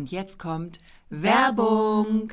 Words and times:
Und 0.00 0.10
jetzt 0.10 0.38
kommt 0.38 0.80
Werbung. 1.10 2.32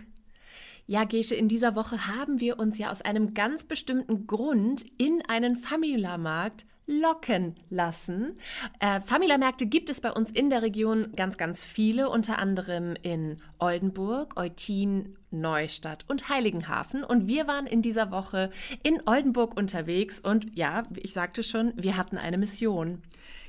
Ja, 0.85 1.04
Gesche, 1.04 1.35
in 1.35 1.49
dieser 1.49 1.75
Woche 1.75 2.07
haben 2.07 2.40
wir 2.40 2.59
uns 2.59 2.78
ja 2.78 2.90
aus 2.90 3.01
einem 3.01 3.33
ganz 3.33 3.65
bestimmten 3.65 4.25
Grund 4.25 4.86
in 4.97 5.21
einen 5.28 5.57
Famila-Markt 5.57 6.65
locken 6.85 7.55
lassen. 7.69 8.38
Äh, 8.79 9.01
Famila-Märkte 9.01 9.65
gibt 9.65 9.89
es 9.89 9.99
bei 9.99 10.13
uns 10.13 10.31
in 10.31 10.49
der 10.49 10.61
Region 10.61 11.11
ganz, 11.17 11.38
ganz 11.38 11.61
viele, 11.61 12.10
unter 12.10 12.40
anderem 12.40 12.96
in 13.01 13.35
Oldenburg, 13.60 14.40
Eutin, 14.40 15.18
Neustadt 15.29 16.06
und 16.08 16.30
Heiligenhafen. 16.30 17.04
Und 17.04 17.28
wir 17.28 17.48
waren 17.48 17.68
in 17.68 17.82
dieser 17.82 18.12
Woche 18.12 18.50
in 18.82 19.02
Oldenburg 19.06 19.58
unterwegs 19.58 20.22
und 20.22 20.56
ja, 20.56 20.84
ich 20.96 21.12
sagte 21.12 21.44
schon, 21.44 21.74
wir 21.76 21.98
hatten 21.98 22.18
eine 22.18 22.38
Mission. 22.38 23.02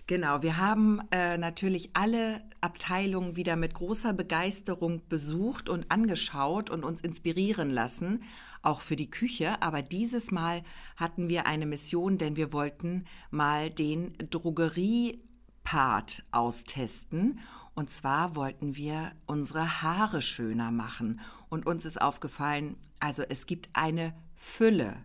Genau, 0.09 0.43
wir 0.43 0.57
haben 0.57 1.01
äh, 1.11 1.37
natürlich 1.37 1.91
alle 1.93 2.41
Abteilungen 2.63 3.37
wieder 3.37 3.57
mit 3.57 3.75
großer 3.75 4.15
Begeisterung 4.15 5.03
besucht 5.11 5.69
und 5.69 5.93
angeschaut 5.93 6.71
und 6.71 6.83
uns 6.83 7.03
inspirieren 7.03 7.69
lassen, 7.69 8.23
auch 8.63 8.81
für 8.81 8.97
die 8.97 9.11
Küche. 9.11 9.61
Aber 9.61 9.83
dieses 9.83 10.31
Mal 10.31 10.63
hatten 10.97 11.29
wir 11.29 11.47
eine 11.47 11.67
Mission, 11.67 12.17
denn 12.17 12.37
wir 12.37 12.55
wollten 12.55 13.05
mal 13.31 13.69
den 13.69 14.15
Drogerie-Part 14.31 16.25
austesten. 16.31 17.41
Und 17.75 17.91
zwar 17.91 18.35
wollten 18.35 18.77
wir 18.77 19.13
unsere 19.27 19.83
Haare 19.83 20.23
schöner 20.23 20.71
machen. 20.71 21.21
Und 21.51 21.67
uns 21.67 21.85
ist 21.85 22.01
aufgefallen, 22.01 22.79
also 22.99 23.25
es 23.29 23.45
gibt 23.45 23.69
eine 23.75 24.15
Fülle 24.37 25.05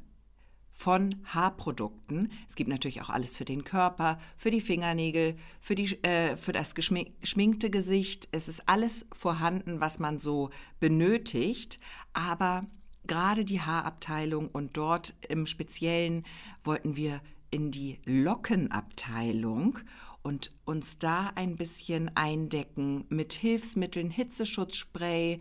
von 0.73 1.15
Haarprodukten. 1.25 2.31
Es 2.49 2.55
gibt 2.55 2.69
natürlich 2.69 3.01
auch 3.01 3.09
alles 3.09 3.37
für 3.37 3.45
den 3.45 3.63
Körper, 3.63 4.19
für 4.35 4.51
die 4.51 4.61
Fingernägel, 4.61 5.35
für, 5.61 5.75
die, 5.75 6.03
äh, 6.03 6.35
für 6.35 6.51
das 6.51 6.75
geschminkte 6.75 7.69
Gesicht. 7.69 8.27
Es 8.31 8.47
ist 8.47 8.63
alles 8.67 9.05
vorhanden, 9.13 9.79
was 9.79 9.99
man 9.99 10.17
so 10.17 10.49
benötigt. 10.79 11.79
Aber 12.13 12.65
gerade 13.05 13.45
die 13.45 13.61
Haarabteilung 13.61 14.49
und 14.49 14.75
dort 14.75 15.13
im 15.29 15.45
Speziellen 15.45 16.25
wollten 16.63 16.95
wir 16.95 17.21
in 17.51 17.69
die 17.69 17.99
Lockenabteilung 18.05 19.77
und 20.23 20.51
uns 20.65 20.97
da 20.97 21.31
ein 21.35 21.55
bisschen 21.55 22.09
eindecken 22.15 23.05
mit 23.09 23.33
Hilfsmitteln, 23.33 24.09
Hitzeschutzspray, 24.09 25.39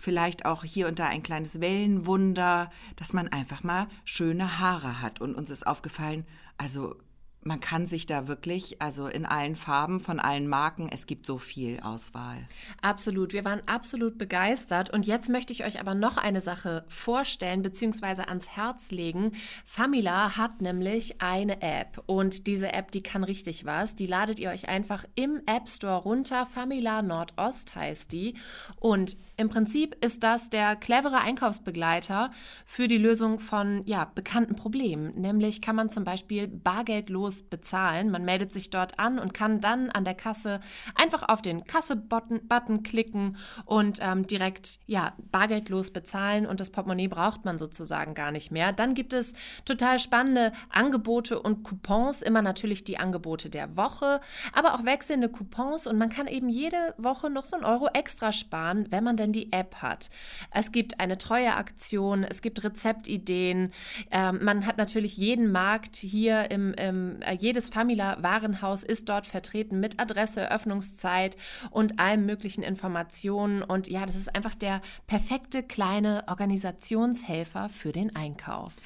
vielleicht 0.00 0.46
auch 0.46 0.64
hier 0.64 0.88
und 0.88 0.98
da 0.98 1.06
ein 1.06 1.22
kleines 1.22 1.60
Wellenwunder, 1.60 2.70
dass 2.96 3.12
man 3.12 3.28
einfach 3.28 3.62
mal 3.62 3.86
schöne 4.04 4.58
Haare 4.58 5.00
hat. 5.02 5.20
Und 5.20 5.34
uns 5.34 5.50
ist 5.50 5.66
aufgefallen, 5.66 6.26
also 6.56 6.96
man 7.42 7.60
kann 7.60 7.86
sich 7.86 8.06
da 8.06 8.28
wirklich, 8.28 8.82
also 8.82 9.06
in 9.06 9.24
allen 9.24 9.56
Farben 9.56 10.00
von 10.00 10.20
allen 10.20 10.46
Marken, 10.46 10.90
es 10.92 11.06
gibt 11.06 11.24
so 11.24 11.38
viel 11.38 11.80
Auswahl. 11.80 12.44
Absolut, 12.82 13.32
wir 13.32 13.44
waren 13.44 13.62
absolut 13.66 14.18
begeistert 14.18 14.90
und 14.90 15.06
jetzt 15.06 15.28
möchte 15.30 15.52
ich 15.52 15.64
euch 15.64 15.80
aber 15.80 15.94
noch 15.94 16.18
eine 16.18 16.40
Sache 16.40 16.84
vorstellen 16.88 17.62
bzw. 17.62 18.24
ans 18.26 18.56
Herz 18.56 18.90
legen. 18.90 19.32
Famila 19.64 20.36
hat 20.36 20.60
nämlich 20.60 21.22
eine 21.22 21.62
App 21.62 22.02
und 22.06 22.46
diese 22.46 22.72
App, 22.72 22.90
die 22.90 23.02
kann 23.02 23.24
richtig 23.24 23.64
was. 23.64 23.94
Die 23.94 24.06
ladet 24.06 24.38
ihr 24.38 24.50
euch 24.50 24.68
einfach 24.68 25.04
im 25.14 25.40
App 25.46 25.68
Store 25.68 26.02
runter. 26.02 26.44
Famila 26.44 27.00
Nordost 27.00 27.74
heißt 27.74 28.12
die 28.12 28.34
und 28.76 29.16
im 29.40 29.48
Prinzip 29.48 29.96
ist 30.04 30.22
das 30.22 30.50
der 30.50 30.76
clevere 30.76 31.22
Einkaufsbegleiter 31.22 32.30
für 32.66 32.88
die 32.88 32.98
Lösung 32.98 33.38
von 33.38 33.80
ja, 33.86 34.04
bekannten 34.04 34.54
Problemen. 34.54 35.18
Nämlich 35.18 35.62
kann 35.62 35.74
man 35.74 35.88
zum 35.88 36.04
Beispiel 36.04 36.46
bargeldlos 36.46 37.42
bezahlen. 37.44 38.10
Man 38.10 38.26
meldet 38.26 38.52
sich 38.52 38.68
dort 38.68 38.98
an 38.98 39.18
und 39.18 39.32
kann 39.32 39.62
dann 39.62 39.88
an 39.88 40.04
der 40.04 40.12
Kasse 40.12 40.60
einfach 40.94 41.26
auf 41.30 41.40
den 41.40 41.64
Kasse-Button 41.64 42.82
klicken 42.82 43.38
und 43.64 43.98
ähm, 44.02 44.26
direkt 44.26 44.78
ja, 44.86 45.14
bargeldlos 45.32 45.90
bezahlen 45.90 46.44
und 46.44 46.60
das 46.60 46.68
Portemonnaie 46.68 47.08
braucht 47.08 47.46
man 47.46 47.56
sozusagen 47.56 48.12
gar 48.12 48.32
nicht 48.32 48.50
mehr. 48.50 48.74
Dann 48.74 48.92
gibt 48.92 49.14
es 49.14 49.32
total 49.64 49.98
spannende 49.98 50.52
Angebote 50.68 51.40
und 51.40 51.62
Coupons, 51.62 52.20
immer 52.20 52.42
natürlich 52.42 52.84
die 52.84 52.98
Angebote 52.98 53.48
der 53.48 53.74
Woche, 53.78 54.20
aber 54.52 54.74
auch 54.74 54.84
wechselnde 54.84 55.30
Coupons 55.30 55.86
und 55.86 55.96
man 55.96 56.10
kann 56.10 56.26
eben 56.26 56.50
jede 56.50 56.94
Woche 56.98 57.30
noch 57.30 57.46
so 57.46 57.56
ein 57.56 57.64
Euro 57.64 57.88
extra 57.94 58.32
sparen, 58.32 58.84
wenn 58.90 59.02
man 59.02 59.16
denn 59.16 59.29
die 59.32 59.52
App 59.52 59.76
hat. 59.76 60.10
Es 60.52 60.72
gibt 60.72 61.00
eine 61.00 61.18
Treueaktion, 61.18 62.24
es 62.24 62.42
gibt 62.42 62.62
Rezeptideen, 62.64 63.72
ähm, 64.10 64.40
man 64.42 64.66
hat 64.66 64.78
natürlich 64.78 65.16
jeden 65.16 65.52
Markt 65.52 65.96
hier 65.96 66.50
im, 66.50 66.74
im 66.74 67.22
äh, 67.22 67.34
jedes 67.34 67.68
Famila-Warenhaus 67.68 68.82
ist 68.82 69.08
dort 69.08 69.26
vertreten 69.26 69.80
mit 69.80 70.00
Adresse, 70.00 70.50
Öffnungszeit 70.50 71.36
und 71.70 71.98
allen 71.98 72.26
möglichen 72.26 72.62
Informationen. 72.62 73.62
Und 73.62 73.88
ja, 73.88 74.06
das 74.06 74.16
ist 74.16 74.34
einfach 74.34 74.54
der 74.54 74.80
perfekte 75.06 75.62
kleine 75.62 76.24
Organisationshelfer 76.28 77.68
für 77.68 77.92
den 77.92 78.14
Einkauf. 78.14 78.76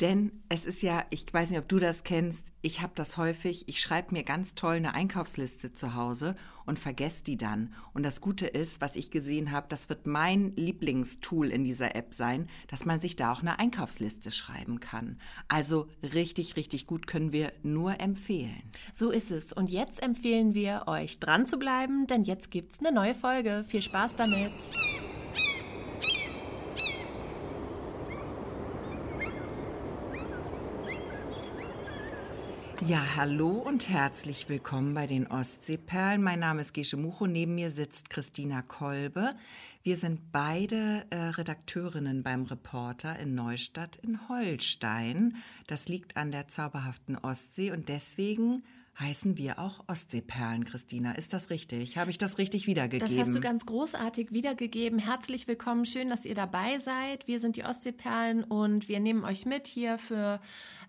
Denn 0.00 0.42
es 0.50 0.66
ist 0.66 0.82
ja, 0.82 1.04
ich 1.10 1.32
weiß 1.32 1.50
nicht, 1.50 1.58
ob 1.58 1.68
du 1.68 1.78
das 1.78 2.04
kennst, 2.04 2.52
ich 2.60 2.82
habe 2.82 2.92
das 2.94 3.16
häufig, 3.16 3.68
ich 3.68 3.80
schreibe 3.80 4.12
mir 4.12 4.24
ganz 4.24 4.54
toll 4.54 4.76
eine 4.76 4.92
Einkaufsliste 4.92 5.72
zu 5.72 5.94
Hause 5.94 6.34
und 6.66 6.78
vergesse 6.78 7.24
die 7.24 7.38
dann. 7.38 7.72
Und 7.94 8.02
das 8.02 8.20
Gute 8.20 8.46
ist, 8.46 8.80
was 8.80 8.96
ich 8.96 9.10
gesehen 9.10 9.52
habe, 9.52 9.66
das 9.68 9.88
wird 9.88 10.06
mein 10.06 10.54
Lieblingstool 10.56 11.48
in 11.48 11.64
dieser 11.64 11.94
App 11.94 12.12
sein, 12.12 12.48
dass 12.68 12.84
man 12.84 13.00
sich 13.00 13.16
da 13.16 13.32
auch 13.32 13.40
eine 13.40 13.58
Einkaufsliste 13.58 14.32
schreiben 14.32 14.80
kann. 14.80 15.18
Also 15.48 15.88
richtig, 16.02 16.56
richtig 16.56 16.86
gut 16.86 17.06
können 17.06 17.32
wir 17.32 17.52
nur 17.62 17.98
empfehlen. 18.00 18.62
So 18.92 19.10
ist 19.10 19.30
es. 19.30 19.52
Und 19.52 19.70
jetzt 19.70 20.02
empfehlen 20.02 20.54
wir 20.54 20.84
euch 20.88 21.20
dran 21.20 21.46
zu 21.46 21.56
bleiben, 21.56 22.06
denn 22.06 22.22
jetzt 22.22 22.50
gibt 22.50 22.72
es 22.72 22.80
eine 22.80 22.92
neue 22.92 23.14
Folge. 23.14 23.64
Viel 23.66 23.82
Spaß 23.82 24.16
damit! 24.16 24.52
Ja, 32.88 33.16
hallo 33.16 33.48
und 33.48 33.88
herzlich 33.88 34.48
willkommen 34.48 34.94
bei 34.94 35.08
den 35.08 35.26
Ostseeperlen. 35.26 36.22
Mein 36.22 36.38
Name 36.38 36.60
ist 36.60 36.72
Gesche 36.72 36.96
Mucho, 36.96 37.26
neben 37.26 37.56
mir 37.56 37.72
sitzt 37.72 38.10
Christina 38.10 38.62
Kolbe. 38.62 39.34
Wir 39.82 39.96
sind 39.96 40.30
beide 40.30 41.04
äh, 41.10 41.16
Redakteurinnen 41.16 42.22
beim 42.22 42.44
Reporter 42.44 43.18
in 43.18 43.34
Neustadt 43.34 43.96
in 43.96 44.28
Holstein. 44.28 45.34
Das 45.66 45.88
liegt 45.88 46.16
an 46.16 46.30
der 46.30 46.46
zauberhaften 46.46 47.18
Ostsee 47.18 47.72
und 47.72 47.88
deswegen 47.88 48.62
heißen 48.98 49.36
wir 49.36 49.58
auch 49.58 49.84
Ostseeperlen, 49.88 50.64
Christina. 50.64 51.12
Ist 51.12 51.32
das 51.32 51.50
richtig? 51.50 51.98
Habe 51.98 52.10
ich 52.10 52.18
das 52.18 52.38
richtig 52.38 52.66
wiedergegeben? 52.66 53.06
Das 53.06 53.18
hast 53.18 53.34
du 53.34 53.40
ganz 53.40 53.66
großartig 53.66 54.32
wiedergegeben. 54.32 54.98
Herzlich 54.98 55.46
willkommen. 55.46 55.84
Schön, 55.84 56.08
dass 56.08 56.24
ihr 56.24 56.34
dabei 56.34 56.78
seid. 56.78 57.26
Wir 57.26 57.38
sind 57.38 57.56
die 57.56 57.64
Ostseeperlen 57.64 58.44
und 58.44 58.88
wir 58.88 59.00
nehmen 59.00 59.24
euch 59.24 59.44
mit 59.44 59.66
hier 59.66 59.98
für 59.98 60.40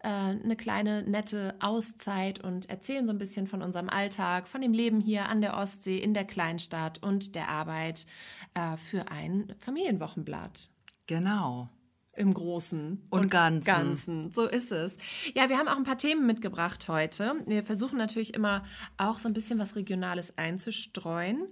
äh, 0.03 0.07
eine 0.07 0.55
kleine, 0.55 1.03
nette 1.03 1.55
Auszeit 1.59 2.41
und 2.43 2.69
erzählen 2.69 3.05
so 3.05 3.11
ein 3.11 3.17
bisschen 3.17 3.47
von 3.47 3.61
unserem 3.61 3.89
Alltag, 3.89 4.47
von 4.47 4.61
dem 4.61 4.73
Leben 4.73 5.01
hier 5.01 5.27
an 5.27 5.41
der 5.41 5.57
Ostsee, 5.57 5.97
in 5.97 6.13
der 6.13 6.25
Kleinstadt 6.25 7.03
und 7.03 7.35
der 7.35 7.49
Arbeit 7.49 8.05
äh, 8.53 8.77
für 8.77 9.11
ein 9.11 9.53
Familienwochenblatt. 9.59 10.69
Genau 11.07 11.69
im 12.17 12.33
Großen 12.33 13.03
und, 13.09 13.19
und 13.19 13.29
Ganzen. 13.29 13.65
Ganzen. 13.65 14.31
So 14.31 14.45
ist 14.47 14.71
es. 14.71 14.97
Ja, 15.35 15.49
wir 15.49 15.57
haben 15.57 15.67
auch 15.67 15.77
ein 15.77 15.83
paar 15.83 15.97
Themen 15.97 16.25
mitgebracht 16.25 16.87
heute. 16.87 17.33
Wir 17.45 17.63
versuchen 17.63 17.97
natürlich 17.97 18.33
immer 18.33 18.63
auch 18.97 19.19
so 19.19 19.29
ein 19.29 19.33
bisschen 19.33 19.59
was 19.59 19.75
Regionales 19.75 20.37
einzustreuen. 20.37 21.47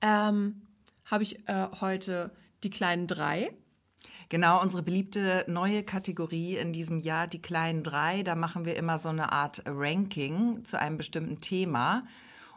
Ähm, 0.00 0.62
Habe 1.06 1.22
ich 1.22 1.48
äh, 1.48 1.68
heute 1.80 2.32
die 2.62 2.70
kleinen 2.70 3.06
drei. 3.06 3.50
Genau, 4.30 4.60
unsere 4.62 4.82
beliebte 4.82 5.44
neue 5.48 5.82
Kategorie 5.82 6.56
in 6.56 6.72
diesem 6.72 6.98
Jahr, 6.98 7.26
die 7.26 7.42
kleinen 7.42 7.82
drei. 7.82 8.22
Da 8.22 8.34
machen 8.34 8.64
wir 8.64 8.76
immer 8.76 8.98
so 8.98 9.10
eine 9.10 9.32
Art 9.32 9.62
Ranking 9.66 10.64
zu 10.64 10.78
einem 10.78 10.96
bestimmten 10.96 11.40
Thema. 11.40 12.06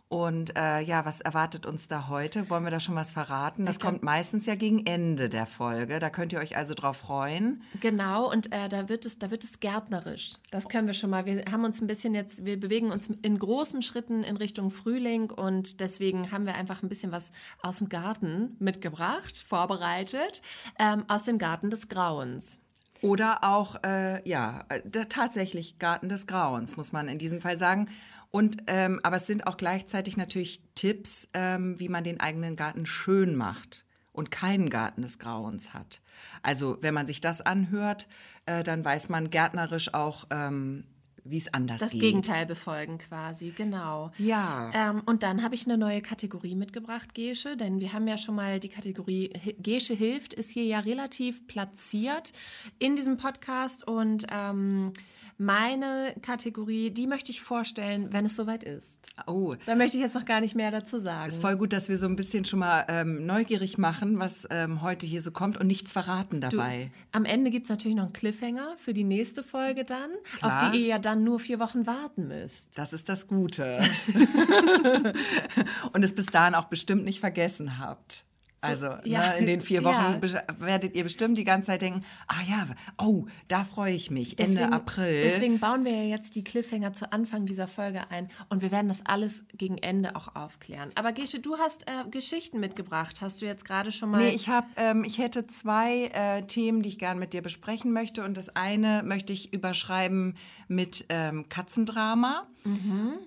Und 0.09 0.55
äh, 0.55 0.79
ja, 0.79 1.05
was 1.05 1.19
erwartet 1.19 1.65
uns 1.65 1.89
da 1.89 2.07
heute? 2.07 2.49
Wollen 2.49 2.63
wir 2.63 2.71
da 2.71 2.79
schon 2.79 2.95
was 2.95 3.11
verraten? 3.11 3.65
Das 3.65 3.77
kommt 3.77 4.03
meistens 4.03 4.45
ja 4.45 4.55
gegen 4.55 4.85
Ende 4.85 5.27
der 5.27 5.45
Folge. 5.45 5.99
Da 5.99 6.09
könnt 6.09 6.31
ihr 6.31 6.39
euch 6.39 6.55
also 6.55 6.73
drauf 6.73 6.97
freuen. 6.97 7.61
Genau, 7.81 8.31
und 8.31 8.53
äh, 8.53 8.69
da 8.69 8.87
wird 8.87 9.05
es, 9.05 9.19
da 9.19 9.31
wird 9.31 9.43
es 9.43 9.59
gärtnerisch. 9.59 10.35
Das 10.49 10.69
können 10.69 10.87
wir 10.87 10.93
schon 10.93 11.09
mal. 11.09 11.25
Wir 11.25 11.43
haben 11.51 11.65
uns 11.65 11.81
ein 11.81 11.87
bisschen 11.87 12.15
jetzt, 12.15 12.45
wir 12.45 12.57
bewegen 12.57 12.89
uns 12.89 13.09
in 13.21 13.37
großen 13.37 13.81
Schritten 13.81 14.23
in 14.23 14.37
Richtung 14.37 14.69
Frühling 14.69 15.29
und 15.29 15.81
deswegen 15.81 16.31
haben 16.31 16.45
wir 16.45 16.55
einfach 16.55 16.83
ein 16.83 16.89
bisschen 16.89 17.11
was 17.11 17.33
aus 17.61 17.79
dem 17.79 17.89
Garten 17.89 18.55
mitgebracht, 18.59 19.43
vorbereitet, 19.45 20.41
ähm, 20.79 21.03
aus 21.09 21.25
dem 21.25 21.37
Garten 21.37 21.69
des 21.69 21.89
Grauens. 21.89 22.59
Oder 23.01 23.43
auch, 23.43 23.75
äh, 23.83 24.27
ja, 24.27 24.65
äh, 24.69 24.81
tatsächlich 25.05 25.77
Garten 25.79 26.09
des 26.09 26.27
Grauens, 26.27 26.77
muss 26.77 26.91
man 26.91 27.07
in 27.07 27.19
diesem 27.19 27.41
Fall 27.41 27.57
sagen. 27.57 27.89
Und 28.31 28.57
ähm, 28.67 28.99
aber 29.03 29.17
es 29.17 29.27
sind 29.27 29.47
auch 29.47 29.57
gleichzeitig 29.57 30.17
natürlich 30.17 30.61
Tipps, 30.75 31.29
ähm, 31.33 31.79
wie 31.79 31.89
man 31.89 32.03
den 32.03 32.19
eigenen 32.19 32.55
Garten 32.55 32.85
schön 32.85 33.35
macht 33.35 33.85
und 34.11 34.31
keinen 34.31 34.69
Garten 34.69 35.03
des 35.03 35.19
Grauens 35.19 35.73
hat. 35.73 36.01
Also 36.41 36.77
wenn 36.81 36.93
man 36.93 37.07
sich 37.07 37.21
das 37.21 37.41
anhört, 37.41 38.07
äh, 38.45 38.63
dann 38.63 38.83
weiß 38.83 39.09
man 39.09 39.29
gärtnerisch 39.29 39.93
auch, 39.93 40.25
ähm, 40.31 40.85
wie 41.23 41.37
es 41.37 41.53
anders 41.53 41.79
das 41.79 41.91
geht. 41.91 42.01
Gegenteil 42.01 42.45
befolgen 42.45 42.97
quasi, 42.97 43.51
genau. 43.51 44.11
Ja. 44.17 44.71
Ähm, 44.73 45.01
und 45.05 45.23
dann 45.23 45.43
habe 45.43 45.55
ich 45.55 45.65
eine 45.65 45.77
neue 45.77 46.01
Kategorie 46.01 46.55
mitgebracht, 46.55 47.13
Gesche, 47.13 47.57
denn 47.57 47.79
wir 47.79 47.93
haben 47.93 48.07
ja 48.07 48.17
schon 48.17 48.35
mal 48.35 48.59
die 48.59 48.69
Kategorie 48.69 49.31
Gesche 49.59 49.93
hilft, 49.93 50.33
ist 50.33 50.51
hier 50.51 50.63
ja 50.63 50.79
relativ 50.79 51.45
platziert 51.47 52.31
in 52.79 52.95
diesem 52.95 53.17
Podcast 53.17 53.87
und 53.87 54.25
ähm, 54.31 54.93
meine 55.37 56.15
Kategorie, 56.21 56.89
die 56.89 57.05
möchte 57.07 57.31
ich 57.31 57.41
vorstellen, 57.41 58.11
wenn 58.11 58.25
es 58.25 58.35
soweit 58.35 58.63
ist. 58.63 59.07
Oh, 59.27 59.55
Da 59.65 59.75
möchte 59.75 59.97
ich 59.97 60.03
jetzt 60.03 60.15
noch 60.15 60.25
gar 60.25 60.41
nicht 60.41 60.55
mehr 60.55 60.71
dazu 60.71 60.99
sagen. 60.99 61.27
ist 61.29 61.39
voll 61.41 61.55
gut, 61.57 61.73
dass 61.73 61.89
wir 61.89 61.97
so 61.97 62.07
ein 62.07 62.15
bisschen 62.15 62.43
schon 62.45 62.59
mal 62.59 62.85
ähm, 62.87 63.25
neugierig 63.25 63.77
machen, 63.77 64.17
was 64.19 64.47
ähm, 64.49 64.81
heute 64.81 65.05
hier 65.05 65.21
so 65.21 65.31
kommt 65.31 65.57
und 65.57 65.67
nichts 65.67 65.93
verraten 65.93 66.41
Du, 66.41 66.49
dabei. 66.49 66.91
am 67.11 67.25
Ende 67.25 67.51
gibt 67.51 67.65
es 67.65 67.69
natürlich 67.69 67.95
noch 67.95 68.05
einen 68.05 68.13
Cliffhanger 68.13 68.75
für 68.77 68.93
die 68.93 69.03
nächste 69.03 69.43
Folge 69.43 69.85
dann, 69.85 70.09
Klar. 70.39 70.63
auf 70.65 70.71
die 70.71 70.79
ihr 70.81 70.87
ja 70.87 70.99
dann 70.99 71.23
nur 71.23 71.39
vier 71.39 71.59
Wochen 71.59 71.85
warten 71.85 72.27
müsst. 72.27 72.77
Das 72.77 72.93
ist 72.93 73.07
das 73.09 73.27
Gute. 73.27 73.79
und 75.93 76.03
es 76.03 76.13
bis 76.15 76.27
dahin 76.27 76.55
auch 76.55 76.65
bestimmt 76.65 77.03
nicht 77.05 77.19
vergessen 77.19 77.77
habt. 77.79 78.23
Also 78.61 78.87
ja, 79.03 79.19
ne, 79.19 79.37
in 79.39 79.45
den 79.45 79.61
vier 79.61 79.83
Wochen 79.83 80.19
ja. 80.23 80.43
werdet 80.59 80.95
ihr 80.95 81.03
bestimmt 81.03 81.37
die 81.37 81.43
ganze 81.43 81.67
Zeit 81.67 81.81
denken, 81.81 82.03
ah 82.27 82.41
ja, 82.47 82.67
oh, 82.97 83.25
da 83.47 83.63
freue 83.63 83.93
ich 83.93 84.09
mich, 84.09 84.35
Deswegen, 84.35 84.59
Ende 84.59 84.75
April. 84.75 85.23
Deswegen 85.23 85.59
bauen 85.59 85.85
wir 85.85 85.91
ja 85.91 86.03
jetzt 86.03 86.35
die 86.35 86.43
Cliffhanger 86.43 86.93
zu 86.93 87.11
Anfang 87.11 87.45
dieser 87.45 87.67
Folge 87.67 88.09
ein 88.09 88.29
und 88.49 88.61
wir 88.61 88.71
werden 88.71 88.87
das 88.87 89.05
alles 89.05 89.43
gegen 89.53 89.77
Ende 89.77 90.15
auch 90.15 90.35
aufklären. 90.35 90.89
Aber 90.95 91.11
Gesche, 91.11 91.39
du 91.39 91.57
hast 91.57 91.87
äh, 91.87 92.09
Geschichten 92.09 92.59
mitgebracht. 92.59 93.21
Hast 93.21 93.41
du 93.41 93.45
jetzt 93.45 93.65
gerade 93.65 93.91
schon 93.91 94.09
mal? 94.09 94.19
Nee, 94.19 94.29
ich, 94.29 94.49
hab, 94.49 94.65
ähm, 94.75 95.03
ich 95.03 95.17
hätte 95.17 95.47
zwei 95.47 96.05
äh, 96.13 96.41
Themen, 96.43 96.81
die 96.81 96.89
ich 96.89 96.99
gerne 96.99 97.19
mit 97.19 97.33
dir 97.33 97.41
besprechen 97.41 97.93
möchte. 97.93 98.23
Und 98.23 98.37
das 98.37 98.55
eine 98.55 99.03
möchte 99.03 99.33
ich 99.33 99.53
überschreiben 99.53 100.35
mit 100.67 101.05
ähm, 101.09 101.47
Katzendrama. 101.49 102.47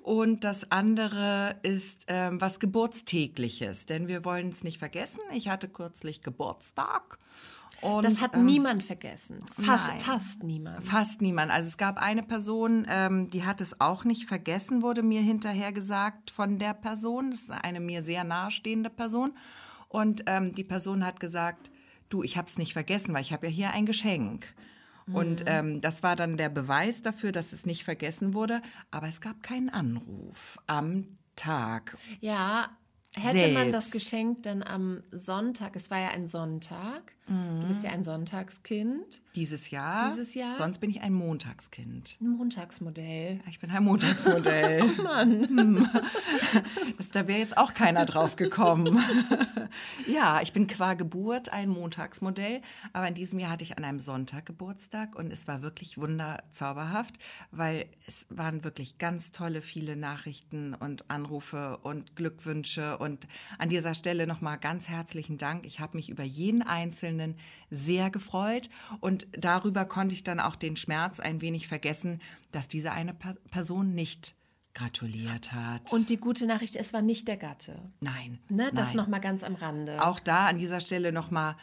Und 0.02 0.44
das 0.44 0.70
andere 0.70 1.56
ist 1.62 2.04
ähm, 2.08 2.40
was 2.40 2.60
Geburtstägliches. 2.60 3.86
Denn 3.86 4.06
wir 4.06 4.24
wollen 4.24 4.50
es 4.50 4.62
nicht 4.64 4.78
vergessen. 4.78 5.19
Ich 5.32 5.48
hatte 5.48 5.68
kürzlich 5.68 6.22
Geburtstag. 6.22 7.18
Und, 7.80 8.04
das 8.04 8.20
hat 8.20 8.34
ähm, 8.34 8.44
niemand 8.44 8.82
vergessen. 8.82 9.40
Fast, 9.52 9.88
nein. 9.88 10.00
fast 10.00 10.42
niemand. 10.42 10.84
Fast 10.84 11.22
niemand. 11.22 11.50
Also 11.50 11.68
es 11.68 11.78
gab 11.78 11.96
eine 11.96 12.22
Person, 12.22 12.86
ähm, 12.90 13.30
die 13.30 13.44
hat 13.44 13.60
es 13.60 13.80
auch 13.80 14.04
nicht 14.04 14.26
vergessen, 14.26 14.82
wurde 14.82 15.02
mir 15.02 15.22
hinterher 15.22 15.72
gesagt 15.72 16.30
von 16.30 16.58
der 16.58 16.74
Person. 16.74 17.30
Das 17.30 17.40
ist 17.40 17.50
eine 17.50 17.80
mir 17.80 18.02
sehr 18.02 18.24
nahestehende 18.24 18.90
Person. 18.90 19.32
Und 19.88 20.24
ähm, 20.26 20.54
die 20.54 20.64
Person 20.64 21.04
hat 21.04 21.20
gesagt, 21.20 21.70
du, 22.10 22.22
ich 22.22 22.36
habe 22.36 22.48
es 22.48 22.58
nicht 22.58 22.74
vergessen, 22.74 23.14
weil 23.14 23.22
ich 23.22 23.32
habe 23.32 23.46
ja 23.46 23.52
hier 23.52 23.70
ein 23.72 23.86
Geschenk. 23.86 24.46
Und 25.12 25.42
ähm, 25.46 25.80
das 25.80 26.02
war 26.02 26.14
dann 26.14 26.36
der 26.36 26.50
Beweis 26.50 27.02
dafür, 27.02 27.32
dass 27.32 27.52
es 27.52 27.66
nicht 27.66 27.84
vergessen 27.84 28.34
wurde. 28.34 28.62
Aber 28.90 29.08
es 29.08 29.20
gab 29.20 29.42
keinen 29.42 29.68
Anruf 29.68 30.58
am 30.66 31.18
Tag. 31.34 31.96
Ja, 32.20 32.68
hätte 33.14 33.52
man 33.52 33.72
das 33.72 33.90
Selbst. 33.90 34.10
Geschenk 34.10 34.42
dann 34.44 34.62
am 34.62 35.02
Sonntag, 35.10 35.76
es 35.76 35.90
war 35.90 35.98
ja 35.98 36.08
ein 36.08 36.26
Sonntag, 36.26 37.12
du 37.30 37.66
bist 37.68 37.84
ja 37.84 37.90
ein 37.90 38.02
Sonntagskind, 38.02 39.22
Dieses 39.36 39.70
Jahr. 39.70 40.10
Dieses 40.10 40.34
Jahr? 40.34 40.54
Sonst 40.54 40.78
bin 40.78 40.90
ich 40.90 41.00
ein 41.00 41.12
Montagskind. 41.14 42.16
ein 42.20 42.28
Montagsmodell. 42.30 43.40
Ich 43.48 43.60
bin 43.60 43.70
ein 43.70 43.84
Montagsmodell. 43.84 44.82
Oh 44.98 45.02
Mann. 45.02 45.88
Das, 46.96 47.10
da 47.10 47.26
wäre 47.28 47.38
jetzt 47.38 47.56
auch 47.56 47.74
keiner 47.74 48.04
drauf 48.04 48.34
gekommen. 48.36 48.98
ja, 50.06 50.40
ich 50.42 50.52
bin 50.52 50.66
qua 50.66 50.94
Geburt 50.94 51.52
ein 51.52 51.68
Montagsmodell, 51.68 52.60
aber 52.92 53.06
in 53.08 53.14
diesem 53.14 53.38
Jahr 53.38 53.50
hatte 53.52 53.64
ich 53.64 53.78
an 53.78 53.84
einem 53.84 54.00
Sonntag 54.00 54.46
Geburtstag 54.46 55.14
und 55.16 55.32
es 55.32 55.46
war 55.46 55.62
wirklich 55.62 55.98
wunderzauberhaft, 55.98 57.14
weil 57.52 57.86
es 58.06 58.26
waren 58.30 58.64
wirklich 58.64 58.98
ganz 58.98 59.30
tolle, 59.30 59.62
viele 59.62 59.94
Nachrichten 59.96 60.74
und 60.74 61.08
Anrufe 61.10 61.78
und 61.82 62.16
Glückwünsche 62.16 62.98
und 62.98 63.28
an 63.58 63.68
dieser 63.68 63.94
Stelle 63.94 64.26
nochmal 64.26 64.58
ganz 64.58 64.88
herzlichen 64.88 65.38
Dank. 65.38 65.66
Ich 65.66 65.78
habe 65.80 65.96
mich 65.96 66.08
über 66.10 66.24
jeden 66.24 66.62
Einzelnen 66.62 67.19
sehr 67.70 68.10
gefreut 68.10 68.68
und 69.00 69.26
darüber 69.32 69.84
konnte 69.84 70.14
ich 70.14 70.24
dann 70.24 70.40
auch 70.40 70.56
den 70.56 70.76
Schmerz 70.76 71.20
ein 71.20 71.40
wenig 71.40 71.68
vergessen, 71.68 72.20
dass 72.52 72.68
diese 72.68 72.92
eine 72.92 73.14
Pa- 73.14 73.36
Person 73.50 73.94
nicht 73.94 74.34
gratuliert 74.74 75.52
hat. 75.52 75.92
Und 75.92 76.10
die 76.10 76.16
gute 76.16 76.46
Nachricht, 76.46 76.76
es 76.76 76.92
war 76.92 77.02
nicht 77.02 77.26
der 77.28 77.36
Gatte. 77.36 77.90
nein, 78.00 78.38
Ne, 78.48 78.70
das 78.74 78.90
nein. 78.90 78.96
noch 78.98 79.08
mal 79.08 79.18
ganz 79.20 79.42
am 79.42 79.54
Rande. 79.56 80.04
Auch 80.04 80.20
da 80.20 80.46
an 80.46 80.58
dieser 80.58 80.80
Stelle 80.80 81.12
nochmal 81.12 81.56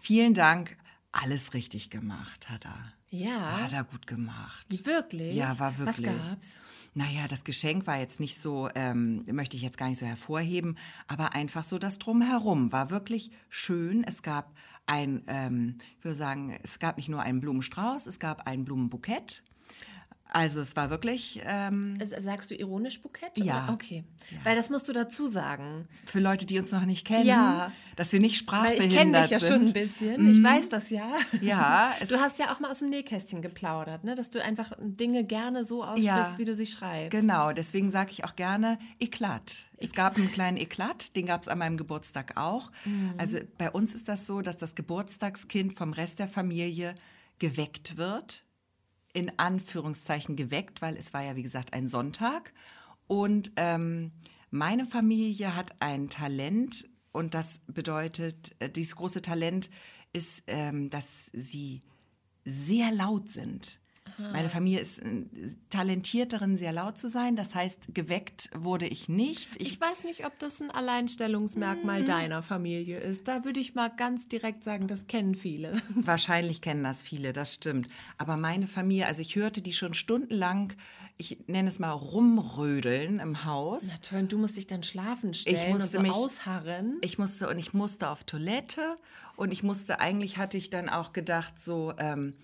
vielen 0.00 0.34
Dank. 0.34 0.76
Alles 1.12 1.54
richtig 1.54 1.88
gemacht 1.90 2.50
hat 2.50 2.66
er. 2.66 2.92
Ja. 3.10 3.62
Hat 3.62 3.72
er 3.72 3.84
gut 3.84 4.06
gemacht. 4.06 4.66
Wirklich? 4.84 5.34
Ja, 5.36 5.58
war 5.58 5.72
Was 5.78 5.98
wirklich. 5.98 6.06
gab's? 6.06 6.58
Naja, 6.96 7.28
das 7.28 7.44
Geschenk 7.44 7.86
war 7.86 7.98
jetzt 7.98 8.20
nicht 8.20 8.38
so, 8.38 8.70
ähm, 8.74 9.22
möchte 9.30 9.54
ich 9.54 9.62
jetzt 9.62 9.76
gar 9.76 9.90
nicht 9.90 9.98
so 9.98 10.06
hervorheben, 10.06 10.78
aber 11.08 11.34
einfach 11.34 11.62
so 11.62 11.78
das 11.78 11.98
Drumherum 11.98 12.72
war 12.72 12.88
wirklich 12.88 13.30
schön. 13.50 14.02
Es 14.02 14.22
gab 14.22 14.54
ein, 14.86 15.22
ähm, 15.26 15.76
ich 15.98 16.04
würde 16.06 16.16
sagen, 16.16 16.58
es 16.62 16.78
gab 16.78 16.96
nicht 16.96 17.10
nur 17.10 17.20
einen 17.20 17.42
Blumenstrauß, 17.42 18.06
es 18.06 18.18
gab 18.18 18.46
ein 18.46 18.64
Blumenbukett. 18.64 19.42
Also 20.28 20.60
es 20.60 20.74
war 20.76 20.90
wirklich 20.90 21.40
ähm, 21.44 21.96
Sagst 22.18 22.50
du 22.50 22.54
ironisch 22.54 23.00
Bukett? 23.00 23.38
Ja. 23.38 23.64
Oder? 23.64 23.72
Okay. 23.74 24.04
Weil 24.44 24.56
das 24.56 24.70
musst 24.70 24.88
du 24.88 24.92
dazu 24.92 25.26
sagen. 25.26 25.86
für 26.04 26.20
Leute, 26.20 26.46
die 26.46 26.58
uns 26.58 26.72
noch 26.72 26.84
nicht 26.84 27.06
kennen, 27.06 27.26
Ja. 27.26 27.72
dass 27.94 28.12
wir 28.12 28.20
nicht 28.20 28.46
Weil 28.50 28.74
ich 28.74 28.82
sprachbehindert 28.82 28.98
kenne 28.98 29.22
dich 29.22 29.30
ja 29.30 29.40
sind. 29.40 29.48
schon 29.52 29.66
ein 29.68 29.72
bisschen. 29.72 30.30
Ich 30.32 30.42
weiß 30.42 30.68
das 30.68 30.90
ja. 30.90 31.12
Ja, 31.40 31.94
Du 32.08 32.18
hast 32.20 32.38
ja 32.38 32.52
auch 32.52 32.60
mal 32.60 32.70
aus 32.70 32.80
dem 32.80 32.90
Nähkästchen 32.90 33.40
geplaudert, 33.40 34.04
ne? 34.04 34.14
dass 34.14 34.30
du 34.30 34.42
einfach 34.42 34.72
Dinge 34.80 35.24
gerne 35.24 35.64
so 35.64 35.82
aussprichst, 35.84 36.06
Ja. 36.06 36.34
wie 36.38 36.44
du 36.44 36.54
sie 36.54 36.66
schreibst. 36.66 37.12
Genau, 37.18 37.52
deswegen 37.52 37.90
sage 37.90 38.10
ich 38.10 38.24
auch 38.24 38.36
gerne 38.36 38.78
Eklat. 38.98 39.66
Es 39.78 39.92
gab 39.92 40.16
einen 40.16 40.30
kleinen 40.32 40.56
Eklat, 40.56 41.14
den 41.16 41.26
gab 41.26 41.42
es 41.42 41.48
an 41.48 41.58
meinem 41.58 41.76
Geburtstag 41.76 42.36
auch. 42.36 42.70
Mhm. 42.84 43.14
Also 43.16 43.38
bei 43.58 43.70
uns 43.70 43.94
ist 43.94 44.08
das 44.08 44.26
so, 44.26 44.42
dass 44.42 44.56
das 44.56 44.74
Geburtstagskind 44.74 45.74
vom 45.74 45.92
Rest 45.92 46.18
der 46.18 46.28
Familie 46.28 46.94
geweckt 47.38 47.96
wird. 47.96 48.42
In 49.16 49.32
Anführungszeichen 49.38 50.36
geweckt, 50.36 50.82
weil 50.82 50.94
es 50.98 51.14
war 51.14 51.22
ja 51.22 51.36
wie 51.36 51.42
gesagt 51.42 51.72
ein 51.72 51.88
Sonntag. 51.88 52.52
Und 53.06 53.50
ähm, 53.56 54.12
meine 54.50 54.84
Familie 54.84 55.56
hat 55.56 55.72
ein 55.80 56.10
Talent 56.10 56.86
und 57.12 57.32
das 57.32 57.60
bedeutet, 57.66 58.54
äh, 58.58 58.68
dieses 58.68 58.94
große 58.94 59.22
Talent 59.22 59.70
ist, 60.12 60.42
ähm, 60.48 60.90
dass 60.90 61.30
sie 61.32 61.82
sehr 62.44 62.92
laut 62.92 63.30
sind. 63.30 63.80
Meine 64.32 64.48
Familie 64.48 64.80
ist 64.80 65.00
talentiert 65.68 66.32
darin, 66.32 66.56
sehr 66.56 66.72
laut 66.72 66.96
zu 66.98 67.08
sein. 67.08 67.36
Das 67.36 67.54
heißt, 67.54 67.94
geweckt 67.94 68.50
wurde 68.54 68.86
ich 68.86 69.08
nicht. 69.08 69.56
Ich, 69.56 69.72
Ich 69.72 69.80
weiß 69.80 70.04
nicht, 70.04 70.24
ob 70.26 70.38
das 70.38 70.60
ein 70.62 70.70
Alleinstellungsmerkmal 70.70 72.02
Mhm. 72.02 72.06
deiner 72.06 72.42
Familie 72.42 72.98
ist. 72.98 73.28
Da 73.28 73.44
würde 73.44 73.60
ich 73.60 73.74
mal 73.74 73.88
ganz 73.88 74.28
direkt 74.28 74.64
sagen, 74.64 74.86
das 74.88 75.06
kennen 75.06 75.34
viele. 75.34 75.72
wahrscheinlich 75.94 76.60
kennen 76.60 76.84
das 76.84 77.02
viele, 77.02 77.32
das 77.32 77.54
stimmt. 77.54 77.88
Aber 78.18 78.36
meine 78.36 78.66
Familie, 78.66 79.06
also 79.06 79.20
ich 79.22 79.36
hörte 79.36 79.60
die 79.62 79.72
schon 79.72 79.94
stundenlang, 79.94 80.72
ich 81.18 81.38
nenne 81.46 81.68
es 81.68 81.78
mal 81.78 81.90
rumrödeln 81.92 83.20
im 83.20 83.44
Haus. 83.44 83.84
Na 83.88 83.96
toll, 84.02 84.18
und 84.20 84.32
du 84.32 84.38
musst 84.38 84.56
dich 84.56 84.66
dann 84.66 84.82
schlafen 84.82 85.34
stellen 85.34 85.72
und 85.74 85.80
so 85.90 86.00
mich- 86.00 86.10
ausharren. 86.12 86.98
Ich 87.00 87.18
musste 87.18 87.48
und 87.48 87.58
ich 87.58 87.72
musste 87.74 88.10
auf 88.10 88.24
Toilette 88.24 88.96
und 89.36 89.52
ich 89.52 89.62
musste, 89.62 90.00
eigentlich 90.00 90.36
hatte 90.38 90.58
ich 90.58 90.70
dann 90.70 90.88
auch 90.88 91.12
gedacht, 91.12 91.60
so 91.60 91.92
ähm, 91.98 92.34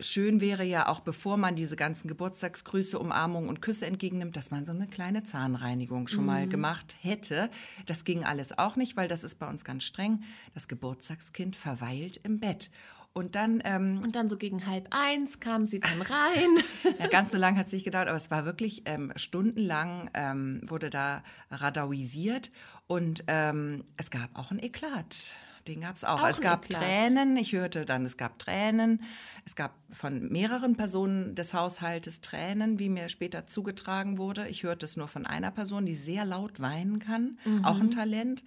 schön 0.00 0.40
wäre 0.40 0.64
ja 0.64 0.88
auch, 0.88 1.00
bevor 1.00 1.36
man 1.36 1.56
diese 1.56 1.76
ganzen 1.76 2.08
Geburtstagsgrüße, 2.08 2.98
Umarmungen 2.98 3.48
und 3.48 3.62
Küsse 3.62 3.86
entgegennimmt, 3.86 4.36
dass 4.36 4.50
man 4.50 4.66
so 4.66 4.72
eine 4.72 4.86
kleine 4.86 5.22
Zahnreinigung 5.22 6.08
schon 6.08 6.26
mal 6.26 6.48
gemacht 6.48 6.96
hätte. 7.00 7.50
Das 7.86 8.04
ging 8.04 8.24
alles 8.24 8.58
auch 8.58 8.76
nicht, 8.76 8.96
weil 8.96 9.08
das 9.08 9.24
ist 9.24 9.38
bei 9.38 9.48
uns 9.48 9.64
ganz 9.64 9.84
streng. 9.84 10.22
Das 10.54 10.68
Geburtstagskind 10.68 11.56
verweilt 11.56 12.20
im 12.22 12.40
Bett. 12.40 12.70
Und 13.16 13.34
dann 13.34 13.62
ähm, 13.64 14.00
Und 14.02 14.14
dann 14.14 14.28
so 14.28 14.36
gegen 14.36 14.66
halb 14.66 14.88
eins 14.90 15.40
kam 15.40 15.64
sie 15.64 15.80
dann 15.80 16.02
rein. 16.02 16.58
ja, 16.98 17.06
ganz 17.06 17.30
so 17.30 17.38
lang 17.38 17.56
hat 17.56 17.68
es 17.68 17.72
nicht 17.72 17.84
gedauert, 17.84 18.08
aber 18.08 18.18
es 18.18 18.30
war 18.30 18.44
wirklich 18.44 18.82
ähm, 18.84 19.10
stundenlang 19.16 20.10
ähm, 20.12 20.60
wurde 20.66 20.90
da 20.90 21.22
radauisiert 21.50 22.50
und 22.86 23.24
ähm, 23.26 23.84
es 23.96 24.10
gab 24.10 24.38
auch 24.38 24.50
ein 24.50 24.58
Eklat. 24.58 25.34
Den 25.68 25.80
gab 25.80 25.96
es 25.96 26.04
auch. 26.04 26.22
Auch 26.22 26.28
es 26.28 26.40
gab 26.40 26.64
Eklat. 26.64 26.82
Tränen. 26.82 27.36
Ich 27.36 27.52
hörte 27.52 27.84
dann, 27.84 28.04
es 28.04 28.16
gab 28.16 28.38
Tränen. 28.38 29.02
Es 29.44 29.54
gab 29.54 29.74
von 29.92 30.28
mehreren 30.28 30.74
Personen 30.76 31.34
des 31.36 31.54
Haushaltes 31.54 32.20
Tränen, 32.20 32.78
wie 32.80 32.88
mir 32.88 33.08
später 33.08 33.44
zugetragen 33.44 34.18
wurde. 34.18 34.48
Ich 34.48 34.64
hörte 34.64 34.84
es 34.84 34.96
nur 34.96 35.06
von 35.06 35.24
einer 35.24 35.52
Person, 35.52 35.86
die 35.86 35.94
sehr 35.94 36.24
laut 36.24 36.58
weinen 36.60 36.98
kann. 36.98 37.38
Auch 37.62 37.78
ein 37.78 37.92
Talent. 37.92 38.42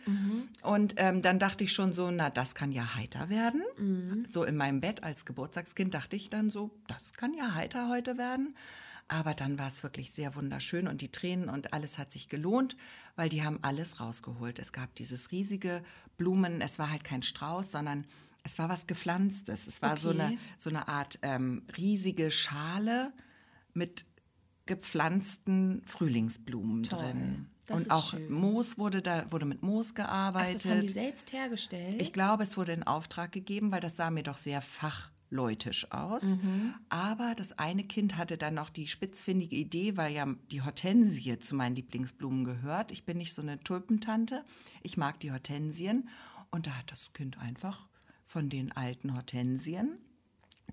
Und 0.61 0.95
ähm, 0.97 1.21
dann 1.21 1.39
dachte 1.39 1.63
ich 1.63 1.71
schon 1.71 1.93
so, 1.93 2.11
na, 2.11 2.29
das 2.29 2.53
kann 2.53 2.73
ja 2.73 2.95
heiter 2.95 3.29
werden. 3.29 3.63
So 4.29 4.43
in 4.43 4.57
meinem 4.57 4.81
Bett 4.81 5.03
als 5.03 5.25
Geburtstagskind 5.25 5.93
dachte 5.93 6.17
ich 6.17 6.29
dann 6.29 6.49
so, 6.49 6.71
das 6.87 7.13
kann 7.13 7.33
ja 7.33 7.53
heiter 7.53 7.87
heute 7.87 8.17
werden. 8.17 8.53
Aber 9.11 9.33
dann 9.33 9.57
war 9.59 9.67
es 9.67 9.81
wirklich 9.83 10.11
sehr 10.11 10.35
wunderschön 10.35 10.87
und 10.87 11.01
die 11.01 11.11
Tränen 11.11 11.49
und 11.49 11.73
alles 11.73 11.97
hat 11.97 12.11
sich 12.11 12.29
gelohnt, 12.29 12.77
weil 13.15 13.27
die 13.27 13.43
haben 13.43 13.59
alles 13.63 13.99
rausgeholt. 13.99 14.59
Es 14.59 14.71
gab 14.71 14.93
dieses 14.95 15.31
riesige 15.31 15.83
Blumen, 16.17 16.61
es 16.61 16.77
war 16.79 16.89
halt 16.91 17.03
kein 17.03 17.23
Strauß, 17.23 17.71
sondern 17.71 18.05
es 18.43 18.57
war 18.59 18.69
was 18.69 18.85
gepflanztes. 18.87 19.67
Es 19.67 19.81
war 19.81 19.97
so, 19.97 20.09
Okay. 20.11 20.21
eine, 20.21 20.37
so 20.57 20.69
eine 20.69 20.87
Art 20.87 21.19
ähm, 21.23 21.63
riesige 21.75 22.29
Schale 22.31 23.11
mit 23.73 24.05
gepflanzten 24.67 25.81
Frühlingsblumen 25.85 26.83
Toll. 26.83 26.99
drin. 26.99 27.47
Das 27.65 27.81
und 27.81 27.91
auch 27.91 28.11
schön. 28.11 28.31
Moos 28.31 28.77
wurde 28.77 29.01
da 29.01 29.31
wurde 29.31 29.45
mit 29.45 29.61
Moos 29.61 29.89
Ach, 29.91 29.95
gearbeitet. 29.95 30.55
das 30.63 30.71
haben 30.71 30.81
die 30.81 30.89
selbst 30.89 31.33
hergestellt? 31.33 32.01
Ich 32.01 32.13
glaube, 32.13 32.43
es 32.43 32.57
wurde 32.57 32.71
in 32.73 32.83
Auftrag 32.83 33.31
gegeben, 33.31 33.71
weil 33.71 33.81
das 33.81 33.95
sah 33.95 34.09
mir 34.09 34.23
doch 34.23 34.37
sehr 34.37 34.61
fachleutisch 35.29 35.91
aus. 35.91 36.23
Mhm. 36.23 36.73
Aber 36.89 37.33
das 37.35 37.57
eine 37.57 37.83
Kind 37.83 38.17
hatte 38.17 38.37
dann 38.37 38.55
noch 38.55 38.69
die 38.69 38.87
spitzfindige 38.87 39.55
Idee, 39.55 39.97
weil 39.97 40.13
ja 40.13 40.27
die 40.51 40.61
Hortensie 40.61 41.37
zu 41.39 41.55
meinen 41.55 41.75
Lieblingsblumen 41.75 42.43
gehört. 42.43 42.91
Ich 42.91 43.05
bin 43.05 43.17
nicht 43.17 43.33
so 43.33 43.41
eine 43.41 43.59
Tulpentante. 43.59 44.43
Ich 44.83 44.97
mag 44.97 45.19
die 45.19 45.31
Hortensien. 45.31 46.09
Und 46.51 46.67
da 46.67 46.71
hat 46.71 46.91
das 46.91 47.13
Kind 47.13 47.37
einfach 47.39 47.87
von 48.25 48.49
den 48.49 48.71
alten 48.71 49.13
Hortensien 49.15 49.99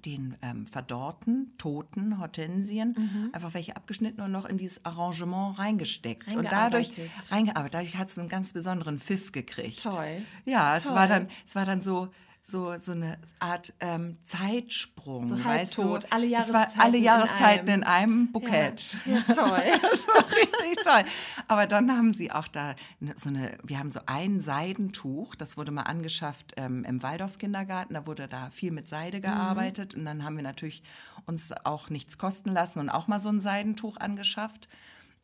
den 0.04 0.36
ähm, 0.42 0.66
verdorrten, 0.66 1.54
toten 1.56 2.18
Hortensien, 2.18 2.94
Mhm. 2.98 3.30
einfach 3.32 3.54
welche 3.54 3.76
abgeschnitten 3.76 4.20
und 4.20 4.30
noch 4.30 4.44
in 4.44 4.58
dieses 4.58 4.84
Arrangement 4.84 5.58
reingesteckt. 5.58 6.34
Und 6.34 6.44
dadurch, 6.44 6.90
reingearbeitet, 7.30 7.74
dadurch 7.74 7.96
hat 7.96 8.10
es 8.10 8.18
einen 8.18 8.28
ganz 8.28 8.52
besonderen 8.52 8.98
Pfiff 8.98 9.32
gekriegt. 9.32 9.82
Toll. 9.82 10.22
Ja, 10.44 10.76
es 10.76 10.82
Toll. 10.82 10.94
war 10.96 11.06
dann, 11.08 11.28
es 11.46 11.54
war 11.54 11.64
dann 11.64 11.80
so, 11.80 12.08
so, 12.48 12.76
so 12.78 12.92
eine 12.92 13.18
Art 13.40 13.74
ähm, 13.80 14.18
Zeitsprung. 14.24 15.26
So 15.26 15.34
weißt 15.44 15.78
du? 15.78 15.82
halbtot, 15.82 16.12
alle 16.12 16.26
Es 16.26 16.52
war 16.52 16.60
Jahreszeiten 16.60 16.80
alle 16.80 16.96
in 16.98 17.02
Jahreszeiten 17.02 17.68
einem. 17.68 17.80
in 17.80 17.84
einem 17.84 18.32
Bukett. 18.32 18.96
Ja, 19.04 19.20
toll. 19.34 19.62
Das 19.82 20.06
war 20.06 20.24
richtig 20.30 20.84
toll. 20.84 21.04
Aber 21.48 21.66
dann 21.66 21.90
haben 21.90 22.12
sie 22.12 22.30
auch 22.30 22.46
da 22.46 22.76
ne- 23.00 23.14
so 23.16 23.30
eine, 23.30 23.58
wir 23.64 23.80
haben 23.80 23.90
so 23.90 23.98
ein 24.06 24.40
Seidentuch, 24.40 25.34
das 25.34 25.56
wurde 25.56 25.72
mal 25.72 25.82
angeschafft 25.82 26.52
ähm, 26.56 26.84
im 26.84 27.02
Waldorf-Kindergarten, 27.02 27.94
da 27.94 28.06
wurde 28.06 28.28
da 28.28 28.50
viel 28.50 28.70
mit 28.70 28.88
Seide 28.88 29.20
gearbeitet 29.20 29.94
und 29.96 30.04
dann 30.04 30.22
haben 30.24 30.36
wir 30.36 30.44
natürlich 30.44 30.84
uns 31.26 31.52
auch 31.64 31.90
nichts 31.90 32.16
kosten 32.16 32.50
lassen 32.52 32.78
und 32.78 32.90
auch 32.90 33.08
mal 33.08 33.18
so 33.18 33.28
ein 33.28 33.40
Seidentuch 33.40 33.96
angeschafft. 33.96 34.68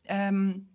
Ähm, 0.05 0.67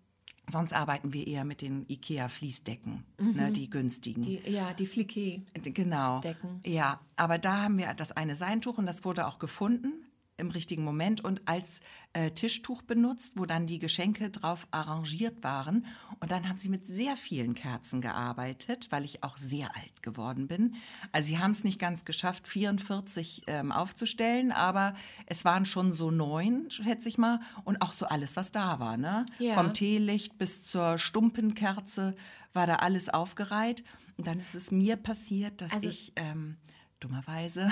sonst 0.50 0.72
arbeiten 0.72 1.12
wir 1.12 1.26
eher 1.26 1.44
mit 1.44 1.62
den 1.62 1.86
IKEA-Fließdecken, 1.88 3.04
ne, 3.18 3.52
die 3.52 3.70
günstigen. 3.70 4.22
Die, 4.22 4.40
ja, 4.46 4.72
die 4.74 4.86
Fliquet. 4.86 5.42
Genau. 5.62 6.20
Decken. 6.20 6.60
Ja, 6.64 7.00
aber 7.16 7.38
da 7.38 7.62
haben 7.62 7.78
wir 7.78 7.92
das 7.94 8.12
eine 8.12 8.36
Seintuch 8.36 8.78
und 8.78 8.86
das 8.86 9.04
wurde 9.04 9.26
auch 9.26 9.38
gefunden 9.38 10.04
im 10.38 10.50
richtigen 10.50 10.84
Moment 10.84 11.22
und 11.22 11.42
als 11.46 11.80
äh, 12.14 12.30
Tischtuch 12.30 12.82
benutzt, 12.82 13.34
wo 13.36 13.44
dann 13.44 13.66
die 13.66 13.78
Geschenke 13.78 14.30
drauf 14.30 14.66
arrangiert 14.70 15.42
waren. 15.42 15.84
Und 16.20 16.30
dann 16.30 16.48
haben 16.48 16.56
sie 16.56 16.68
mit 16.68 16.86
sehr 16.86 17.16
vielen 17.16 17.54
Kerzen 17.54 18.00
gearbeitet, 18.00 18.86
weil 18.90 19.04
ich 19.04 19.22
auch 19.24 19.36
sehr 19.36 19.74
alt 19.76 20.02
geworden 20.02 20.46
bin. 20.48 20.76
Also 21.12 21.28
sie 21.28 21.38
haben 21.38 21.50
es 21.50 21.64
nicht 21.64 21.78
ganz 21.78 22.04
geschafft, 22.04 22.48
44 22.48 23.42
ähm, 23.48 23.72
aufzustellen, 23.72 24.52
aber 24.52 24.94
es 25.26 25.44
waren 25.44 25.66
schon 25.66 25.92
so 25.92 26.10
neun, 26.10 26.70
schätze 26.70 27.08
ich 27.08 27.18
mal, 27.18 27.40
und 27.64 27.82
auch 27.82 27.92
so 27.92 28.06
alles, 28.06 28.36
was 28.36 28.52
da 28.52 28.78
war. 28.80 28.96
Ne? 28.96 29.26
Ja. 29.38 29.54
Vom 29.54 29.74
Teelicht 29.74 30.38
bis 30.38 30.64
zur 30.64 30.98
Stumpenkerze 30.98 32.14
war 32.52 32.66
da 32.66 32.76
alles 32.76 33.08
aufgereiht. 33.08 33.84
Und 34.16 34.26
dann 34.26 34.40
ist 34.40 34.54
es 34.54 34.70
mir 34.70 34.96
passiert, 34.96 35.60
dass 35.60 35.72
Also- 35.72 35.88
ich 35.88 36.12
ähm, 36.16 36.56
dummerweise 37.00 37.70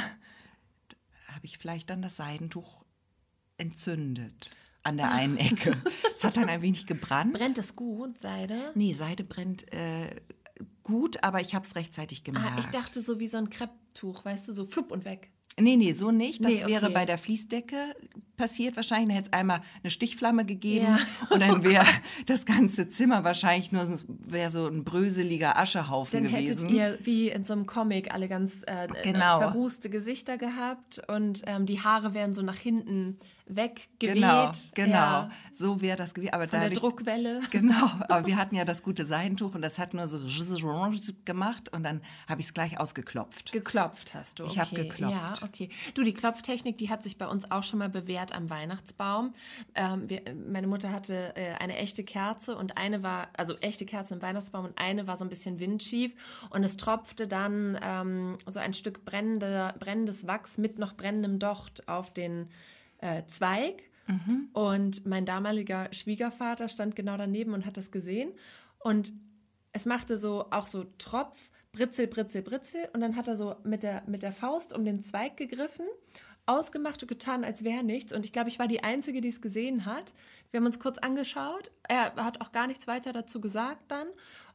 habe 1.37 1.47
ich 1.47 1.59
vielleicht 1.59 1.91
dann 1.91 2.01
das 2.01 2.17
Seidentuch 2.17 2.83
entzündet 3.59 4.57
an 4.83 4.97
der 4.97 5.13
einen 5.13 5.37
Ecke. 5.37 5.77
es 6.15 6.25
hat 6.25 6.39
dann 6.39 6.49
ein 6.49 6.63
wenig 6.63 6.87
gebrannt. 6.87 7.35
Brennt 7.35 7.59
es 7.59 7.77
gut, 7.77 8.19
Seide? 8.19 8.73
Nee, 8.75 8.95
Seide 8.95 9.23
brennt 9.23 9.71
äh, 9.73 10.23
gut, 10.83 11.23
aber 11.23 11.41
ich 11.41 11.55
habe 11.55 11.67
es 11.67 11.75
rechtzeitig 11.75 12.25
gemerkt. 12.25 12.53
Ah, 12.57 12.59
ich 12.59 12.67
dachte 12.67 13.03
so 13.03 13.19
wie 13.19 13.27
so 13.27 13.37
ein 13.37 13.51
Krepptuch, 13.51 14.25
weißt 14.25 14.49
du, 14.49 14.53
so 14.53 14.65
flupp 14.65 14.91
und 14.93 15.05
weg. 15.05 15.31
Nee, 15.59 15.77
nee, 15.77 15.93
so 15.93 16.11
nicht. 16.11 16.45
Das 16.45 16.51
Nee, 16.53 16.63
okay. 16.65 16.73
wäre 16.73 16.91
bei 16.91 17.07
der 17.07 17.17
Fließdecke 17.17 17.77
passiert 18.37 18.77
wahrscheinlich. 18.77 19.09
Da 19.09 19.15
hätte 19.15 19.29
es 19.29 19.33
einmal 19.33 19.63
eine 19.83 19.91
Stichflamme 19.91 20.45
gegeben 20.45 20.85
Ja. 20.87 20.99
und 21.31 21.41
dann 21.41 21.63
wäre 21.63 21.87
das 22.27 22.45
ganze 22.45 22.91
Zimmer 22.91 23.25
wahrscheinlich 23.25 23.73
nur 23.73 23.87
so, 23.87 24.05
wäre 24.09 24.51
so 24.51 24.67
ein 24.67 24.85
bröseliger 24.85 25.57
Aschehaufen 25.59 26.25
Dann 26.25 26.31
hättet 26.31 26.59
gewesen. 26.59 26.69
ihr 26.69 26.99
wie 27.03 27.31
in 27.31 27.45
so 27.45 27.55
einem 27.55 27.65
Comic 27.67 28.13
alle 28.13 28.29
ganz 28.29 28.53
äh, 28.67 28.89
Genau. 29.03 29.39
verrußte 29.39 29.89
Gesichter 29.89 30.37
gehabt 30.37 31.01
und 31.09 31.43
ähm, 31.47 31.65
die 31.65 31.81
Haare 31.81 32.13
wären 32.13 32.35
so 32.35 32.43
nach 32.43 32.59
hinten 32.59 33.19
weggeweht. 33.47 34.15
genau, 34.15 34.51
genau. 34.75 34.93
Ja, 34.93 35.31
So 35.53 35.81
wäre 35.81 35.97
das 35.97 36.15
gewesen. 36.15 36.35
Aber 36.35 36.49
von 36.49 36.61
der 36.61 36.71
dadurch, 36.71 36.81
Druckwelle. 36.81 37.41
Genau, 37.51 37.87
aber 38.09 38.27
wir 38.27 38.37
hatten 38.37 38.55
ja 38.55 38.65
das 38.65 38.83
gute 38.83 39.07
Seidentuch 39.07 39.55
und 39.55 39.63
das 39.63 39.79
hat 39.79 39.95
nur 39.95 40.07
so 40.09 40.21
gemacht 41.25 41.73
und 41.73 41.85
dann 41.85 42.03
habe 42.29 42.41
ich 42.41 42.49
es 42.49 42.55
gleich 42.55 42.79
ausgeklopft. 42.79 43.53
Geklopft 43.53 44.15
hast 44.15 44.39
du. 44.39 44.45
Okay. 44.45 44.53
Ich 44.53 44.59
hab 44.59 44.71
geklopft. 44.71 45.41
Ja, 45.41 45.47
okay. 45.47 45.69
Du, 45.95 46.03
die 46.03 46.13
Klopftechnik, 46.13 46.77
die 46.79 46.91
hat 46.91 47.03
sich 47.03 47.19
bei 47.19 47.27
uns 47.27 47.51
auch 47.51 47.63
schon 47.63 47.79
mal 47.79 47.89
bewährt 47.89 48.35
am 48.35 48.51
Weihnachtsbaum. 48.51 49.35
Ähm, 49.75 50.09
wir, 50.09 50.23
meine 50.49 50.67
Mutter 50.67 50.93
hatte 50.93 51.35
äh, 51.37 51.55
eine 51.55 51.77
echte 51.77 52.05
Kerze 52.05 52.57
und 52.57 52.77
eine 52.77 53.03
war, 53.03 53.29
also 53.37 53.57
echte 53.59 53.87
Kerze 53.87 54.15
im 54.15 54.23
Weihnachtsbaum 54.23 54.65
und 54.67 54.79
eine 54.79 55.07
war 55.07 55.17
so 55.17 55.25
ein 55.25 55.31
bisschen 55.31 55.61
windschief 55.61 56.15
und 56.51 56.65
es 56.65 56.77
tropfte 56.77 57.29
dann 57.29 57.79
ähm, 57.83 58.37
so 58.47 58.59
ein 58.59 58.75
Stück 58.75 59.05
brennende, 59.05 59.75
brennendes 59.79 60.27
Wachs 60.27 60.59
mit 60.59 60.79
noch 60.79 60.95
brennendem 60.95 61.39
Docht 61.39 61.89
auf 61.89 62.13
den 62.13 62.49
äh, 63.07 63.27
Zweig. 63.29 63.85
Und 64.53 65.07
mein 65.07 65.25
damaliger 65.25 65.89
Schwiegervater 65.93 66.69
stand 66.69 66.97
genau 66.97 67.17
daneben 67.17 67.55
und 67.55 67.67
hat 67.67 67.77
das 67.77 67.91
gesehen. 67.91 68.33
Und 68.79 69.13
es 69.73 69.85
machte 69.85 70.17
so 70.17 70.47
auch 70.51 70.67
so 70.67 70.85
Tropf, 70.99 71.51
Britzel, 71.73 72.07
Britzel, 72.07 72.43
Britzel. 72.43 72.89
Und 72.93 73.01
dann 73.01 73.17
hat 73.17 73.29
er 73.29 73.37
so 73.37 73.57
mit 73.65 73.83
der, 73.83 74.03
mit 74.07 74.23
der 74.23 74.33
Faust 74.33 74.73
um 74.73 74.85
den 74.85 75.03
Zweig 75.03 75.37
gegriffen, 75.37 75.87
ausgemacht 76.47 77.03
und 77.03 77.09
getan, 77.09 77.45
als 77.45 77.65
wäre 77.65 77.83
nichts. 77.83 78.13
Und 78.13 78.25
ich 78.25 78.33
glaube, 78.33 78.49
ich 78.49 78.59
war 78.59 78.69
die 78.69 78.85
Einzige, 78.85 79.21
die 79.21 79.29
es 79.29 79.43
gesehen 79.43 79.87
hat. 79.87 80.13
Wir 80.51 80.59
haben 80.59 80.67
uns 80.67 80.79
kurz 80.79 80.99
angeschaut. 80.99 81.73
Er 81.89 82.15
hat 82.15 82.41
auch 82.41 82.53
gar 82.53 82.67
nichts 82.67 82.87
weiter 82.87 83.13
dazu 83.13 83.41
gesagt 83.41 83.91
dann. 83.91 84.07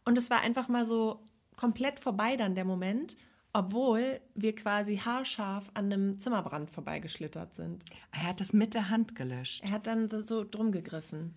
Und 0.05 0.17
es 0.17 0.29
war 0.29 0.41
einfach 0.41 0.67
mal 0.67 0.85
so 0.85 1.23
komplett 1.55 1.99
vorbei 1.99 2.37
dann 2.37 2.55
der 2.55 2.65
Moment, 2.65 3.17
obwohl 3.53 4.21
wir 4.35 4.55
quasi 4.55 4.97
haarscharf 4.97 5.69
an 5.73 5.85
einem 5.91 6.19
Zimmerbrand 6.19 6.69
vorbeigeschlittert 6.69 7.53
sind. 7.55 7.83
Er 8.11 8.27
hat 8.27 8.39
das 8.41 8.53
mit 8.53 8.73
der 8.73 8.89
Hand 8.89 9.15
gelöscht. 9.15 9.63
Er 9.65 9.71
hat 9.71 9.87
dann 9.87 10.09
so- 10.09 10.21
so 10.21 10.43
drum 10.43 10.71
gegriffen. 10.71 11.33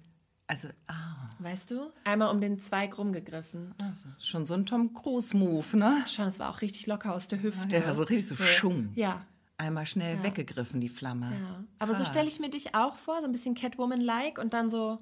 Also, 0.47 0.68
ah, 0.88 1.30
Weißt 1.40 1.71
du? 1.73 1.90
Einmal 2.04 2.30
um 2.33 2.40
den 2.40 2.61
Zweig 2.61 2.97
rumgegriffen. 2.97 3.75
also 3.78 4.09
schon 4.18 4.47
so 4.47 4.54
ein 4.54 4.66
Tom 4.66 4.94
Cruise-Move, 4.94 5.76
ne? 5.76 6.04
Schon, 6.06 6.26
es 6.28 6.38
war 6.38 6.50
auch 6.50 6.61
richtig 6.61 6.87
locker 6.87 7.14
aus 7.14 7.26
der 7.28 7.42
Hüfte. 7.42 7.66
Der 7.68 7.85
war 7.87 7.94
so 7.94 8.02
richtig 8.04 8.26
so 8.38 8.42
schung. 8.44 8.92
Ja. 8.94 9.26
Einmal 9.56 9.87
schnell 9.87 10.23
weggegriffen, 10.23 10.80
die 10.80 10.88
Flamme. 10.88 11.30
ja. 11.33 11.64
Aber 11.78 11.94
so 11.97 12.04
stelle 12.04 12.28
ich 12.28 12.38
mir 12.40 12.50
dich 12.50 12.75
auch 12.75 12.97
vor, 12.97 13.18
so 13.21 13.25
ein 13.26 13.33
bisschen 13.33 13.54
Catwoman-like 13.54 14.38
und 14.38 14.52
dann 14.54 14.71
so. 14.71 14.99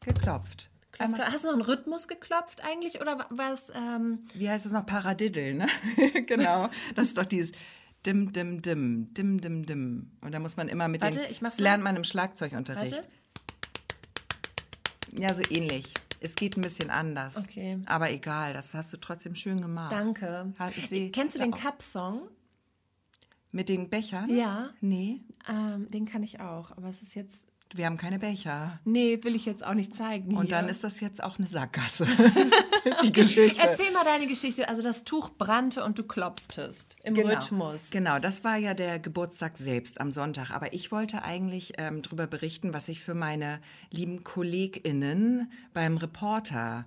Geklopft. 0.00 0.70
Klopft. 0.98 1.18
Hast 1.18 1.44
du 1.44 1.48
noch 1.48 1.54
einen 1.54 1.62
Rhythmus 1.62 2.08
geklopft 2.08 2.62
eigentlich? 2.64 3.00
Oder 3.00 3.26
war 3.30 3.52
es. 3.52 3.70
Ähm, 3.74 4.24
Wie 4.34 4.48
heißt 4.48 4.64
das 4.66 4.72
noch? 4.72 4.86
Paradiddle, 4.86 5.54
ne? 5.54 5.66
genau. 6.26 6.68
Das 6.94 7.08
ist 7.08 7.18
doch 7.18 7.26
dieses 7.26 7.52
Dim, 8.04 8.32
Dim, 8.32 8.62
Dim, 8.62 9.12
Dim, 9.14 9.40
Dim, 9.40 9.66
Dim. 9.66 10.10
Und 10.20 10.32
da 10.32 10.38
muss 10.38 10.56
man 10.56 10.68
immer 10.68 10.88
mit 10.88 11.02
Warte, 11.02 11.20
den... 11.20 11.30
ich 11.30 11.42
mach's 11.42 11.56
das 11.56 11.62
lernt 11.62 11.82
man 11.82 11.96
im 11.96 12.04
Schlagzeugunterricht. 12.04 12.92
warte? 12.92 13.08
Ja, 15.12 15.34
so 15.34 15.42
ähnlich. 15.50 15.92
Es 16.20 16.34
geht 16.34 16.56
ein 16.56 16.62
bisschen 16.62 16.90
anders. 16.90 17.36
Okay. 17.36 17.78
Aber 17.86 18.10
egal, 18.10 18.52
das 18.54 18.74
hast 18.74 18.92
du 18.92 18.96
trotzdem 18.96 19.34
schön 19.34 19.60
gemacht. 19.60 19.92
Danke. 19.92 20.52
Seh- 20.86 21.10
Kennst 21.10 21.34
du 21.36 21.38
den. 21.40 21.52
Cup-Song? 21.52 22.28
Mit 23.52 23.68
den 23.68 23.88
Bechern? 23.88 24.28
Ja. 24.34 24.70
Nee, 24.80 25.20
Ähm, 25.48 25.90
den 25.90 26.06
kann 26.06 26.22
ich 26.22 26.40
auch. 26.40 26.72
Aber 26.76 26.88
es 26.88 27.02
ist 27.02 27.14
jetzt. 27.14 27.46
Wir 27.74 27.86
haben 27.86 27.96
keine 27.98 28.18
Becher. 28.18 28.78
Nee, 28.84 29.18
will 29.22 29.34
ich 29.34 29.44
jetzt 29.44 29.64
auch 29.66 29.74
nicht 29.74 29.94
zeigen. 29.94 30.36
Und 30.36 30.46
hier. 30.46 30.50
dann 30.56 30.68
ist 30.68 30.84
das 30.84 31.00
jetzt 31.00 31.22
auch 31.22 31.38
eine 31.38 31.46
Sackgasse. 31.48 32.06
die 33.02 33.12
Geschichte. 33.12 33.60
Erzähl 33.60 33.90
mal 33.92 34.04
deine 34.04 34.26
Geschichte. 34.26 34.68
Also 34.68 34.82
das 34.82 35.04
Tuch 35.04 35.30
brannte 35.30 35.84
und 35.84 35.98
du 35.98 36.04
klopftest 36.04 36.96
im 37.02 37.14
Genau. 37.14 37.34
Rhythmus. 37.34 37.90
Genau, 37.90 38.18
das 38.18 38.44
war 38.44 38.56
ja 38.56 38.74
der 38.74 38.98
Geburtstag 38.98 39.58
selbst 39.58 40.00
am 40.00 40.12
Sonntag. 40.12 40.50
Aber 40.52 40.72
ich 40.72 40.92
wollte 40.92 41.22
eigentlich 41.24 41.72
ähm, 41.78 42.02
darüber 42.02 42.26
berichten, 42.26 42.72
was 42.72 42.88
ich 42.88 43.02
für 43.02 43.14
meine 43.14 43.60
lieben 43.90 44.22
KollegInnen 44.24 45.50
beim 45.74 45.96
Reporter 45.96 46.84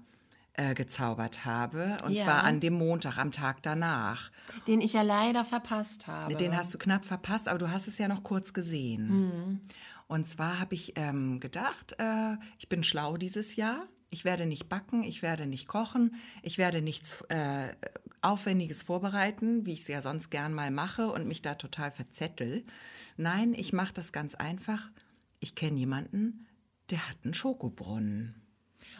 äh, 0.53 0.74
gezaubert 0.74 1.45
habe. 1.45 1.98
Und 2.05 2.12
Ja. 2.13 2.24
zwar 2.24 2.43
an 2.43 2.59
dem 2.59 2.74
Montag, 2.74 3.17
am 3.17 3.31
Tag 3.31 3.62
danach. 3.63 4.31
Den 4.67 4.81
ich 4.81 4.93
ja 4.93 5.01
leider 5.01 5.45
verpasst 5.45 6.07
habe. 6.07 6.36
Den 6.36 6.55
hast 6.55 6.74
du 6.74 6.77
knapp 6.77 7.05
verpasst, 7.05 7.48
aber 7.48 7.59
du 7.59 7.71
hast 7.71 7.88
es 7.88 7.98
ja 7.98 8.07
noch 8.07 8.24
kurz 8.24 8.53
gesehen. 8.53 9.07
Mhm. 9.09 9.62
Und 10.10 10.28
zwar 10.28 10.60
habe 10.60 10.74
ich 10.74 10.94
ähm, 10.96 11.39
gedacht, 11.39 11.96
äh, 12.00 12.36
ich 12.58 12.68
bin 12.68 12.84
schlau 12.84 13.18
dieses 13.18 13.56
Jahr. 13.56 13.88
Ich 14.10 14.25
werde 14.25 14.48
nicht 14.48 14.68
backen, 14.68 15.04
ich 15.04 15.22
werde 15.22 15.46
nicht 15.46 15.68
kochen, 15.68 16.16
ich 16.42 16.58
werde 16.58 16.82
nichts 16.82 17.22
äh, 17.30 17.75
Aufwendiges 18.24 18.82
vorbereiten, 18.82 19.68
wie 19.68 19.74
ich 19.74 19.82
es 19.82 19.88
ja 19.88 20.01
sonst 20.01 20.32
gern 20.32 20.51
mal 20.51 20.72
mache 20.72 21.12
und 21.12 21.28
mich 21.28 21.44
da 21.44 21.54
total 21.54 21.92
verzettel. 21.92 22.66
Nein, 23.18 23.54
ich 23.54 23.72
mache 23.72 23.94
das 23.94 24.12
ganz 24.12 24.34
einfach. 24.34 24.89
Ich 25.39 25.54
kenne 25.54 25.78
jemanden, 25.78 26.48
der 26.89 27.08
hat 27.08 27.18
einen 27.24 27.36
Schokobrunnen. 27.36 28.42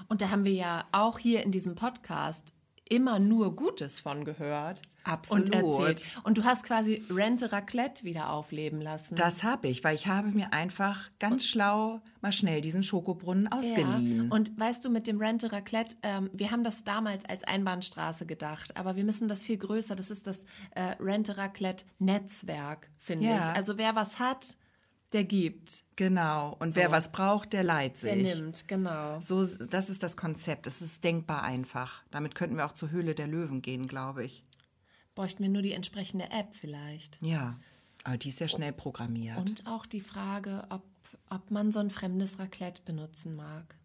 Und 0.10 0.22
da 0.22 0.30
haben 0.30 0.46
wir 0.46 0.54
ja 0.54 0.88
auch 0.92 1.18
hier 1.18 1.42
in 1.42 1.50
diesem 1.50 1.74
Podcast 1.74 2.54
immer 2.90 3.20
nur 3.20 3.56
Gutes 3.56 4.00
von 4.00 4.26
gehört. 4.26 4.82
Absolut. 5.06 5.48
Und 5.48 5.54
erzählt. 5.54 6.06
Und 6.24 6.38
du 6.38 6.44
hast 6.44 6.64
quasi 6.64 7.02
Rente 7.10 7.52
Raclette 7.52 8.04
wieder 8.04 8.30
aufleben 8.32 8.82
lassen. 8.82 9.16
Das 9.16 9.44
habe 9.44 9.68
ich, 9.68 9.84
weil 9.84 9.96
ich 9.96 10.08
habe 10.08 10.28
mir 10.28 10.52
einfach 10.54 11.10
ganz 11.20 11.46
schlau 11.46 12.02
mal 12.22 12.32
schnell 12.32 12.62
diesen 12.62 12.84
Schokobrunnen 12.84 13.48
ausgeliehen. 13.48 14.26
Ja. 14.26 14.36
Und 14.36 14.60
weißt 14.60 14.84
du, 14.84 14.90
mit 14.90 15.08
dem 15.08 15.18
Rente 15.20 15.52
Raclette, 15.52 15.96
ähm, 16.04 16.30
wir 16.34 16.52
haben 16.52 16.64
das 16.64 16.84
damals 16.84 17.26
als 17.26 17.44
Einbahnstraße 17.46 18.26
gedacht, 18.26 18.76
aber 18.76 18.96
wir 18.98 19.04
müssen 19.06 19.30
das 19.30 19.44
viel 19.44 19.58
größer. 19.58 19.96
Das 19.96 20.12
ist 20.12 20.28
das 20.28 20.44
äh, 20.76 20.96
Rente 21.00 21.38
Raclette 21.38 21.86
Netzwerk, 22.00 22.90
finde 22.98 23.28
Ja. 23.28 23.38
ich. 23.38 23.44
Also 23.56 23.78
wer 23.78 23.96
was 23.96 24.20
hat, 24.20 24.58
der 25.12 25.24
gibt, 25.24 25.84
Genau. 25.96 26.56
Und 26.60 26.76
wer 26.76 26.92
was 26.92 27.12
braucht, 27.12 27.54
der 27.54 27.64
leiht 27.64 27.98
sich. 27.98 28.14
der 28.14 28.36
nimmt, 28.36 28.68
genau. 28.68 29.20
So, 29.22 29.44
das 29.46 29.90
ist 29.90 30.04
das 30.04 30.16
Konzept. 30.16 30.68
Es 30.68 30.82
ist 30.82 31.04
denkbar 31.04 31.44
einfach. 31.44 32.04
Damit 32.12 32.36
könnten 32.36 32.58
wir 32.58 32.66
auch 32.66 32.74
zur 32.74 32.92
Höhle 32.92 33.16
der 33.16 33.28
Löwen 33.28 33.62
gehen, 33.62 33.88
glaube 33.88 34.24
ich. 34.24 34.44
Bräuchten 35.16 35.44
wir 35.44 35.50
nur 35.50 35.62
die 35.62 35.74
entsprechende 35.74 36.32
App 36.32 36.54
vielleicht. 36.56 37.22
Ja. 37.22 37.60
Aber 38.04 38.18
die 38.18 38.30
ist 38.30 38.40
ja 38.40 38.48
schnell 38.48 38.72
programmiert. 38.72 39.38
Und 39.38 39.68
auch 39.68 39.86
die 39.86 40.00
Frage, 40.00 40.66
ob, 40.70 40.84
ob 41.30 41.52
man 41.52 41.72
so 41.72 41.80
ein 41.80 41.90
fremdes 41.90 42.40
Raclette 42.40 42.82
benutzen 42.84 43.36
mag. 43.36 43.76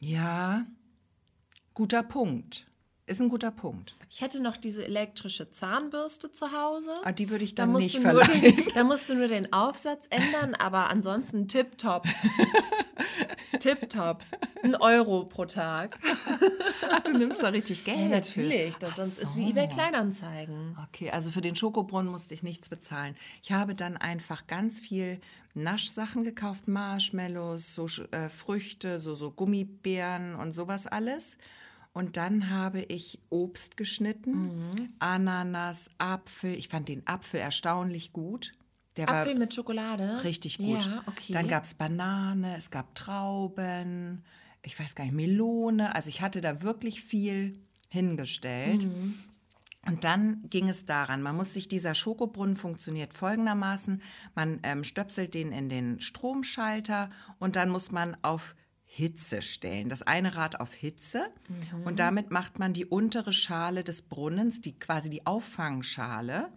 Ja. 0.00 0.66
Guter 1.74 2.02
Punkt. 2.02 2.67
Ist 3.08 3.22
ein 3.22 3.30
guter 3.30 3.50
Punkt. 3.50 3.94
Ich 4.10 4.20
hätte 4.20 4.38
noch 4.38 4.58
diese 4.58 4.84
elektrische 4.84 5.50
Zahnbürste 5.50 6.30
zu 6.30 6.52
Hause. 6.52 6.90
Ah, 7.04 7.12
die 7.12 7.30
würde 7.30 7.42
ich 7.42 7.54
Da 7.54 7.62
dann 7.62 7.72
musst, 7.72 7.84
nicht 7.84 7.98
verleihen. 8.00 8.42
den, 8.42 8.64
da 8.74 8.84
musst 8.84 9.08
du 9.08 9.14
nur 9.14 9.28
den 9.28 9.50
Aufsatz 9.50 10.06
ändern, 10.10 10.54
aber 10.54 10.90
ansonsten 10.90 11.48
tipptopp. 11.48 12.06
tipptopp. 13.60 14.22
Ein 14.62 14.74
Euro 14.74 15.24
pro 15.24 15.46
Tag. 15.46 15.98
Ach, 16.90 17.00
du 17.00 17.12
nimmst 17.12 17.42
da 17.42 17.48
richtig 17.48 17.84
Geld. 17.84 17.98
Ja, 17.98 18.08
natürlich. 18.08 18.76
Das 18.76 18.96
sonst 18.96 19.18
ist 19.18 19.32
so. 19.32 19.38
wie 19.38 19.50
eBay 19.50 19.68
Kleinanzeigen. 19.68 20.76
Okay, 20.88 21.10
also 21.10 21.30
für 21.30 21.40
den 21.40 21.56
Schokobrunnen 21.56 22.10
musste 22.10 22.34
ich 22.34 22.42
nichts 22.42 22.68
bezahlen. 22.68 23.16
Ich 23.42 23.52
habe 23.52 23.72
dann 23.74 23.96
einfach 23.96 24.46
ganz 24.46 24.80
viel 24.80 25.20
Naschsachen 25.54 26.24
gekauft, 26.24 26.68
Marshmallows, 26.68 27.74
so 27.74 27.86
äh, 28.10 28.28
Früchte, 28.28 28.98
so, 28.98 29.14
so 29.14 29.30
Gummibären 29.30 30.34
und 30.34 30.52
sowas 30.52 30.86
alles. 30.86 31.38
Und 31.98 32.16
dann 32.16 32.48
habe 32.48 32.82
ich 32.82 33.18
Obst 33.28 33.76
geschnitten, 33.76 34.94
Ananas, 35.00 35.90
Apfel. 35.98 36.54
Ich 36.54 36.68
fand 36.68 36.88
den 36.88 37.04
Apfel 37.08 37.40
erstaunlich 37.40 38.12
gut. 38.12 38.52
Der 38.96 39.08
Apfel 39.08 39.34
mit 39.34 39.52
Schokolade. 39.52 40.22
richtig 40.22 40.58
gut. 40.58 40.84
Ja, 40.84 41.02
okay. 41.06 41.32
Dann 41.32 41.48
gab 41.48 41.64
es 41.64 41.74
Banane, 41.74 42.56
es 42.56 42.70
gab 42.70 42.94
Trauben, 42.94 44.22
ich 44.62 44.78
weiß 44.78 44.94
gar 44.94 45.02
nicht, 45.06 45.14
Melone. 45.14 45.92
Also 45.92 46.08
ich 46.08 46.20
hatte 46.20 46.40
da 46.40 46.62
wirklich 46.62 47.02
viel 47.02 47.58
hingestellt. 47.88 48.84
Mhm. 48.84 49.18
Und 49.84 50.04
dann 50.04 50.44
ging 50.50 50.68
es 50.68 50.86
daran, 50.86 51.20
man 51.20 51.34
muss 51.34 51.52
sich, 51.52 51.66
dieser 51.66 51.96
Schokobrunnen 51.96 52.54
funktioniert 52.54 53.12
folgendermaßen, 53.12 54.02
man 54.36 54.60
ähm, 54.62 54.84
stöpselt 54.84 55.34
den 55.34 55.50
in 55.50 55.68
den 55.68 56.00
Stromschalter 56.00 57.08
und 57.40 57.56
dann 57.56 57.70
muss 57.70 57.90
man 57.90 58.16
auf 58.22 58.54
Hitze 58.90 59.42
stellen. 59.42 59.88
Das 59.90 60.02
eine 60.02 60.34
Rad 60.34 60.60
auf 60.60 60.72
Hitze 60.72 61.26
und 61.84 61.98
damit 61.98 62.30
macht 62.30 62.58
man 62.58 62.72
die 62.72 62.86
untere 62.86 63.32
Schale 63.32 63.84
des 63.84 64.02
Brunnens, 64.02 64.60
die 64.60 64.76
quasi 64.78 65.10
die 65.10 65.26
Auffangschale, 65.26 66.48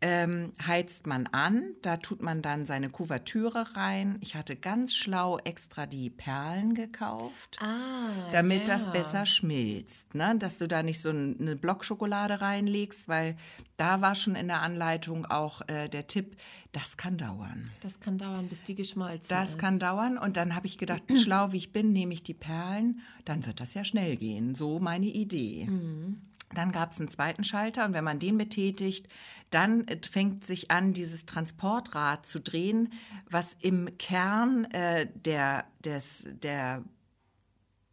ähm, 0.00 0.52
heizt 0.64 1.06
man 1.08 1.26
an, 1.28 1.74
da 1.82 1.96
tut 1.96 2.22
man 2.22 2.40
dann 2.40 2.66
seine 2.66 2.88
Kuvertüre 2.88 3.74
rein. 3.74 4.18
Ich 4.20 4.36
hatte 4.36 4.54
ganz 4.54 4.94
schlau 4.94 5.38
extra 5.38 5.86
die 5.86 6.08
Perlen 6.08 6.74
gekauft 6.74 7.58
Ah, 7.60 8.10
damit 8.30 8.60
ja. 8.68 8.76
das 8.76 8.92
besser 8.92 9.26
schmilzt. 9.26 10.14
Ne? 10.14 10.36
Dass 10.38 10.56
du 10.58 10.68
da 10.68 10.84
nicht 10.84 11.00
so 11.00 11.10
ein- 11.10 11.36
eine 11.40 11.56
Blockschokolade 11.56 12.40
reinlegst, 12.40 13.08
weil 13.08 13.36
da 13.76 14.00
war 14.00 14.14
schon 14.14 14.36
in 14.36 14.46
der 14.46 14.62
Anleitung 14.62 15.26
auch 15.26 15.62
äh, 15.68 15.88
der 15.88 16.06
Tipp, 16.06 16.36
das 16.70 16.96
kann 16.96 17.16
dauern. 17.16 17.70
Das 17.80 17.98
kann 17.98 18.18
dauern, 18.18 18.46
bis 18.48 18.62
die 18.62 18.74
geschmolzen 18.76 19.26
Das 19.28 19.50
ist. 19.50 19.58
kann 19.58 19.78
dauern 19.80 20.16
und 20.16 20.36
dann 20.36 20.54
habe 20.54 20.66
ich 20.66 20.78
gedacht, 20.78 21.02
schlau 21.16 21.50
wie 21.52 21.56
ich 21.56 21.72
bin, 21.72 21.92
nehme 21.92 22.12
ich 22.14 22.22
die 22.22 22.34
Perlen, 22.34 23.00
dann 23.24 23.46
wird 23.46 23.58
das 23.58 23.74
ja 23.74 23.84
schnell 23.84 24.16
gehen. 24.16 24.54
So 24.54 24.78
meine 24.78 25.06
Idee. 25.06 25.68
Dann 26.54 26.72
gab 26.72 26.92
es 26.92 26.98
einen 26.98 27.10
zweiten 27.10 27.44
Schalter 27.44 27.84
und 27.84 27.92
wenn 27.92 28.04
man 28.04 28.18
den 28.18 28.38
betätigt, 28.38 29.06
dann 29.50 29.86
äh, 29.86 29.98
fängt 30.10 30.46
sich 30.46 30.70
an, 30.70 30.92
dieses 30.92 31.26
Transportrad 31.26 32.26
zu 32.26 32.40
drehen, 32.40 32.92
was 33.28 33.56
im 33.60 33.98
Kern 33.98 34.64
äh, 34.72 35.08
der, 35.14 35.66
des, 35.84 36.26
der 36.42 36.82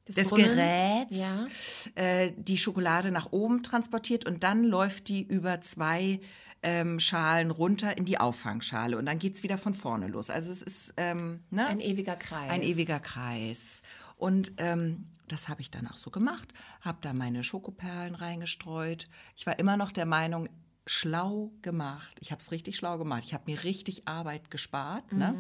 des 0.08 0.28
Brunnens? 0.28 0.48
Geräts 0.56 1.90
Ja. 1.96 2.02
äh, 2.04 2.32
die 2.38 2.58
Schokolade 2.58 3.12
nach 3.12 3.32
oben 3.32 3.64
transportiert 3.64 4.26
und 4.26 4.44
dann 4.44 4.64
läuft 4.64 5.10
die 5.10 5.24
über 5.24 5.62
zwei 5.62 6.20
ähm, 6.62 7.00
Schalen 7.00 7.52
runter 7.52 7.98
in 7.98 8.06
die 8.06 8.20
Auffangschale 8.20 8.98
und 8.98 9.06
dann 9.06 9.20
geht 9.20 9.36
es 9.36 9.44
wieder 9.44 9.58
von 9.58 9.74
vorne 9.74 10.08
los. 10.08 10.30
Also 10.30 10.52
es 10.52 10.62
ist 10.62 10.94
ähm, 10.98 11.44
ne? 11.50 11.68
Ein 11.68 11.80
ewiger 11.80 12.16
Kreis. 12.16 12.52
Ein 12.52 12.62
ewiger 12.62 13.00
Kreis. 13.00 13.82
Und 14.18 14.54
ähm, 14.58 15.08
das 15.28 15.50
habe 15.50 15.62
ich 15.62 15.72
dann 15.72 15.88
auch 15.88 15.98
so 15.98 16.12
gemacht, 16.12 16.54
habe 16.82 16.98
da 17.02 17.14
meine 17.14 17.44
Schokoperlen 17.44 18.16
reingestreut. 18.16 19.08
Ich 19.36 19.46
war 19.46 19.60
immer 19.60 19.78
noch 19.78 19.92
der 19.92 20.06
Meinung, 20.06 20.50
schlau 20.88 21.52
gemacht. 21.62 22.18
Ich 22.22 22.32
habe 22.32 22.42
es 22.42 22.52
richtig 22.52 22.78
schlau 22.78 22.98
gemacht. 22.98 23.24
Ich 23.26 23.34
habe 23.34 23.52
mir 23.52 23.64
richtig 23.64 24.08
Arbeit 24.08 24.52
gespart. 24.52 25.12
Ne? 25.14 25.36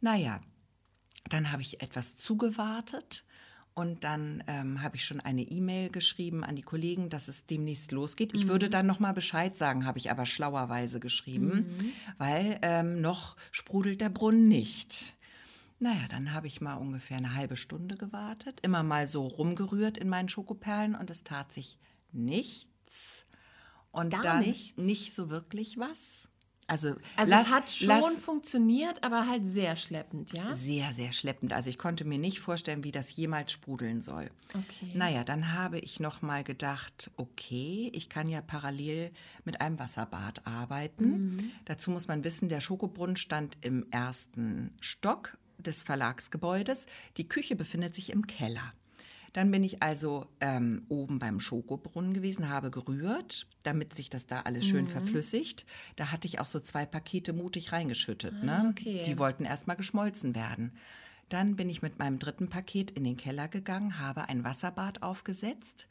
Naja, 0.00 0.40
dann 1.28 1.52
habe 1.52 1.62
ich 1.62 1.82
etwas 1.82 2.16
zugewartet 2.16 3.24
und 3.74 4.02
dann 4.02 4.42
ähm, 4.48 4.82
habe 4.82 4.96
ich 4.96 5.04
schon 5.04 5.20
eine 5.20 5.42
E-Mail 5.42 5.90
geschrieben 5.90 6.42
an 6.42 6.56
die 6.56 6.62
Kollegen, 6.62 7.10
dass 7.10 7.28
es 7.28 7.46
demnächst 7.46 7.92
losgeht. 7.92 8.34
Ich 8.34 8.48
würde 8.48 8.70
dann 8.70 8.86
noch 8.86 8.98
mal 8.98 9.12
Bescheid 9.12 9.56
sagen, 9.56 9.86
habe 9.86 9.98
ich 9.98 10.10
aber 10.10 10.26
schlauerweise 10.26 10.98
geschrieben, 10.98 11.92
weil 12.18 12.58
ähm, 12.62 13.00
noch 13.00 13.36
sprudelt 13.52 14.00
der 14.00 14.08
Brunnen 14.08 14.48
nicht. 14.48 15.14
Naja, 15.80 16.08
dann 16.08 16.32
habe 16.32 16.46
ich 16.48 16.60
mal 16.60 16.74
ungefähr 16.74 17.16
eine 17.18 17.34
halbe 17.34 17.56
Stunde 17.56 17.96
gewartet, 17.96 18.58
immer 18.62 18.82
mal 18.82 19.06
so 19.06 19.26
rumgerührt 19.26 19.96
in 19.98 20.08
meinen 20.08 20.28
Schokoperlen 20.28 20.94
und 20.96 21.08
es 21.10 21.22
tat 21.24 21.52
sich 21.52 21.78
nichts. 22.12 23.26
Und 23.90 24.10
Gar 24.10 24.22
dann 24.22 24.40
nichts? 24.40 24.76
nicht 24.76 25.12
so 25.12 25.30
wirklich 25.30 25.78
was. 25.78 26.30
Also, 26.70 26.96
Also 27.16 27.30
lass- 27.30 27.46
es 27.46 27.50
hat 27.54 27.70
schon 27.70 27.88
lass- 27.88 28.18
funktioniert, 28.18 29.02
aber 29.02 29.26
halt 29.26 29.46
sehr 29.46 29.74
schleppend, 29.76 30.32
ja? 30.32 30.54
sehr, 30.54 30.92
sehr 30.92 31.12
schleppend. 31.12 31.54
Also 31.54 31.70
ich 31.70 31.78
konnte 31.78 32.04
mir 32.04 32.18
nicht 32.18 32.40
vorstellen, 32.40 32.84
wie 32.84 32.92
das 32.92 33.16
jemals 33.16 33.52
sprudeln 33.52 34.02
soll. 34.02 34.28
Okay. 34.50 34.92
Naja, 34.94 35.24
dann 35.24 35.54
habe 35.54 35.78
ich 35.78 35.98
noch 35.98 36.20
mal 36.20 36.44
gedacht, 36.44 37.10
okay, 37.16 37.90
ich 37.94 38.10
kann 38.10 38.28
ja 38.28 38.42
parallel 38.42 39.12
mit 39.44 39.62
einem 39.62 39.78
Wasserbad 39.78 40.46
arbeiten. 40.46 41.52
Dazu 41.64 41.90
muss 41.90 42.06
man 42.06 42.22
wissen, 42.22 42.50
der 42.50 42.60
Schokobrunnen 42.60 43.16
stand 43.16 43.56
im 43.62 43.86
ersten 43.90 44.76
Stock 44.82 45.38
des 45.58 45.82
Verlagsgebäudes. 45.82 46.86
Die 47.16 47.28
Küche 47.28 47.56
befindet 47.56 47.94
sich 47.94 48.10
im 48.10 48.26
Keller. 48.26 48.72
Dann 49.32 49.50
bin 49.50 49.62
ich 49.62 49.82
also 49.82 50.26
ähm, 50.40 50.86
oben 50.88 51.18
beim 51.18 51.40
Schokobrunnen 51.40 52.14
gewesen, 52.14 52.48
habe 52.48 52.70
gerührt, 52.70 53.46
damit 53.62 53.94
sich 53.94 54.08
das 54.10 54.26
da 54.26 54.40
alles 54.40 54.66
schön 54.66 54.86
verflüssigt. 54.86 55.66
Da 55.96 56.10
hatte 56.10 56.26
ich 56.26 56.40
auch 56.40 56.46
so 56.46 56.60
zwei 56.60 56.86
Pakete 56.86 57.32
mutig 57.32 57.72
reingeschüttet. 57.72 58.42
ne? 58.64 58.68
okay. 58.70 59.02
Die 59.04 59.18
wollten 59.18 59.44
erstmal 59.44 59.76
geschmolzen 59.76 60.34
werden. 60.34 60.72
Dann 61.28 61.56
bin 61.56 61.68
ich 61.68 61.82
mit 61.82 61.98
meinem 61.98 62.18
dritten 62.18 62.48
Paket 62.48 62.90
in 62.90 63.04
den 63.04 63.16
Keller 63.16 63.48
gegangen, 63.48 64.00
habe 64.00 64.28
ein 64.28 64.44
Wasserbad 64.44 65.02
aufgesetzt 65.02 65.86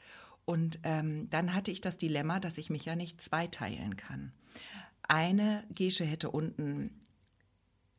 und 0.45 0.79
ähm, 0.83 1.29
dann 1.29 1.53
hatte 1.53 1.71
ich 1.71 1.81
das 1.81 1.97
Dilemma, 1.97 2.39
dass 2.39 2.57
ich 2.57 2.69
mich 2.69 2.85
ja 2.85 2.95
nicht 2.95 3.21
zweiteilen 3.21 3.97
kann. 3.97 4.31
Eine 5.03 5.63
Gesche 5.73 6.05
hätte 6.05 6.31
unten 6.31 6.91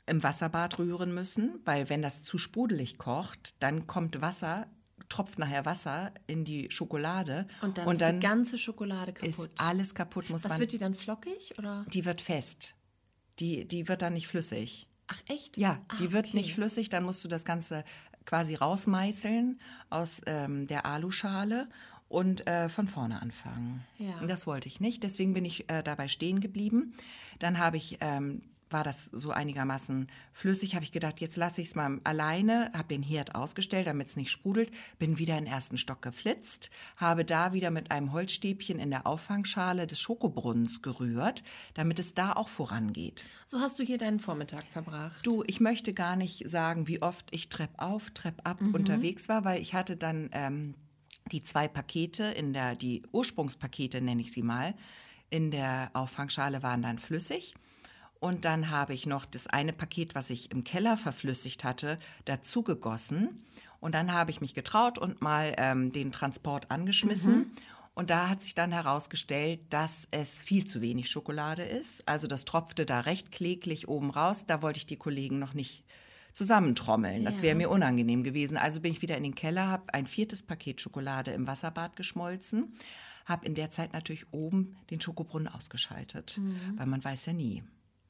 im 0.08 0.22
Wasserbad 0.22 0.78
rühren 0.78 1.12
müssen, 1.14 1.60
weil 1.64 1.88
wenn 1.88 2.02
das 2.02 2.22
zu 2.24 2.38
sprudelig 2.38 2.98
kocht, 2.98 3.62
dann 3.62 3.86
kommt 3.86 4.20
Wasser, 4.20 4.66
tropft 5.08 5.38
nachher 5.38 5.64
Wasser 5.64 6.12
in 6.26 6.44
die 6.44 6.70
Schokolade 6.70 7.46
Und 7.62 7.78
dann 7.78 7.88
ist 7.90 8.02
die 8.02 8.18
ganze 8.20 8.58
Schokolade 8.58 9.12
kaputt. 9.12 9.30
ist 9.30 9.50
alles 9.60 9.94
kaputt, 9.94 10.28
muss 10.30 10.44
Was 10.44 10.50
man. 10.52 10.60
wird 10.60 10.72
die 10.72 10.78
dann 10.78 10.94
flockig 10.94 11.52
oder? 11.58 11.84
die 11.92 12.04
wird 12.04 12.20
fest. 12.20 12.74
Die, 13.38 13.66
die 13.66 13.88
wird 13.88 14.02
dann 14.02 14.14
nicht 14.14 14.26
flüssig. 14.28 14.88
Ach 15.06 15.20
echt? 15.28 15.56
Ja, 15.56 15.80
Ah, 15.88 15.96
die 15.98 16.12
wird 16.12 16.26
okay. 16.26 16.36
nicht 16.36 16.52
flüssig, 16.54 16.88
dann 16.90 17.04
musst 17.04 17.24
du 17.24 17.28
das 17.28 17.44
Ganze 17.44 17.84
quasi 18.26 18.54
rausmeißeln 18.56 19.58
aus 19.88 20.20
ähm, 20.26 20.66
der 20.66 20.84
Aluschale 20.84 21.68
und 22.08 22.46
äh, 22.46 22.68
von 22.68 22.88
vorne 22.88 23.22
anfangen. 23.22 23.84
Ja. 23.98 24.18
Das 24.26 24.46
wollte 24.46 24.68
ich 24.68 24.80
nicht, 24.80 25.02
deswegen 25.02 25.32
bin 25.32 25.44
ich 25.46 25.70
äh, 25.70 25.82
dabei 25.82 26.08
stehen 26.08 26.40
geblieben. 26.40 26.94
Dann 27.38 27.58
habe 27.58 27.76
ich, 27.78 27.98
ähm, 28.00 28.42
war 28.70 28.84
das 28.84 29.06
so 29.06 29.30
einigermaßen 29.30 30.08
flüssig, 30.32 30.74
habe 30.74 30.84
ich 30.84 30.92
gedacht, 30.92 31.20
jetzt 31.20 31.36
lasse 31.36 31.60
ich 31.60 31.68
es 31.68 31.74
mal 31.74 32.00
alleine, 32.04 32.70
habe 32.74 32.88
den 32.88 33.02
Herd 33.02 33.34
ausgestellt, 33.34 33.86
damit 33.86 34.08
es 34.08 34.16
nicht 34.16 34.30
sprudelt, 34.30 34.70
bin 34.98 35.18
wieder 35.18 35.38
in 35.38 35.44
den 35.44 35.52
ersten 35.52 35.78
Stock 35.78 36.02
geflitzt, 36.02 36.70
habe 36.96 37.24
da 37.24 37.52
wieder 37.52 37.70
mit 37.70 37.90
einem 37.90 38.12
Holzstäbchen 38.12 38.78
in 38.78 38.90
der 38.90 39.06
Auffangschale 39.06 39.86
des 39.86 40.00
Schokobrunnens 40.00 40.82
gerührt, 40.82 41.42
damit 41.74 41.98
es 41.98 42.14
da 42.14 42.32
auch 42.32 42.48
vorangeht. 42.48 43.24
So 43.46 43.60
hast 43.60 43.78
du 43.78 43.82
hier 43.82 43.98
deinen 43.98 44.20
Vormittag 44.20 44.64
verbracht. 44.72 45.26
Du, 45.26 45.44
ich 45.46 45.60
möchte 45.60 45.94
gar 45.94 46.16
nicht 46.16 46.48
sagen, 46.48 46.88
wie 46.88 47.02
oft 47.02 47.28
ich 47.32 47.48
Trepp 47.48 47.70
auf, 47.78 48.10
Trepp 48.10 48.40
ab 48.44 48.60
Mhm. 48.60 48.74
unterwegs 48.74 49.28
war, 49.28 49.44
weil 49.44 49.62
ich 49.62 49.74
hatte 49.74 49.96
dann 49.96 50.30
ähm, 50.32 50.74
die 51.30 51.42
zwei 51.42 51.68
Pakete 51.68 52.24
in 52.24 52.52
der, 52.52 52.74
die 52.74 53.02
Ursprungspakete 53.12 54.00
nenne 54.00 54.22
ich 54.22 54.32
sie 54.32 54.42
mal, 54.42 54.74
in 55.30 55.50
der 55.50 55.90
Auffangschale 55.92 56.62
waren 56.62 56.82
dann 56.82 56.98
flüssig. 56.98 57.54
Und 58.20 58.44
dann 58.44 58.70
habe 58.70 58.94
ich 58.94 59.06
noch 59.06 59.24
das 59.24 59.46
eine 59.46 59.72
Paket, 59.72 60.14
was 60.14 60.30
ich 60.30 60.50
im 60.50 60.64
Keller 60.64 60.96
verflüssigt 60.96 61.64
hatte, 61.64 61.98
dazu 62.24 62.62
gegossen. 62.62 63.44
Und 63.80 63.94
dann 63.94 64.12
habe 64.12 64.30
ich 64.30 64.40
mich 64.40 64.54
getraut 64.54 64.98
und 64.98 65.22
mal 65.22 65.54
ähm, 65.56 65.92
den 65.92 66.10
Transport 66.10 66.70
angeschmissen. 66.70 67.36
Mhm. 67.36 67.50
Und 67.94 68.10
da 68.10 68.28
hat 68.28 68.42
sich 68.42 68.54
dann 68.54 68.70
herausgestellt, 68.72 69.60
dass 69.70 70.06
es 70.10 70.40
viel 70.40 70.66
zu 70.66 70.80
wenig 70.80 71.10
Schokolade 71.10 71.62
ist. 71.62 72.06
Also 72.06 72.28
das 72.28 72.44
tropfte 72.44 72.86
da 72.86 73.00
recht 73.00 73.32
kläglich 73.32 73.88
oben 73.88 74.10
raus. 74.10 74.46
Da 74.46 74.62
wollte 74.62 74.78
ich 74.78 74.86
die 74.86 74.96
Kollegen 74.96 75.38
noch 75.38 75.54
nicht 75.54 75.84
zusammentrommeln. 76.32 77.24
Das 77.24 77.42
wäre 77.42 77.56
mir 77.56 77.70
unangenehm 77.70 78.22
gewesen. 78.22 78.56
Also 78.56 78.80
bin 78.80 78.92
ich 78.92 79.02
wieder 79.02 79.16
in 79.16 79.24
den 79.24 79.34
Keller, 79.34 79.66
habe 79.66 79.92
ein 79.92 80.06
viertes 80.06 80.44
Paket 80.44 80.80
Schokolade 80.80 81.32
im 81.32 81.48
Wasserbad 81.48 81.96
geschmolzen, 81.96 82.72
habe 83.26 83.44
in 83.44 83.56
der 83.56 83.72
Zeit 83.72 83.92
natürlich 83.92 84.32
oben 84.32 84.76
den 84.90 85.00
Schokobrunnen 85.00 85.48
ausgeschaltet, 85.48 86.38
mhm. 86.38 86.74
weil 86.76 86.86
man 86.86 87.04
weiß 87.04 87.26
ja 87.26 87.32
nie. 87.32 87.64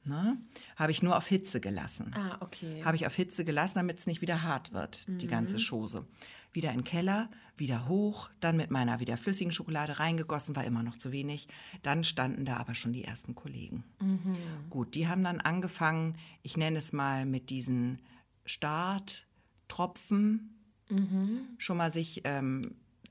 Ne? 0.05 0.39
Habe 0.77 0.93
ich 0.93 1.03
nur 1.03 1.17
auf 1.17 1.27
Hitze 1.27 1.61
gelassen. 1.61 2.13
Ah, 2.15 2.37
okay. 2.41 2.83
Habe 2.85 2.97
ich 2.97 3.07
auf 3.07 3.15
Hitze 3.15 3.45
gelassen, 3.45 3.77
damit 3.77 3.99
es 3.99 4.07
nicht 4.07 4.23
wieder 4.23 4.43
hart 4.43 4.73
wird, 4.73 5.07
mhm. 5.07 5.19
die 5.19 5.27
ganze 5.27 5.59
Chose. 5.59 6.07
Wieder 6.53 6.71
in 6.71 6.79
den 6.79 6.85
Keller, 6.85 7.29
wieder 7.59 7.89
hoch, 7.89 8.31
dann 8.41 8.57
mit 8.57 8.71
meiner 8.71 9.01
wieder 9.01 9.19
flüssigen 9.19 9.53
Schokolade 9.53 9.99
reingegossen, 9.99 10.57
war 10.57 10.65
immer 10.65 10.83
noch 10.83 10.97
zu 10.97 11.13
wenig. 11.13 11.47
Dann 11.83 12.05
standen 12.05 12.47
da 12.47 12.57
aber 12.57 12.75
schon 12.75 12.95
die 12.95 13.05
ersten 13.05 13.35
Kollegen. 13.35 13.85
Mhm. 14.01 14.33
Gut, 14.71 14.95
die 14.95 15.09
haben 15.09 15.25
dann 15.25 15.41
angefangen, 15.41 16.17
ich 16.43 16.57
nenne 16.57 16.79
es 16.79 16.95
mal 16.95 17.27
mit 17.27 17.51
diesen 17.51 17.99
Starttropfen, 18.47 20.59
mhm. 20.89 21.41
schon 21.59 21.77
mal 21.77 21.93
sich 21.93 22.23
ähm, 22.25 22.63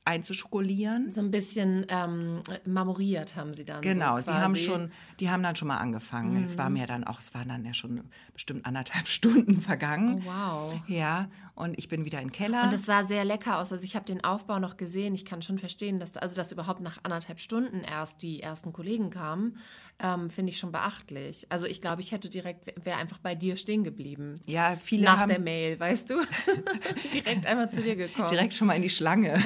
einzuschokolieren. 0.08 1.12
So 1.12 1.22
ein 1.22 1.32
bisschen 1.32 1.86
ähm, 1.90 2.42
marmoriert 2.66 3.36
haben 3.36 3.54
sie 3.54 3.66
dann. 3.66 3.82
Genau, 3.82 4.18
so 4.18 4.24
die 4.24 4.32
haben 4.32 4.56
schon, 4.56 4.92
die 5.20 5.30
haben 5.30 5.44
dann 5.44 5.56
schon 5.56 5.68
mal 5.68 5.78
angefangen. 5.78 6.38
Mhm. 6.38 6.44
Es 6.44 6.58
war 6.58 6.70
mir 6.70 6.88
dann 6.88 7.04
auch, 7.04 7.20
es 7.20 7.34
waren 7.34 7.50
dann 7.50 7.66
ja 7.66 7.74
schon 7.74 8.04
bestimmt 8.34 8.66
anderthalb 8.66 9.08
Stunden 9.08 9.60
vergangen. 9.60 10.24
Oh, 10.26 10.30
wow. 10.30 10.82
Ja, 10.88 11.28
und 11.56 11.78
ich 11.78 11.90
bin 11.90 12.06
wieder 12.06 12.22
im 12.22 12.32
Keller. 12.32 12.64
Und 12.64 12.74
es 12.74 12.86
sah 12.86 13.04
sehr 13.04 13.26
lecker 13.26 13.60
aus. 13.60 13.72
Also 13.72 13.84
ich 13.84 13.96
habe 13.96 14.06
den 14.06 14.24
Aufbau 14.24 14.60
noch 14.60 14.78
gesehen. 14.78 15.14
Ich 15.14 15.26
kann 15.26 15.42
schon 15.42 15.60
verstehen, 15.60 16.00
dass 16.00 16.16
also 16.16 16.36
dass 16.36 16.52
überhaupt 16.52 16.80
nach 16.80 17.00
anderthalb 17.04 17.40
Stunden 17.40 17.82
erst 17.82 18.22
die 18.22 18.42
ersten 18.42 18.72
Kollegen 18.72 19.10
kamen, 19.10 19.58
ähm, 20.00 20.30
finde 20.30 20.52
ich 20.52 20.60
schon 20.60 20.72
beachtlich. 20.72 21.48
Also 21.50 21.66
ich 21.66 21.82
glaube, 21.82 22.02
ich 22.02 22.12
hätte 22.12 22.30
direkt 22.30 22.74
wäre 22.84 22.98
einfach 22.98 23.18
bei 23.18 23.34
dir 23.34 23.58
stehen 23.58 23.84
geblieben. 23.84 24.40
Ja, 24.46 24.78
viele 24.80 25.06
nach 25.06 25.20
haben 25.20 25.30
der 25.30 25.40
Mail, 25.40 25.80
weißt 25.80 26.10
du, 26.10 26.22
direkt 27.14 27.46
einmal 27.48 27.72
zu 27.72 27.82
dir 27.82 27.96
gekommen. 27.96 28.30
Direkt 28.30 28.54
schon 28.54 28.68
mal 28.68 28.76
in 28.76 28.84
die 28.84 28.90
Schlange. 28.90 29.34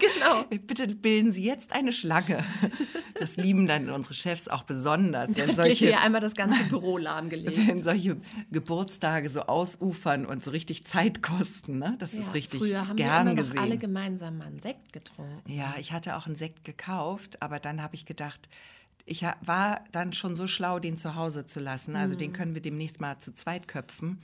genau. 0.00 0.44
Bitte 0.66 0.88
bilden 0.88 1.32
Sie 1.32 1.44
jetzt 1.44 1.72
eine 1.72 1.92
Schlange. 1.92 2.44
Das 3.18 3.36
lieben 3.36 3.68
dann 3.68 3.90
unsere 3.90 4.14
Chefs 4.14 4.48
auch 4.48 4.64
besonders, 4.64 5.36
wenn 5.36 5.54
solche 5.54 5.86
hier 5.86 6.00
einmal 6.00 6.20
das 6.20 6.34
ganze 6.34 6.64
Büro 6.64 6.98
lahmgelegt. 6.98 7.68
Wenn 7.68 7.78
solche 7.78 8.16
Geburtstage 8.50 9.28
so 9.28 9.42
ausufern 9.42 10.26
und 10.26 10.42
so 10.42 10.50
richtig 10.50 10.84
Zeit 10.84 11.22
kosten. 11.22 11.78
Ne? 11.78 11.96
Das 11.98 12.14
ja, 12.14 12.20
ist 12.20 12.34
richtig 12.34 12.60
früher 12.60 12.88
haben 12.88 12.96
gern 12.96 13.26
wir 13.26 13.32
immer 13.32 13.42
gesehen. 13.42 13.58
alle 13.58 13.78
gemeinsam 13.78 14.38
mal 14.38 14.46
einen 14.46 14.60
Sekt 14.60 14.92
getrunken. 14.92 15.42
Ja, 15.46 15.74
ich 15.78 15.92
hatte 15.92 16.16
auch 16.16 16.26
einen 16.26 16.36
Sekt 16.36 16.64
gekauft, 16.64 17.42
aber 17.42 17.60
dann 17.60 17.82
habe 17.82 17.94
ich 17.94 18.04
gedacht, 18.04 18.48
ich 19.10 19.24
war 19.42 19.84
dann 19.92 20.12
schon 20.12 20.36
so 20.36 20.46
schlau, 20.46 20.78
den 20.78 20.96
zu 20.96 21.14
Hause 21.14 21.46
zu 21.46 21.60
lassen. 21.60 21.96
Also 21.96 22.14
mhm. 22.14 22.18
den 22.18 22.32
können 22.32 22.54
wir 22.54 22.62
demnächst 22.62 23.00
mal 23.00 23.18
zu 23.18 23.34
zweit 23.34 23.68
köpfen 23.68 24.18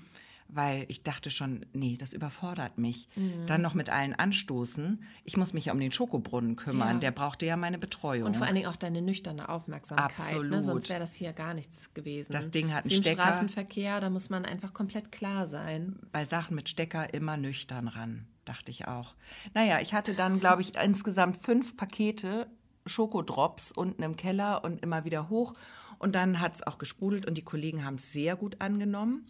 weil 0.49 0.85
ich 0.89 1.03
dachte 1.03 1.31
schon, 1.31 1.67
nee, 1.73 1.97
das 1.97 2.13
überfordert 2.13 2.79
mich. 2.79 3.09
Mhm. 3.17 3.47
Dann 3.47 3.63
noch 3.63 3.75
mit 3.75 3.91
allen 3.91 4.15
anstoßen. 4.15 5.03
Ich 5.25 5.37
muss 5.37 5.53
mich 5.53 5.67
ja 5.67 5.73
um 5.73 5.81
den 5.81 5.93
Schokobrunnen 5.93 6.57
kümmern. 6.57 6.95
Ja. 6.95 6.99
Der 6.99 7.11
brauchte 7.11 7.47
ja 7.47 7.57
meine 7.57 7.79
Betreuung. 7.79 8.27
Und 8.27 8.37
vor 8.37 8.47
allen 8.47 8.55
Dingen 8.55 8.69
auch 8.69 8.77
deine 8.77 9.03
nüchterne 9.03 9.49
Aufmerksamkeit. 9.49 10.19
Ne? 10.19 10.25
Absolut. 10.25 10.51
Ne? 10.51 10.63
Sonst 10.63 10.89
wäre 10.89 11.01
das 11.01 11.15
hier 11.15 11.33
gar 11.33 11.55
nichts 11.55 11.93
gewesen. 11.95 12.33
Das 12.33 12.51
Ding 12.51 12.73
hat 12.73 12.85
einen 12.85 12.93
Im 12.93 13.03
Stecker. 13.03 13.23
Straßenverkehr, 13.23 14.01
da 14.01 14.11
muss 14.11 14.31
man 14.31 14.45
einfach 14.45 14.73
komplett 14.73 15.11
klar 15.11 15.47
sein. 15.47 15.99
Bei 16.13 16.25
Sachen 16.25 16.55
mit 16.55 16.69
Stecker 16.69 17.13
immer 17.13 17.37
nüchtern 17.37 17.89
ran, 17.89 18.27
dachte 18.45 18.71
ich 18.71 18.87
auch. 18.87 19.15
Naja, 19.55 19.81
ich 19.81 19.95
hatte 19.95 20.15
dann, 20.15 20.41
glaube 20.41 20.63
ich, 20.63 20.77
insgesamt 20.77 21.37
fünf 21.37 21.77
Pakete 21.77 22.47
Schokodrops 22.87 23.73
unten 23.73 24.03
im 24.03 24.17
Keller 24.17 24.65
und 24.65 24.83
immer 24.83 25.05
wieder 25.05 25.29
hoch. 25.29 25.55
Und 25.99 26.15
dann 26.15 26.41
hat 26.41 26.55
es 26.57 26.67
auch 26.67 26.79
gesprudelt 26.79 27.27
und 27.27 27.37
die 27.37 27.45
Kollegen 27.45 27.85
haben 27.85 27.97
es 27.97 28.13
sehr 28.13 28.37
gut 28.37 28.61
angenommen. 28.61 29.27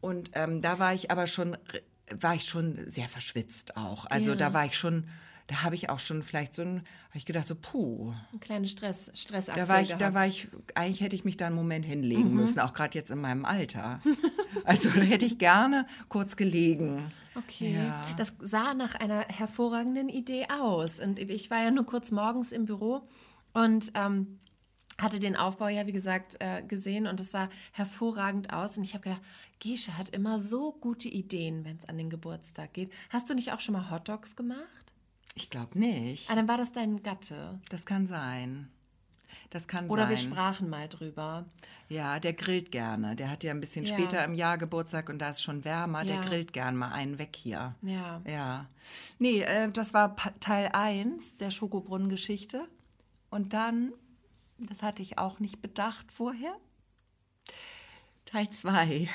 Und 0.00 0.30
ähm, 0.34 0.62
da 0.62 0.78
war 0.78 0.94
ich 0.94 1.10
aber 1.10 1.26
schon, 1.26 1.56
war 2.18 2.34
ich 2.34 2.44
schon 2.44 2.78
sehr 2.88 3.08
verschwitzt 3.08 3.76
auch. 3.76 4.06
Also 4.06 4.30
ja. 4.30 4.36
da 4.36 4.54
war 4.54 4.64
ich 4.64 4.76
schon, 4.76 5.04
da 5.46 5.62
habe 5.62 5.74
ich 5.74 5.90
auch 5.90 5.98
schon 5.98 6.22
vielleicht 6.22 6.54
so 6.54 6.62
ein, 6.62 6.76
habe 7.08 7.18
ich 7.18 7.24
gedacht 7.24 7.46
so, 7.46 7.54
puh. 7.54 8.12
Ein 8.32 8.40
kleine 8.40 8.68
Stress, 8.68 9.10
Stressachse 9.14 9.60
Da 9.60 9.68
war 9.68 9.80
ich, 9.80 9.88
gehabt. 9.88 10.02
da 10.02 10.14
war 10.14 10.26
ich, 10.26 10.48
eigentlich 10.74 11.00
hätte 11.00 11.16
ich 11.16 11.24
mich 11.24 11.36
da 11.36 11.46
einen 11.46 11.56
Moment 11.56 11.86
hinlegen 11.86 12.30
mhm. 12.30 12.36
müssen, 12.36 12.60
auch 12.60 12.72
gerade 12.72 12.98
jetzt 12.98 13.10
in 13.10 13.20
meinem 13.20 13.44
Alter. 13.44 14.00
also 14.64 14.90
da 14.90 15.00
hätte 15.00 15.26
ich 15.26 15.38
gerne 15.38 15.86
kurz 16.08 16.36
gelegen. 16.36 17.12
Okay, 17.36 17.74
ja. 17.74 18.06
das 18.16 18.34
sah 18.40 18.74
nach 18.74 18.96
einer 18.96 19.20
hervorragenden 19.28 20.08
Idee 20.08 20.46
aus. 20.60 20.98
Und 20.98 21.18
ich 21.18 21.50
war 21.50 21.62
ja 21.62 21.70
nur 21.70 21.86
kurz 21.86 22.10
morgens 22.10 22.52
im 22.52 22.64
Büro 22.64 23.06
und 23.52 23.92
ähm, 23.94 24.39
hatte 25.02 25.18
den 25.18 25.36
Aufbau 25.36 25.68
ja, 25.68 25.86
wie 25.86 25.92
gesagt, 25.92 26.36
äh, 26.40 26.62
gesehen 26.62 27.06
und 27.06 27.20
es 27.20 27.30
sah 27.30 27.48
hervorragend 27.72 28.52
aus. 28.52 28.78
Und 28.78 28.84
ich 28.84 28.94
habe 28.94 29.04
gedacht, 29.04 29.22
Gesche 29.58 29.96
hat 29.96 30.10
immer 30.10 30.40
so 30.40 30.72
gute 30.72 31.08
Ideen, 31.08 31.64
wenn 31.64 31.76
es 31.76 31.88
an 31.88 31.98
den 31.98 32.10
Geburtstag 32.10 32.72
geht. 32.72 32.92
Hast 33.10 33.28
du 33.30 33.34
nicht 33.34 33.52
auch 33.52 33.60
schon 33.60 33.74
mal 33.74 33.90
Hotdogs 33.90 34.36
gemacht? 34.36 34.92
Ich 35.34 35.50
glaube 35.50 35.78
nicht. 35.78 36.30
Ah, 36.30 36.34
dann 36.34 36.48
war 36.48 36.56
das 36.56 36.72
dein 36.72 37.02
Gatte. 37.02 37.60
Das 37.68 37.86
kann 37.86 38.06
sein. 38.06 38.70
Das 39.50 39.68
kann 39.68 39.88
Oder 39.88 40.02
sein. 40.02 40.10
wir 40.10 40.16
sprachen 40.16 40.68
mal 40.68 40.88
drüber. 40.88 41.44
Ja, 41.88 42.20
der 42.20 42.32
grillt 42.32 42.70
gerne. 42.70 43.16
Der 43.16 43.30
hat 43.30 43.42
ja 43.42 43.50
ein 43.50 43.60
bisschen 43.60 43.84
ja. 43.84 43.94
später 43.94 44.24
im 44.24 44.34
Jahr 44.34 44.58
Geburtstag 44.58 45.08
und 45.08 45.18
da 45.18 45.30
ist 45.30 45.42
schon 45.42 45.64
wärmer. 45.64 46.02
Ja. 46.04 46.16
Der 46.16 46.28
grillt 46.28 46.52
gern 46.52 46.76
mal 46.76 46.92
einen 46.92 47.18
weg 47.18 47.36
hier. 47.36 47.74
Ja. 47.82 48.22
Ja. 48.26 48.66
Nee, 49.18 49.42
äh, 49.42 49.70
das 49.70 49.92
war 49.92 50.16
Teil 50.40 50.70
1 50.72 51.36
der 51.36 51.50
Schokobrunnen-Geschichte. 51.50 52.66
Und 53.28 53.52
dann 53.52 53.92
das 54.68 54.82
hatte 54.82 55.02
ich 55.02 55.18
auch 55.18 55.40
nicht 55.40 55.62
bedacht 55.62 56.12
vorher. 56.12 56.56
Teil 58.24 58.48
2. 58.48 59.08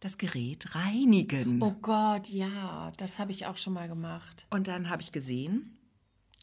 Das 0.00 0.18
Gerät 0.18 0.74
reinigen. 0.74 1.62
Oh 1.62 1.76
Gott, 1.80 2.28
ja, 2.28 2.92
das 2.96 3.18
habe 3.18 3.30
ich 3.30 3.46
auch 3.46 3.56
schon 3.56 3.72
mal 3.72 3.86
gemacht. 3.86 4.46
Und 4.50 4.66
dann 4.66 4.90
habe 4.90 5.02
ich 5.02 5.12
gesehen, 5.12 5.78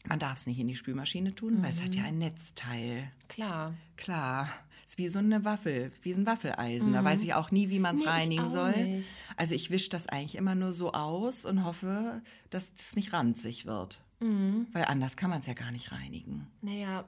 man 0.06 0.18
darf 0.18 0.38
es 0.38 0.46
nicht 0.46 0.58
in 0.58 0.66
die 0.66 0.76
Spülmaschine 0.76 1.34
tun, 1.34 1.58
mhm. 1.58 1.62
weil 1.62 1.70
es 1.70 1.82
hat 1.82 1.94
ja 1.94 2.02
mhm. 2.02 2.08
ein 2.08 2.18
Netzteil. 2.18 3.12
Klar. 3.28 3.74
Klar. 3.96 4.48
Es 4.86 4.94
ist 4.94 4.98
wie 4.98 5.08
so 5.08 5.18
eine 5.18 5.44
Waffel, 5.44 5.92
wie 6.02 6.14
ein 6.14 6.26
Waffeleisen. 6.26 6.90
Mhm. 6.90 6.94
Da 6.94 7.04
weiß 7.04 7.22
ich 7.22 7.34
auch 7.34 7.50
nie, 7.50 7.68
wie 7.68 7.78
man 7.78 7.96
es 7.96 8.00
nee, 8.00 8.08
reinigen 8.08 8.48
soll. 8.48 8.72
Nicht. 8.72 9.08
Also 9.36 9.54
ich 9.54 9.70
wische 9.70 9.90
das 9.90 10.08
eigentlich 10.08 10.36
immer 10.36 10.54
nur 10.54 10.72
so 10.72 10.92
aus 10.92 11.44
und 11.44 11.64
hoffe, 11.64 12.22
dass 12.48 12.72
es 12.76 12.96
nicht 12.96 13.12
ranzig 13.12 13.66
wird. 13.66 14.00
Mhm. 14.20 14.68
Weil 14.72 14.86
anders 14.86 15.16
kann 15.16 15.30
man 15.30 15.40
es 15.40 15.46
ja 15.46 15.54
gar 15.54 15.70
nicht 15.70 15.92
reinigen. 15.92 16.46
Naja, 16.62 17.04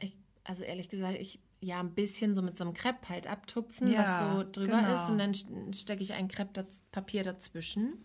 ich, 0.00 0.16
also 0.44 0.64
ehrlich 0.64 0.88
gesagt, 0.88 1.18
ich 1.18 1.40
ja 1.60 1.80
ein 1.80 1.94
bisschen 1.94 2.34
so 2.34 2.42
mit 2.42 2.56
so 2.56 2.64
einem 2.64 2.74
Crepe 2.74 3.08
halt 3.08 3.26
abtupfen, 3.26 3.90
ja, 3.90 4.00
was 4.00 4.18
so 4.18 4.50
drüber 4.52 4.82
genau. 4.82 5.02
ist 5.02 5.10
und 5.10 5.18
dann 5.18 5.34
stecke 5.72 6.02
ich 6.02 6.12
ein 6.12 6.28
Crepe-Papier 6.28 7.24
dazwischen 7.24 8.04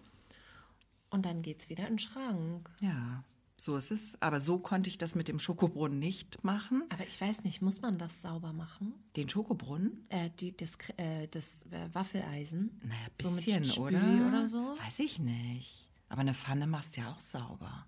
und 1.10 1.25
dann 1.25 1.41
geht 1.41 1.60
es 1.60 1.69
wieder 1.69 1.84
in 1.84 1.93
den 1.93 1.99
Schrank. 1.99 2.69
Ja, 2.80 3.23
so 3.58 3.75
ist 3.75 3.91
es. 3.91 4.21
Aber 4.21 4.39
so 4.39 4.60
konnte 4.60 4.89
ich 4.89 4.97
das 4.97 5.15
mit 5.15 5.28
dem 5.28 5.39
Schokobrunnen 5.39 5.99
nicht 5.99 6.43
machen. 6.43 6.84
Aber 6.89 7.06
ich 7.06 7.19
weiß 7.19 7.43
nicht, 7.43 7.62
muss 7.62 7.82
man 7.82 7.97
das 7.97 8.21
sauber 8.21 8.54
machen? 8.54 8.93
Den 9.17 9.28
Schokobrunnen? 9.28 10.06
Äh, 10.08 10.30
die, 10.39 10.56
das 10.56 10.78
äh, 10.95 11.28
das 11.28 11.65
äh, 11.71 11.89
Waffeleisen. 11.93 12.80
Naja, 12.84 13.08
bisschen, 13.17 13.65
so 13.65 13.82
oder? 13.84 14.02
oder 14.28 14.47
so? 14.47 14.78
Weiß 14.86 14.99
ich 14.99 15.19
nicht. 15.19 15.89
Aber 16.08 16.21
eine 16.21 16.34
Pfanne 16.34 16.67
machst 16.67 16.95
du 16.95 17.02
ja 17.02 17.12
auch 17.12 17.19
sauber. 17.19 17.86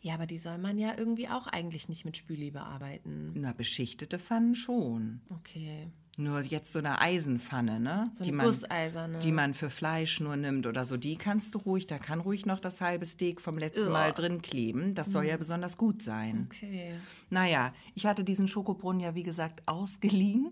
Ja, 0.00 0.14
aber 0.14 0.26
die 0.26 0.38
soll 0.38 0.58
man 0.58 0.78
ja 0.78 0.96
irgendwie 0.96 1.28
auch 1.28 1.46
eigentlich 1.46 1.88
nicht 1.88 2.04
mit 2.04 2.16
Spüli 2.16 2.50
bearbeiten. 2.50 3.32
Na, 3.34 3.52
beschichtete 3.52 4.18
Pfannen 4.18 4.54
schon. 4.54 5.20
Okay. 5.30 5.88
Nur 6.20 6.40
jetzt 6.40 6.70
so 6.72 6.78
eine 6.78 7.00
Eisenpfanne, 7.00 7.80
ne? 7.80 8.10
So 8.14 8.24
die 8.24 8.32
man, 8.32 8.46
Gusseiserne. 8.46 9.18
Die 9.20 9.32
man 9.32 9.54
für 9.54 9.70
Fleisch 9.70 10.20
nur 10.20 10.36
nimmt 10.36 10.66
oder 10.66 10.84
so. 10.84 10.98
Die 10.98 11.16
kannst 11.16 11.54
du 11.54 11.58
ruhig, 11.58 11.86
da 11.86 11.98
kann 11.98 12.20
ruhig 12.20 12.44
noch 12.44 12.58
das 12.58 12.82
halbe 12.82 13.06
Steak 13.06 13.40
vom 13.40 13.56
letzten 13.56 13.86
Ugh. 13.86 13.92
Mal 13.92 14.12
drin 14.12 14.42
kleben. 14.42 14.94
Das 14.94 15.10
soll 15.10 15.24
ja 15.24 15.34
mhm. 15.34 15.38
besonders 15.38 15.78
gut 15.78 16.02
sein. 16.02 16.48
Okay. 16.50 16.92
Naja, 17.30 17.72
ich 17.94 18.04
hatte 18.04 18.22
diesen 18.22 18.48
Schokobrunnen 18.48 19.00
ja, 19.00 19.14
wie 19.14 19.22
gesagt, 19.22 19.62
ausgeliehen. 19.66 20.50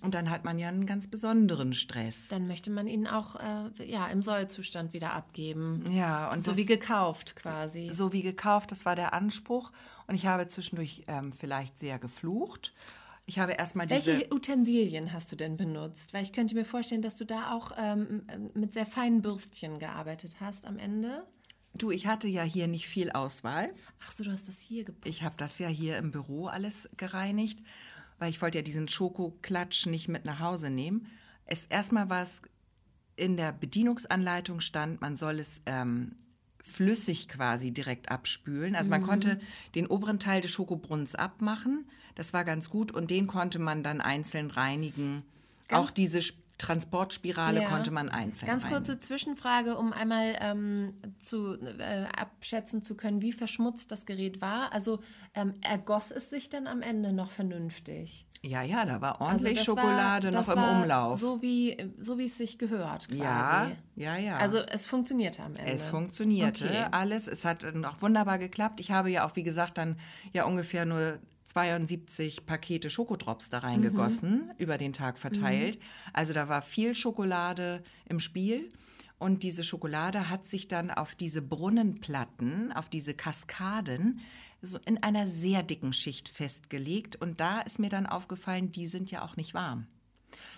Und 0.00 0.14
dann 0.14 0.30
hat 0.30 0.44
man 0.44 0.58
ja 0.58 0.68
einen 0.68 0.86
ganz 0.86 1.08
besonderen 1.08 1.72
Stress. 1.72 2.28
Dann 2.28 2.46
möchte 2.46 2.70
man 2.70 2.86
ihn 2.86 3.06
auch 3.06 3.36
äh, 3.36 3.84
ja, 3.84 4.06
im 4.06 4.22
Sollzustand 4.22 4.92
wieder 4.92 5.14
abgeben. 5.14 5.82
Ja, 5.90 6.30
und 6.32 6.44
so 6.44 6.52
das, 6.52 6.58
wie 6.58 6.66
gekauft 6.66 7.34
quasi. 7.36 7.90
So 7.92 8.12
wie 8.12 8.22
gekauft, 8.22 8.70
das 8.70 8.84
war 8.84 8.94
der 8.94 9.14
Anspruch. 9.14 9.72
Und 10.06 10.14
ich 10.14 10.26
habe 10.26 10.46
zwischendurch 10.46 11.04
ähm, 11.08 11.32
vielleicht 11.32 11.78
sehr 11.78 11.98
geflucht. 11.98 12.72
Ich 13.28 13.38
habe 13.38 13.52
erstmal 13.52 13.86
diese. 13.86 14.12
Welche 14.12 14.34
Utensilien 14.34 15.12
hast 15.12 15.30
du 15.30 15.36
denn 15.36 15.58
benutzt? 15.58 16.14
Weil 16.14 16.22
ich 16.22 16.32
könnte 16.32 16.54
mir 16.54 16.64
vorstellen, 16.64 17.02
dass 17.02 17.14
du 17.14 17.26
da 17.26 17.52
auch 17.52 17.72
ähm, 17.76 18.22
mit 18.54 18.72
sehr 18.72 18.86
feinen 18.86 19.20
Bürstchen 19.20 19.78
gearbeitet 19.78 20.36
hast 20.40 20.64
am 20.64 20.78
Ende. 20.78 21.26
Du, 21.74 21.90
ich 21.90 22.06
hatte 22.06 22.26
ja 22.26 22.42
hier 22.42 22.68
nicht 22.68 22.88
viel 22.88 23.10
Auswahl. 23.10 23.74
Ach 24.02 24.12
so, 24.12 24.24
du 24.24 24.32
hast 24.32 24.48
das 24.48 24.60
hier 24.60 24.84
geputzt. 24.84 25.06
Ich 25.06 25.22
habe 25.22 25.34
das 25.36 25.58
ja 25.58 25.68
hier 25.68 25.98
im 25.98 26.10
Büro 26.10 26.46
alles 26.46 26.88
gereinigt, 26.96 27.58
weil 28.18 28.30
ich 28.30 28.40
wollte 28.40 28.58
ja 28.58 28.62
diesen 28.62 28.88
Schokoklatsch 28.88 29.84
nicht 29.84 30.08
mit 30.08 30.24
nach 30.24 30.40
Hause 30.40 30.70
nehmen. 30.70 31.06
Es 31.44 31.66
erstmal 31.66 32.08
war 32.08 32.22
es 32.22 32.40
in 33.16 33.36
der 33.36 33.52
Bedienungsanleitung 33.52 34.60
stand, 34.60 35.02
man 35.02 35.16
soll 35.16 35.38
es 35.38 35.60
ähm, 35.66 36.16
flüssig 36.60 37.28
quasi 37.28 37.70
direkt 37.72 38.10
abspülen. 38.10 38.74
Also 38.74 38.90
man 38.90 39.02
konnte 39.02 39.40
den 39.74 39.86
oberen 39.86 40.18
Teil 40.18 40.40
des 40.40 40.50
Schokobrunnens 40.50 41.14
abmachen. 41.14 41.84
Das 42.14 42.32
war 42.32 42.44
ganz 42.44 42.68
gut 42.68 42.92
und 42.92 43.10
den 43.10 43.26
konnte 43.26 43.58
man 43.58 43.82
dann 43.82 44.00
einzeln 44.00 44.50
reinigen. 44.50 45.22
Auch 45.70 45.90
diese 45.90 46.20
Transportspirale 46.58 47.62
Ja. 47.62 47.68
konnte 47.68 47.90
man 47.90 48.08
einzeln 48.08 48.48
Ganz 48.48 48.68
kurze 48.68 48.98
Zwischenfrage, 48.98 49.76
um 49.76 49.92
einmal 49.92 50.36
ähm, 50.40 50.94
zu, 51.18 51.54
äh, 51.54 52.04
abschätzen 52.16 52.82
zu 52.82 52.96
können, 52.96 53.22
wie 53.22 53.32
verschmutzt 53.32 53.90
das 53.92 54.06
Gerät 54.06 54.40
war. 54.40 54.72
Also 54.72 55.00
ähm, 55.34 55.54
ergoss 55.62 56.10
es 56.10 56.30
sich 56.30 56.50
dann 56.50 56.66
am 56.66 56.82
Ende 56.82 57.12
noch 57.12 57.30
vernünftig? 57.30 58.26
Ja, 58.42 58.62
ja, 58.62 58.84
da 58.84 59.00
war 59.00 59.20
Also 59.20 59.24
ordentlich 59.24 59.54
das 59.58 59.64
Schokolade 59.64 60.32
war, 60.32 60.40
noch 60.40 60.48
im 60.48 60.62
Umlauf. 60.62 61.18
So 61.20 61.42
wie, 61.42 61.76
so 61.98 62.18
wie 62.18 62.26
es 62.26 62.38
sich 62.38 62.58
gehört 62.58 63.08
quasi. 63.08 63.20
ja, 63.22 63.70
ja, 63.96 64.16
ja. 64.16 64.36
Also 64.36 64.58
es 64.58 64.86
funktionierte 64.86 65.42
am 65.42 65.56
Ende. 65.56 65.72
Es 65.72 65.88
funktionierte 65.88 66.66
Okay. 66.66 66.86
alles. 66.92 67.26
Es 67.26 67.44
hat 67.44 67.64
auch 67.84 68.00
wunderbar 68.02 68.38
geklappt. 68.38 68.78
Ich 68.80 68.90
habe 68.92 69.10
ja 69.10 69.26
auch, 69.26 69.34
wie 69.34 69.42
gesagt, 69.42 69.78
dann 69.78 69.96
ja 70.32 70.44
ungefähr 70.44 70.86
nur 70.86 71.18
72 71.48 72.44
Pakete 72.44 72.90
Schokodrops 72.90 73.48
da 73.48 73.58
reingegossen, 73.60 74.52
über 74.58 74.76
den 74.76 74.92
Tag 74.92 75.18
verteilt. 75.18 75.78
Also 76.12 76.34
da 76.34 76.48
war 76.48 76.60
viel 76.62 76.94
Schokolade 76.94 77.82
im 78.06 78.20
Spiel. 78.20 78.68
Und 79.18 79.42
diese 79.42 79.64
Schokolade 79.64 80.28
hat 80.30 80.46
sich 80.46 80.68
dann 80.68 80.90
auf 80.90 81.14
diese 81.14 81.40
Brunnenplatten, 81.42 82.70
auf 82.72 82.88
diese 82.88 83.14
Kaskaden, 83.14 84.20
so 84.60 84.78
in 84.86 85.02
einer 85.02 85.26
sehr 85.26 85.62
dicken 85.62 85.92
Schicht 85.92 86.28
festgelegt. 86.28 87.16
Und 87.16 87.40
da 87.40 87.60
ist 87.60 87.78
mir 87.78 87.88
dann 87.88 88.06
aufgefallen, 88.06 88.70
die 88.70 88.86
sind 88.86 89.10
ja 89.10 89.22
auch 89.22 89.36
nicht 89.36 89.54
warm. 89.54 89.86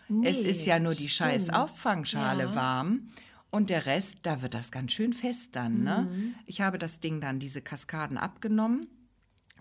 es 0.09 0.43
Nee, 0.43 0.49
ist 0.51 0.67
ja 0.67 0.81
nur 0.81 0.95
die 0.95 1.09
scheiß 1.09 1.45
stimmt. 1.45 1.57
Auffangschale 1.57 2.45
Ja. 2.45 2.55
warm. 2.57 3.11
Und 3.53 3.71
der 3.71 3.87
Rest, 3.87 4.19
da 4.25 4.43
wird 4.43 4.55
das 4.55 4.73
ganz 4.73 4.93
schön 4.93 5.13
fest 5.13 5.55
dann. 5.57 5.83
Ne? 5.85 6.09
Mhm. 6.11 6.35
Ich 6.47 6.61
habe 6.61 6.79
das 6.79 6.99
Ding 7.01 7.21
dann, 7.21 7.39
diese 7.39 7.63
Kaskaden 7.63 8.19
abgenommen, 8.19 8.87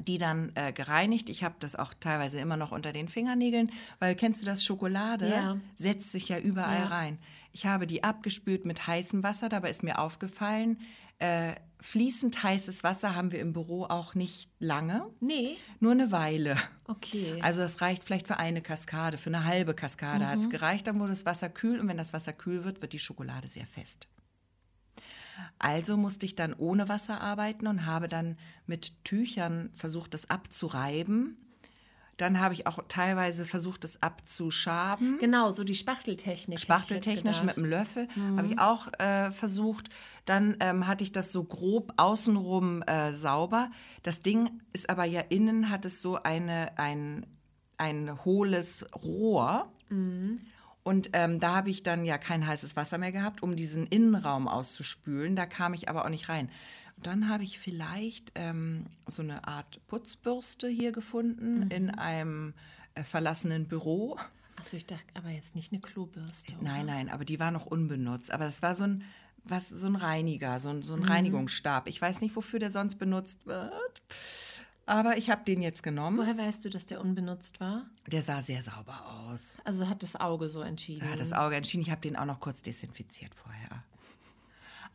die 0.08 0.18
dann 0.18 0.52
äh, 0.56 0.72
gereinigt. 0.74 1.30
Ich 1.30 1.44
habe 1.44 1.56
das 1.60 1.76
auch 1.76 1.94
teilweise 2.00 2.40
immer 2.40 2.58
noch 2.58 2.72
unter 2.72 2.92
den 2.92 3.08
Fingernägeln, 3.10 3.72
weil 4.00 4.16
kennst 4.16 4.42
du 4.42 4.46
das 4.46 4.64
Schokolade? 4.64 5.30
Ja. 5.30 5.58
Setzt 5.76 6.12
sich 6.12 6.30
ja 6.30 6.40
überall 6.40 6.80
Ja. 6.80 6.86
rein. 6.88 7.18
Ich 7.52 7.66
habe 7.66 7.88
die 7.88 8.04
abgespült 8.04 8.66
mit 8.66 8.86
heißem 8.88 9.24
Wasser, 9.24 9.50
dabei 9.50 9.70
ist 9.70 9.84
mir 9.84 10.00
aufgefallen, 10.00 10.80
äh, 11.18 11.56
fließend 11.82 12.44
heißes 12.44 12.84
Wasser 12.84 13.16
haben 13.16 13.32
wir 13.32 13.40
im 13.40 13.52
Büro 13.54 13.86
auch 13.86 14.14
nicht 14.16 14.50
lange, 14.60 15.06
Nee, 15.20 15.58
nur 15.80 15.92
eine 15.94 16.12
Weile. 16.12 16.56
okay. 16.88 17.40
Also 17.42 17.62
das 17.62 17.82
reicht 17.82 18.04
vielleicht 18.04 18.28
für 18.28 18.38
eine 18.38 18.62
Kaskade, 18.62 19.18
für 19.18 19.30
eine 19.30 19.44
halbe 19.46 19.74
Kaskade 19.74 20.28
hat 20.28 20.40
es 20.40 20.50
gereicht. 20.50 20.88
Dann 20.88 21.00
wurde 21.00 21.12
das 21.12 21.26
Wasser 21.26 21.50
kühl 21.50 21.80
und 21.80 21.88
wenn 21.88 21.98
das 21.98 22.14
Wasser 22.14 22.34
kühl 22.34 22.64
wird, 22.66 22.82
wird 22.82 22.94
die 22.94 23.00
Schokolade 23.00 23.48
sehr 23.48 23.66
fest. 23.66 24.08
Also 25.58 25.98
musste 25.98 26.26
ich 26.26 26.36
dann 26.36 26.54
ohne 26.54 26.90
Wasser 26.90 27.22
arbeiten 27.22 27.68
und 27.68 27.86
habe 27.86 28.08
dann 28.08 28.38
mit 28.66 29.04
Tüchern 29.04 29.72
versucht, 29.76 30.14
das 30.14 30.30
abzureiben. 30.30 31.38
Dann 32.20 32.42
habe 32.42 32.54
ich 32.54 32.68
auch 32.68 32.80
teilweise 32.90 33.46
versucht, 33.46 33.86
es 33.86 34.04
abzuschaben. 34.04 35.20
genau, 35.20 35.54
so 35.54 35.64
die 35.64 35.76
Spachteltechnik. 35.76 36.60
Spachteltechnisch 36.60 37.44
mit 37.44 37.58
einem 37.58 37.66
Löffel 37.66 38.10
habe 38.36 38.48
ich 38.48 38.60
auch 38.60 38.88
äh, 39.00 39.32
versucht. 39.32 39.90
Dann 40.26 40.58
ähm, 40.60 40.86
hatte 40.86 41.06
ich 41.06 41.14
das 41.14 41.32
so 41.32 41.46
grob 41.46 41.94
außenrum 41.96 42.82
äh, 42.82 43.14
sauber. 43.14 43.72
Das 44.04 44.22
Ding 44.22 44.50
ist 44.74 44.90
aber 44.90 45.06
ja 45.06 45.22
innen 45.22 45.70
hat 45.70 45.86
es 45.86 46.02
so 46.02 46.22
eine, 46.22 46.78
ein, 46.78 47.26
ein 47.78 48.26
hohles 48.26 48.86
Rohr. 49.02 49.72
Und 50.90 51.12
ähm, 51.14 51.40
da 51.40 51.56
habe 51.56 51.70
ich 51.70 51.84
dann 51.84 52.04
ja 52.04 52.18
kein 52.18 52.48
heißes 52.48 52.76
Wasser 52.76 52.98
mehr 52.98 53.12
gehabt, 53.12 53.44
um 53.44 53.56
diesen 53.56 53.86
Innenraum 53.86 54.48
auszuspülen. 54.48 55.36
Da 55.36 55.46
kam 55.46 55.76
ich 55.76 55.88
aber 55.88 56.04
auch 56.04 56.10
nicht 56.10 56.30
rein. 56.30 56.50
Und 56.98 57.06
dann 57.06 57.30
habe 57.30 57.44
ich 57.44 57.60
vielleicht 57.60 58.32
ähm, 58.34 58.88
so 59.06 59.22
eine 59.22 59.48
Art 59.48 59.80
Putzbürste 59.88 60.68
hier 60.68 60.92
gefunden 60.92 61.70
in 61.70 61.92
einem 61.92 62.56
äh, 62.96 63.04
verlassenen 63.04 63.68
Büro. 63.68 64.18
Achso, 64.56 64.78
ich 64.78 64.86
dachte 64.88 65.04
aber 65.14 65.30
jetzt 65.30 65.56
nicht 65.56 65.72
eine 65.72 65.80
Klobürste. 65.80 66.54
oder? 66.56 66.64
Nein, 66.64 66.88
nein, 66.88 67.10
aber 67.10 67.24
die 67.24 67.40
war 67.40 67.52
noch 67.52 67.68
unbenutzt. 67.68 68.32
Aber 68.32 68.46
das 68.46 68.62
war 68.64 68.74
so 68.74 68.86
ein, 68.86 69.04
was, 69.46 69.70
so 69.70 69.86
ein 69.86 69.96
Reiniger, 69.96 70.60
so 70.60 70.70
ein, 70.70 70.78
Mhm. 70.78 70.84
so 70.84 70.94
ein 70.96 71.04
Reinigungsstab. 71.04 71.88
Ich 71.88 72.02
weiß 72.02 72.20
nicht, 72.22 72.36
wofür 72.36 72.58
der 72.60 72.72
sonst 72.72 72.96
benutzt 72.96 73.46
wird. 73.46 74.02
Aber 74.90 75.18
ich 75.18 75.30
habe 75.30 75.44
den 75.46 75.62
jetzt 75.62 75.84
genommen. 75.84 76.18
Woher 76.18 76.38
weißt 76.38 76.66
du, 76.66 76.70
dass 76.70 76.86
der 76.88 77.00
unbenutzt 77.00 77.60
war? 77.60 77.86
Der 78.08 78.24
sah 78.24 78.42
sehr 78.42 78.64
sauber 78.64 79.00
aus. 79.30 79.56
Also 79.64 79.88
hat 79.88 80.02
das 80.02 80.16
Auge 80.16 80.50
so 80.50 80.62
entschieden. 80.62 81.02
Da 81.06 81.12
hat 81.14 81.20
das 81.20 81.32
Auge 81.32 81.56
entschieden. 81.56 81.82
Ich 81.84 81.92
habe 81.92 82.02
den 82.02 82.16
auch 82.16 82.26
noch 82.26 82.40
kurz 82.40 82.62
desinfiziert 82.64 83.36
vorher. 83.36 83.84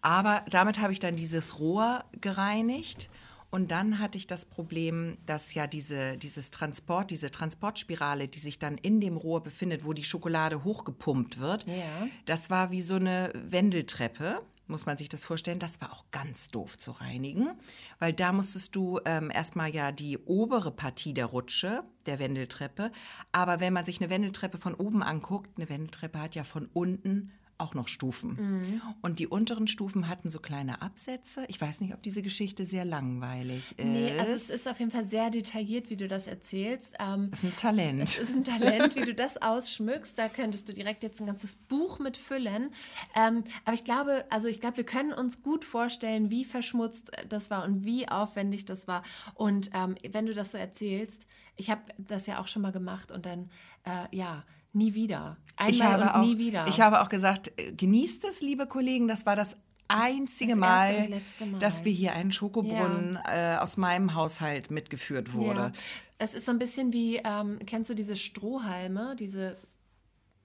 Aber 0.02 0.42
damit 0.50 0.80
habe 0.80 0.92
ich 0.92 0.98
dann 0.98 1.16
dieses 1.16 1.58
Rohr 1.60 2.04
gereinigt. 2.20 3.08
Und 3.50 3.70
dann 3.70 4.00
hatte 4.00 4.18
ich 4.18 4.26
das 4.26 4.44
Problem, 4.46 5.16
dass 5.26 5.54
ja 5.54 5.68
diese, 5.68 6.18
dieses 6.18 6.50
Transport, 6.50 7.12
diese 7.12 7.30
Transportspirale, 7.30 8.26
die 8.26 8.40
sich 8.40 8.58
dann 8.58 8.76
in 8.78 9.00
dem 9.00 9.16
Rohr 9.16 9.44
befindet, 9.44 9.84
wo 9.84 9.92
die 9.92 10.02
Schokolade 10.02 10.64
hochgepumpt 10.64 11.38
wird, 11.38 11.64
Ja. 11.68 12.08
das 12.24 12.50
war 12.50 12.72
wie 12.72 12.82
so 12.82 12.96
eine 12.96 13.30
Wendeltreppe. 13.32 14.42
Muss 14.66 14.86
man 14.86 14.96
sich 14.96 15.10
das 15.10 15.24
vorstellen? 15.24 15.58
Das 15.58 15.80
war 15.82 15.92
auch 15.92 16.04
ganz 16.10 16.48
doof 16.48 16.78
zu 16.78 16.92
reinigen, 16.92 17.50
weil 17.98 18.14
da 18.14 18.32
musstest 18.32 18.74
du 18.74 18.98
ähm, 19.04 19.30
erstmal 19.30 19.74
ja 19.74 19.92
die 19.92 20.16
obere 20.18 20.70
Partie 20.70 21.12
der 21.12 21.26
Rutsche, 21.26 21.82
der 22.06 22.18
Wendeltreppe. 22.18 22.90
Aber 23.30 23.60
wenn 23.60 23.74
man 23.74 23.84
sich 23.84 24.00
eine 24.00 24.08
Wendeltreppe 24.08 24.56
von 24.56 24.74
oben 24.74 25.02
anguckt, 25.02 25.50
eine 25.56 25.68
Wendeltreppe 25.68 26.18
hat 26.18 26.34
ja 26.34 26.44
von 26.44 26.70
unten 26.72 27.30
auch 27.58 27.74
noch 27.74 27.88
Stufen. 27.88 28.82
Und 29.02 29.18
die 29.18 29.26
unteren 29.26 29.66
Stufen 29.66 30.08
hatten 30.08 30.30
so 30.30 30.40
kleine 30.40 30.82
Absätze. 30.82 31.44
Ich 31.48 31.60
weiß 31.60 31.80
nicht, 31.80 31.94
ob 31.94 32.02
diese 32.02 32.22
Geschichte 32.22 32.64
sehr 32.64 32.84
langweilig 32.84 33.78
ist. 33.78 33.84
Nee, 33.84 34.12
also 34.18 34.32
es 34.32 34.50
ist 34.50 34.68
auf 34.68 34.78
jeden 34.78 34.90
Fall 34.90 35.04
sehr 35.04 35.30
detailliert, 35.30 35.90
wie 35.90 35.96
du 35.96 36.08
das 36.08 36.26
erzählst. 36.26 36.94
Ähm, 36.98 37.30
das 37.30 37.44
ist 37.44 37.50
ein 37.50 37.56
Talent. 37.56 38.02
Es 38.02 38.18
ist 38.18 38.36
ein 38.36 38.44
Talent, 38.44 38.96
wie 38.96 39.02
du 39.02 39.14
das 39.14 39.40
ausschmückst. 39.40 40.18
Da 40.18 40.28
könntest 40.28 40.68
du 40.68 40.72
direkt 40.72 41.02
jetzt 41.02 41.20
ein 41.20 41.26
ganzes 41.26 41.56
Buch 41.56 41.98
mit 41.98 42.16
füllen. 42.16 42.70
Ähm, 43.14 43.44
aber 43.64 43.74
ich 43.74 43.84
glaube, 43.84 44.24
also 44.30 44.48
ich 44.48 44.60
glaube, 44.60 44.78
wir 44.78 44.84
können 44.84 45.12
uns 45.12 45.42
gut 45.42 45.64
vorstellen, 45.64 46.30
wie 46.30 46.44
verschmutzt 46.44 47.12
das 47.28 47.50
war 47.50 47.64
und 47.64 47.84
wie 47.84 48.08
aufwendig 48.08 48.64
das 48.64 48.88
war. 48.88 49.02
Und 49.34 49.70
ähm, 49.74 49.94
wenn 50.10 50.26
du 50.26 50.34
das 50.34 50.52
so 50.52 50.58
erzählst, 50.58 51.26
ich 51.56 51.70
habe 51.70 51.82
das 51.98 52.26
ja 52.26 52.40
auch 52.40 52.48
schon 52.48 52.62
mal 52.62 52.72
gemacht 52.72 53.12
und 53.12 53.26
dann, 53.26 53.50
äh, 53.84 54.16
ja, 54.16 54.44
nie 54.74 54.94
wieder. 54.94 55.36
Einmal 55.56 55.72
ich 55.72 55.82
habe 55.82 56.02
und 56.02 56.08
auch, 56.08 56.20
nie 56.22 56.38
wieder. 56.38 56.66
Ich 56.68 56.80
habe 56.80 57.00
auch 57.00 57.08
gesagt, 57.08 57.52
äh, 57.56 57.72
genießt 57.72 58.24
es, 58.24 58.40
liebe 58.40 58.66
Kollegen. 58.66 59.08
Das 59.08 59.26
war 59.26 59.36
das 59.36 59.56
einzige 59.88 60.52
Das 60.52 60.58
Mal, 60.58 61.08
Mal. 61.08 61.58
dass 61.58 61.84
wir 61.84 61.92
hier 61.92 62.12
einen 62.14 62.32
Schokobrunnen 62.32 63.18
äh, 63.26 63.56
aus 63.60 63.76
meinem 63.76 64.14
Haushalt 64.14 64.70
mitgeführt 64.70 65.32
wurde. 65.34 65.60
Ja. 65.60 65.72
Es 66.18 66.34
ist 66.34 66.46
so 66.46 66.52
ein 66.52 66.58
bisschen 66.58 66.92
wie, 66.92 67.16
ähm, 67.24 67.58
kennst 67.66 67.90
du 67.90 67.94
diese 67.94 68.16
Strohhalme, 68.16 69.14
diese 69.16 69.56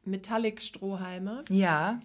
Metallic-Strohhalme? 0.05 1.45
Ja, 1.49 1.99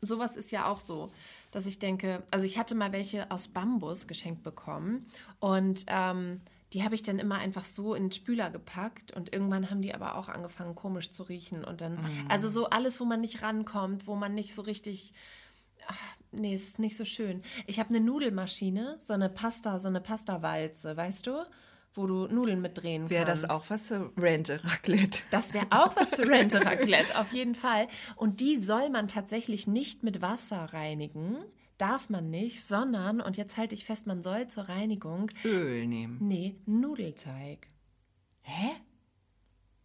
sowas 0.00 0.36
ist 0.36 0.52
ja 0.52 0.66
auch 0.66 0.80
so, 0.80 1.10
dass 1.50 1.66
ich 1.66 1.78
denke, 1.78 2.22
also 2.30 2.44
ich 2.46 2.58
hatte 2.58 2.74
mal 2.74 2.92
welche 2.92 3.30
aus 3.30 3.48
Bambus 3.48 4.06
geschenkt 4.06 4.42
bekommen 4.42 5.06
und 5.40 5.84
ähm, 5.88 6.40
die 6.72 6.82
habe 6.82 6.94
ich 6.94 7.02
dann 7.02 7.18
immer 7.18 7.38
einfach 7.38 7.64
so 7.64 7.94
in 7.94 8.04
den 8.04 8.12
Spüler 8.12 8.50
gepackt 8.50 9.12
und 9.12 9.32
irgendwann 9.32 9.70
haben 9.70 9.82
die 9.82 9.94
aber 9.94 10.16
auch 10.16 10.28
angefangen 10.28 10.74
komisch 10.74 11.10
zu 11.10 11.22
riechen 11.22 11.64
und 11.64 11.80
dann, 11.80 11.98
also 12.28 12.48
so 12.48 12.68
alles, 12.70 13.00
wo 13.00 13.04
man 13.04 13.20
nicht 13.20 13.42
rankommt, 13.42 14.06
wo 14.06 14.16
man 14.16 14.34
nicht 14.34 14.52
so 14.54 14.62
richtig, 14.62 15.14
ach, 15.86 16.16
nee, 16.32 16.54
es 16.54 16.68
ist 16.68 16.78
nicht 16.78 16.96
so 16.96 17.04
schön. 17.04 17.42
Ich 17.66 17.78
habe 17.78 17.90
eine 17.90 18.00
Nudelmaschine, 18.00 18.96
so 18.98 19.12
eine 19.14 19.28
Pasta, 19.28 19.78
so 19.78 19.88
eine 19.88 20.00
Pasta-Walze, 20.00 20.96
weißt 20.96 21.28
du, 21.28 21.44
wo 21.94 22.06
du 22.06 22.26
Nudeln 22.26 22.60
mitdrehen 22.60 23.10
wäre 23.10 23.26
kannst. 23.26 23.44
das 23.44 23.50
auch 23.50 23.70
was 23.70 23.88
für 23.88 24.12
Rente 24.18 24.60
Raclette. 24.64 25.20
Das 25.30 25.54
wäre 25.54 25.66
auch 25.70 25.96
was 25.96 26.14
für 26.14 26.28
Rente 26.28 26.60
Raclette, 26.66 27.18
auf 27.18 27.32
jeden 27.32 27.54
Fall. 27.54 27.88
Und 28.16 28.40
die 28.40 28.56
soll 28.58 28.90
man 28.90 29.08
tatsächlich 29.08 29.66
nicht 29.66 30.02
mit 30.02 30.20
Wasser 30.20 30.72
reinigen. 30.72 31.38
Darf 31.78 32.08
man 32.08 32.30
nicht, 32.30 32.64
sondern, 32.64 33.20
und 33.20 33.36
jetzt 33.36 33.56
halte 33.56 33.74
ich 33.74 33.84
fest, 33.84 34.06
man 34.06 34.22
soll 34.22 34.48
zur 34.48 34.68
Reinigung, 34.68 35.30
Öl 35.44 35.86
nehmen. 35.86 36.18
nee, 36.20 36.56
Nudelteig. 36.64 37.68
Hä? 38.42 38.70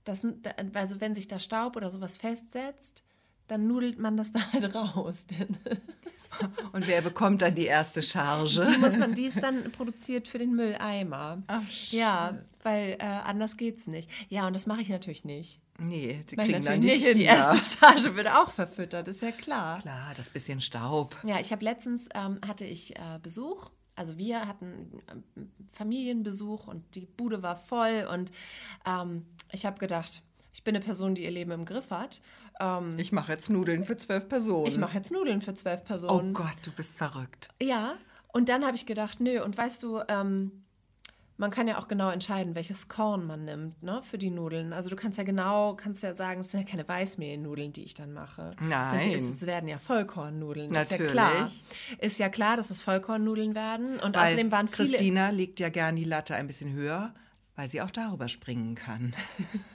Das, 0.04 0.26
also 0.74 1.02
wenn 1.02 1.16
sich 1.16 1.28
da 1.28 1.40
Staub 1.40 1.76
oder 1.76 1.92
sowas 1.92 2.18
festsetzt, 2.18 3.04
dann 3.48 3.68
nudelt 3.68 4.00
man 4.00 4.16
das 4.18 4.32
da 4.34 4.40
halt 4.54 4.74
raus. 4.74 5.26
Denn 5.28 5.58
Und 6.72 6.88
wer 6.88 7.02
bekommt 7.02 7.42
dann 7.42 7.54
die 7.56 7.66
erste 7.66 8.02
Charge? 8.02 8.64
die 8.64 8.78
muss 8.78 8.98
man, 8.98 9.14
die 9.14 9.26
ist 9.26 9.44
dann 9.44 9.72
produziert 9.72 10.28
für 10.28 10.38
den 10.38 10.56
Mülleimer. 10.56 11.44
Ach, 11.48 11.62
Ja, 11.92 12.38
weil 12.64 12.96
äh, 13.00 13.04
anders 13.04 13.58
geht's 13.58 13.88
nicht. 13.88 14.10
Ja, 14.30 14.48
und 14.48 14.56
das 14.56 14.66
mache 14.66 14.82
ich 14.82 14.90
natürlich 14.90 15.26
nicht. 15.26 15.60
Nee, 15.84 16.24
die 16.30 16.38
Weil 16.38 16.46
kriegen 16.48 16.62
dann 16.64 16.80
natürlich 16.80 17.02
die 17.04 17.08
nicht. 17.08 17.18
Die 17.18 17.26
Kinder. 17.26 17.54
erste 17.54 17.80
Charge 17.80 18.16
wird 18.16 18.28
auch 18.28 18.52
verfüttert, 18.52 19.08
ist 19.08 19.22
ja 19.22 19.32
klar. 19.32 19.82
Klar, 19.82 20.14
das 20.16 20.30
bisschen 20.30 20.62
Staub. 20.62 21.18
Ja, 21.24 21.40
ich 21.40 21.52
habe 21.52 21.64
letztens 21.64 22.08
ähm, 22.14 22.40
hatte 22.48 22.66
ich 22.66 22.96
äh, 22.98 23.20
Besuch. 23.22 23.72
Also 23.96 24.18
wir 24.18 24.48
hatten 24.48 25.02
ähm, 25.12 25.24
Familienbesuch 25.74 26.68
und 26.68 26.84
die 26.96 27.06
Bude 27.06 27.44
war 27.44 27.56
voll 27.56 28.08
und 28.12 28.32
ähm, 28.86 29.26
ich 29.52 29.66
habe 29.66 29.78
gedacht, 29.80 30.22
ich 30.54 30.64
bin 30.64 30.76
eine 30.76 30.84
Person, 30.84 31.16
die 31.16 31.24
ihr 31.24 31.32
Leben 31.32 31.52
im 31.52 31.66
Griff 31.66 31.92
hat. 31.92 32.22
Ähm, 32.60 32.96
Ich 32.98 33.12
mache 33.12 33.32
jetzt 33.32 33.50
Nudeln 33.50 33.84
für 33.86 33.98
zwölf 33.98 34.28
Personen. 34.30 34.68
ich 34.68 34.78
mache 34.78 34.96
jetzt 34.98 35.12
Nudeln 35.12 35.42
für 35.42 35.54
zwölf 35.54 35.82
Oh 35.84 35.88
Personen. 35.88 36.34
Gott, 36.34 36.56
du 36.64 36.72
bist 36.72 36.98
verrückt. 36.98 37.50
Ja, 37.62 37.96
und 38.34 38.48
dann 38.50 38.66
habe 38.66 38.76
ich 38.78 38.86
gedacht, 38.86 39.20
nö, 39.20 39.44
und 39.44 39.58
weißt 39.58 39.84
du, 39.84 40.00
ähm, 40.08 40.61
man 41.42 41.50
kann 41.50 41.68
ja 41.68 41.80
auch 41.80 41.88
genau 41.88 42.12
entscheiden, 42.12 42.54
welches 42.54 42.88
Korn 42.88 43.26
man 43.26 43.46
nimmt, 43.46 43.82
ne, 43.82 44.04
für 44.04 44.20
die 44.20 44.30
Nudeln. 44.30 44.74
Also 44.74 44.92
du 44.92 44.96
kannst 44.96 45.18
ja 45.18 45.24
genau, 45.24 45.74
kannst 45.76 46.04
ja 46.04 46.14
sagen, 46.14 46.42
es 46.42 46.52
sind 46.52 46.62
ja 46.62 46.68
keine 46.70 46.88
Weißmehlnudeln, 46.88 47.74
die 47.74 47.84
ich 47.84 47.96
dann 47.96 48.14
mache. 48.14 48.52
Es, 48.58 48.60
sind 48.60 48.70
Nein. 48.70 49.12
es 49.12 49.46
werden 49.48 49.68
ja 49.68 49.80
Vollkornnudeln. 49.80 50.70
Ist 50.70 50.76
ja 50.76 50.82
Natürlich. 50.84 51.12
klar. 51.12 51.52
Ist 51.98 52.20
ja 52.20 52.30
klar, 52.30 52.58
dass 52.58 52.70
es 52.70 52.80
Vollkornnudeln 52.80 53.56
werden. 53.56 54.00
Und 54.00 54.16
Weil 54.16 54.28
außerdem 54.28 54.52
waren 54.52 54.68
viele. 54.68 54.90
Christina 54.90 55.32
legt 55.32 55.60
ja 55.60 55.70
gern 55.70 55.96
die 55.96 56.04
Latte 56.04 56.36
ein 56.36 56.46
bisschen 56.46 56.74
höher, 56.74 57.16
weil 57.56 57.68
sie 57.70 57.82
auch 57.82 57.92
darüber 57.92 58.30
springen 58.30 58.76
kann. 58.76 59.16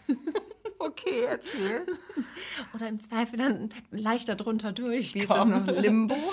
okay, 0.78 1.24
erzähl. 1.28 1.86
Oder 2.74 2.88
im 2.88 3.00
Zweifel 3.00 3.38
dann 3.38 3.72
leichter 3.90 4.34
drunter 4.34 4.72
durch. 4.72 5.14
Wie 5.14 5.20
ist 5.20 5.30
das 5.30 5.46
noch? 5.46 5.66
Limbo? 5.66 6.16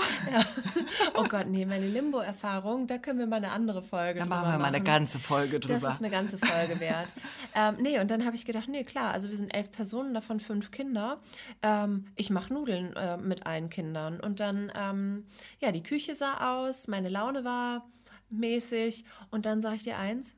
Oh 1.15 1.23
Gott, 1.23 1.47
nee, 1.47 1.65
meine 1.65 1.87
Limbo-Erfahrung, 1.87 2.87
da 2.87 2.97
können 2.97 3.19
wir 3.19 3.27
mal 3.27 3.37
eine 3.37 3.51
andere 3.51 3.81
Folge 3.81 4.19
Da 4.19 4.25
drüber 4.25 4.35
machen 4.35 4.51
wir 4.53 4.59
mal 4.59 4.65
eine 4.65 4.81
ganze 4.81 5.19
Folge 5.19 5.59
drüber. 5.59 5.79
Das 5.79 5.95
ist 5.95 6.01
eine 6.01 6.09
ganze 6.09 6.37
Folge 6.37 6.79
wert. 6.79 7.13
ähm, 7.55 7.75
nee, 7.79 7.99
und 7.99 8.09
dann 8.09 8.25
habe 8.25 8.35
ich 8.35 8.45
gedacht, 8.45 8.67
nee, 8.67 8.83
klar, 8.83 9.11
also 9.11 9.29
wir 9.29 9.37
sind 9.37 9.53
elf 9.53 9.71
Personen, 9.71 10.13
davon 10.13 10.39
fünf 10.39 10.71
Kinder. 10.71 11.19
Ähm, 11.61 12.05
ich 12.15 12.29
mache 12.29 12.53
Nudeln 12.53 12.95
äh, 12.95 13.17
mit 13.17 13.45
allen 13.45 13.69
Kindern. 13.69 14.19
Und 14.19 14.39
dann, 14.39 14.71
ähm, 14.75 15.25
ja, 15.59 15.71
die 15.71 15.83
Küche 15.83 16.15
sah 16.15 16.55
aus, 16.55 16.87
meine 16.87 17.09
Laune 17.09 17.43
war 17.43 17.87
mäßig. 18.29 19.05
Und 19.29 19.45
dann 19.45 19.61
sage 19.61 19.75
ich 19.75 19.83
dir 19.83 19.97
eins, 19.97 20.35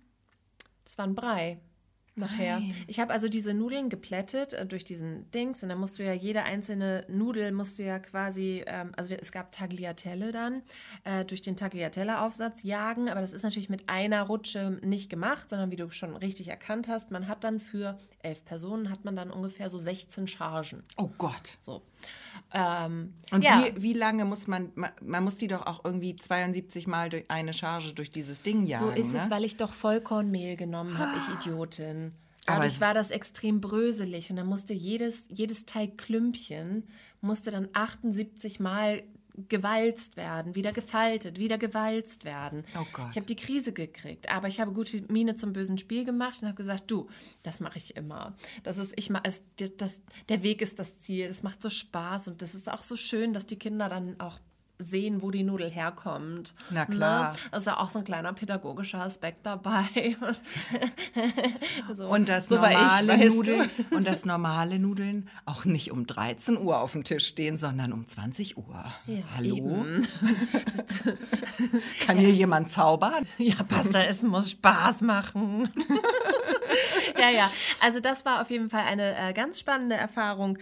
das 0.83 0.97
war 0.97 1.05
ein 1.05 1.15
Brei. 1.15 1.59
Nachher. 2.17 2.61
Nein. 2.61 2.73
Ich 2.87 3.01
habe 3.01 3.11
also 3.11 3.27
diese 3.27 3.53
Nudeln 3.53 3.89
geplättet 3.89 4.53
äh, 4.53 4.65
durch 4.65 4.85
diesen 4.85 5.29
Dings 5.31 5.61
und 5.63 5.69
dann 5.69 5.77
musst 5.77 5.99
du 5.99 6.03
ja 6.03 6.13
jede 6.13 6.43
einzelne 6.43 7.05
Nudel 7.09 7.51
musst 7.51 7.77
du 7.77 7.83
ja 7.83 7.99
quasi, 7.99 8.63
ähm, 8.67 8.93
also 8.95 9.13
es 9.13 9.33
gab 9.33 9.51
Tagliatelle 9.51 10.31
dann, 10.31 10.61
äh, 11.03 11.25
durch 11.25 11.41
den 11.41 11.57
Tagliatelle-Aufsatz 11.57 12.63
jagen, 12.63 13.09
aber 13.09 13.19
das 13.19 13.33
ist 13.33 13.43
natürlich 13.43 13.69
mit 13.69 13.89
einer 13.89 14.21
Rutsche 14.23 14.79
nicht 14.81 15.09
gemacht, 15.09 15.49
sondern 15.49 15.71
wie 15.71 15.75
du 15.75 15.89
schon 15.89 16.15
richtig 16.15 16.47
erkannt 16.47 16.87
hast, 16.87 17.11
man 17.11 17.27
hat 17.27 17.43
dann 17.43 17.59
für 17.59 17.99
elf 18.23 18.43
Personen 18.45 18.89
hat 18.89 19.05
man 19.05 19.15
dann 19.15 19.29
ungefähr 19.29 19.69
so 19.69 19.77
16 19.77 20.27
Chargen. 20.27 20.83
oh 20.97 21.09
Gott. 21.17 21.57
So. 21.59 21.81
Ähm, 22.53 23.13
Und 23.31 23.43
ja. 23.43 23.65
wie, 23.65 23.81
wie 23.81 23.93
lange 23.93 24.25
muss 24.25 24.47
man, 24.47 24.71
man, 24.75 24.91
man 25.01 25.23
muss 25.23 25.37
die 25.37 25.47
doch 25.47 25.65
auch 25.65 25.83
irgendwie 25.83 26.15
72 26.15 26.87
Mal 26.87 27.09
durch 27.09 27.25
eine 27.27 27.53
Charge 27.53 27.93
durch 27.93 28.11
dieses 28.11 28.41
Ding 28.41 28.65
jagen, 28.65 28.85
So 28.85 28.91
ist 28.91 29.13
ne? 29.13 29.19
es, 29.19 29.29
weil 29.29 29.43
ich 29.43 29.57
doch 29.57 29.73
Vollkornmehl 29.73 30.55
genommen 30.55 30.97
habe, 30.97 31.11
ich 31.17 31.41
Idiotin. 31.41 32.04
Aber 32.47 32.57
Dadurch 32.59 32.75
es- 32.75 32.81
war 32.81 32.93
das 32.93 33.11
extrem 33.11 33.59
bröselig 33.61 34.29
und 34.29 34.35
dann 34.35 34.47
musste 34.47 34.73
jedes, 34.73 35.25
jedes 35.29 35.65
Teigklümpchen 35.65 36.83
musste 37.21 37.51
dann 37.51 37.69
78 37.73 38.59
Mal 38.59 39.03
gewalzt 39.49 40.15
werden, 40.15 40.55
wieder 40.55 40.71
gefaltet, 40.71 41.37
wieder 41.39 41.57
gewalzt 41.57 42.23
werden. 42.23 42.63
Oh 42.79 42.85
Gott. 42.93 43.07
Ich 43.09 43.15
habe 43.17 43.25
die 43.25 43.35
Krise 43.35 43.73
gekriegt, 43.73 44.29
aber 44.29 44.47
ich 44.47 44.61
habe 44.61 44.71
gute 44.71 45.01
Miene 45.11 45.35
zum 45.35 45.51
bösen 45.51 45.77
Spiel 45.77 46.05
gemacht 46.05 46.41
und 46.41 46.47
habe 46.47 46.55
gesagt, 46.55 46.89
du, 46.89 47.09
das 47.43 47.59
mache 47.59 47.77
ich 47.77 47.97
immer. 47.97 48.35
Das 48.63 48.77
ist, 48.77 48.93
ich 48.95 49.11
es, 49.23 49.43
das, 49.77 50.01
der 50.29 50.41
Weg 50.41 50.61
ist 50.61 50.79
das 50.79 50.99
Ziel. 50.99 51.27
Das 51.27 51.43
macht 51.43 51.61
so 51.61 51.69
Spaß 51.69 52.29
und 52.29 52.41
das 52.41 52.55
ist 52.55 52.71
auch 52.71 52.81
so 52.83 52.95
schön, 52.95 53.33
dass 53.33 53.45
die 53.45 53.57
Kinder 53.57 53.89
dann 53.89 54.17
auch 54.21 54.39
sehen, 54.77 55.21
wo 55.21 55.31
die 55.31 55.43
Nudel 55.43 55.69
herkommt. 55.69 56.53
Na 56.69 56.85
klar. 56.85 57.33
Ne? 57.33 57.39
Also 57.51 57.71
auch 57.71 57.89
so 57.89 57.99
ein 57.99 58.05
kleiner 58.05 58.33
pädagogischer 58.33 59.01
Aspekt 59.01 59.45
dabei. 59.45 59.83
so, 61.93 62.09
Und 62.09 62.29
das 62.29 62.49
so 62.49 62.55
ich, 62.55 62.61
normale 62.61 63.17
du. 63.17 63.35
Nudeln 63.35 63.69
und 63.91 64.07
das 64.07 64.25
normale 64.25 64.79
Nudeln 64.79 65.29
auch 65.45 65.65
nicht 65.65 65.91
um 65.91 66.05
13 66.05 66.57
Uhr 66.57 66.79
auf 66.79 66.91
dem 66.91 67.03
Tisch 67.03 67.27
stehen, 67.27 67.57
sondern 67.57 67.93
um 67.93 68.07
20 68.07 68.57
Uhr. 68.57 68.85
Ja, 69.07 69.23
Hallo? 69.35 69.85
Kann 72.05 72.17
hier 72.17 72.31
jemand 72.31 72.69
zaubern? 72.69 73.25
Ja, 73.37 73.55
Pasta, 73.63 74.03
es 74.03 74.23
muss 74.23 74.51
Spaß 74.51 75.01
machen. 75.01 75.69
ja, 77.19 77.29
ja. 77.29 77.51
Also 77.81 77.99
das 77.99 78.25
war 78.25 78.41
auf 78.41 78.49
jeden 78.49 78.69
Fall 78.69 78.83
eine 78.85 79.15
äh, 79.17 79.33
ganz 79.33 79.59
spannende 79.59 79.95
Erfahrung. 79.95 80.57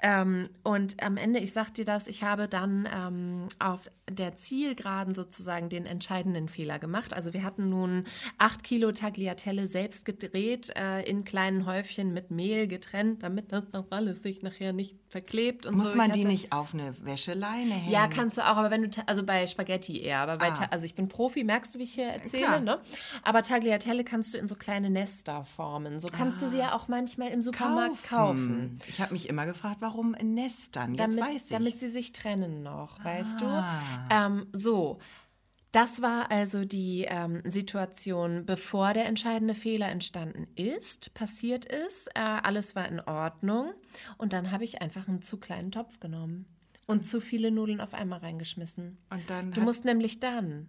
Ähm, 0.00 0.48
und 0.62 1.02
am 1.02 1.16
Ende, 1.16 1.40
ich 1.40 1.52
sag 1.52 1.74
dir 1.74 1.84
das, 1.84 2.06
ich 2.06 2.22
habe 2.22 2.48
dann 2.48 2.88
ähm, 2.94 3.48
auf 3.58 3.90
der 4.08 4.36
Zielgeraden 4.36 5.14
sozusagen 5.14 5.68
den 5.68 5.86
entscheidenden 5.86 6.48
Fehler 6.48 6.78
gemacht. 6.78 7.12
Also 7.12 7.32
wir 7.32 7.42
hatten 7.42 7.68
nun 7.68 8.04
acht 8.38 8.62
Kilo 8.62 8.92
Tagliatelle 8.92 9.66
selbst 9.66 10.04
gedreht, 10.04 10.72
äh, 10.76 11.02
in 11.02 11.24
kleinen 11.24 11.66
Häufchen 11.66 12.12
mit 12.12 12.30
Mehl 12.30 12.68
getrennt, 12.68 13.22
damit 13.22 13.52
das 13.52 13.64
auch 13.72 13.86
alles 13.90 14.22
sich 14.22 14.42
nachher 14.42 14.72
nicht 14.72 14.96
verklebt 15.08 15.64
und 15.66 15.76
Muss 15.76 15.90
so. 15.90 15.96
man 15.96 16.10
Ich 16.10 16.16
die 16.16 16.24
nicht 16.24 16.52
auf 16.52 16.74
eine 16.74 16.94
Wäscheleine 17.04 17.72
hängen? 17.74 17.90
ja, 17.90 18.08
kannst 18.08 18.36
du 18.36 18.42
auch, 18.42 18.56
aber 18.56 18.70
wenn 18.70 18.82
du, 18.82 18.88
also 19.06 19.22
bei 19.24 19.46
Spaghetti 19.46 20.00
eher, 20.02 20.20
aber 20.20 20.36
bei, 20.36 20.50
Ah. 20.50 20.66
also 20.70 20.84
ich 20.84 20.94
bin 20.94 21.08
Profi, 21.08 21.44
merkst 21.44 21.74
du, 21.74 21.78
wie 21.78 21.84
ich 21.84 21.94
hier 21.94 22.08
erzähle, 22.08 22.44
Klar. 22.46 22.60
ne? 22.60 22.78
Aber 23.22 23.42
Tagliatelle 23.42 24.04
kannst 24.04 24.34
du 24.34 24.38
in 24.38 24.48
so 24.48 24.54
kleine 24.54 24.90
Nester 24.90 25.44
formen. 25.44 25.98
So 25.98 26.08
kannst 26.08 26.42
du 26.42 26.46
sie 26.48 26.58
ja 26.58 26.74
auch 26.74 26.88
manchmal 26.88 27.28
im 27.30 27.40
Supermarkt 27.42 28.02
kaufen. 28.08 28.78
Ich 28.86 29.00
habe 29.00 29.12
mich 29.14 29.28
immer 29.28 29.46
gefragt, 29.46 29.76
warum 29.80 30.14
in 30.14 30.34
Nestern? 30.34 30.94
Jetzt 30.94 31.00
Damit, 31.00 31.20
weiß 31.34 31.42
ich. 31.44 31.48
damit 31.50 31.76
sie 31.76 31.88
sich 31.88 32.12
trennen 32.12 32.62
noch, 32.62 33.02
weißt 33.04 33.42
Ah. 33.42 34.06
du? 34.10 34.14
Ähm, 34.14 34.46
so. 34.52 34.98
Das 35.78 36.02
war 36.02 36.32
also 36.32 36.64
die 36.64 37.06
ähm, 37.08 37.40
Situation, 37.44 38.44
bevor 38.44 38.94
der 38.94 39.06
entscheidende 39.06 39.54
Fehler 39.54 39.88
entstanden 39.88 40.48
ist, 40.56 41.14
passiert 41.14 41.66
ist. 41.66 42.08
Äh, 42.16 42.18
alles 42.18 42.74
war 42.74 42.88
in 42.88 42.98
Ordnung. 42.98 43.74
Und 44.16 44.32
dann 44.32 44.50
habe 44.50 44.64
ich 44.64 44.82
einfach 44.82 45.06
einen 45.06 45.22
zu 45.22 45.36
kleinen 45.36 45.70
Topf 45.70 46.00
genommen 46.00 46.46
und 46.86 47.04
zu 47.04 47.20
viele 47.20 47.52
Nudeln 47.52 47.80
auf 47.80 47.94
einmal 47.94 48.18
reingeschmissen. 48.18 48.98
Und 49.10 49.30
dann 49.30 49.52
Du 49.52 49.60
musst 49.60 49.84
nämlich 49.84 50.18
dann 50.18 50.68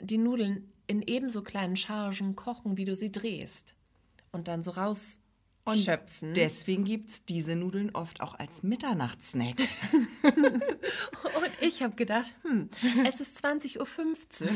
die 0.00 0.18
Nudeln 0.18 0.72
in 0.88 1.02
ebenso 1.02 1.42
kleinen 1.42 1.76
Chargen 1.76 2.34
kochen, 2.34 2.76
wie 2.76 2.86
du 2.86 2.96
sie 2.96 3.12
drehst. 3.12 3.76
Und 4.32 4.48
dann 4.48 4.64
so 4.64 4.72
rausschöpfen. 5.66 6.34
Deswegen 6.34 6.84
gibt 6.84 7.10
es 7.10 7.24
diese 7.24 7.56
Nudeln 7.56 7.90
oft 7.94 8.20
auch 8.20 8.38
als 8.38 8.62
Mitternachtssnack. 8.62 9.56
Und 10.22 11.50
ich 11.60 11.82
habe 11.82 11.94
gedacht, 11.94 12.34
hm, 12.42 12.68
es 13.06 13.20
ist 13.20 13.44
20.15 13.44 13.78
Uhr. 13.78 14.48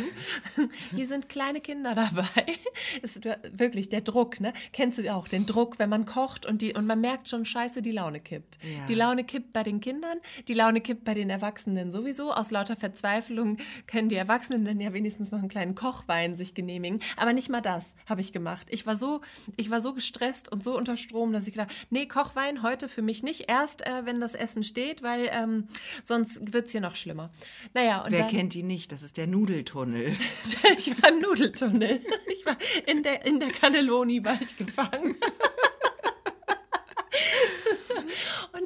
Hier 0.94 1.06
sind 1.06 1.28
kleine 1.28 1.60
Kinder 1.60 1.94
dabei. 1.94 2.26
Es 3.02 3.16
ist 3.16 3.24
wirklich 3.52 3.88
der 3.88 4.00
Druck, 4.00 4.40
ne? 4.40 4.52
Kennst 4.72 4.98
du 4.98 5.14
auch 5.14 5.28
den 5.28 5.46
Druck, 5.46 5.78
wenn 5.78 5.90
man 5.90 6.06
kocht 6.06 6.46
und, 6.46 6.62
die, 6.62 6.74
und 6.74 6.86
man 6.86 7.00
merkt 7.00 7.28
schon, 7.28 7.44
scheiße, 7.44 7.82
die 7.82 7.90
Laune 7.90 8.20
kippt. 8.20 8.58
Ja. 8.62 8.86
Die 8.86 8.94
Laune 8.94 9.24
kippt 9.24 9.52
bei 9.52 9.62
den 9.62 9.80
Kindern, 9.80 10.18
die 10.46 10.54
Laune 10.54 10.80
kippt 10.80 11.04
bei 11.04 11.14
den 11.14 11.28
Erwachsenen 11.28 11.92
sowieso. 11.92 12.32
Aus 12.32 12.50
lauter 12.50 12.76
Verzweiflung 12.76 13.58
können 13.86 14.08
die 14.08 14.16
Erwachsenen 14.16 14.64
dann 14.64 14.80
ja 14.80 14.92
wenigstens 14.92 15.30
noch 15.30 15.40
einen 15.40 15.48
kleinen 15.48 15.74
Kochwein 15.74 16.34
sich 16.34 16.54
genehmigen. 16.54 17.00
Aber 17.16 17.32
nicht 17.32 17.48
mal 17.48 17.60
das 17.60 17.94
habe 18.06 18.20
ich 18.20 18.32
gemacht. 18.32 18.68
Ich 18.70 18.86
war 18.86 18.96
so, 18.96 19.20
ich 19.56 19.70
war 19.70 19.80
so 19.80 19.94
gestresst 19.94 20.50
und 20.50 20.62
so 20.62 20.76
unter 20.76 20.96
Strom, 20.98 21.32
dass 21.32 21.46
ich 21.46 21.54
gedacht, 21.54 21.70
nee, 21.90 22.06
Kochwein 22.06 22.62
heute 22.62 22.88
für 22.88 23.02
mich 23.02 23.22
nicht. 23.22 23.48
Erst, 23.48 23.86
äh, 23.86 24.04
wenn 24.04 24.20
das 24.20 24.34
Essen 24.34 24.62
steht, 24.62 25.02
weil 25.02 25.30
ähm, 25.32 25.68
sonst 26.02 26.52
wird 26.52 26.66
es 26.66 26.72
hier 26.72 26.80
noch 26.80 26.96
schlimmer. 26.96 27.30
Naja, 27.74 28.02
und 28.02 28.10
Wer 28.10 28.20
dann, 28.20 28.28
kennt 28.28 28.54
die 28.54 28.62
nicht? 28.62 28.92
Das 28.92 29.02
ist 29.02 29.16
der 29.16 29.26
Nudeltunnel. 29.26 30.16
ich 30.78 31.02
war 31.02 31.10
im 31.10 31.20
Nudeltunnel. 31.20 32.00
Ich 32.30 32.44
war 32.44 32.56
in 32.86 33.02
der, 33.02 33.24
in 33.24 33.40
der 33.40 33.50
Cannelloni 33.50 34.24
war 34.24 34.38
ich 34.40 34.56
gefangen. 34.56 35.16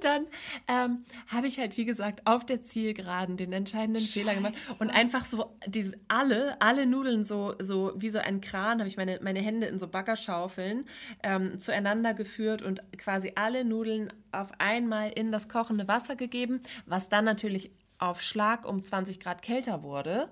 Und 0.03 0.05
dann 0.05 0.27
ähm, 0.69 1.05
habe 1.33 1.47
ich 1.47 1.59
halt, 1.59 1.77
wie 1.77 1.85
gesagt, 1.85 2.23
auf 2.27 2.45
der 2.45 2.61
Zielgeraden 2.61 3.37
den 3.37 3.53
entscheidenden 3.53 4.03
Fehler 4.03 4.35
gemacht 4.35 4.55
und 4.79 4.91
einfach 4.91 5.25
so 5.25 5.57
diese, 5.67 5.93
alle, 6.09 6.61
alle 6.61 6.87
Nudeln 6.87 7.25
so, 7.25 7.55
so 7.61 7.93
wie 7.97 8.11
so 8.11 8.19
ein 8.19 8.41
Kran, 8.41 8.79
habe 8.79 8.89
ich 8.89 8.97
meine, 8.97 9.21
meine 9.23 9.41
Hände 9.41 9.67
in 9.67 9.79
so 9.79 9.89
Baggerschaufeln 9.89 10.87
ähm, 11.23 11.61
zueinander 11.61 12.15
geführt 12.15 12.63
und 12.63 12.83
quasi 12.99 13.33
alle 13.37 13.65
Nudeln 13.65 14.13
auf 14.33 14.51
einmal 14.59 15.11
in 15.11 15.31
das 15.31 15.49
kochende 15.49 15.87
Wasser 15.89 16.17
gegeben, 16.17 16.61
was 16.87 17.09
dann 17.09 17.25
natürlich 17.25 17.71
auf 17.99 18.21
Schlag 18.21 18.67
um 18.67 18.85
20 18.85 19.21
Grad 19.21 19.43
kälter 19.43 19.83
wurde. 19.83 20.29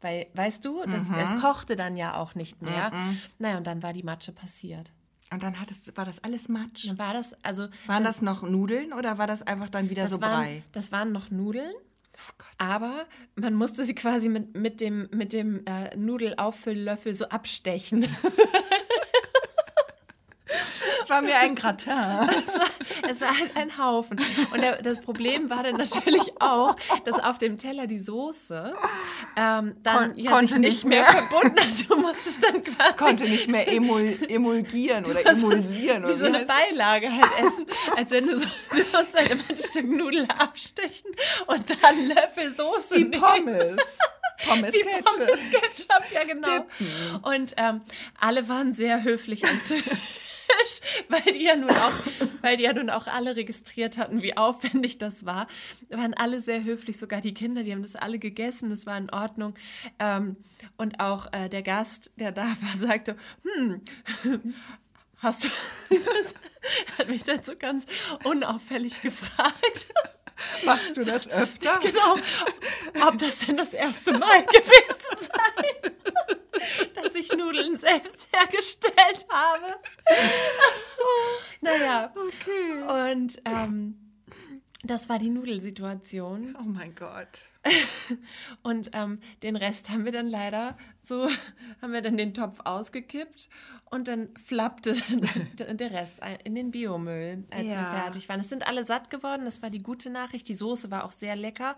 Weil, 0.00 0.26
weißt 0.34 0.62
du, 0.64 0.82
das, 0.84 1.04
es 1.34 1.40
kochte 1.40 1.76
dann 1.76 1.96
ja 1.96 2.16
auch 2.16 2.34
nicht 2.34 2.60
mehr. 2.60 2.90
Naja, 3.38 3.56
und 3.56 3.66
dann 3.66 3.82
war 3.82 3.94
die 3.94 4.02
Matsche 4.02 4.32
passiert. 4.32 4.92
Und 5.34 5.42
dann 5.42 5.58
hattest, 5.60 5.96
war 5.96 6.04
das 6.04 6.22
alles 6.22 6.48
Matsch. 6.48 6.86
Dann 6.86 6.96
war 6.96 7.12
das, 7.12 7.34
also. 7.42 7.66
Waren 7.86 8.04
das 8.04 8.22
noch 8.22 8.42
Nudeln 8.42 8.92
oder 8.92 9.18
war 9.18 9.26
das 9.26 9.42
einfach 9.42 9.68
dann 9.68 9.90
wieder 9.90 10.06
so 10.06 10.20
waren, 10.20 10.44
Brei? 10.44 10.62
Das 10.70 10.92
waren 10.92 11.10
noch 11.10 11.32
Nudeln. 11.32 11.74
Aber 12.56 13.04
man 13.34 13.54
musste 13.54 13.84
sie 13.84 13.96
quasi 13.96 14.28
mit, 14.28 14.56
mit 14.56 14.80
dem, 14.80 15.08
mit 15.10 15.32
dem 15.32 15.64
äh, 15.66 15.96
Nudelauffüll-Löffel 15.96 17.16
so 17.16 17.28
abstechen. 17.30 18.02
Es 21.04 21.10
war 21.10 21.22
mir 21.22 21.36
ein 21.36 21.54
Gratin. 21.54 21.92
Es 22.46 22.58
war, 22.58 23.10
es 23.10 23.20
war 23.20 23.38
halt 23.38 23.56
ein 23.56 23.76
Haufen. 23.78 24.20
Und 24.52 24.60
der, 24.60 24.80
das 24.82 25.00
Problem 25.00 25.50
war 25.50 25.62
dann 25.62 25.76
natürlich 25.76 26.40
auch, 26.40 26.76
dass 27.04 27.14
auf 27.22 27.38
dem 27.38 27.58
Teller 27.58 27.86
die 27.86 27.98
Soße 27.98 28.74
ähm, 29.36 29.76
dann 29.82 30.10
Kon 30.14 30.18
ja, 30.18 30.30
konnte 30.30 30.58
nicht 30.58 30.84
nicht 30.84 30.84
mehr 30.84 31.02
mehr. 31.02 31.22
verbunden 31.22 31.60
hat. 31.60 31.90
Du 31.90 31.96
musstest 31.96 32.42
dann 32.44 32.62
quasi 32.64 32.96
Konnte 32.96 33.24
nicht 33.24 33.48
mehr 33.48 33.66
emul 33.70 34.18
emulgieren 34.28 35.04
oder 35.06 35.24
emulsieren. 35.26 36.02
wie 36.02 36.06
Oder 36.06 36.14
so 36.14 36.24
eine 36.26 36.38
heißt- 36.40 36.46
Beilage 36.70 37.12
halt 37.12 37.30
essen, 37.38 37.66
als 37.96 38.10
wenn 38.10 38.26
du 38.26 38.38
so 38.38 38.44
du 38.70 38.76
musst 38.76 39.14
halt 39.16 39.30
immer 39.30 39.42
ein 39.48 39.58
Stück 39.58 39.86
Nudel 39.90 40.26
abstechen 40.38 41.10
und 41.46 41.70
dann 41.70 41.78
einen 41.84 42.08
Löffel 42.08 42.54
Soße 42.56 42.96
Wie 42.96 43.04
nehmen. 43.04 43.20
Pommes. 43.22 43.82
Pommes 44.46 44.72
Wie 44.72 44.80
Ketchup. 44.80 45.04
Pommes 45.04 45.38
Ketchup, 45.50 46.02
ja 46.12 46.24
genau. 46.24 46.50
Dippen. 46.50 47.16
Und 47.22 47.54
ähm, 47.56 47.80
alle 48.20 48.48
waren 48.48 48.72
sehr 48.72 49.02
höflich 49.04 49.44
am 49.46 49.62
Tisch, 49.64 49.82
weil 51.08 51.32
die 51.32 51.44
ja 51.44 51.56
nun 51.56 51.70
auch, 51.70 51.92
weil 52.42 52.56
die 52.56 52.64
ja 52.64 52.72
nun 52.72 52.90
auch 52.90 53.06
alle 53.06 53.36
registriert 53.36 53.96
hatten, 53.96 54.22
wie 54.22 54.36
aufwendig 54.36 54.98
das 54.98 55.26
war. 55.26 55.46
Waren 55.90 56.14
alle 56.14 56.40
sehr 56.40 56.64
höflich, 56.64 56.98
sogar 56.98 57.20
die 57.20 57.34
Kinder, 57.34 57.62
die 57.62 57.72
haben 57.72 57.82
das 57.82 57.96
alle 57.96 58.18
gegessen, 58.18 58.70
das 58.70 58.86
war 58.86 58.96
in 58.96 59.10
Ordnung. 59.10 59.54
Ähm, 59.98 60.36
und 60.76 61.00
auch 61.00 61.32
äh, 61.32 61.48
der 61.48 61.62
Gast, 61.62 62.10
der 62.16 62.32
da 62.32 62.42
war, 62.60 62.78
sagte, 62.78 63.16
hm, 63.42 63.82
hast 65.18 65.44
du, 65.44 65.48
hat 66.98 67.08
mich 67.08 67.22
so 67.42 67.56
ganz 67.56 67.86
unauffällig 68.24 69.02
gefragt. 69.02 69.92
Machst 70.64 70.96
du 70.96 71.04
das 71.04 71.28
öfter? 71.28 71.78
Genau. 71.80 72.16
Ob 73.06 73.18
das 73.18 73.40
denn 73.40 73.56
das 73.56 73.72
erste 73.72 74.12
Mal 74.12 74.42
gewesen 74.46 75.16
sei, 75.18 75.92
dass 76.94 77.14
ich 77.14 77.32
Nudeln 77.32 77.76
selbst 77.76 78.28
hergestellt 78.32 79.26
habe. 79.30 79.76
Naja. 81.60 82.12
Okay. 82.14 83.12
Und 83.12 83.40
ähm, 83.44 84.03
das 84.82 85.08
war 85.08 85.18
die 85.18 85.30
Nudelsituation. 85.30 86.56
Oh 86.60 86.64
mein 86.64 86.94
Gott. 86.94 87.50
Und 88.62 88.90
ähm, 88.92 89.18
den 89.42 89.56
Rest 89.56 89.88
haben 89.90 90.04
wir 90.04 90.12
dann 90.12 90.28
leider 90.28 90.76
so, 91.00 91.28
haben 91.82 91.92
wir 91.92 92.02
dann 92.02 92.16
den 92.18 92.34
Topf 92.34 92.60
ausgekippt 92.64 93.48
und 93.90 94.08
dann 94.08 94.28
flappte 94.36 94.92
dann 95.56 95.76
der 95.78 95.90
Rest 95.92 96.20
in 96.44 96.54
den 96.54 96.70
Biomüll, 96.72 97.44
als 97.50 97.64
wir 97.66 97.72
Ja. 97.72 98.02
fertig 98.02 98.28
waren. 98.28 98.40
Es 98.40 98.48
sind 98.50 98.66
alle 98.66 98.84
satt 98.84 99.08
geworden, 99.08 99.44
das 99.44 99.62
war 99.62 99.70
die 99.70 99.82
gute 99.82 100.10
Nachricht. 100.10 100.48
Die 100.48 100.54
Soße 100.54 100.90
war 100.90 101.04
auch 101.04 101.12
sehr 101.12 101.36
lecker. 101.36 101.76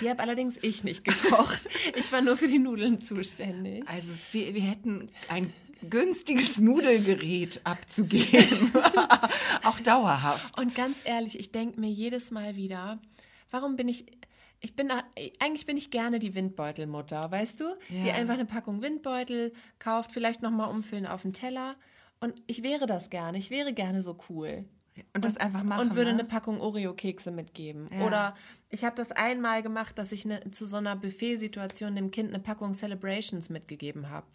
Die 0.00 0.08
habe 0.08 0.22
allerdings 0.22 0.58
ich 0.62 0.84
nicht 0.84 1.04
gekocht. 1.04 1.68
Ich 1.96 2.10
war 2.12 2.22
nur 2.22 2.36
für 2.36 2.48
die 2.48 2.58
Nudeln 2.60 3.00
zuständig. 3.00 3.86
Also 3.88 4.12
wir, 4.32 4.54
wir 4.54 4.62
hätten 4.62 5.08
ein 5.28 5.52
günstiges 5.82 6.60
Nudelgerät 6.60 7.60
abzugeben. 7.64 8.72
Auch 9.64 9.78
dauerhaft. 9.80 10.58
Und 10.60 10.74
ganz 10.74 10.98
ehrlich, 11.04 11.38
ich 11.38 11.52
denke 11.52 11.80
mir 11.80 11.90
jedes 11.90 12.30
Mal 12.30 12.56
wieder, 12.56 12.98
warum 13.50 13.76
bin 13.76 13.88
ich. 13.88 14.06
Ich 14.60 14.74
bin 14.74 14.90
eigentlich 15.38 15.66
bin 15.66 15.76
ich 15.76 15.90
gerne 15.90 16.18
die 16.18 16.34
Windbeutelmutter, 16.34 17.30
weißt 17.30 17.60
du? 17.60 17.76
Die 17.90 18.08
Ja. 18.08 18.14
einfach 18.14 18.34
eine 18.34 18.46
Packung 18.46 18.80
Windbeutel 18.80 19.52
kauft, 19.78 20.12
vielleicht 20.12 20.42
nochmal 20.42 20.70
umfüllen 20.70 21.06
auf 21.06 21.22
den 21.22 21.34
Teller. 21.34 21.76
Und 22.20 22.42
ich 22.46 22.62
wäre 22.62 22.86
das 22.86 23.10
gerne. 23.10 23.36
Ich 23.36 23.50
wäre 23.50 23.74
gerne 23.74 24.02
so 24.02 24.18
cool. 24.30 24.64
Und 25.14 25.24
das 25.24 25.36
einfach 25.36 25.62
machen. 25.62 25.88
und 25.90 25.96
würde 25.96 26.12
ne? 26.12 26.20
eine 26.20 26.24
Packung 26.24 26.60
Oreo-Kekse 26.60 27.30
mitgeben. 27.30 27.88
Ja. 27.92 28.06
Oder 28.06 28.34
ich 28.70 28.84
habe 28.84 28.96
das 28.96 29.12
einmal 29.12 29.62
gemacht, 29.62 29.98
dass 29.98 30.12
ich 30.12 30.24
ne, 30.24 30.40
zu 30.50 30.64
so 30.64 30.76
einer 30.76 30.96
Buffet-Situation 30.96 31.94
dem 31.94 32.10
Kind 32.10 32.30
eine 32.30 32.42
Packung 32.42 32.72
Celebrations 32.72 33.50
mitgegeben 33.50 34.08
habe. 34.08 34.26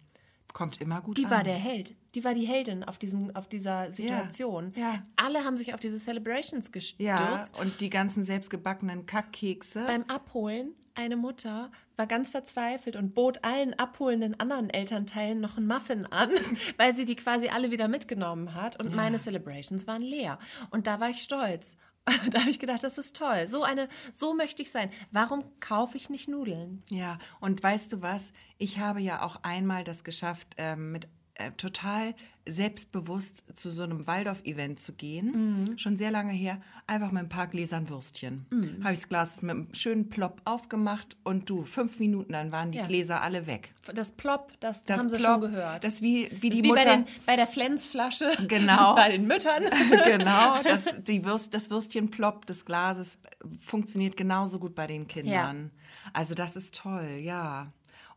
Kommt 0.52 0.80
immer 0.80 1.00
gut 1.00 1.18
Die 1.18 1.24
an. 1.24 1.30
war 1.30 1.42
der 1.42 1.56
Held. 1.56 1.94
Die 2.14 2.24
war 2.24 2.34
die 2.34 2.46
Heldin 2.46 2.84
auf, 2.84 2.98
diesem, 2.98 3.34
auf 3.34 3.48
dieser 3.48 3.90
Situation. 3.90 4.72
ja. 4.76 5.02
Alle 5.16 5.44
haben 5.44 5.56
sich 5.56 5.72
auf 5.72 5.80
diese 5.80 5.98
Celebrations 5.98 6.70
gestürzt. 6.72 7.00
Ja, 7.00 7.44
und 7.58 7.80
die 7.80 7.88
ganzen 7.90 8.22
selbstgebackenen 8.22 9.06
Kackkekse. 9.06 9.84
Beim 9.86 10.04
Abholen, 10.08 10.74
eine 10.94 11.16
Mutter 11.16 11.70
war 11.96 12.06
ganz 12.06 12.30
verzweifelt 12.30 12.96
und 12.96 13.14
bot 13.14 13.42
allen 13.44 13.72
abholenden 13.78 14.38
anderen 14.38 14.68
Elternteilen 14.68 15.40
noch 15.40 15.56
einen 15.56 15.66
Muffin 15.66 16.04
an, 16.06 16.30
weil 16.76 16.94
sie 16.94 17.06
die 17.06 17.16
quasi 17.16 17.48
alle 17.48 17.70
wieder 17.70 17.88
mitgenommen 17.88 18.54
hat. 18.54 18.78
Und 18.78 18.94
meine 18.94 19.18
Celebrations 19.18 19.86
waren 19.86 20.02
leer. 20.02 20.38
Und 20.70 20.86
da 20.86 21.00
war 21.00 21.08
ich 21.08 21.22
stolz. 21.22 21.76
Da 22.30 22.40
habe 22.40 22.50
ich 22.50 22.58
gedacht, 22.58 22.82
das 22.82 22.98
ist 22.98 23.16
toll. 23.16 23.46
So 23.46 23.62
eine, 23.62 23.88
so 24.14 24.34
möchte 24.34 24.62
ich 24.62 24.70
sein. 24.70 24.90
Warum 25.10 25.44
kaufe 25.60 25.96
ich 25.96 26.10
nicht 26.10 26.28
Nudeln? 26.28 26.82
Ja, 26.88 27.18
und 27.40 27.62
weißt 27.62 27.92
du 27.92 28.02
was? 28.02 28.32
Ich 28.58 28.78
habe 28.78 29.00
ja 29.00 29.22
auch 29.22 29.36
einmal 29.42 29.84
das 29.84 30.04
geschafft, 30.04 30.48
ähm, 30.56 30.92
mit 30.92 31.08
äh, 31.34 31.52
total 31.52 32.14
selbstbewusst 32.48 33.44
zu 33.54 33.70
so 33.70 33.82
einem 33.82 34.06
Waldorf-Event 34.06 34.80
zu 34.80 34.92
gehen. 34.94 35.74
Schon 35.78 35.96
sehr 35.96 36.10
lange 36.10 36.32
her. 36.32 36.60
Einfach 36.86 37.10
mit 37.12 37.22
ein 37.22 37.28
paar 37.28 37.46
Gläsern 37.46 37.88
Würstchen. 37.88 38.46
Habe 38.82 38.94
ich 38.94 39.00
das 39.00 39.08
Glas 39.08 39.42
mit 39.42 39.50
einem 39.52 39.74
schönen 39.74 40.08
Plop 40.08 40.40
aufgemacht 40.44 41.16
und 41.24 41.48
du, 41.48 41.64
fünf 41.64 41.98
Minuten, 41.98 42.32
dann 42.32 42.52
waren 42.52 42.72
die 42.72 42.78
Ja. 42.78 42.86
Gläser 42.86 43.22
alle 43.22 43.46
weg. 43.46 43.72
Das 43.94 44.12
Plop, 44.12 44.52
das, 44.60 44.82
Das 44.84 44.98
haben 45.00 45.10
sie 45.10 45.16
Plop, 45.16 45.30
schon 45.30 45.40
gehört. 45.42 45.84
Das 45.84 46.02
wie, 46.02 46.28
wie 46.40 46.50
Das 46.50 46.58
die 46.58 46.64
wie 46.64 46.68
Mutter. 46.68 46.84
bei, 46.84 46.96
den, 46.96 47.06
bei 47.26 47.36
der 47.36 47.46
Flensflasche. 47.46 48.30
Genau. 48.48 48.94
bei 48.96 49.10
den 49.12 49.26
Müttern. 49.26 49.64
genau, 50.04 50.62
das, 50.62 51.02
die 51.04 51.24
Würst, 51.24 51.54
das 51.54 51.70
Würstchenplopp 51.70 52.46
des 52.46 52.64
Glases 52.64 53.18
funktioniert 53.60 54.16
genauso 54.16 54.58
gut 54.58 54.74
bei 54.74 54.86
den 54.86 55.06
Kindern. 55.08 55.70
Also 56.12 56.34
das 56.34 56.56
ist 56.56 56.74
toll, 56.74 57.18
ja. 57.22 57.72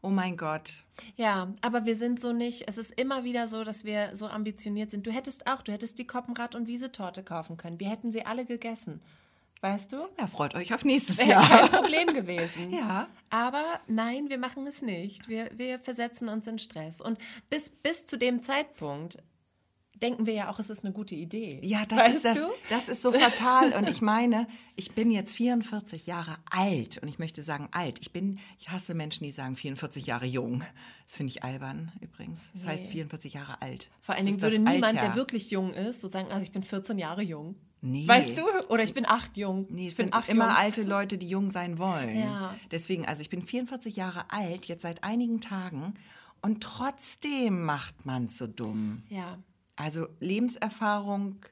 Oh 0.05 0.11
mein 0.11 0.37
Gott. 0.37 0.83
Ja, 1.15 1.51
aber 1.61 1.85
wir 1.85 1.95
sind 1.95 2.19
so 2.19 2.31
nicht. 2.31 2.67
Es 2.67 2.77
ist 2.77 2.91
immer 2.91 3.23
wieder 3.23 3.47
so, 3.47 3.63
dass 3.63 3.85
wir 3.85 4.15
so 4.15 4.27
ambitioniert 4.27 4.91
sind. 4.91 5.07
Du 5.07 5.11
hättest 5.11 5.47
auch, 5.47 5.63
du 5.63 5.71
hättest 5.71 5.97
die 5.97 6.05
Koppenrad- 6.05 6.53
und 6.53 6.67
Wiesetorte 6.67 7.23
kaufen 7.23 7.57
können. 7.57 7.79
Wir 7.79 7.89
hätten 7.89 8.11
sie 8.11 8.23
alle 8.23 8.45
gegessen. 8.45 9.01
Weißt 9.61 9.93
du? 9.93 10.07
Ja, 10.19 10.27
freut 10.27 10.53
euch 10.53 10.75
auf 10.75 10.85
nächstes 10.85 11.17
Wäre 11.17 11.41
kein 11.41 11.57
Jahr. 11.57 11.69
Problem 11.69 12.13
gewesen. 12.13 12.71
Ja. 12.71 13.07
Aber 13.31 13.63
nein, 13.87 14.29
wir 14.29 14.37
machen 14.37 14.67
es 14.67 14.83
nicht. 14.83 15.27
Wir, 15.27 15.49
wir 15.55 15.79
versetzen 15.79 16.29
uns 16.29 16.45
in 16.45 16.59
Stress. 16.59 17.01
Und 17.01 17.17
bis, 17.49 17.71
bis 17.71 18.05
zu 18.05 18.15
dem 18.15 18.43
Zeitpunkt 18.43 19.17
denken 20.01 20.25
wir 20.25 20.33
ja 20.33 20.49
auch, 20.49 20.59
es 20.59 20.69
ist 20.69 20.83
eine 20.83 20.93
gute 20.93 21.15
Idee. 21.15 21.59
Ja, 21.63 21.85
das 21.85 21.97
weißt 21.99 22.15
ist 22.15 22.25
das, 22.25 22.35
Du? 22.37 22.47
das 22.69 22.89
ist 22.89 23.01
so 23.01 23.11
fatal. 23.11 23.73
Und 23.73 23.89
ich 23.89 24.01
meine, 24.01 24.47
ich 24.75 24.91
bin 24.93 25.11
jetzt 25.11 25.33
44 25.35 26.05
Jahre 26.07 26.37
alt 26.49 26.97
und 26.99 27.07
ich 27.07 27.19
möchte 27.19 27.43
sagen 27.43 27.67
alt. 27.71 27.99
Ich 28.01 28.11
bin, 28.11 28.39
ich 28.59 28.69
hasse 28.69 28.93
Menschen, 28.93 29.23
die 29.23 29.31
sagen 29.31 29.55
44 29.55 30.05
Jahre 30.05 30.25
jung. 30.25 30.63
Das 31.07 31.15
finde 31.17 31.31
ich 31.31 31.43
albern 31.43 31.91
übrigens. 32.01 32.49
Das 32.53 32.65
heißt 32.67 32.87
44 32.87 33.33
Jahre 33.33 33.61
alt. 33.61 33.89
Vor 34.01 34.15
allen 34.15 34.25
Dingen 34.25 34.41
würde 34.41 34.59
niemand, 34.59 34.83
Alter. 34.97 35.07
der 35.07 35.15
wirklich 35.15 35.51
jung 35.51 35.73
ist, 35.73 36.01
so 36.01 36.07
sagen, 36.07 36.31
also 36.31 36.43
ich 36.45 36.51
bin 36.51 36.63
14 36.63 36.97
Jahre 36.97 37.21
jung. 37.21 37.55
Nee. 37.81 38.07
Weißt 38.07 38.39
du? 38.39 38.43
Oder 38.69 38.83
ich 38.83 38.95
bin 38.95 39.05
acht 39.05 39.37
jung. 39.37 39.67
Nee, 39.69 39.83
ich 39.87 39.91
es 39.91 39.97
bin 39.97 40.07
sind 40.07 40.13
acht 40.15 40.29
immer 40.29 40.47
jung. 40.47 40.55
alte 40.55 40.81
Leute, 40.83 41.19
die 41.19 41.27
jung 41.29 41.51
sein 41.51 41.77
wollen. 41.77 42.17
Ja. 42.17 42.55
Deswegen, 42.71 43.05
also 43.05 43.21
ich 43.21 43.29
bin 43.29 43.43
44 43.43 43.95
Jahre 43.95 44.25
alt, 44.31 44.65
jetzt 44.65 44.81
seit 44.81 45.03
einigen 45.03 45.39
Tagen 45.39 45.93
und 46.41 46.63
trotzdem 46.63 47.63
macht 47.63 48.05
man 48.05 48.27
so 48.27 48.47
dumm. 48.47 49.03
Ja. 49.09 49.37
Also 49.75 50.07
Lebenserfahrung 50.19 51.45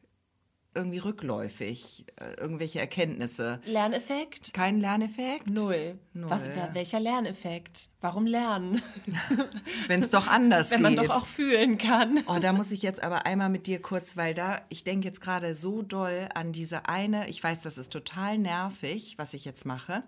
irgendwie 0.76 0.98
rückläufig, 1.00 2.06
äh, 2.20 2.34
irgendwelche 2.42 2.80
Erkenntnisse. 2.80 3.60
Lerneffekt? 3.66 4.54
Kein 4.54 4.80
Lerneffekt? 4.80 5.50
Null. 5.50 6.00
Null. 6.14 6.30
Was, 6.30 6.50
welcher 6.74 7.00
Lerneffekt? 7.00 7.90
Warum 8.02 8.26
lernen? 8.26 8.82
Wenn 9.88 10.02
es 10.02 10.10
doch 10.10 10.28
anders 10.28 10.72
Wenn 10.72 10.84
geht. 10.84 10.96
man 10.96 11.06
doch 11.06 11.16
auch 11.16 11.28
fühlen 11.28 11.78
kann. 11.78 12.24
Oh, 12.28 12.40
da 12.40 12.54
muss 12.54 12.72
ich 12.72 12.82
jetzt 12.82 13.04
aber 13.04 13.26
einmal 13.26 13.50
mit 13.50 13.68
dir 13.68 13.82
kurz, 13.82 14.18
weil 14.18 14.34
da, 14.34 14.62
ich 14.70 14.84
denke 14.84 15.08
jetzt 15.08 15.22
gerade 15.22 15.54
so 15.56 15.82
doll 15.82 16.30
an 16.34 16.54
diese 16.54 16.88
eine, 16.88 17.30
ich 17.30 17.44
weiß, 17.44 17.62
das 17.62 17.78
ist 17.78 17.92
total 17.92 18.38
nervig, 18.38 19.16
was 19.18 19.34
ich 19.34 19.46
jetzt 19.46 19.66
mache, 19.66 20.04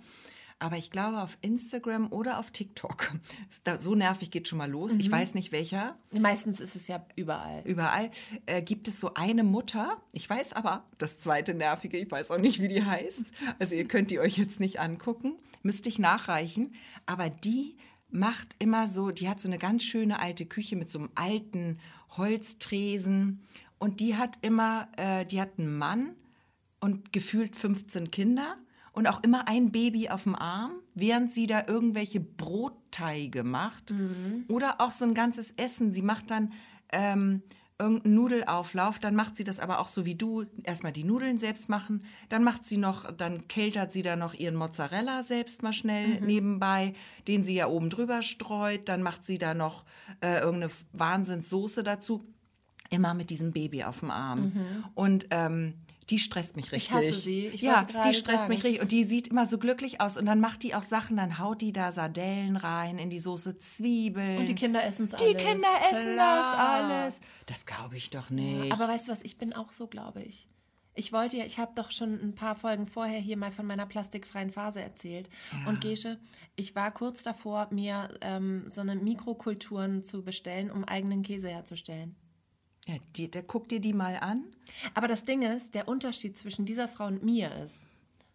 aber 0.60 0.78
ich 0.78 0.90
glaube 0.92 1.22
auf 1.22 1.38
Instagram 1.42 2.12
oder 2.12 2.40
auf 2.40 2.52
TikTok, 2.52 3.12
so 3.80 3.96
nervig 3.96 4.32
geht 4.32 4.48
schon 4.48 4.58
mal 4.58 4.70
los, 4.70 4.94
Mhm. 4.94 5.00
ich 5.02 5.12
weiß 5.12 5.34
nicht 5.36 5.52
welcher, 5.52 5.98
Meistens 6.12 6.60
ist 6.60 6.76
es 6.76 6.88
ja 6.88 7.06
überall. 7.16 7.62
überall. 7.66 8.10
Äh, 8.46 8.62
gibt 8.62 8.88
es 8.88 9.00
so 9.00 9.14
eine 9.16 9.44
Mutter, 9.44 10.02
ich 10.12 10.30
weiß 10.30 10.54
aber, 10.54 10.86
das 10.98 11.20
zweite 11.20 11.54
nervige, 11.54 11.98
ich 11.98 12.10
weiß 12.10 12.32
auch 12.32 12.38
nicht, 12.40 12.62
wie 12.62 12.68
die 12.70 12.84
heißt, 12.84 13.24
also 13.60 13.76
ihr 13.76 13.88
könnt 13.88 14.12
die 14.12 14.20
euch 14.20 14.38
jetzt 14.38 14.60
nicht 14.60 14.80
angucken, 14.80 15.34
müsste 15.64 15.90
ich 15.90 16.00
nachreichen, 16.00 16.74
aber 17.06 17.30
die 17.30 17.76
macht 18.10 18.56
immer 18.60 18.88
so, 18.88 19.12
die 19.12 19.28
hat 19.28 19.42
so 19.42 19.48
eine 19.50 19.58
ganz 19.58 19.84
schöne 19.84 20.20
alte 20.20 20.46
Küche 20.46 20.76
mit 20.78 20.90
so 20.90 21.00
einem 21.00 21.10
alten 21.16 21.80
Holztresen. 22.18 23.42
Und 23.78 24.00
die 24.00 24.16
hat 24.16 24.38
immer, 24.42 24.88
äh, 24.98 25.26
die 25.26 25.42
hat 25.42 25.58
einen 25.60 25.78
Mann 25.78 26.16
und 26.80 27.12
gefühlt 27.12 27.56
15 27.56 28.10
Kinder 28.12 28.56
und 28.96 29.08
auch 29.08 29.22
immer 29.24 29.48
ein 29.48 29.72
Baby 29.72 30.10
auf 30.10 30.24
dem 30.24 30.36
Arm, 30.36 30.72
während 30.94 31.32
sie 31.32 31.48
da 31.48 31.66
irgendwelche 31.68 32.22
Brotteige 32.22 33.44
macht. 33.44 33.94
Oder 34.48 34.80
auch 34.82 34.92
so 34.92 35.06
ein 35.06 35.14
ganzes 35.14 35.52
Essen. 35.52 35.94
Sie 35.94 36.02
macht 36.02 36.32
dann 36.32 36.54
ähm, 36.92 37.42
irgendeinen 37.78 38.16
Nudelauflauf, 38.16 39.00
dann 39.00 39.16
macht 39.16 39.36
sie 39.36 39.44
das 39.44 39.60
aber 39.60 39.80
auch 39.80 39.90
so 39.90 40.06
wie 40.06 40.16
du, 40.16 40.46
erstmal 40.64 40.94
die 40.94 41.04
Nudeln 41.04 41.40
selbst 41.40 41.68
machen, 41.68 42.06
dann 42.30 42.44
macht 42.44 42.64
sie 42.64 42.78
noch, 42.78 43.12
dann 43.12 43.50
keltert 43.50 43.92
sie 43.92 44.02
da 44.02 44.16
noch 44.16 44.34
ihren 44.34 44.56
Mozzarella 44.56 45.24
selbst 45.24 45.62
mal 45.62 45.74
schnell 45.74 46.22
nebenbei, 46.22 46.94
den 47.28 47.44
sie 47.44 47.56
ja 47.56 47.68
oben 47.68 47.90
drüber 47.90 48.22
streut, 48.22 48.88
dann 48.88 49.04
macht 49.04 49.26
sie 49.26 49.38
da 49.38 49.54
noch 49.54 49.84
äh, 50.22 50.40
irgendeine 50.40 50.72
Wahnsinnssoße 50.94 51.84
dazu. 51.84 52.24
Immer 52.92 53.14
mit 53.14 53.30
diesem 53.30 53.52
Baby 53.52 53.84
auf 53.84 54.00
dem 54.00 54.12
Arm. 54.12 54.54
Und 54.94 55.28
ähm, 55.32 55.74
die 56.10 56.20
stresst 56.20 56.56
mich 56.56 56.72
richtig. 56.72 56.94
hasse 56.94 57.14
sie. 57.14 57.48
Ich 57.48 57.62
ja, 57.62 57.84
die 57.84 58.14
stresst 58.14 58.40
sagen. 58.40 58.50
mich 58.50 58.64
richtig. 58.64 58.82
Und 58.82 58.92
die 58.92 59.04
sieht 59.04 59.28
immer 59.28 59.46
so 59.46 59.58
glücklich 59.58 60.02
aus. 60.02 60.18
Und 60.18 60.26
dann 60.26 60.40
macht 60.40 60.64
die 60.64 60.76
auch 60.76 60.84
Sachen, 60.84 61.18
dann 61.18 61.40
haut 61.40 61.62
die 61.62 61.72
da 61.72 61.92
Sardellen 61.92 62.58
rein, 62.58 63.00
in 63.00 63.10
die 63.10 63.20
Soße 63.20 63.58
Zwiebeln. 63.58 64.38
Und 64.38 64.50
die 64.50 64.56
Kinder 64.56 64.84
essen's 64.84 65.16
Die 65.16 65.24
alles. 65.24 65.42
Kinder 65.44 65.68
essen 65.92 66.16
das 66.16 66.54
Klar. 66.54 66.70
alles. 66.70 67.20
Das 67.48 67.66
glaube 67.66 67.98
ich 67.98 68.10
doch 68.12 68.30
nicht. 68.30 68.72
Aber 68.72 68.88
weißt 68.88 69.08
du 69.08 69.12
was, 69.12 69.22
ich 69.24 69.38
bin 69.38 69.54
auch 69.54 69.72
so, 69.72 69.88
glaube 69.88 70.22
ich. 70.22 70.48
Ich 70.98 71.12
wollte 71.12 71.38
ja, 71.38 71.44
ich 71.44 71.58
habe 71.58 71.74
doch 71.76 71.92
schon 71.92 72.14
ein 72.14 72.36
paar 72.36 72.56
Folgen 72.56 72.88
vorher 72.88 73.20
hier 73.20 73.36
mal 73.36 73.52
von 73.52 73.66
meiner 73.66 73.86
plastikfreien 73.86 74.50
Phase 74.50 74.82
erzählt. 74.82 75.30
Und 75.68 75.82
Gesche, 75.82 76.20
ich 76.56 76.74
war 76.76 76.92
kurz 76.92 77.24
davor, 77.24 77.68
mir 77.72 78.18
ähm, 78.22 78.64
so 78.70 78.80
eine 78.80 78.96
Mikrokulturen 78.96 80.04
zu 80.04 80.24
bestellen, 80.24 80.72
um 80.72 80.86
eigenen 80.86 81.22
Käse 81.22 81.50
herzustellen. 81.50 82.16
Ja, 82.88 82.96
die, 83.16 83.30
der, 83.30 83.44
guck 83.44 83.68
dir 83.70 83.80
die 83.80 83.94
mal 83.94 84.18
an. 84.18 84.44
Aber 84.94 85.08
das 85.08 85.26
Ding 85.26 85.42
ist, 85.42 85.76
der 85.76 85.88
Unterschied 85.88 86.38
zwischen 86.38 86.66
dieser 86.66 86.88
Frau 86.88 87.08
und 87.08 87.24
mir 87.24 87.54
ist, 87.64 87.86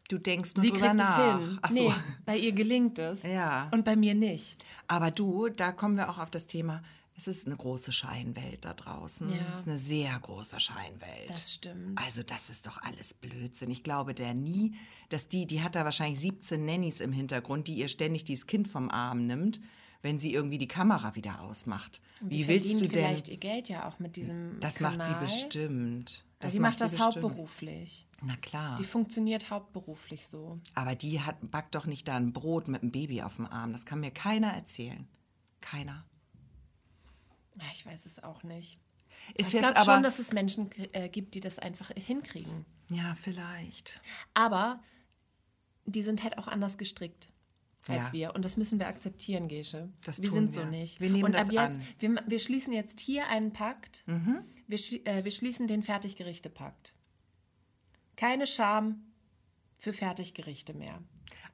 Du 0.08 0.18
denkst 0.18 0.56
nur 0.56 0.64
sie 0.64 0.70
drüber 0.72 0.86
kriegt 0.88 0.96
nach. 0.96 1.40
es 1.40 1.48
hin. 1.48 1.58
Ach 1.62 1.70
so. 1.70 1.74
Nee, 1.76 1.92
bei 2.26 2.36
ihr 2.36 2.50
gelingt 2.50 2.98
es. 2.98 3.22
Ja. 3.22 3.68
Und 3.70 3.84
bei 3.84 3.94
mir 3.94 4.14
nicht. 4.16 4.56
Aber 4.88 5.12
du, 5.12 5.48
da 5.48 5.70
kommen 5.70 5.96
wir 5.96 6.10
auch 6.10 6.18
auf 6.18 6.30
das 6.30 6.46
Thema. 6.46 6.82
Es 7.16 7.28
ist 7.28 7.46
eine 7.46 7.54
große 7.54 7.92
Scheinwelt 7.92 8.64
da 8.64 8.74
draußen. 8.74 9.28
Ja. 9.28 9.36
Es 9.52 9.58
ist 9.60 9.68
eine 9.68 9.78
sehr 9.78 10.18
große 10.18 10.58
Scheinwelt. 10.58 11.28
Das 11.28 11.52
stimmt. 11.52 11.96
Also 12.02 12.24
das 12.24 12.50
ist 12.50 12.66
doch 12.66 12.82
alles 12.82 13.14
Blödsinn. 13.14 13.70
Ich 13.70 13.84
glaube 13.84 14.14
der 14.14 14.34
nie, 14.34 14.74
dass 15.10 15.28
die, 15.28 15.46
die 15.46 15.62
hat 15.62 15.76
da 15.76 15.84
wahrscheinlich 15.84 16.18
17 16.18 16.64
Nannies 16.64 17.00
im 17.00 17.12
Hintergrund, 17.12 17.68
die 17.68 17.74
ihr 17.74 17.88
ständig 17.88 18.24
dieses 18.24 18.48
Kind 18.48 18.66
vom 18.66 18.90
Arm 18.90 19.26
nimmt, 19.26 19.60
wenn 20.02 20.18
sie 20.18 20.32
irgendwie 20.32 20.58
die 20.58 20.68
Kamera 20.68 21.14
wieder 21.14 21.40
ausmacht. 21.40 22.00
Und 22.20 22.30
Wie 22.30 22.48
willst 22.48 22.68
du 22.72 22.80
denn? 22.80 22.90
vielleicht 22.90 23.28
ihr 23.28 23.36
Geld 23.36 23.68
ja 23.68 23.86
auch 23.88 23.98
mit 23.98 24.16
diesem 24.16 24.58
Das 24.60 24.76
Kanal. 24.76 24.96
macht 24.96 25.06
sie 25.08 25.14
bestimmt. 25.20 26.24
sie 26.48 26.58
macht 26.60 26.80
das 26.80 26.92
sie 26.92 26.96
bestimmt. 26.96 27.24
hauptberuflich. 27.24 28.06
Na 28.22 28.36
klar. 28.36 28.76
Die 28.76 28.84
funktioniert 28.84 29.50
hauptberuflich 29.50 30.26
so. 30.26 30.58
Aber 30.74 30.94
die 30.94 31.20
hat, 31.20 31.36
backt 31.50 31.74
doch 31.74 31.86
nicht 31.86 32.08
da 32.08 32.16
ein 32.16 32.32
Brot 32.32 32.68
mit 32.68 32.82
einem 32.82 32.92
Baby 32.92 33.22
auf 33.22 33.36
dem 33.36 33.46
Arm. 33.46 33.72
Das 33.72 33.84
kann 33.86 34.00
mir 34.00 34.10
keiner 34.10 34.48
erzählen. 34.52 35.06
Keiner. 35.60 36.04
Ich 37.74 37.84
weiß 37.84 38.06
es 38.06 38.22
auch 38.22 38.42
nicht. 38.42 38.78
Ist 39.34 39.52
ich 39.52 39.58
glaube 39.60 39.76
aber. 39.76 39.84
schon, 39.94 40.02
dass 40.02 40.18
es 40.18 40.32
Menschen 40.32 40.70
äh, 40.92 41.10
gibt, 41.10 41.34
die 41.34 41.40
das 41.40 41.58
einfach 41.58 41.90
hinkriegen. 41.94 42.64
ja, 42.88 43.14
vielleicht. 43.20 44.00
Aber 44.32 44.82
die 45.84 46.00
sind 46.02 46.22
halt 46.22 46.38
auch 46.38 46.46
anders 46.48 46.78
gestrickt 46.78 47.30
als 47.88 48.08
Ja. 48.08 48.12
wir. 48.12 48.34
Und 48.34 48.44
das 48.44 48.56
müssen 48.56 48.78
wir 48.78 48.86
akzeptieren, 48.88 49.48
Gesche. 49.48 49.88
Das 50.04 50.20
wir 50.22 50.30
sind 50.30 50.54
wir. 50.54 50.62
so 50.62 50.68
nicht. 50.68 51.00
Wir 51.00 51.10
nehmen 51.10 51.24
Und 51.24 51.32
das 51.32 51.46
ab 51.48 51.52
jetzt, 51.52 51.78
an. 51.78 52.10
Mhm. 52.10 52.16
Wir, 52.16 52.24
wir 52.26 52.38
schließen 52.38 52.72
jetzt 52.72 53.00
hier 53.00 53.26
einen 53.28 53.52
Pakt. 53.52 54.04
Wir, 54.66 54.78
schli- 54.78 55.04
äh, 55.06 55.24
wir 55.24 55.30
schließen 55.32 55.66
den 55.66 55.82
Fertiggerichte-Pakt. 55.82 56.92
Keine 58.16 58.46
Scham 58.46 59.02
für 59.78 59.92
Fertiggerichte 59.92 60.74
mehr. 60.74 61.02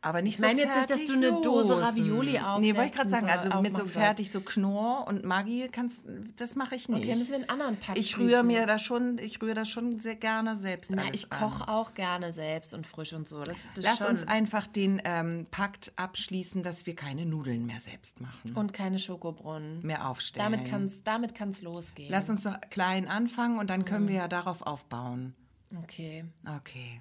Aber 0.01 0.23
nicht 0.23 0.35
Ich 0.35 0.41
meine 0.41 0.61
so 0.61 0.67
jetzt 0.67 0.77
nicht, 0.77 0.91
dass 0.91 1.05
du 1.05 1.13
eine 1.15 1.41
Dose 1.41 1.81
Ravioli 1.81 2.41
Nee, 2.61 2.75
wollte 2.77 2.87
ich 2.87 2.93
gerade 2.93 3.11
sagen, 3.11 3.29
also 3.29 3.61
mit 3.61 3.77
so 3.77 3.87
fertig, 3.87 4.31
so 4.31 4.41
Knorr 4.41 5.07
und 5.09 5.25
Maggi 5.25 5.69
kannst, 5.71 6.03
das 6.37 6.55
mache 6.55 6.77
ich 6.77 6.89
nicht. 6.89 7.05
Okay, 7.05 7.17
müssen 7.17 7.31
wir 7.31 7.37
einen 7.37 7.49
anderen 7.49 7.77
Pakt 7.77 7.99
ich 7.99 8.19
rühre 8.19 8.45
mir 8.45 8.67
da 8.67 8.79
schon, 8.79 9.19
ich 9.19 9.41
rühre 9.43 9.55
das 9.55 9.69
schon 9.69 10.01
sehr 10.01 10.17
gerne 10.17 10.57
selbst 10.57 10.91
Na, 10.95 11.03
ich 11.13 11.31
koche 11.31 11.69
auch 11.69 11.95
gerne 11.95 12.33
selbst 12.33 12.75
und 12.75 12.87
frisch 12.87 13.13
und 13.13 13.29
so. 13.29 13.43
Das, 13.43 13.65
das 13.75 13.85
Lass 13.85 13.99
schon. 13.99 14.09
uns 14.09 14.29
einfach 14.29 14.67
den 14.67 15.01
ähm, 15.05 15.47
Pakt 15.51 15.93
abschließen, 15.97 16.63
dass 16.63 16.87
wir 16.87 16.95
keine 16.95 17.27
Nudeln 17.27 17.67
mehr 17.67 17.81
selbst 17.81 18.21
machen. 18.21 18.53
Und 18.55 18.73
keine 18.73 18.99
Schokobrunnen. 18.99 19.81
mehr 19.85 20.09
aufstellen. 20.09 20.53
Damit 20.53 20.69
kann 20.69 20.87
es 20.87 21.03
damit 21.03 21.35
kann's 21.35 21.63
losgehen. 21.63 22.11
Lass 22.11 22.31
uns 22.31 22.43
doch 22.43 22.57
klein 22.71 23.09
anfangen 23.09 23.59
und 23.59 23.71
dann 23.71 23.85
können 23.85 24.09
wir 24.09 24.17
ja 24.17 24.29
darauf 24.29 24.63
aufbauen. 24.63 25.35
Okay. 25.83 26.25
Okay, 26.57 27.01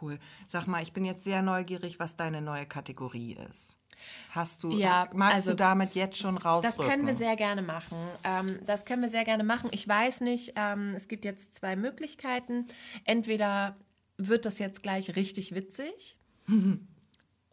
cool. 0.00 0.18
Sag 0.46 0.66
mal, 0.66 0.82
ich 0.82 0.92
bin 0.92 1.04
jetzt 1.04 1.24
sehr 1.24 1.42
neugierig, 1.42 1.98
was 1.98 2.16
deine 2.16 2.42
neue 2.42 2.66
Kategorie 2.66 3.36
ist. 3.50 3.78
Hast 4.30 4.62
du, 4.62 4.70
Ja, 4.70 5.08
magst 5.14 5.38
also, 5.38 5.50
du 5.50 5.56
damit 5.56 5.94
jetzt 5.94 6.18
schon 6.18 6.36
rausrücken? 6.36 6.78
Das 6.78 6.86
können 6.86 7.06
wir 7.06 7.14
sehr 7.14 7.36
gerne 7.36 7.62
machen. 7.62 7.96
Ähm, 8.24 8.58
das 8.66 8.84
können 8.84 9.02
wir 9.02 9.08
sehr 9.08 9.24
gerne 9.24 9.44
machen. 9.44 9.70
Ich 9.72 9.86
weiß 9.88 10.20
nicht, 10.20 10.52
ähm, 10.56 10.94
es 10.94 11.08
gibt 11.08 11.24
jetzt 11.24 11.56
zwei 11.56 11.76
Möglichkeiten. 11.76 12.66
Entweder 13.04 13.76
wird 14.18 14.44
das 14.44 14.58
jetzt 14.58 14.82
gleich 14.82 15.16
richtig 15.16 15.54
witzig 15.54 16.18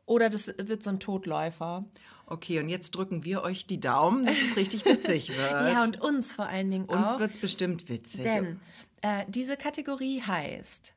oder 0.06 0.30
das 0.30 0.54
wird 0.58 0.84
so 0.84 0.90
ein 0.90 1.00
Totläufer. 1.00 1.86
Okay, 2.26 2.60
und 2.60 2.70
jetzt 2.70 2.92
drücken 2.92 3.26
wir 3.26 3.44
euch 3.44 3.68
die 3.68 3.80
Daumen, 3.80 4.26
dass 4.26 4.42
es 4.42 4.56
richtig 4.56 4.86
witzig 4.86 5.30
wird. 5.30 5.52
Ja, 5.52 5.84
und 5.84 6.02
uns 6.02 6.32
vor 6.32 6.46
allen 6.46 6.72
Dingen 6.72 6.86
uns 6.86 7.08
auch. 7.08 7.20
wird 7.20 7.36
es 7.36 7.38
bestimmt 7.38 7.90
witzig. 7.90 8.24
Denn 8.24 8.60
äh, 9.02 9.26
diese 9.28 9.58
Kategorie 9.58 10.22
heißt 10.22 10.96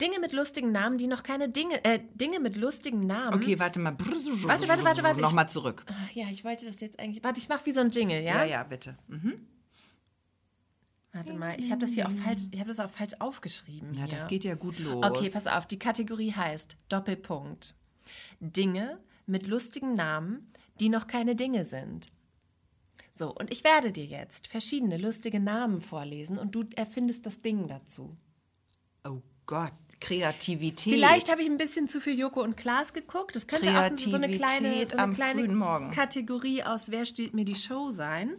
Dinge 0.00 0.18
mit 0.18 0.32
lustigen 0.32 0.72
Namen, 0.72 0.98
die 0.98 1.06
noch 1.06 1.22
keine 1.22 1.48
Dinge, 1.48 1.84
äh, 1.84 2.00
Dinge 2.14 2.40
mit 2.40 2.56
lustigen 2.56 3.06
Namen. 3.06 3.34
okay, 3.34 3.58
warte 3.58 3.78
mal. 3.78 3.96
Warte, 3.98 4.68
warte, 4.68 4.84
warte, 4.84 5.02
warte, 5.02 5.20
Nochmal 5.20 5.48
zurück. 5.48 5.84
Ach 5.86 6.10
ja, 6.10 6.26
ich 6.30 6.44
wollte 6.44 6.66
das 6.66 6.80
jetzt 6.80 6.98
eigentlich. 6.98 7.22
Warte, 7.22 7.38
ich 7.38 7.48
mache 7.48 7.64
wie 7.66 7.72
so 7.72 7.80
ein 7.80 7.90
Jingle, 7.90 8.22
ja? 8.22 8.38
Ja, 8.38 8.44
ja, 8.44 8.62
bitte. 8.64 8.98
Mhm. 9.06 9.46
Warte 11.12 11.32
mal, 11.34 11.56
ich 11.60 11.70
habe 11.70 11.80
das 11.80 11.90
hier 11.90 12.08
auch 12.08 12.12
falsch, 12.12 12.42
ich 12.50 12.58
habe 12.58 12.68
das 12.68 12.80
auch 12.80 12.90
falsch 12.90 13.14
aufgeschrieben. 13.20 13.94
Ja, 13.94 14.06
hier. 14.06 14.16
das 14.16 14.26
geht 14.26 14.42
ja 14.42 14.56
gut 14.56 14.80
los. 14.80 15.04
Okay, 15.04 15.30
pass 15.30 15.46
auf, 15.46 15.64
die 15.64 15.78
Kategorie 15.78 16.32
heißt 16.32 16.76
Doppelpunkt. 16.88 17.76
Dinge 18.40 18.98
mit 19.24 19.46
lustigen 19.46 19.94
Namen, 19.94 20.48
die 20.80 20.88
noch 20.88 21.06
keine 21.06 21.36
Dinge 21.36 21.64
sind. 21.64 22.10
So, 23.12 23.32
und 23.32 23.52
ich 23.52 23.62
werde 23.62 23.92
dir 23.92 24.04
jetzt 24.04 24.48
verschiedene 24.48 24.96
lustige 24.96 25.38
Namen 25.38 25.80
vorlesen 25.80 26.36
und 26.36 26.56
du 26.56 26.64
erfindest 26.74 27.26
das 27.26 27.40
Ding 27.42 27.68
dazu. 27.68 28.16
Oh 29.08 29.22
Gott, 29.46 29.72
Kreativität. 30.04 30.92
Vielleicht 30.92 31.30
habe 31.30 31.42
ich 31.42 31.48
ein 31.50 31.56
bisschen 31.56 31.88
zu 31.88 32.00
viel 32.00 32.18
Joko 32.18 32.42
und 32.42 32.56
Klaas 32.56 32.92
geguckt. 32.92 33.34
Das 33.34 33.46
könnte 33.46 33.70
auch 33.70 33.96
so 33.96 34.16
eine 34.16 34.28
kleine, 34.28 34.86
so 34.86 34.96
eine 34.98 35.14
kleine. 35.14 35.90
Kategorie 35.94 36.62
aus 36.62 36.90
Wer 36.90 37.06
steht 37.06 37.32
mir 37.34 37.44
die 37.44 37.54
Show 37.54 37.90
sein. 37.90 38.34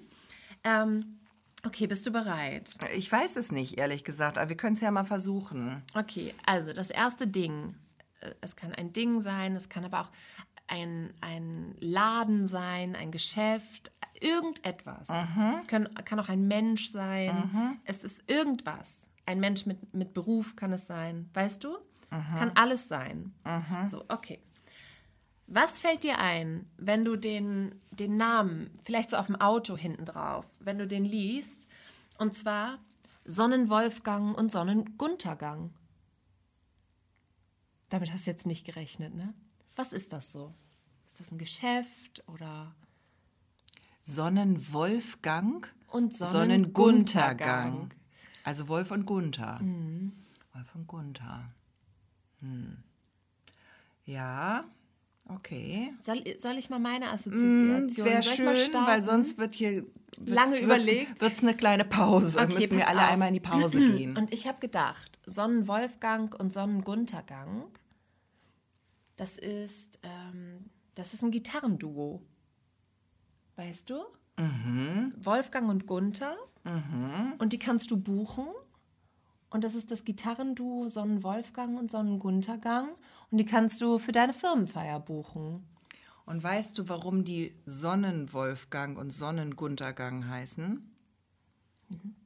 Ähm, 0.63 1.19
okay, 1.65 1.87
bist 1.87 2.05
du 2.05 2.11
bereit? 2.11 2.71
Ich 2.95 3.11
weiß 3.11 3.35
es 3.37 3.51
nicht, 3.51 3.77
ehrlich 3.77 4.03
gesagt, 4.03 4.37
aber 4.37 4.49
wir 4.49 4.57
können 4.57 4.75
es 4.75 4.81
ja 4.81 4.91
mal 4.91 5.05
versuchen. 5.05 5.81
Okay, 5.95 6.33
also 6.45 6.71
das 6.73 6.91
erste 6.91 7.27
Ding. 7.27 7.75
äh, 8.21 8.31
Es 8.41 8.55
kann 8.55 8.73
ein 8.73 8.93
Ding 8.93 9.21
sein, 9.21 9.55
es 9.55 9.67
kann 9.69 9.85
aber 9.85 10.01
auch 10.01 10.11
ein, 10.67 11.13
ein 11.21 11.75
Laden 11.79 12.47
sein, 12.47 12.95
ein 12.95 13.11
Geschäft, 13.11 13.91
irgendetwas. 14.19 15.07
Es 15.59 15.67
kann, 15.67 15.87
kann 16.05 16.19
auch 16.19 16.29
ein 16.29 16.47
Mensch 16.47 16.91
sein. 16.91 17.79
Es 17.85 18.03
ist 18.03 18.23
irgendwas. 18.27 19.09
Ein 19.25 19.39
Mensch 19.39 19.65
mit, 19.65 19.93
mit 19.93 20.13
Beruf 20.13 20.55
kann 20.55 20.73
es 20.73 20.87
sein, 20.87 21.29
weißt 21.33 21.63
du? 21.63 21.77
Es 22.11 22.35
kann 22.37 22.51
alles 22.55 22.87
sein. 22.87 23.33
So, 23.87 24.05
okay. 24.07 24.39
Was 25.47 25.79
fällt 25.79 26.03
dir 26.03 26.17
ein, 26.17 26.67
wenn 26.77 27.05
du 27.05 27.17
den, 27.17 27.75
den 27.91 28.17
Namen, 28.17 28.71
vielleicht 28.83 29.11
so 29.11 29.17
auf 29.17 29.27
dem 29.27 29.35
Auto 29.35 29.77
hinten 29.77 30.05
drauf, 30.05 30.45
wenn 30.59 30.77
du 30.77 30.87
den 30.87 31.05
liest? 31.05 31.67
Und 32.17 32.35
zwar 32.35 32.79
Sonnenwolfgang 33.25 34.33
und 34.33 34.51
Sonnenguntergang. 34.51 35.73
Damit 37.89 38.11
hast 38.11 38.25
du 38.25 38.31
jetzt 38.31 38.45
nicht 38.45 38.65
gerechnet, 38.65 39.13
ne? 39.13 39.33
Was 39.75 39.93
ist 39.93 40.13
das 40.13 40.31
so? 40.31 40.53
Ist 41.05 41.19
das 41.19 41.31
ein 41.31 41.37
Geschäft 41.37 42.23
oder 42.27 42.75
Sonnenwolfgang 44.03 45.67
und 45.87 46.13
Sonnenguntergang. 46.13 47.73
Sonnenguntergang? 47.73 47.93
Also 48.45 48.67
Wolf 48.67 48.91
und 48.91 49.05
Gunther. 49.05 49.59
Mhm. 49.61 50.13
Wolf 50.53 50.73
und 50.75 50.87
Gunther. 50.87 51.51
Hm. 52.41 52.77
Ja, 54.05 54.63
okay. 55.27 55.91
Soll, 56.01 56.23
soll 56.37 56.57
ich 56.57 56.69
mal 56.69 56.79
meine 56.79 57.09
Assoziation? 57.09 57.89
Wäre 58.05 58.21
soll 58.21 58.33
ich 58.33 58.39
mal 58.43 58.55
schön, 58.55 58.73
weil 58.75 59.01
sonst 59.01 59.37
wird 59.39 59.55
hier 59.55 59.83
wird's- 60.17 60.29
Lange 60.29 60.51
wird's- 60.53 60.63
überlegt. 60.63 61.21
Wird's 61.21 61.41
eine 61.41 61.55
kleine 61.55 61.85
Pause. 61.85 62.39
Okay, 62.39 62.53
Müssen 62.53 62.77
wir 62.77 62.87
alle 62.87 63.01
auf. 63.01 63.09
einmal 63.11 63.29
in 63.29 63.33
die 63.33 63.39
Pause 63.39 63.79
gehen. 63.97 64.15
Und 64.15 64.31
ich 64.31 64.47
habe 64.47 64.59
gedacht, 64.59 65.17
Sonnenwolfgang 65.25 66.33
und 66.35 66.53
Sonnenguntergang, 66.53 67.65
das 69.17 69.39
ist, 69.39 69.99
ähm, 70.03 70.69
das 70.93 71.13
ist 71.15 71.23
ein 71.23 71.31
Gitarrenduo. 71.31 72.21
Weißt 73.55 73.89
du? 73.89 74.03
Mhm. 74.37 75.13
Wolfgang 75.17 75.69
und 75.69 75.87
Gunther. 75.87 76.35
Und 77.39 77.53
die 77.53 77.59
kannst 77.59 77.91
du 77.91 77.97
buchen. 77.97 78.47
Und 79.49 79.63
das 79.63 79.75
ist 79.75 79.91
das 79.91 80.03
Gitarrenduo 80.03 80.89
Sonnenwolfgang 80.89 81.77
und 81.77 81.91
Sonnenguntergang. 81.91 82.89
Und 83.31 83.37
die 83.37 83.45
kannst 83.45 83.79
du 83.81 83.99
für 83.99 84.11
deine 84.11 84.33
Firmenfeier 84.33 84.99
buchen. 84.99 85.65
Und 86.25 86.43
weißt 86.43 86.77
du, 86.77 86.89
warum 86.89 87.23
die 87.23 87.55
Sonnenwolfgang 87.65 88.97
und 88.97 89.11
Sonnenguntergang 89.11 90.27
heißen? 90.27 90.91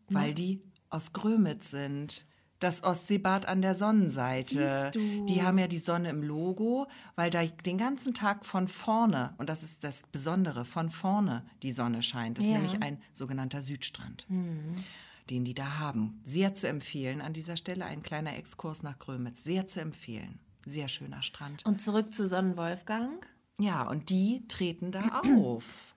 Weil 0.07 0.33
die 0.33 0.63
aus 0.89 1.13
Grömitz 1.13 1.69
sind. 1.69 2.25
Das 2.59 2.83
Ostseebad 2.83 3.45
an 3.45 3.61
der 3.61 3.73
Sonnenseite. 3.73 4.91
Die 4.93 5.41
haben 5.41 5.57
ja 5.57 5.67
die 5.67 5.77
Sonne 5.77 6.09
im 6.09 6.21
Logo, 6.23 6.87
weil 7.15 7.29
da 7.29 7.45
den 7.45 7.77
ganzen 7.77 8.13
Tag 8.13 8.45
von 8.45 8.67
vorne, 8.67 9.33
und 9.37 9.47
das 9.49 9.63
ist 9.63 9.83
das 9.85 10.03
Besondere, 10.11 10.65
von 10.65 10.89
vorne 10.89 11.45
die 11.63 11.71
Sonne 11.71 12.03
scheint. 12.03 12.37
Das 12.37 12.45
ist 12.45 12.51
Ja. 12.51 12.57
nämlich 12.59 12.81
ein 12.83 13.01
sogenannter 13.13 13.61
Südstrand. 13.61 14.27
den 14.29 15.45
die 15.45 15.53
da 15.53 15.77
haben. 15.77 16.19
Sehr 16.23 16.55
zu 16.55 16.67
empfehlen 16.67 17.21
an 17.21 17.33
dieser 17.33 17.55
Stelle. 17.55 17.85
Ein 17.85 18.01
kleiner 18.01 18.35
Exkurs 18.35 18.81
nach 18.81 18.97
Grömitz. 18.97 19.43
Sehr 19.43 19.67
zu 19.67 19.79
empfehlen. 19.79 20.39
Sehr 20.65 20.87
schöner 20.87 21.21
Strand. 21.21 21.63
Und 21.67 21.81
zurück 21.81 22.11
zu 22.15 22.27
Sonnenwolfgang. 22.27 23.23
Ja, 23.59 23.83
und 23.87 24.09
die 24.09 24.47
treten 24.47 24.91
da 24.91 25.21
auf. 25.37 25.93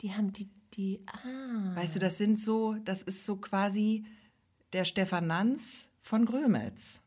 Die 0.00 0.14
haben 0.14 0.32
die, 0.32 0.48
die, 0.74 1.00
ah. 1.06 1.74
Weißt 1.74 1.96
du, 1.96 1.98
das 1.98 2.18
sind 2.18 2.40
so, 2.40 2.74
das 2.84 3.02
ist 3.02 3.26
so 3.26 3.34
quasi 3.36 4.04
der 4.72 4.84
Stefan 4.84 5.26
Nanz 5.26 5.87
von 6.08 6.24
Grömitz. 6.24 7.02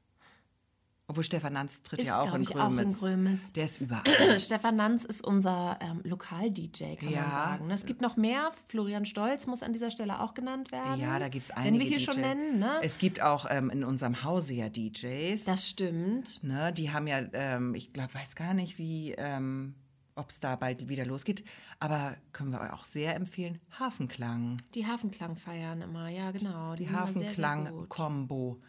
Obwohl 1.08 1.24
Stefan 1.26 1.54
Nanz 1.54 1.84
tritt 1.84 1.99
Ist, 1.99 2.06
ja 2.08 2.22
auch 2.22 2.34
in, 2.36 2.43
Grömitz. 2.43 2.56
auch 2.56 2.80
in 2.80 2.93
Grömitz. 2.93 3.52
Der 3.52 3.66
ist 3.66 3.82
überall. 3.82 4.39
Stefan 4.39 4.78
Nanz 4.78 5.04
ist 5.04 5.22
unser 5.26 5.78
ähm, 5.82 5.99
Lokal-DJ, 6.06 6.95
kann 6.95 7.10
Ja. 7.10 7.22
man 7.22 7.32
sagen. 7.32 7.72
Es 7.72 7.86
gibt 7.86 8.02
noch 8.02 8.16
mehr. 8.16 8.52
Florian 8.68 9.04
Stolz 9.04 9.45
muss 9.47 9.62
an 9.64 9.74
dieser 9.74 9.91
Stelle 9.91 10.22
auch 10.22 10.34
genannt 10.36 10.72
werden. 10.72 11.02
Ja, 11.02 11.20
da 11.20 11.28
gibt 11.28 11.43
es 11.43 11.49
Wenn 11.49 11.58
einige 11.58 11.84
wir 11.84 11.89
hier 11.89 11.97
DJs. 11.97 12.14
schon 12.14 12.22
nennen, 12.22 12.60
ne? 12.60 12.72
Es 12.82 12.97
gibt 12.97 13.22
auch 13.22 13.45
ähm, 13.49 13.70
in 13.72 13.84
unserem 13.84 14.24
Hause 14.24 14.54
ja 14.54 14.70
DJs. 14.70 15.43
Das 15.43 15.68
stimmt. 15.68 16.41
ne, 16.43 16.72
die 16.72 16.91
haben 16.91 17.08
ja, 17.08 17.22
ähm, 17.34 17.76
ich 17.76 17.91
glaube, 17.91 18.14
weiß 18.14 18.36
gar 18.38 18.54
nicht, 18.54 18.78
wie, 18.78 19.12
ähm, 19.18 19.76
ob 20.16 20.30
es 20.30 20.39
da 20.39 20.56
bald 20.56 20.88
wieder 20.88 21.06
losgeht. 21.06 21.43
Aber 21.80 22.16
können 22.32 22.52
wir 22.52 22.74
auch 22.74 22.86
sehr 22.86 23.16
empfehlen, 23.16 23.60
Hafenklang. 23.78 24.56
Die 24.76 24.86
Hafenklang 24.88 25.36
feiern 25.36 25.82
immer, 25.82 26.08
ja 26.08 26.32
genau. 26.32 26.76
Die, 26.76 26.86
Die 26.86 26.89
immer 26.89 27.06
sehr, 27.08 27.14
sehr. 27.14 27.22
Hafenklang-Kombo. 27.32 28.62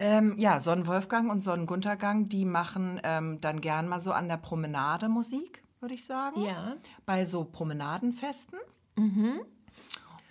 Ähm, 0.00 0.38
ja, 0.38 0.60
Sonnenwolfgang 0.60 1.28
und 1.28 1.42
Sonnenguntergang, 1.42 2.26
die 2.28 2.46
machen 2.46 2.98
ähm, 3.04 3.38
dann 3.42 3.60
gern 3.60 3.86
mal 3.86 4.00
so 4.00 4.12
an 4.12 4.28
der 4.28 4.38
Promenade 4.38 5.10
Musik, 5.10 5.62
würde 5.80 5.94
ich 5.94 6.06
sagen. 6.06 6.42
Ja. 6.42 6.76
Bei 7.04 7.26
so 7.26 7.44
Promenadenfesten. 7.44 8.58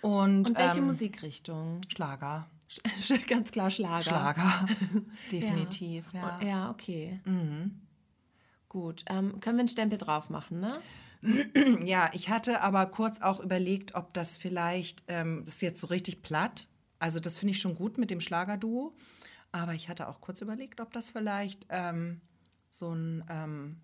Und, 0.02 0.48
Und 0.48 0.58
welche 0.58 0.80
ähm, 0.80 0.86
Musikrichtung? 0.86 1.82
Schlager. 1.88 2.48
Ganz 3.28 3.52
klar 3.52 3.70
Schlager. 3.70 4.02
Schlager. 4.02 4.66
Definitiv, 5.32 6.12
ja. 6.12 6.40
Ja, 6.40 6.46
ja 6.46 6.70
okay. 6.70 7.20
Mhm. 7.24 7.80
Gut. 8.68 9.04
Ähm, 9.08 9.38
können 9.38 9.56
wir 9.56 9.60
einen 9.60 9.68
Stempel 9.68 9.98
drauf 9.98 10.30
machen, 10.30 10.60
ne? 10.60 10.78
Ja, 11.84 12.10
ich 12.14 12.30
hatte 12.30 12.62
aber 12.62 12.86
kurz 12.86 13.20
auch 13.20 13.40
überlegt, 13.40 13.94
ob 13.94 14.14
das 14.14 14.36
vielleicht, 14.36 15.04
ähm, 15.06 15.42
das 15.44 15.56
ist 15.56 15.62
jetzt 15.62 15.80
so 15.80 15.88
richtig 15.88 16.22
platt. 16.22 16.66
Also 16.98 17.20
das 17.20 17.38
finde 17.38 17.52
ich 17.52 17.60
schon 17.60 17.74
gut 17.74 17.98
mit 17.98 18.10
dem 18.10 18.20
Schlagerduo. 18.20 18.94
Aber 19.52 19.74
ich 19.74 19.88
hatte 19.88 20.08
auch 20.08 20.20
kurz 20.20 20.40
überlegt, 20.40 20.80
ob 20.80 20.92
das 20.92 21.10
vielleicht 21.10 21.66
ähm, 21.70 22.20
so 22.70 22.92
ein 22.94 23.24
ähm, 23.28 23.76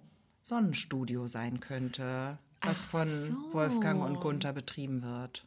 Sonnenstudio 0.42 1.26
sein 1.26 1.60
könnte, 1.60 2.38
was 2.62 2.84
Ach 2.84 2.90
von 2.90 3.08
so. 3.08 3.52
Wolfgang 3.52 4.02
und 4.02 4.20
Gunther 4.20 4.52
betrieben 4.52 5.02
wird. 5.02 5.44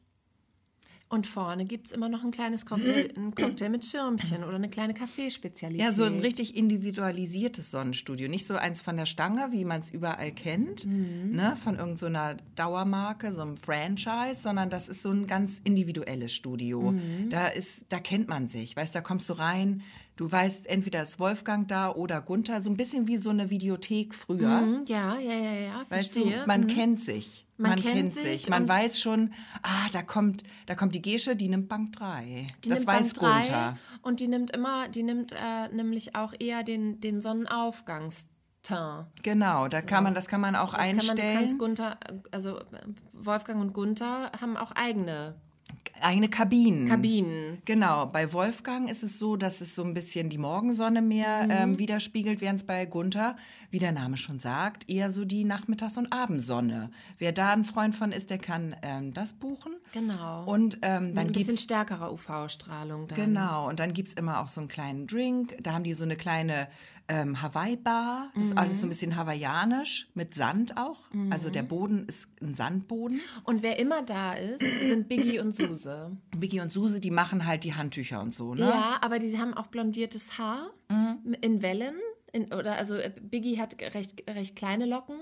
Und 1.12 1.26
vorne 1.26 1.66
gibt 1.66 1.88
es 1.88 1.94
immer 1.94 2.08
noch 2.08 2.24
ein 2.24 2.30
kleines 2.30 2.68
Cocktail, 2.68 3.10
ein 3.18 3.34
Cocktail 3.34 3.70
mit 3.70 3.84
Schirmchen 3.84 4.44
oder 4.44 4.56
eine 4.56 4.70
kleine 4.70 4.94
Kaffeespezialität. 4.94 5.82
Ja, 5.82 5.92
so 5.92 6.04
ein 6.04 6.20
richtig 6.20 6.56
individualisiertes 6.56 7.72
Sonnenstudio. 7.72 8.30
Nicht 8.30 8.46
so 8.46 8.56
eins 8.56 8.82
von 8.82 8.96
der 8.96 9.08
Stange, 9.08 9.48
wie 9.52 9.66
man 9.66 9.82
es 9.82 9.90
überall 9.90 10.32
kennt, 10.32 10.86
ne, 10.86 11.56
von 11.56 11.78
irgendeiner 11.78 12.38
Dauermarke, 12.56 13.34
so 13.34 13.42
einem 13.42 13.58
Franchise, 13.58 14.42
sondern 14.44 14.70
das 14.70 14.88
ist 14.88 15.02
so 15.02 15.10
ein 15.10 15.26
ganz 15.26 15.60
individuelles 15.64 16.32
Studio. 16.32 16.94
Da 17.30 17.48
ist, 17.48 17.86
da 17.90 18.00
kennt 18.00 18.28
man 18.28 18.48
sich. 18.48 18.76
Weißt, 18.76 18.94
da 18.94 19.02
kommst 19.02 19.30
du 19.30 19.34
rein, 19.34 19.82
du 20.20 20.30
weißt, 20.30 20.68
entweder 20.68 21.02
ist 21.04 21.18
Wolfgang 21.18 21.66
da 21.70 21.92
oder 21.94 22.20
Gunther, 22.22 22.60
so 22.60 22.70
ein 22.70 22.76
bisschen 22.76 23.08
wie 23.08 23.16
so 23.18 23.30
eine 23.30 23.50
Videothek 23.50 24.14
früher. 24.14 24.62
Mhm, 24.62 24.84
Ja, 24.88 25.18
ja, 25.18 25.34
ja, 25.34 25.54
ja, 25.54 25.76
Weißt 25.90 26.12
verstehe. 26.14 26.42
du, 26.42 26.46
man 26.46 26.62
Mhm. 26.62 26.68
kennt 26.68 27.00
sich. 27.00 27.46
Man 27.58 27.72
Man, 27.72 27.82
kennt 27.82 28.14
sich. 28.14 28.50
Man 28.50 28.68
weiß 28.70 29.00
schon, 29.00 29.34
ah, 29.64 29.88
da 29.92 30.02
kommt, 30.02 30.44
da 30.66 30.76
kommt 30.76 30.94
die 30.96 31.02
Gesche, 31.02 31.36
die 31.36 31.48
nimmt 31.50 31.68
Bank 31.70 31.94
3. 31.94 32.48
Die 32.64 32.70
das 32.70 32.80
nimmt 32.80 32.88
weiß 32.88 33.14
drei 33.14 33.34
Gunther. 33.42 33.78
Und 34.02 34.20
die 34.20 34.28
nimmt 34.28 34.52
immer, 34.52 34.88
die 34.90 35.04
nimmt 35.04 35.32
äh, 35.34 35.68
nämlich 35.74 36.16
auch 36.16 36.34
eher 36.38 36.64
den, 36.64 37.00
den 37.02 37.20
Sonnenaufgangsteint. 37.22 38.28
Genau, 39.24 39.68
da 39.68 39.82
kann 39.82 40.04
man, 40.04 40.14
das 40.14 40.28
kann 40.28 40.42
man 40.42 40.56
auch 40.56 40.74
Das 40.74 40.86
kann 40.86 40.96
man, 40.98 41.10
einstellen. 41.10 41.58
Gunther, 41.58 41.98
also 42.32 42.60
äh, 42.60 42.64
Wolfgang 43.14 43.62
und 43.62 43.74
Gunther 43.74 44.32
haben 44.40 44.58
auch 44.58 44.72
eigene 44.74 45.36
Eigene 46.02 46.30
Kabinen. 46.30 46.88
Kabinen. 46.88 47.62
Genau, 47.66 48.06
bei 48.08 48.32
Wolfgang 48.34 48.90
ist 48.90 49.04
es 49.04 49.20
so, 49.20 49.36
dass 49.36 49.62
es 49.62 49.76
so 49.76 49.84
ein 49.84 49.94
bisschen 49.94 50.30
die 50.30 50.38
Morgensonne 50.38 51.02
mehr 51.02 51.44
Mhm. 51.46 51.52
ähm, 51.52 51.78
widerspiegelt, 51.80 52.42
während 52.42 52.60
es 52.60 52.66
bei 52.66 52.86
Gunther, 52.86 53.36
wie 53.72 53.80
der 53.80 53.92
Name 53.92 54.18
schon 54.18 54.40
sagt, 54.40 54.90
eher 54.90 55.12
so 55.12 55.26
die 55.26 55.44
Nachmittags- 55.44 55.98
und 55.98 56.12
Abendsonne. 56.12 56.92
Wer 57.18 57.32
da 57.32 57.52
ein 57.54 57.64
Freund 57.64 57.96
von 57.96 58.12
ist, 58.12 58.30
der 58.30 58.38
kann 58.40 58.76
ähm, 58.82 59.14
das 59.14 59.34
buchen. 59.34 59.74
Genau. 59.94 60.46
Und 60.46 60.80
ähm, 60.82 61.08
Mit 61.08 61.18
dann 61.18 61.28
ein 61.28 61.32
bisschen 61.34 61.48
gibt's 61.50 61.64
stärkerer 61.64 62.12
UV-Strahlung 62.14 63.08
dann. 63.08 63.18
Genau, 63.18 63.68
und 63.68 63.80
dann 63.80 63.94
gibt 63.94 64.08
es 64.10 64.14
immer 64.14 64.40
auch 64.42 64.48
so 64.48 64.62
einen 64.62 64.70
kleinen 64.70 65.08
Drink. 65.08 65.56
Da 65.62 65.74
haben 65.74 65.84
die 65.84 65.94
so 65.94 66.04
eine 66.04 66.16
kleine 66.16 66.68
ähm, 67.12 67.42
Hawaii-Bar. 67.42 68.30
Das 68.36 68.46
ist 68.46 68.58
alles 68.58 68.80
so 68.80 68.86
Mhm. 68.86 68.90
ein 68.90 68.90
bisschen 68.94 69.16
hawaiianisch, 69.16 70.08
mit 70.14 70.36
Sand 70.36 70.78
auch. 70.78 71.00
Also 71.32 71.50
der 71.50 71.64
Boden 71.64 72.06
ist 72.08 72.30
ein 72.40 72.54
Sandboden. 72.54 73.20
Und 73.46 73.64
wer 73.64 73.80
immer 73.80 74.04
da 74.04 74.34
ist, 74.34 74.60
sind 74.88 75.10
Biggie 75.10 75.40
und 75.40 75.52
Suse. 75.52 75.89
Biggie 76.36 76.62
und 76.62 76.72
Suse, 76.72 77.00
die 77.00 77.12
machen 77.12 77.46
halt 77.46 77.64
die 77.64 77.74
Handtücher 77.76 78.22
und 78.22 78.34
so, 78.36 78.54
ne? 78.54 78.62
Ja, 78.70 78.98
aber 79.02 79.20
die 79.20 79.38
haben 79.38 79.54
auch 79.54 79.68
blondiertes 79.68 80.38
Haar 80.38 80.72
in 81.42 81.62
Wellen. 81.62 81.96
In, 82.32 82.54
oder 82.54 82.76
also 82.78 82.96
äh, 82.96 83.12
Biggie 83.20 83.60
hat 83.60 83.76
recht, 83.96 84.24
recht 84.30 84.56
kleine 84.56 84.86
Locken 84.86 85.16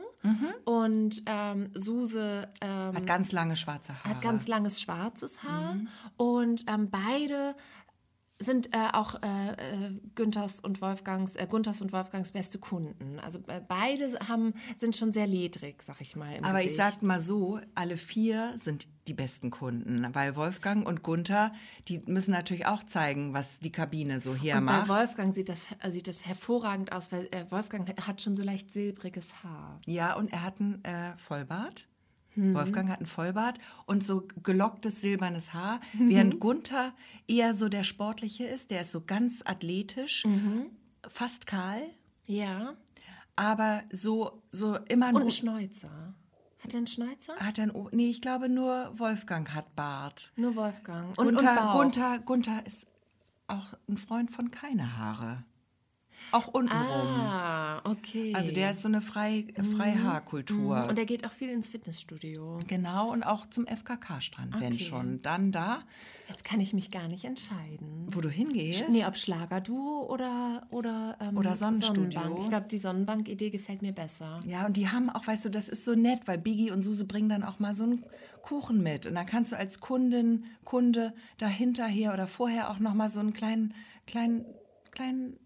und 0.66 1.24
ähm, 1.26 1.70
Suse 1.74 2.50
ähm, 2.60 2.96
Hat 2.96 3.08
ganz 3.08 3.32
lange 3.32 3.56
schwarze 3.56 3.94
Haare. 3.94 4.10
hat 4.16 4.22
ganz 4.22 4.48
langes 4.48 4.82
schwarzes 4.82 5.42
Haar 5.44 5.78
und 6.18 6.66
ähm, 6.68 6.90
beide 6.90 7.56
sind 8.40 8.74
äh, 8.74 8.90
auch 8.94 9.16
äh, 9.16 9.52
äh, 9.52 9.92
Günthers 10.16 10.60
und 10.60 10.82
Wolfgangs 10.82 11.36
äh, 11.36 11.48
Gunthers 11.50 11.82
und 11.82 11.92
Wolfgangs 11.92 12.32
beste 12.32 12.60
Kunden. 12.60 13.20
Also 13.20 13.40
äh, 13.48 13.62
beide 13.68 14.18
haben 14.28 14.54
sind 14.78 14.96
schon 14.96 15.12
sehr 15.12 15.26
ledrig, 15.26 15.82
sag 15.82 16.02
ich 16.02 16.16
mal. 16.16 16.38
Aber 16.44 16.60
ich 16.60 16.68
Gesicht. 16.68 16.78
sag 16.78 17.02
mal 17.02 17.20
so, 17.20 17.60
alle 17.74 17.98
vier 17.98 18.54
sind 18.58 18.88
die 19.08 19.14
besten 19.14 19.50
Kunden, 19.50 20.08
weil 20.14 20.36
Wolfgang 20.36 20.86
und 20.86 21.02
Gunther, 21.02 21.52
die 21.88 22.00
müssen 22.08 22.32
natürlich 22.32 22.66
auch 22.66 22.84
zeigen, 22.84 23.34
was 23.34 23.60
die 23.60 23.72
Kabine 23.72 24.20
so 24.20 24.32
und 24.32 24.44
hermacht. 24.44 24.88
bei 24.88 25.00
Wolfgang 25.00 25.34
sieht 25.34 25.50
das, 25.50 25.68
äh, 25.80 25.90
sieht 25.92 26.08
das 26.08 26.26
hervorragend 26.26 26.92
aus, 26.92 27.12
weil 27.12 27.28
äh, 27.32 27.50
Wolfgang 27.50 27.90
hat 28.06 28.22
schon 28.22 28.36
so 28.36 28.44
leicht 28.44 28.72
silbriges 28.72 29.44
Haar. 29.44 29.80
Ja, 29.86 30.14
und 30.16 30.32
er 30.32 30.44
hat 30.44 30.60
einen 30.60 30.84
Vollbart. 31.18 31.88
Mhm. 32.38 32.54
Wolfgang 32.54 32.90
hat 32.90 33.00
einen 33.00 33.08
Vollbart 33.08 33.60
und 33.86 34.04
so 34.04 34.28
gelocktes 34.44 35.02
silbernes 35.02 35.54
Haar, 35.54 35.82
Mhm. 35.94 36.10
während 36.10 36.40
Gunther 36.40 36.94
eher 37.28 37.54
so 37.54 37.68
der 37.70 37.84
Sportliche 37.84 38.46
ist. 38.46 38.72
Der 38.72 38.82
ist 38.82 38.92
so 38.92 39.02
ganz 39.02 39.42
athletisch, 39.46 40.26
Mhm. 40.26 40.68
fast 41.08 41.48
kahl, 41.48 41.82
Ja. 42.26 42.76
aber 43.36 43.84
so, 43.92 44.42
so 44.52 44.78
immer 44.88 45.08
Und 45.08 45.14
nur. 45.14 45.24
ein 45.24 45.32
Schnäuzer. 45.32 46.14
Hat 46.64 46.74
er 46.74 46.78
einen 46.80 46.88
Schnäuzer? 46.88 47.36
Hat 47.38 47.58
er 47.60 47.66
ein, 47.66 47.72
O- 47.72 47.90
nee, 47.92 48.10
ich 48.10 48.20
glaube 48.22 48.50
nur 48.50 48.92
Wolfgang 48.98 49.54
hat 49.54 49.76
Bart. 49.76 50.32
Nur 50.36 50.56
Wolfgang. 50.56 51.10
Und, 51.18 51.28
Gunther, 51.28 51.76
und. 51.76 51.82
Gunther, 51.82 52.20
Gunther 52.20 52.66
ist 52.66 52.88
auch 53.48 53.74
ein 53.88 53.98
Freund 53.98 54.32
von 54.32 54.50
keine 54.52 54.98
Haare. 54.98 55.44
Auch 56.32 56.48
untenrum. 56.48 56.86
Ah, 56.88 57.82
okay. 57.90 58.34
Also 58.36 58.52
der 58.52 58.72
ist 58.72 58.82
so 58.82 58.88
eine 58.88 59.02
Frei, 59.02 59.46
Freihaarkultur. 59.76 60.88
Und 60.90 61.00
er 61.00 61.06
geht 61.06 61.26
auch 61.26 61.32
viel 61.32 61.50
ins 61.50 61.68
Fitnessstudio. 61.68 62.60
Genau, 62.68 63.12
und 63.12 63.24
auch 63.24 63.46
zum 63.50 63.66
FKK-Strand, 63.66 64.60
wenn 64.60 64.74
Okay. 64.74 64.84
schon. 64.84 65.22
Dann 65.22 65.52
da, 65.52 65.80
Jetzt 66.30 66.44
kann 66.44 66.60
ich 66.60 66.74
mich 66.74 66.92
gar 66.92 67.08
nicht 67.08 67.24
entscheiden. 67.26 68.06
wo 68.08 68.20
du 68.22 68.30
hingehst. 68.30 68.84
Nee, 68.90 69.06
ob 69.06 69.18
Schlagerduo 69.18 70.08
oder 70.10 70.68
oder 70.70 71.18
ähm, 71.22 71.38
Oder 71.38 71.56
Sonnenstudio. 71.56 72.12
Sonnenbank. 72.20 72.40
Ich 72.44 72.50
glaube, 72.50 72.68
die 72.68 72.78
Sonnenbank-Idee 72.78 73.50
gefällt 73.50 73.82
mir 73.82 73.94
besser. 73.94 74.42
Ja, 74.46 74.66
und 74.66 74.76
die 74.78 74.90
haben 74.90 75.10
auch, 75.10 75.26
weißt 75.28 75.46
du, 75.46 75.50
das 75.50 75.70
ist 75.70 75.86
so 75.86 75.96
nett, 75.96 76.22
weil 76.26 76.38
Biggie 76.38 76.72
und 76.72 76.82
Suse 76.82 77.06
bringen 77.06 77.30
dann 77.30 77.44
auch 77.44 77.60
mal 77.60 77.74
so 77.74 77.84
einen 77.84 78.04
Kuchen 78.42 78.84
mit. 78.84 79.06
Und 79.06 79.16
dann 79.16 79.26
kannst 79.26 79.52
du 79.54 79.58
als 79.58 79.80
Kundin, 79.80 80.46
Kunde 80.66 81.14
da 81.38 81.48
hinterher 81.48 82.14
oder 82.14 82.28
vorher 82.28 82.70
auch 82.70 82.80
noch 82.80 82.94
mal 82.94 83.10
so 83.10 83.20
einen 83.22 83.34
kleinen, 83.34 83.74
kleinen, 84.06 84.46
kleinen 84.92 85.38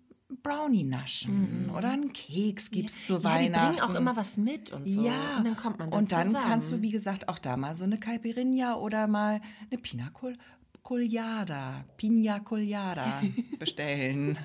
Brownie 0.43 0.83
naschen. 0.83 1.69
Oder 1.75 1.91
einen 1.91 2.13
Keks 2.13 2.71
gibt's 2.71 3.05
zu 3.05 3.13
Mhm. 3.13 3.19
Ja, 3.23 3.37
die 3.37 3.45
Weihnachten. 3.45 3.75
bringen 3.77 3.81
auch 3.91 3.95
immer 3.95 4.15
was 4.15 4.37
mit 4.37 4.71
und 4.71 4.87
so. 4.89 5.03
Ja, 5.05 5.37
Und 5.37 5.45
dann 5.45 5.57
kommt 5.57 5.79
man 5.79 5.89
da 5.91 5.97
Und 5.97 6.11
dann 6.11 6.27
zusammen. 6.27 6.45
kannst 6.47 6.71
du, 6.71 6.81
wie 6.81 6.91
gesagt, 6.91 7.27
auch 7.29 7.39
da 7.39 7.57
mal 7.57 7.75
so 7.75 7.83
eine 7.83 7.99
Caipirinha 7.99 8.75
oder 8.75 9.07
mal 9.07 9.41
eine 9.69 9.79
Pina 9.81 10.09
Col 10.11 10.37
Colada, 10.83 11.85
Pina 11.95 12.39
Colada 12.39 13.21
bestellen. 13.59 14.37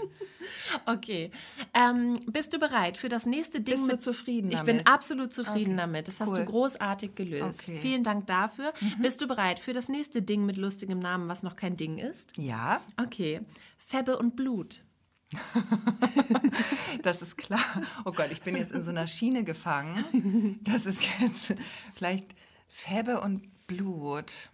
Okay. 0.84 1.30
Ähm, 1.74 2.20
bist 2.30 2.53
du 2.55 2.59
bereit 2.59 2.99
für 2.99 3.09
das 3.09 3.26
nächste 3.26 3.61
Ding? 3.61 3.74
Bist 3.74 3.91
du 3.91 3.99
zufrieden 3.99 4.51
Ich 4.53 4.59
damit? 4.59 4.76
bin 4.76 4.87
absolut 4.87 5.32
zufrieden 5.32 5.76
damit. 5.76 6.09
Das 6.09 6.20
hast 6.20 6.28
cool. 6.30 6.39
du 6.41 6.45
großartig 6.45 7.14
gelöst. 7.14 7.62
Okay. 7.64 7.76
Mhm. 7.78 7.80
Vielen 7.80 8.05
Dank 8.05 8.26
dafür. 8.26 8.72
Bist 9.01 9.20
du 9.22 9.26
bereit 9.26 9.59
für 9.59 9.72
das 9.72 9.89
nächste 9.89 10.22
Ding 10.22 10.45
mit 10.47 10.57
lustigem 10.57 10.99
Namen, 10.99 11.26
was 11.28 11.43
noch 11.43 11.57
kein 11.57 11.76
Ding 11.76 11.99
ist? 11.99 12.37
ja, 12.37 12.80
Okay. 13.03 13.41
Febbe 13.78 14.18
und 14.18 14.37
Blut. 14.37 14.84
das 17.03 17.22
ist 17.22 17.37
klar. 17.37 17.83
Oh 18.05 18.12
Gott, 18.12 18.31
ich 18.31 18.43
bin 18.43 18.57
jetzt 18.57 18.72
in 18.72 18.83
so 18.83 18.91
einer 18.91 19.07
Schiene 19.07 19.45
gefangen. 19.45 20.61
Das 20.62 20.87
ist 20.87 21.03
jetzt 21.20 21.55
vielleicht 21.95 22.27
Febbe 22.68 23.20
und 23.20 23.66
Blut. 23.66 24.51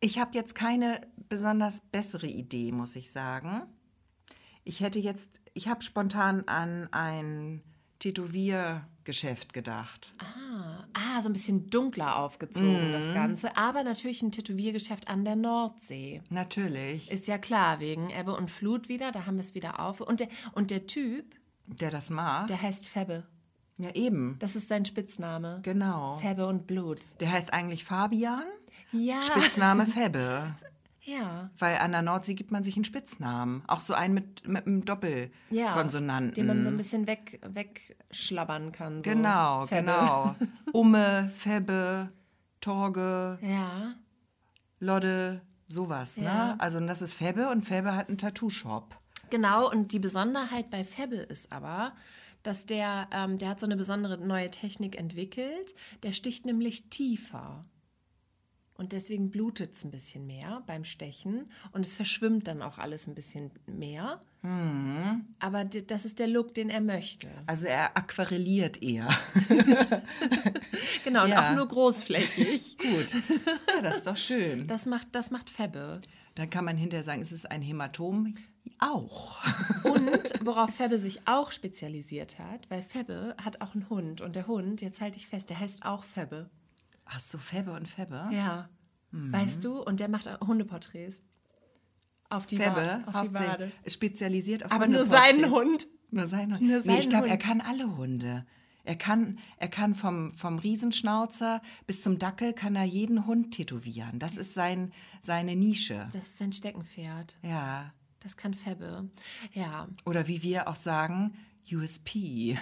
Ich 0.00 0.18
habe 0.18 0.32
jetzt 0.34 0.54
keine 0.54 1.00
besonders 1.28 1.80
bessere 1.80 2.26
Idee, 2.26 2.70
muss 2.72 2.96
ich 2.96 3.10
sagen. 3.10 3.62
Ich 4.64 4.80
hätte 4.80 4.98
jetzt, 4.98 5.40
ich 5.54 5.68
habe 5.68 5.82
spontan 5.82 6.46
an 6.46 6.88
ein 6.92 7.62
Tätowiergeschäft 7.98 9.52
gedacht. 9.52 10.12
ah, 10.92 11.22
so 11.22 11.28
ein 11.28 11.32
bisschen 11.32 11.70
dunkler 11.70 12.16
aufgezogen, 12.16 12.88
Mhm. 12.88 12.92
das 12.92 13.12
Ganze. 13.14 13.56
Aber 13.56 13.84
natürlich 13.84 14.22
ein 14.22 14.32
Tätowiergeschäft 14.32 15.08
an 15.08 15.24
der 15.24 15.36
Nordsee. 15.36 16.22
Natürlich, 16.30 17.10
Ist 17.10 17.26
ja 17.26 17.38
klar, 17.38 17.80
wegen 17.80 18.10
Ebbe 18.10 18.34
und 18.34 18.50
Flut 18.50 18.88
wieder, 18.88 19.12
da 19.12 19.26
haben 19.26 19.36
wir 19.36 19.44
es 19.44 19.54
wieder 19.54 19.80
auf. 19.80 20.00
Und 20.00 20.20
der, 20.20 20.28
und 20.52 20.70
der 20.70 20.86
Typ, 20.86 21.36
der 21.66 21.90
das 21.90 22.10
mag. 22.10 22.46
der 22.48 22.60
heißt 22.60 22.86
Febbe. 22.86 23.24
Ja, 23.78 23.90
eben. 23.94 24.36
Das 24.38 24.56
ist 24.56 24.68
sein 24.68 24.84
Spitzname. 24.84 25.60
Genau. 25.62 26.16
Febbe 26.18 26.46
und 26.46 26.66
Blut. 26.66 27.06
Der 27.20 27.30
heißt 27.30 27.52
eigentlich 27.52 27.84
Fabian, 27.84 28.42
Ja. 28.92 29.22
Spitzname 29.22 29.86
Febbe. 29.86 30.54
Ja. 31.02 31.50
Weil 31.60 31.76
an 31.78 31.92
der 31.92 32.02
Nordsee 32.02 32.34
gibt 32.34 32.50
man 32.50 32.64
sich 32.64 32.74
einen 32.74 32.84
Spitznamen. 32.84 33.62
Auch 33.68 33.80
so 33.80 33.94
einen 33.94 34.14
mit, 34.14 34.48
mit 34.48 34.66
einem 34.66 34.80
ja. 34.80 34.84
Doppelkonsonanten. 34.86 36.34
Den 36.34 36.46
man 36.48 36.64
so 36.64 36.68
ein 36.70 36.76
bisschen 36.76 37.06
weg, 37.06 37.40
wegschlabbern 37.46 38.72
kann. 38.72 38.96
So. 38.96 39.02
Genau, 39.02 39.66
Febbe. 39.66 39.82
genau. 39.82 40.34
Umme, 40.72 41.30
Febbe, 41.34 42.10
Torge, 42.60 43.38
Ja. 43.40 43.94
Lodde, 44.80 45.40
sowas. 45.68 46.16
Ja. 46.16 46.22
Ne? 46.54 46.60
Also 46.60 46.80
das 46.80 47.00
ist 47.02 47.12
Febbe 47.12 47.48
und 47.50 47.62
Febbe 47.62 47.94
hat 47.94 48.08
einen 48.08 48.18
Tattoo-Shop. 48.18 48.96
Genau, 49.30 49.70
und 49.70 49.92
die 49.92 49.98
Besonderheit 49.98 50.70
bei 50.70 50.84
Febbe 50.84 51.16
ist 51.16 51.50
aber, 51.52 51.92
dass 52.46 52.66
der, 52.66 53.08
ähm, 53.12 53.38
der 53.38 53.48
hat 53.50 53.60
so 53.60 53.66
eine 53.66 53.76
besondere 53.76 54.18
neue 54.18 54.50
Technik 54.50 54.96
entwickelt. 54.98 55.74
Der 56.02 56.12
sticht 56.12 56.46
nämlich 56.46 56.88
tiefer. 56.88 57.64
Und 58.78 58.92
deswegen 58.92 59.30
blutet 59.30 59.72
es 59.72 59.84
ein 59.84 59.90
bisschen 59.90 60.26
mehr 60.26 60.62
beim 60.66 60.84
Stechen 60.84 61.50
und 61.72 61.86
es 61.86 61.94
verschwimmt 61.96 62.46
dann 62.46 62.60
auch 62.60 62.76
alles 62.76 63.06
ein 63.06 63.14
bisschen 63.14 63.50
mehr. 63.66 64.20
Mhm. 64.42 65.24
Aber 65.38 65.64
das 65.64 66.04
ist 66.04 66.18
der 66.18 66.26
Look, 66.26 66.52
den 66.52 66.68
er 66.68 66.82
möchte. 66.82 67.26
Also 67.46 67.68
er 67.68 67.96
aquarelliert 67.96 68.82
eher. 68.82 69.08
Genau, 71.04 71.24
und 71.24 71.30
Ja. 71.30 71.50
auch 71.50 71.54
nur 71.56 71.66
großflächig. 71.68 72.78
Gut. 72.78 73.14
Ja, 73.74 73.80
das 73.82 73.98
ist 73.98 74.06
doch 74.06 74.16
schön. 74.16 74.66
Das 74.66 74.86
macht, 74.86 75.08
das 75.12 75.30
macht 75.30 75.48
Febbe. 75.50 76.00
Dann 76.36 76.50
kann 76.50 76.64
man 76.64 76.76
hinterher 76.76 77.02
sagen, 77.02 77.22
ist 77.22 77.32
es 77.32 77.46
ein 77.46 77.62
Hämatom? 77.62 78.36
Auch. 78.78 79.38
Und 79.84 80.32
worauf 80.44 80.70
Febbe 80.70 80.98
sich 80.98 81.26
auch 81.26 81.50
spezialisiert 81.50 82.38
hat, 82.38 82.70
weil 82.70 82.82
Febbe 82.82 83.34
hat 83.42 83.62
auch 83.62 83.74
einen 83.74 83.88
Hund 83.88 84.20
und 84.20 84.36
der 84.36 84.46
Hund, 84.46 84.82
jetzt 84.82 85.00
halte 85.00 85.18
ich 85.18 85.28
fest, 85.28 85.50
der 85.50 85.60
heißt 85.60 85.84
auch 85.84 86.04
Febbe. 86.04 86.50
Ach 87.04 87.20
so, 87.20 87.38
Febbe 87.38 87.72
und 87.72 87.88
Febbe? 87.88 88.28
Ja. 88.32 88.68
Weißt 89.12 89.64
du? 89.64 89.80
Und 89.82 90.00
der 90.00 90.08
macht 90.08 90.28
auch 90.28 90.46
Hundeporträts. 90.46 91.22
Auf 92.28 92.44
die, 92.44 92.56
Febbe, 92.56 93.02
Wa 93.06 93.18
auf 93.18 93.28
die 93.28 93.34
Wade. 93.34 93.72
ist 93.84 93.94
spezialisiert 93.94 94.64
auf 94.64 94.72
Aber 94.72 94.88
nur 94.88 95.06
seinen 95.06 95.50
Hund. 95.50 95.86
Nur 96.10 96.26
sein 96.26 96.52
Hund. 96.52 96.60
Nur 96.60 96.78
nee, 96.78 96.82
seinen 96.82 96.98
ich 96.98 97.08
glaube, 97.08 97.28
er 97.28 97.38
kann 97.38 97.60
alle 97.60 97.96
Hunde. 97.96 98.44
Er 98.86 98.96
kann, 98.96 99.38
er 99.58 99.68
kann 99.68 99.94
vom, 99.94 100.32
vom 100.32 100.58
Riesenschnauzer 100.58 101.60
bis 101.86 102.02
zum 102.02 102.18
Dackel 102.18 102.52
kann 102.52 102.76
er 102.76 102.84
jeden 102.84 103.26
Hund 103.26 103.52
tätowieren. 103.52 104.18
Das 104.18 104.36
ist 104.36 104.54
sein, 104.54 104.92
seine 105.20 105.56
Nische. 105.56 106.08
Das 106.12 106.22
ist 106.22 106.38
sein 106.38 106.52
Steckenpferd. 106.52 107.36
Ja. 107.42 107.92
Das 108.20 108.36
kann 108.36 108.54
Febbe. 108.54 109.10
Ja. 109.52 109.88
Oder 110.04 110.28
wie 110.28 110.42
wir 110.42 110.68
auch 110.68 110.76
sagen, 110.76 111.36
USP. 111.70 112.56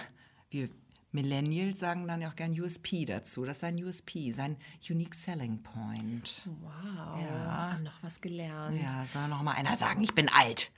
Wir 0.49 0.69
Millennials 1.11 1.79
sagen 1.79 2.07
dann 2.07 2.21
ja 2.21 2.29
auch 2.29 2.35
gern 2.35 2.59
USP 2.59 3.05
dazu. 3.05 3.45
Das 3.45 3.57
ist 3.57 3.61
sein 3.61 3.81
USP, 3.81 4.31
sein 4.31 4.57
Unique 4.89 5.15
Selling 5.15 5.63
Point. 5.63 6.41
Wow. 6.61 7.21
Ja. 7.21 7.77
Noch 7.79 8.03
was 8.03 8.19
gelernt. 8.19 8.81
Ja, 8.81 9.05
soll 9.11 9.27
noch 9.29 9.41
mal 9.41 9.53
einer 9.53 9.77
sagen, 9.77 10.03
ich 10.03 10.13
bin 10.13 10.27
alt. 10.29 10.71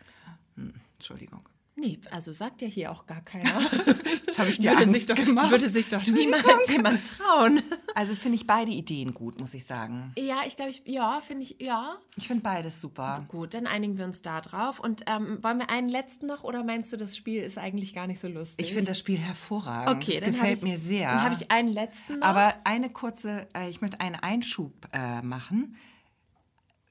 Hm, 0.55 0.73
Entschuldigung. 0.95 1.41
Nee, 1.79 1.99
also 2.09 2.33
sagt 2.33 2.63
ja 2.63 2.67
hier 2.67 2.91
auch 2.91 3.05
gar 3.05 3.21
keiner. 3.21 3.61
Jetzt 4.25 4.39
habe 4.39 4.49
ich 4.49 4.59
dir 4.59 4.71
würde, 4.71 4.83
Angst 4.83 4.93
sich 4.93 5.05
doch, 5.05 5.15
gemacht. 5.15 5.51
würde 5.51 5.69
sich 5.69 5.87
doch 5.87 6.03
niemals 6.07 6.67
jemand 6.69 7.05
trauen. 7.05 7.61
Also 7.93 8.15
finde 8.15 8.37
ich 8.37 8.47
beide 8.47 8.71
Ideen 8.71 9.13
gut, 9.13 9.39
muss 9.39 9.53
ich 9.53 9.65
sagen. 9.65 10.11
Ja, 10.17 10.41
ich 10.47 10.55
glaube, 10.55 10.71
ich, 10.71 10.81
ja, 10.85 11.19
finde 11.21 11.43
ich, 11.43 11.57
ja. 11.59 11.97
Ich 12.15 12.27
finde 12.27 12.41
beides 12.41 12.81
super. 12.81 13.25
Gut, 13.27 13.53
dann 13.53 13.67
einigen 13.67 13.97
wir 13.99 14.05
uns 14.05 14.23
da 14.23 14.41
drauf. 14.41 14.79
Und 14.79 15.03
ähm, 15.05 15.37
wollen 15.43 15.59
wir 15.59 15.69
einen 15.69 15.87
letzten 15.87 16.25
noch 16.25 16.43
oder 16.43 16.63
meinst 16.63 16.91
du, 16.93 16.97
das 16.97 17.15
Spiel 17.15 17.43
ist 17.43 17.59
eigentlich 17.59 17.93
gar 17.93 18.07
nicht 18.07 18.19
so 18.19 18.27
lustig? 18.27 18.65
Ich 18.65 18.73
finde 18.73 18.89
das 18.89 18.97
Spiel 18.97 19.19
hervorragend. 19.19 20.03
okay, 20.03 20.19
das 20.19 20.29
gefällt 20.29 20.57
ich, 20.57 20.63
mir 20.63 20.79
sehr. 20.79 21.09
Dann 21.09 21.23
habe 21.23 21.35
ich 21.35 21.51
einen 21.51 21.69
letzten 21.69 22.19
noch. 22.19 22.27
Aber 22.27 22.55
eine 22.63 22.89
kurze, 22.89 23.47
äh, 23.55 23.69
ich 23.69 23.81
möchte 23.81 23.99
einen 23.99 24.15
Einschub 24.15 24.73
äh, 24.93 25.21
machen. 25.21 25.75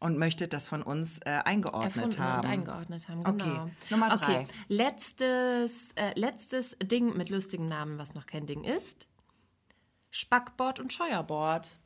Und 0.00 0.16
möchtet 0.16 0.52
das 0.52 0.68
von 0.68 0.82
uns 0.82 1.18
äh, 1.24 1.30
eingeordnet 1.44 1.96
Erfunden 1.96 2.18
haben. 2.22 2.46
und 2.46 2.52
eingeordnet 2.52 3.08
haben, 3.08 3.20
Okay, 3.26 3.48
genau. 3.50 3.70
Nummer 3.90 4.14
Okay, 4.14 4.44
drei. 4.44 4.46
letztes, 4.68 5.92
äh, 5.96 6.12
letztes 6.14 6.76
Ding 6.82 7.16
mit 7.16 7.30
lustigem 7.30 7.66
Namen, 7.66 7.98
was 7.98 8.14
noch 8.14 8.26
kein 8.26 8.46
Ding 8.46 8.62
ist. 8.62 9.08
Spackbord 10.10 10.78
und 10.80 10.92
Scheuerbord. 10.92 11.78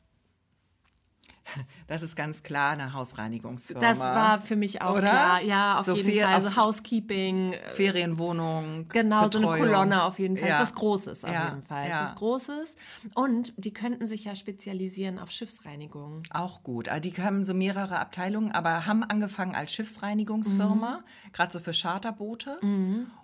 Das 1.87 2.01
ist 2.01 2.15
ganz 2.15 2.41
klar 2.43 2.71
eine 2.71 2.93
Hausreinigungsfirma. 2.93 3.81
Das 3.81 3.99
war 3.99 4.39
für 4.41 4.55
mich 4.55 4.81
auch 4.81 4.93
Oder? 4.97 5.01
klar. 5.09 5.41
Ja, 5.41 5.77
auf 5.79 5.85
So 5.85 5.95
jeden 5.95 6.19
Fall. 6.21 6.33
Also 6.33 6.55
Housekeeping, 6.55 7.53
äh, 7.53 7.69
Ferienwohnung. 7.69 8.87
Genau, 8.89 9.29
so 9.29 9.37
eine 9.39 9.47
Betreuung. 9.47 9.59
Kolonne 9.67 10.03
auf 10.03 10.17
jeden 10.19 10.37
Fall. 10.37 10.47
Ja. 10.49 10.55
Ist 10.55 10.61
was 10.69 10.75
Großes 10.75 11.25
auf 11.25 11.31
Ja, 11.31 11.49
jeden 11.49 11.61
Fall. 11.63 11.87
ja. 11.89 12.03
Ist 12.03 12.09
was 12.11 12.15
Großes. 12.15 12.75
Und 13.15 13.53
die 13.57 13.73
könnten 13.73 14.07
sich 14.07 14.23
ja 14.23 14.35
spezialisieren 14.35 15.19
auf 15.19 15.29
Schiffsreinigung. 15.31 16.23
Auch 16.31 16.63
gut. 16.63 16.89
Also 16.89 17.01
Die 17.09 17.21
haben 17.21 17.43
so 17.43 17.53
mehrere 17.53 17.99
Abteilungen, 17.99 18.51
aber 18.51 18.85
haben 18.85 19.03
angefangen 19.03 19.53
als 19.55 19.73
Schiffsreinigungsfirma, 19.73 20.97
Mhm. 20.99 21.31
gerade 21.33 21.51
so 21.51 21.59
für 21.59 21.73
Charterboote. 21.73 22.59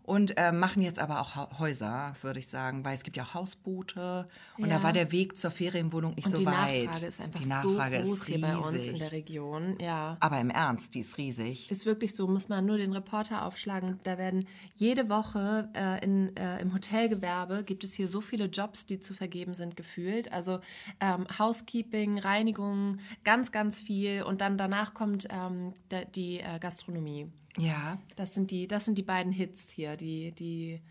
Und 0.10 0.38
äh, 0.40 0.52
machen 0.52 0.82
jetzt 0.82 0.98
aber 0.98 1.22
auch 1.22 1.60
Häuser, 1.60 2.16
würde 2.24 2.40
ich 2.40 2.48
sagen, 2.48 2.84
weil 2.84 2.96
es 2.96 3.04
gibt 3.04 3.16
ja 3.16 3.22
auch 3.24 3.36
Hausboote. 3.36 4.28
Und 4.58 4.68
Ja. 4.68 4.78
da 4.78 4.84
war 4.84 4.92
der 4.92 5.12
Weg 5.12 5.38
zur 5.38 5.52
Ferienwohnung 5.52 6.16
nicht 6.16 6.26
Und 6.26 6.32
so 6.36 6.40
die 6.42 6.48
weit. 6.48 6.86
Nachfrage 6.86 7.06
ist 7.06 7.22
einfach 7.22 7.40
die 7.40 7.46
Nachfrage 7.48 7.98
so 8.04 8.10
groß 8.10 8.20
ist 8.22 8.26
hier 8.26 8.42
bei 8.42 8.58
uns 8.58 8.70
in 8.72 8.74
riesig. 8.80 9.00
der 9.00 9.12
Region. 9.12 9.78
Ja. 9.80 10.18
Aber 10.20 10.40
im 10.40 10.50
Ernst, 10.50 10.96
die 10.96 11.02
ist 11.02 11.20
riesig. 11.20 11.70
Ist 11.70 11.86
wirklich 11.86 12.16
so, 12.16 12.28
muss 12.28 12.50
man 12.50 12.66
nur 12.66 12.78
den 12.80 12.92
Reporter 12.92 13.46
aufschlagen. 13.46 14.00
Da 14.04 14.18
werden 14.18 14.48
jede 14.76 15.10
Woche 15.10 15.70
äh, 15.76 16.04
in, 16.04 16.36
äh, 16.36 16.60
im 16.60 16.74
Hotelgewerbe 16.74 17.64
gibt 17.64 17.84
es 17.84 17.94
hier 17.94 18.08
so 18.08 18.20
viele 18.20 18.46
Jobs, 18.46 18.88
die 18.88 19.00
zu 19.00 19.14
vergeben 19.14 19.54
sind, 19.54 19.78
gefühlt. 19.78 20.34
Also 20.34 20.60
ähm, 21.02 21.28
Housekeeping, 21.38 22.18
Reinigung, 22.18 22.98
ganz, 23.24 23.52
ganz 23.52 23.80
viel. 23.80 24.24
Und 24.24 24.42
dann 24.42 24.58
danach 24.58 24.96
kommt 24.96 25.28
ähm, 25.30 25.76
die 26.16 26.40
äh, 26.40 26.58
Gastronomie. 26.60 27.28
Ja. 27.58 27.98
Das 28.16 28.34
sind 28.34 28.52
die, 28.52 28.68
das 28.68 28.86
sind 28.86 28.98
die 28.98 29.04
beiden 29.04 29.32
Hits 29.32 29.70
hier, 29.70 29.98
die, 29.98 30.32
die, 30.32 30.82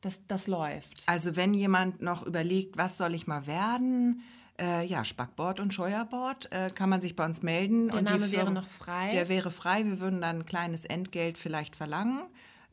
das, 0.00 0.20
das 0.26 0.46
läuft. 0.46 1.02
Also 1.06 1.36
wenn 1.36 1.54
jemand 1.54 2.02
noch 2.02 2.24
überlegt, 2.24 2.76
was 2.76 2.96
soll 2.98 3.14
ich 3.14 3.26
mal 3.26 3.46
werden, 3.46 4.22
äh, 4.60 4.86
ja, 4.86 5.04
Spackbord 5.04 5.60
und 5.60 5.74
Scheuerbord, 5.74 6.50
äh, 6.52 6.68
kann 6.74 6.88
man 6.88 7.00
sich 7.00 7.16
bei 7.16 7.24
uns 7.24 7.42
melden. 7.42 7.88
Der 7.88 7.98
und 8.00 8.04
Name 8.10 8.30
wäre 8.30 8.52
noch 8.52 8.66
frei. 8.68 9.10
Der 9.10 9.28
wäre 9.28 9.50
frei. 9.50 9.84
Wir 9.84 9.98
würden 10.00 10.20
dann 10.20 10.40
ein 10.40 10.46
kleines 10.46 10.84
Entgelt 10.84 11.38
vielleicht 11.38 11.74
verlangen. 11.74 12.22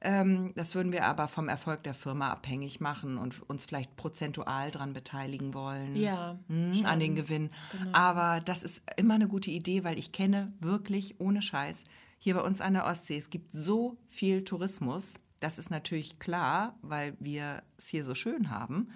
Ähm, 0.04 0.52
das 0.56 0.74
würden 0.74 0.92
wir 0.92 1.06
aber 1.06 1.28
vom 1.28 1.48
Erfolg 1.48 1.84
der 1.84 1.94
Firma 1.94 2.32
abhängig 2.32 2.80
machen 2.82 3.18
und 3.18 3.48
uns 3.50 3.66
vielleicht 3.66 3.96
prozentual 3.96 4.72
dran 4.72 4.94
beteiligen 4.94 5.54
wollen. 5.54 5.96
Ja, 5.96 6.40
Hm, 6.48 6.86
an 6.86 7.00
den 7.00 7.16
Gewinn. 7.16 7.52
Aber 7.94 8.42
das 8.44 8.64
ist 8.64 8.82
immer 8.98 9.14
eine 9.16 9.28
gute 9.28 9.52
Idee, 9.52 9.84
weil 9.84 10.00
ich 10.00 10.12
kenne 10.12 10.54
wirklich 10.60 11.16
ohne 11.20 11.42
Scheiß 11.44 11.86
hier 12.24 12.36
bei 12.36 12.42
uns 12.42 12.62
an 12.62 12.74
der 12.74 12.86
Ostsee, 12.86 13.18
es 13.18 13.32
gibt 13.32 13.52
so 13.52 13.98
viel 14.06 14.44
Tourismus. 14.44 15.16
Das 15.40 15.58
ist 15.58 15.72
natürlich 15.72 16.20
klar, 16.20 16.78
weil 16.84 17.18
wir 17.20 17.64
es 17.78 17.88
hier 17.88 18.04
so 18.04 18.14
schön 18.14 18.52
haben. 18.52 18.90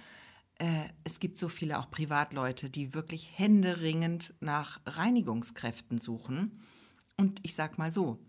Äh, 0.60 0.90
es 1.04 1.20
gibt 1.20 1.40
so 1.40 1.50
viele 1.50 1.80
auch 1.80 1.90
Privatleute, 1.90 2.70
die 2.70 2.94
wirklich 2.94 3.32
händeringend 3.34 4.36
nach 4.42 4.80
Reinigungskräften 4.86 6.00
suchen. 6.00 6.62
Und 7.18 7.40
ich 7.42 7.56
sag 7.56 7.80
mal 7.80 7.92
so, 7.92 8.20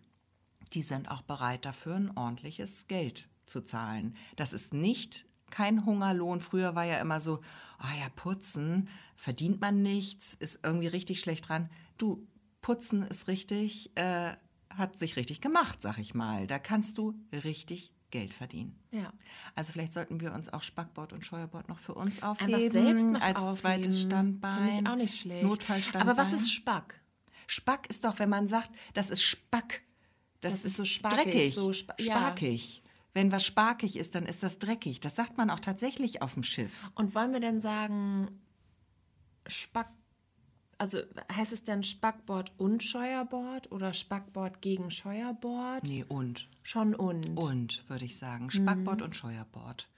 die 0.73 0.81
sind 0.81 1.11
auch 1.11 1.21
bereit 1.21 1.67
dafür, 1.67 1.97
ein 1.97 2.17
ordentliches 2.17 2.89
Geld 2.89 3.29
zu 3.45 3.61
zahlen. 3.61 4.17
Das 4.37 4.55
ist 4.55 4.73
nicht 4.73 5.27
kein 5.51 5.85
Hungerlohn. 5.85 6.41
Früher 6.41 6.75
war 6.75 6.85
ja 6.85 7.03
immer 7.03 7.21
so, 7.21 7.43
ah 7.77 7.95
ja, 8.01 8.09
putzen, 8.17 8.89
verdient 9.15 9.61
man 9.61 9.83
nichts, 9.83 10.33
ist 10.33 10.61
irgendwie 10.63 10.89
richtig 10.89 11.21
schlecht 11.21 11.51
dran. 11.51 11.69
Du, 11.99 12.27
putzen 12.63 13.03
ist 13.03 13.29
richtig, 13.29 13.95
äh, 13.95 14.33
hat 14.77 14.99
sich 14.99 15.17
richtig 15.17 15.41
gemacht, 15.41 15.81
sag 15.83 15.99
ich 15.99 16.15
mal. 16.15 16.47
Da 16.47 16.59
kannst 16.59 16.99
du 16.99 17.15
richtig 17.33 17.93
Geld 18.11 18.33
verdienen. 18.33 18.79
Ja. 18.93 19.13
Also 19.55 19.73
vielleicht 19.73 19.93
sollten 19.93 20.21
wir 20.21 20.33
uns 20.33 20.53
auch 20.53 20.63
Spackbord 20.63 21.13
und 21.13 21.25
Scheuerbord 21.27 21.69
noch 21.69 21.79
für 21.79 21.95
uns 21.95 22.23
aufheben. 22.23 22.55
Einfach 22.55 22.73
selbst 22.73 23.07
noch 23.07 23.21
als 23.21 23.37
aufheben. 23.37 23.57
zweites 23.61 24.03
Standbein. 24.03 24.69
Finde 24.69 24.81
ich 24.83 24.89
auch 24.89 24.97
nicht 24.97 25.21
schlecht. 25.21 25.43
Notfallstandbein. 25.43 26.09
Aber 26.17 26.21
was 26.23 26.33
ist 26.33 26.53
Spack? 26.53 27.01
Spack 27.49 27.89
ist 27.91 28.05
doch, 28.05 28.19
wenn 28.19 28.29
man 28.29 28.49
sagt, 28.49 28.71
das 28.95 29.11
ist 29.11 29.23
Spack. 29.23 29.83
Das, 30.41 30.53
Das 30.53 30.61
ist 30.61 30.67
ist 30.73 30.77
so 30.77 30.85
spackig, 30.85 31.25
dreckig. 31.25 31.55
so 31.55 31.73
spa- 31.73 31.95
ja. 31.99 32.17
sparkig. 32.17 32.83
Wenn 33.15 33.33
was 33.33 33.45
sparkig 33.45 33.97
ist, 33.97 34.15
dann 34.15 34.27
ist 34.27 34.43
das 34.43 34.59
dreckig. 34.59 35.01
Das 35.01 35.17
sagt 35.17 35.37
man 35.39 35.49
auch 35.51 35.61
tatsächlich 35.61 36.23
auf 36.23 36.35
dem 36.35 36.43
Schiff. 36.43 36.91
Und 36.95 37.15
wollen 37.15 37.33
wir 37.33 37.41
denn 37.41 37.61
sagen, 37.61 38.29
Spack, 39.47 39.89
also 40.79 40.99
heißt 41.35 41.53
es 41.53 41.65
denn 41.65 41.83
Spackbord 41.83 42.53
und 42.59 42.83
Scheuerbord 42.83 43.73
oder 43.73 43.95
Spackbord 43.95 44.61
gegen 44.61 44.91
Scheuerbord? 44.91 45.85
Nee, 45.85 46.05
und. 46.09 46.49
Schon 46.63 46.95
und. 46.95 47.39
Und, 47.39 47.89
würde 47.89 48.05
ich 48.05 48.19
sagen. 48.19 48.51
Spackbord 48.51 48.99
Mhm. 49.01 49.05
und 49.07 49.17
Scheuerbord. 49.17 49.89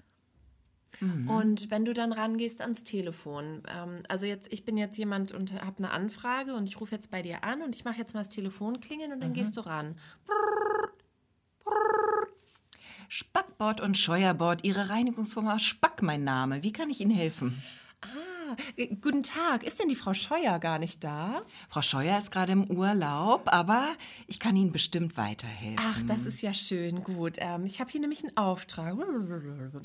Und 1.00 1.70
wenn 1.70 1.84
du 1.84 1.94
dann 1.94 2.12
rangehst 2.12 2.60
ans 2.60 2.82
Telefon, 2.82 3.62
ähm, 3.68 4.00
also 4.08 4.26
jetzt, 4.26 4.52
ich 4.52 4.64
bin 4.64 4.76
jetzt 4.76 4.98
jemand 4.98 5.30
und 5.30 5.52
habe 5.52 5.78
eine 5.78 5.92
Anfrage 5.92 6.54
und 6.54 6.68
ich 6.68 6.80
rufe 6.80 6.92
jetzt 6.92 7.12
bei 7.12 7.22
dir 7.22 7.44
an 7.44 7.62
und 7.62 7.76
ich 7.76 7.84
mache 7.84 7.98
jetzt 7.98 8.14
mal 8.14 8.20
das 8.20 8.30
Telefon 8.30 8.80
klingeln 8.80 9.12
und 9.12 9.20
dann 9.20 9.32
gehst 9.32 9.56
du 9.56 9.60
ran. 9.60 9.96
Spackbord 13.08 13.80
und 13.80 13.96
Scheuerbord, 13.96 14.64
Ihre 14.64 14.88
Reinigungsfirma 14.88 15.58
Spack, 15.60 16.02
mein 16.02 16.24
Name. 16.24 16.62
Wie 16.62 16.72
kann 16.72 16.90
ich 16.90 17.00
Ihnen 17.00 17.12
helfen? 17.12 17.62
Äh, 18.76 18.86
guten 18.96 19.22
Tag, 19.22 19.64
ist 19.64 19.78
denn 19.80 19.88
die 19.88 19.96
Frau 19.96 20.14
Scheuer 20.14 20.58
gar 20.58 20.78
nicht 20.78 21.02
da? 21.04 21.42
Frau 21.68 21.82
Scheuer 21.82 22.18
ist 22.18 22.30
gerade 22.30 22.52
im 22.52 22.70
Urlaub, 22.70 23.42
aber 23.46 23.88
ich 24.26 24.40
kann 24.40 24.56
Ihnen 24.56 24.72
bestimmt 24.72 25.16
weiterhelfen. 25.16 25.78
Ach, 25.78 26.02
das 26.06 26.26
ist 26.26 26.42
ja 26.42 26.54
schön, 26.54 27.02
gut. 27.04 27.36
Ähm, 27.38 27.64
ich 27.64 27.80
habe 27.80 27.90
hier 27.90 28.00
nämlich 28.00 28.22
einen 28.22 28.36
Auftrag. 28.36 28.96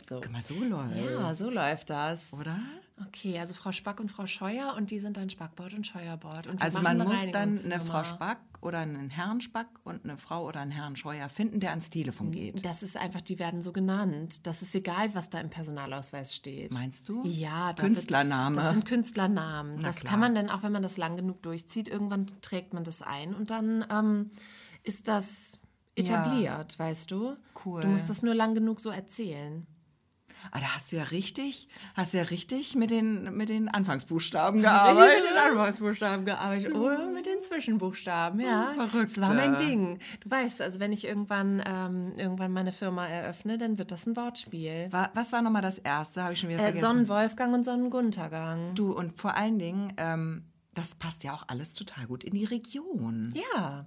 So. 0.04 0.22
Guck 0.22 0.32
mal, 0.32 0.42
so 0.42 0.56
läuft. 0.56 0.96
Ja, 0.96 1.36
so 1.36 1.50
läuft 1.50 1.90
das. 1.90 2.32
Oder? 2.34 2.60
Okay, 3.08 3.40
also 3.40 3.56
Frau 3.56 3.72
Spack 3.72 4.00
und 4.00 4.12
Frau 4.12 4.28
Scheuer 4.28 4.76
und 4.78 4.92
die 4.92 5.00
sind 5.00 5.18
dann 5.18 5.30
Spackbord 5.30 5.74
und 5.74 5.88
Scheuerbord. 5.88 6.46
Und 6.48 6.62
Also 6.62 6.80
man 6.82 7.00
muss 7.00 7.32
dann 7.32 7.58
eine. 7.58 7.82
Frau 7.82 8.04
Spack 8.04 8.38
oder 8.62 8.80
einen 8.80 9.10
Herrn 9.10 9.42
Spack 9.42 9.68
und 9.84 10.04
eine 10.04 10.18
Frau 10.18 10.48
oder 10.48 10.62
einen 10.62 10.72
Herrn 10.72 10.96
Scheuer 10.96 11.28
finden, 11.28 11.60
der 11.60 11.72
ans 11.72 11.90
Telefon 11.90 12.32
geht. 12.32 12.64
Das 12.64 12.84
ist 12.84 12.96
einfach, 12.96 13.22
die 13.22 13.40
werden 13.40 13.62
so 13.62 13.74
genannt. 13.74 14.46
Das 14.46 14.62
ist 14.62 14.76
egal, 14.76 15.14
was 15.16 15.30
da 15.30 15.40
im 15.40 15.50
Personalausweis 15.50 16.36
steht. 16.36 16.72
Meinst 16.72 17.10
du? 17.10 17.24
Ja, 17.26 17.74
da 17.74 17.84
Künstlername. 17.84 18.56
Wird, 18.56 18.66
das 18.66 18.74
sind 18.74 18.86
Künstlernamen. 18.86 19.76
Na 19.78 19.88
das 19.88 19.98
klar. 19.98 20.12
kann 20.12 20.20
man 20.20 20.36
dann 20.36 20.50
auch, 20.50 20.62
wenn 20.62 20.72
man 20.72 20.84
das 20.84 20.98
lang 20.98 21.18
genug 21.18 21.42
durchzieht, 21.42 21.88
irgendwann 21.88 22.28
trägt 22.42 22.74
man 22.74 22.84
das 22.84 23.02
ein 23.02 23.34
und 23.34 23.50
dann 23.50 23.86
ähm, 23.90 24.32
ist 24.84 25.08
das 25.08 25.58
etabliert, 25.96 26.78
weißt 26.78 27.12
du? 27.12 27.36
Cool. 27.66 27.82
Du 27.82 27.88
musst 27.88 28.10
das 28.10 28.22
nur 28.22 28.36
lang 28.36 28.54
genug 28.54 28.80
so 28.80 28.90
erzählen. 28.90 29.68
Ah, 30.52 30.60
da 30.60 30.76
hast 30.76 30.92
du 30.92 30.98
ja 30.98 31.04
richtig, 31.04 31.68
hast 31.96 32.14
du 32.14 32.18
ja 32.18 32.24
richtig 32.26 32.76
mit 32.76 32.92
den, 32.92 33.36
mit 33.36 33.50
den 33.50 33.70
Anfangsbuchstaben 33.70 34.60
Richtig 34.60 34.72
gearbeitet. 34.74 35.24
mit 35.24 35.32
den 35.32 35.38
Anfangsbuchstaben 35.38 36.26
gearbeitet 36.26 36.76
oder 36.76 37.08
mit 37.10 37.26
den 37.26 37.42
Zwischenbuchstaben, 37.42 38.40
ja. 38.40 38.74
Verrückte. 38.76 39.20
Das 39.22 39.30
war 39.30 39.36
mein 39.36 39.58
Ding. 39.58 40.00
Du 40.22 40.30
weißt, 40.30 40.62
also 40.62 40.80
wenn 40.80 40.92
ich 40.92 41.06
irgendwann, 41.06 41.64
ähm, 41.66 42.14
irgendwann 42.18 42.52
meine 42.52 42.72
Firma 42.74 43.08
eröffne, 43.08 43.58
dann 43.58 43.78
wird 43.78 43.92
das 43.92 44.06
ein 44.06 44.16
Wortspiel. 44.16 44.88
Wa- 44.92 45.10
Was 45.14 45.32
war 45.32 45.42
nochmal 45.42 45.62
das 45.62 45.78
erste? 45.80 46.24
Habe 46.24 46.34
ich 46.34 46.40
schon 46.40 46.50
wieder 46.50 46.60
Äh, 46.60 46.64
vergessen. 46.64 46.86
Sonnenwolfgang 46.86 47.54
und 47.54 47.64
Sonnenguntergang. 47.64 48.76
du, 48.76 48.92
und 48.94 49.18
vor 49.20 49.36
allen 49.36 49.60
Dingen, 49.60 49.94
ähm, 49.98 50.44
das 50.74 50.96
passt 50.96 51.24
ja 51.24 51.34
auch 51.34 51.44
alles 51.48 51.74
total 51.74 52.06
gut 52.08 52.24
in 52.24 52.34
die 52.34 52.46
Region. 52.46 53.34
Ja. 53.56 53.86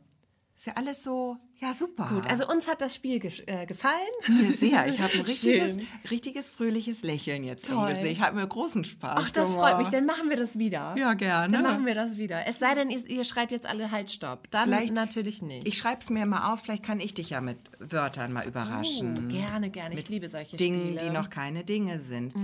Ist 0.56 0.66
ja 0.66 0.72
alles 0.76 1.02
so, 1.04 1.36
ja, 1.60 1.72
super. 1.72 2.06
Gut, 2.12 2.26
also 2.28 2.46
uns 2.48 2.68
hat 2.68 2.80
das 2.80 2.94
Spiel 2.94 3.18
ge 3.18 3.32
äh, 3.46 3.64
gefallen. 3.66 3.94
Mir 4.28 4.52
sehr. 4.52 4.86
Ich 4.88 5.00
habe 5.00 5.14
ein 5.14 5.20
richtiges, 5.26 5.72
Schön. 5.72 5.86
richtiges 6.10 6.50
frühliches 6.50 7.02
Lächeln 7.02 7.44
jetzt 7.44 7.66
Toll. 7.66 7.94
Gesicht. 7.94 8.20
Hat 8.20 8.34
mir 8.34 8.46
großen 8.46 8.84
Spaß 8.84 9.18
Ach, 9.22 9.30
das 9.30 9.50
gemacht. 9.52 9.70
freut 9.70 9.78
mich. 9.78 9.88
Dann 9.88 10.04
machen 10.06 10.28
wir 10.28 10.36
das 10.36 10.58
wieder. 10.58 10.94
Ja, 10.98 11.14
gerne. 11.14 11.52
Dann 11.54 11.62
machen 11.62 11.86
wir 11.86 11.94
das 11.94 12.18
wieder. 12.18 12.46
Es 12.46 12.58
sei 12.58 12.74
denn, 12.74 12.90
ihr, 12.90 13.04
ihr 13.08 13.24
schreit 13.24 13.50
jetzt 13.50 13.66
alle 13.66 13.90
halt 13.90 14.10
Stopp. 14.10 14.50
Dann 14.50 14.68
Vielleicht- 14.68 14.94
natürlich 14.94 15.40
nicht. 15.42 15.66
Ich 15.66 15.78
schreibe 15.78 16.00
es 16.02 16.10
mir 16.10 16.26
mal 16.26 16.52
auf, 16.52 16.60
vielleicht 16.60 16.82
kann 16.82 17.00
ich 17.00 17.14
dich 17.14 17.30
ja 17.30 17.40
mit 17.40 17.58
Wörtern 17.78 18.32
mal 18.32 18.46
überraschen. 18.46 19.14
Oh, 19.18 19.32
gerne, 19.32 19.70
gerne. 19.70 19.94
Ich 19.94 20.08
liebe 20.08 20.28
solche 20.28 20.56
Dingen, 20.56 20.80
Spiele. 20.88 21.04
Mhm. 21.04 21.08
die 21.08 21.10
noch 21.18 21.30
keine 21.30 21.64
Dinge 21.64 22.00
sind. 22.00 22.34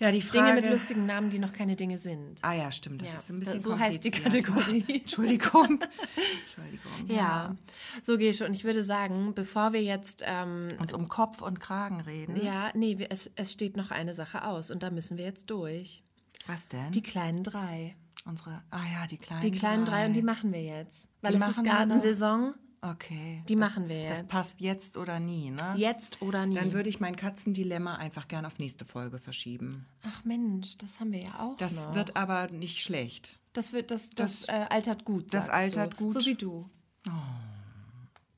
Ja, 0.00 0.12
die 0.12 0.20
Dinge 0.20 0.44
Frage. 0.46 0.60
mit 0.60 0.70
lustigen 0.70 1.06
Namen, 1.06 1.28
die 1.28 1.40
noch 1.40 1.52
keine 1.52 1.74
Dinge 1.74 1.98
sind. 1.98 2.38
Ah 2.42 2.52
ja, 2.52 2.70
stimmt, 2.70 3.02
das 3.02 3.08
Ja, 3.10 3.16
ist 3.16 3.30
ein 3.30 3.40
bisschen 3.40 3.58
so 3.58 3.76
heißt 3.76 4.04
die. 4.04 4.12
Kategorie. 4.12 4.84
Entschuldigung. 4.88 5.80
Entschuldigung. 6.40 7.08
Ja. 7.08 7.56
So, 8.04 8.16
Gesche, 8.30 8.46
und 8.46 8.54
ich 8.54 8.64
würde 8.64 8.82
sagen, 8.84 9.32
bevor 9.34 9.72
wir 9.72 9.82
jetzt, 9.82 10.22
ähm, 10.26 10.68
Uns 10.78 10.94
um 10.94 11.08
Kopf 11.08 11.42
und 11.42 11.60
Kragen 11.60 12.00
reden. 12.00 12.40
ja, 12.42 12.70
nee, 12.74 12.96
es, 13.10 13.30
es 13.34 13.52
steht 13.52 13.76
noch 13.76 13.90
eine 13.90 14.14
Sache 14.14 14.44
aus 14.44 14.70
und 14.70 14.82
da 14.82 14.90
müssen 14.90 15.16
wir 15.18 15.24
jetzt 15.24 15.50
durch. 15.50 16.02
Was 16.46 16.66
denn? 16.68 16.90
Die 16.92 17.02
kleinen 17.02 17.42
drei. 17.42 17.96
Unsere. 18.24 18.62
Ah 18.70 18.80
ja, 18.92 19.06
die 19.06 19.16
kleinen. 19.18 19.40
Die 19.42 19.50
kleinen 19.50 19.84
drei 19.84 20.06
und 20.06 20.12
die 20.14 20.22
machen 20.22 20.52
wir 20.52 20.62
jetzt. 20.62 21.08
Weil 21.22 21.32
Die 21.36 21.38
es 21.42 21.48
ist? 21.48 21.64
Gartensaison. 21.64 22.54
Okay. 22.80 23.42
Die 23.48 23.56
das, 23.56 23.60
machen 23.60 23.88
wir 23.88 24.08
Das 24.08 24.18
jetzt. 24.20 24.28
passt 24.28 24.60
jetzt 24.60 24.96
oder 24.96 25.18
nie, 25.18 25.50
ne? 25.50 25.74
Jetzt 25.76 26.22
oder 26.22 26.46
nie. 26.46 26.54
Dann 26.54 26.72
würde 26.72 26.88
ich 26.88 27.00
mein 27.00 27.16
Katzendilemma 27.16 27.96
einfach 27.96 28.28
gern 28.28 28.44
auf 28.46 28.58
nächste 28.60 28.84
Folge 28.84 29.18
verschieben. 29.18 29.86
Ach 30.04 30.24
Mensch, 30.24 30.76
das 30.78 31.00
haben 31.00 31.10
wir 31.10 31.22
ja 31.22 31.40
auch 31.40 31.56
Das 31.56 31.86
noch. 31.86 31.94
wird 31.96 32.16
aber 32.16 32.48
nicht 32.48 32.78
schlecht. 32.80 33.40
das 33.52 33.72
wird, 33.72 33.90
das, 33.90 34.10
das, 34.10 34.42
das- 34.42 34.48
äh, 34.48 34.66
altert 34.70 35.04
gut. 35.04 35.34
das 35.34 35.48
altert 35.50 35.94
du. 35.94 36.04
gut. 36.04 36.14
So 36.14 36.24
wie 36.26 36.34
du. 36.36 36.70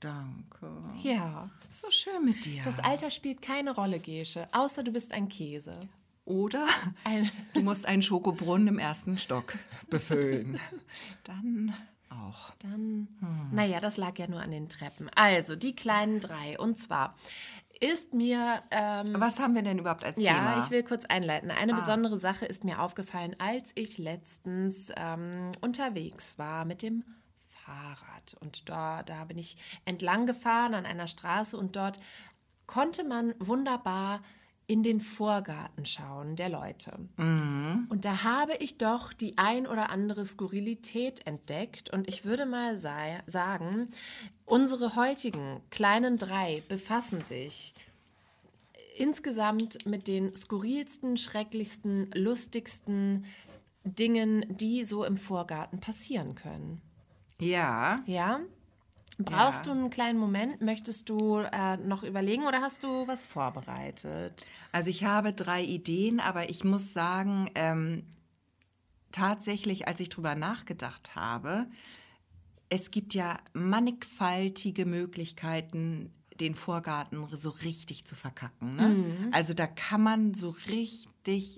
Danke. 0.00 0.66
Ja. 1.02 1.50
So 1.70 1.90
schön 1.90 2.24
mit 2.24 2.44
dir. 2.44 2.62
Das 2.64 2.78
Alter 2.80 3.10
spielt 3.10 3.42
keine 3.42 3.74
Rolle, 3.74 4.00
Gesche, 4.00 4.48
außer 4.52 4.82
du 4.82 4.92
bist 4.92 5.12
ein 5.12 5.28
Käse. 5.28 5.78
Oder 6.24 6.66
Ein- 7.04 7.30
du 7.54 7.60
musst 7.62 7.86
einen 7.86 8.02
Schokobrunnen 8.02 8.68
im 8.68 8.78
ersten 8.78 9.18
Stock 9.18 9.56
befüllen. 9.88 10.58
Dann 11.24 11.74
auch. 12.08 12.50
Dann, 12.60 13.08
Hm. 13.20 13.48
naja, 13.52 13.80
das 13.80 13.96
lag 13.96 14.18
ja 14.18 14.26
nur 14.26 14.40
an 14.40 14.50
den 14.50 14.68
Treppen. 14.68 15.08
Also, 15.14 15.54
die 15.56 15.74
kleinen 15.76 16.20
drei. 16.20 16.58
Und 16.58 16.76
zwar 16.78 17.14
ist 17.80 18.12
mir, 18.14 18.62
ähm, 18.70 19.06
Was 19.14 19.38
haben 19.38 19.54
wir 19.54 19.62
denn 19.62 19.78
überhaupt 19.78 20.04
als 20.04 20.18
ja, 20.20 20.34
Thema? 20.34 20.58
ich 20.64 20.70
will 20.70 20.82
kurz 20.82 21.04
einleiten. 21.06 21.50
Eine 21.50 21.72
Ah. 21.74 21.76
besondere 21.76 22.18
Sache 22.18 22.46
ist 22.46 22.64
mir 22.64 22.80
aufgefallen, 22.80 23.36
als 23.38 23.70
ich 23.74 23.96
letztens 23.98 24.92
ähm, 24.96 25.50
unterwegs 25.60 26.38
war 26.38 26.64
mit 26.64 26.82
dem 26.82 27.04
Fahrrad. 27.70 28.36
Und 28.40 28.68
da, 28.68 29.02
da 29.02 29.24
bin 29.24 29.38
ich 29.38 29.56
entlang 29.84 30.26
gefahren 30.26 30.74
an 30.74 30.86
einer 30.86 31.06
Straße 31.06 31.56
und 31.56 31.76
dort 31.76 32.00
konnte 32.66 33.04
man 33.04 33.34
wunderbar 33.38 34.22
in 34.66 34.84
den 34.84 35.00
Vorgarten 35.00 35.84
schauen 35.84 36.36
der 36.36 36.48
Leute. 36.48 36.92
Und 37.88 38.04
da 38.04 38.22
habe 38.22 38.54
ich 38.60 38.78
doch 38.78 39.12
die 39.12 39.36
ein 39.36 39.66
oder 39.66 39.90
andere 39.90 40.24
Skurrilität 40.24 41.26
entdeckt. 41.26 41.90
Und 41.90 42.08
ich 42.08 42.24
würde 42.24 42.46
mal 42.46 42.78
sei, 42.78 43.20
sagen, 43.26 43.88
unsere 44.44 44.94
heutigen 44.94 45.60
kleinen 45.70 46.18
drei 46.18 46.62
befassen 46.68 47.24
sich 47.24 47.74
insgesamt 48.96 49.86
mit 49.86 50.06
den 50.06 50.36
skurrilsten, 50.36 51.16
schrecklichsten, 51.16 52.10
lustigsten 52.14 53.24
Dingen, 53.82 54.44
die 54.48 54.84
so 54.84 55.04
im 55.04 55.16
Vorgarten 55.16 55.80
passieren 55.80 56.36
können. 56.36 56.80
Ja, 57.40 58.02
Ja? 58.06 58.40
Brauchst 59.18 59.66
Ja. 59.66 59.72
du 59.74 59.78
einen 59.78 59.90
kleinen 59.90 60.18
Moment? 60.18 60.62
Möchtest 60.62 61.10
du 61.10 61.38
äh, 61.40 61.76
noch 61.76 62.04
überlegen 62.04 62.46
oder 62.46 62.62
hast 62.62 62.82
du 62.84 63.06
was 63.06 63.26
vorbereitet? 63.26 64.46
also 64.72 64.88
ich 64.88 65.04
habe 65.04 65.32
drei 65.34 65.62
Ideen, 65.62 66.20
aber 66.20 66.48
ich 66.48 66.64
muss 66.64 66.94
sagen, 66.94 67.50
ähm, 67.54 68.06
tatsächlich, 69.12 69.86
als 69.88 70.00
ich 70.00 70.08
drüber 70.08 70.34
nachgedacht 70.36 71.16
habe, 71.16 71.66
es 72.70 72.90
gibt 72.90 73.12
ja 73.14 73.38
mannigfaltige 73.52 74.86
Möglichkeiten, 74.86 76.14
den 76.40 76.54
Vorgarten 76.54 77.26
so 77.36 77.50
richtig 77.50 78.06
zu 78.06 78.14
verkacken. 78.14 78.74
Ne? 78.76 78.88
Mhm. 78.88 79.28
Also 79.32 79.52
da 79.52 79.66
kann 79.66 80.02
man 80.02 80.32
so 80.32 80.50
richtig, 80.68 81.08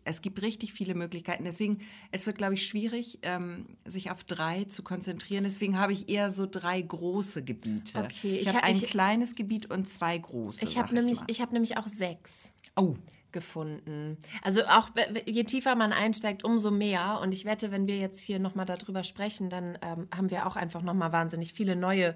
es 0.05 0.21
gibt 0.23 0.43
richtig 0.43 0.73
viele 0.73 0.95
Möglichkeiten. 0.95 1.45
Deswegen, 1.45 1.81
es 2.11 2.27
wird, 2.27 2.39
glaube 2.39 2.55
ich, 2.55 2.67
schwierig, 2.67 3.21
ähm, 3.23 3.67
sich 3.85 4.11
auf 4.11 4.25
drei 4.25 4.65
zu 4.65 4.83
konzentrieren. 4.83 5.45
Deswegen 5.45 5.79
habe 5.79 5.93
ich 5.93 6.09
eher 6.09 6.31
so 6.31 6.47
drei 6.51 6.81
große 6.81 7.45
Gebiete. 7.45 7.99
Okay, 7.99 8.37
ich, 8.37 8.43
ich 8.43 8.49
habe 8.49 8.59
ha- 8.59 8.65
ein 8.65 8.77
ich- 8.77 8.87
kleines 8.87 9.35
Gebiet 9.35 9.71
und 9.71 9.89
zwei 9.89 10.19
große. 10.19 10.65
Ich 10.65 10.79
habe 10.79 10.95
nämlich, 10.95 11.19
ich 11.27 11.41
habe 11.41 11.53
nämlich 11.53 11.77
auch 11.77 11.87
sechs 11.87 12.53
oh, 12.77 12.97
gefunden. 13.31 14.19
Also 14.43 14.65
auch 14.65 14.91
je 15.27 15.45
tiefer 15.45 15.75
man 15.75 15.93
einsteigt, 15.93 16.45
umso 16.45 16.71
mehr. 16.71 17.21
Und 17.23 17.33
ich 17.33 17.45
wette, 17.45 17.71
wenn 17.71 17.87
wir 17.87 17.99
jetzt 17.99 18.21
hier 18.21 18.39
nochmal 18.39 18.67
darüber 18.67 19.05
sprechen, 19.05 19.49
dann 19.49 19.79
ähm, 19.83 20.09
haben 20.15 20.31
wir 20.31 20.47
auch 20.47 20.57
einfach 20.57 20.83
nochmal 20.83 21.13
wahnsinnig 21.13 21.53
viele 21.53 21.77
neue 21.77 22.15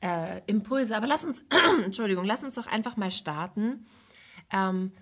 äh, 0.00 0.40
Impulse. 0.46 0.96
Aber 0.96 1.06
lass 1.06 1.24
uns, 1.24 1.44
Entschuldigung, 1.84 2.24
lass 2.24 2.44
uns 2.44 2.54
doch 2.54 2.66
einfach 2.66 2.96
mal 2.96 3.10
starten. 3.10 3.86
Ähm, 4.52 4.92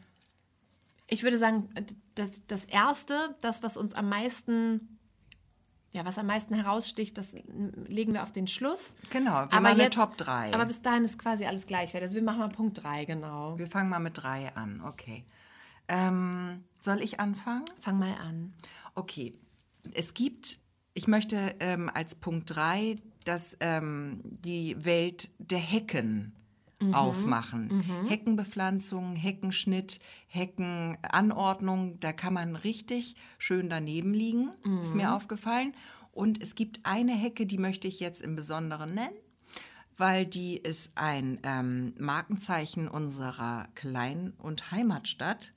ich 1.11 1.23
würde 1.23 1.39
sagen, 1.39 1.69
das, 2.15 2.43
das 2.47 2.65
Erste, 2.65 3.37
das, 3.41 3.63
was 3.63 3.77
uns 3.77 3.95
am 3.95 4.09
meisten, 4.09 4.99
ja, 5.93 6.05
was 6.05 6.19
am 6.19 6.27
meisten 6.27 6.55
heraussticht, 6.55 7.19
das 7.19 7.35
legen 7.87 8.13
wir 8.15 8.23
auf 8.23 8.33
den 8.33 8.47
Schluss. 8.47 8.95
genau. 9.11 9.33
Wir 9.33 9.53
Aber 9.53 9.61
machen 9.61 9.81
jetzt, 9.81 9.95
Top 9.95 10.17
3. 10.17 10.55
Aber 10.55 10.65
bis 10.67 10.83
dahin 10.83 11.05
ist 11.05 11.19
quasi 11.19 11.45
alles 11.45 11.67
gleich. 11.67 11.95
Also 11.95 12.15
wir 12.15 12.23
machen 12.23 12.39
mal 12.39 12.49
Punkt 12.49 12.83
3, 12.83 13.05
genau. 13.05 13.59
wir 13.59 13.67
fangen 13.67 13.91
mal 13.91 13.99
mit 13.99 14.23
drei 14.23 14.55
an. 14.55 14.83
Okay. 14.87 15.25
Ähm, 15.89 16.65
soll 16.81 17.03
ich 17.03 17.21
anfangen? 17.21 17.65
Fang 17.79 17.99
mal 17.99 18.15
an. 18.15 18.55
Okay, 18.95 19.35
es 19.93 20.15
gibt, 20.15 20.59
ich 20.95 21.09
möchte 21.09 21.57
ähm, 21.59 21.91
als 21.93 22.15
Punkt 22.15 22.55
3 22.55 22.97
dass 23.25 23.57
ähm, 23.61 24.21
die 24.25 24.77
Welt 24.85 25.29
der 25.39 25.59
Hecken 25.59 26.35
aufmachen. 26.93 27.85
Heckenbepflanzung, 28.09 29.15
Heckenschnitt, 29.15 30.01
Heckenanordnung, 30.29 32.01
da 32.01 32.13
kann 32.13 32.35
man 32.35 32.57
richtig 32.57 33.17
schön 33.39 33.71
daneben 33.71 34.15
liegen, 34.15 34.51
ist 34.83 34.95
mir 34.95 35.15
aufgefallen. 35.15 35.75
Und 36.13 36.43
es 36.43 36.55
gibt 36.55 36.81
eine 36.83 37.13
Hecke, 37.13 37.47
die 37.47 37.59
möchte 37.59 37.89
ich 37.89 38.01
jetzt 38.01 38.23
im 38.23 38.37
Besonderen 38.37 38.95
nennen 38.95 39.15
weil 40.01 40.25
die 40.25 40.57
ist 40.57 40.93
ein 40.95 41.39
ähm, 41.43 41.93
Markenzeichen 41.99 42.89
unserer 42.89 43.69
Klein- 43.75 44.33
und 44.39 44.71
Heimatstadt. 44.71 45.53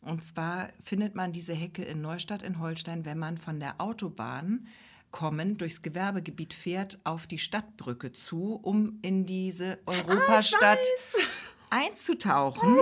Und 0.00 0.22
zwar 0.22 0.68
findet 0.80 1.16
man 1.16 1.32
diese 1.32 1.52
Hecke 1.52 1.82
in 1.82 2.00
Neustadt 2.00 2.42
in 2.42 2.60
Holstein, 2.60 3.04
wenn 3.04 3.18
man 3.18 3.36
von 3.36 3.58
der 3.58 3.80
Autobahn 3.80 4.68
kommend 5.10 5.60
durchs 5.60 5.82
Gewerbegebiet 5.82 6.54
fährt 6.54 6.98
auf 7.04 7.26
die 7.26 7.38
Stadtbrücke 7.38 8.12
zu, 8.12 8.58
um 8.62 8.98
in 9.02 9.26
diese 9.26 9.78
Europastadt 9.86 10.78
einzutauchen. 11.70 12.76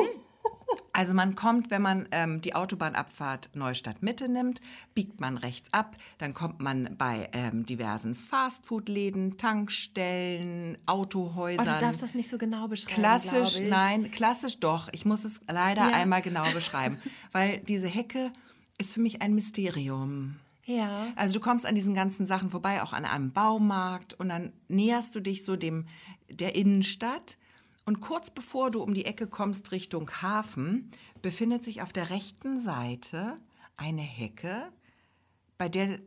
Also 0.92 1.14
man 1.14 1.36
kommt, 1.36 1.70
wenn 1.70 1.82
man 1.82 2.08
ähm, 2.10 2.40
die 2.40 2.54
Autobahnabfahrt 2.54 3.50
Neustadt 3.54 4.02
Mitte 4.02 4.28
nimmt, 4.28 4.60
biegt 4.94 5.20
man 5.20 5.36
rechts 5.36 5.72
ab, 5.72 5.96
dann 6.18 6.34
kommt 6.34 6.60
man 6.60 6.96
bei 6.98 7.28
ähm, 7.32 7.64
diversen 7.66 8.14
Fastfood-Läden, 8.14 9.36
Tankstellen, 9.36 10.78
Oh, 10.86 10.92
Autohäusern. 10.92 11.66
du 11.66 11.80
darfst 11.80 12.02
das 12.02 12.14
nicht 12.14 12.28
so 12.28 12.38
genau 12.38 12.66
beschreiben. 12.68 12.96
Klassisch, 13.00 13.60
nein, 13.60 14.10
klassisch 14.10 14.58
doch. 14.58 14.88
Ich 14.92 15.04
muss 15.04 15.24
es 15.24 15.40
leider 15.48 15.82
Ja. 15.82 15.90
einmal 15.94 16.22
genau 16.22 16.50
beschreiben, 16.52 16.98
weil 17.32 17.58
diese 17.58 17.88
Hecke 17.88 18.32
ist 18.78 18.92
für 18.94 19.00
mich 19.00 19.22
ein 19.22 19.34
Mysterium. 19.34 20.36
Ja. 20.66 21.12
Also 21.16 21.34
du 21.34 21.40
kommst 21.40 21.64
an 21.64 21.74
diesen 21.74 21.94
ganzen 21.94 22.26
Sachen 22.26 22.50
vorbei, 22.50 22.82
auch 22.82 22.92
an 22.92 23.04
einem 23.04 23.32
Baumarkt 23.32 24.14
und 24.14 24.28
dann 24.28 24.52
näherst 24.68 25.14
du 25.14 25.20
dich 25.20 25.44
so 25.44 25.56
dem 25.56 25.86
der 26.28 26.56
Innenstadt 26.56 27.38
und 27.84 28.00
kurz 28.00 28.30
bevor 28.30 28.72
du 28.72 28.82
um 28.82 28.92
die 28.92 29.04
Ecke 29.04 29.28
kommst 29.28 29.70
Richtung 29.70 30.10
Hafen, 30.20 30.90
befindet 31.22 31.62
sich 31.62 31.82
auf 31.82 31.92
der 31.92 32.10
rechten 32.10 32.58
Seite 32.58 33.38
eine 33.76 34.02
Hecke, 34.02 34.72
bei 35.56 35.68
der 35.68 36.00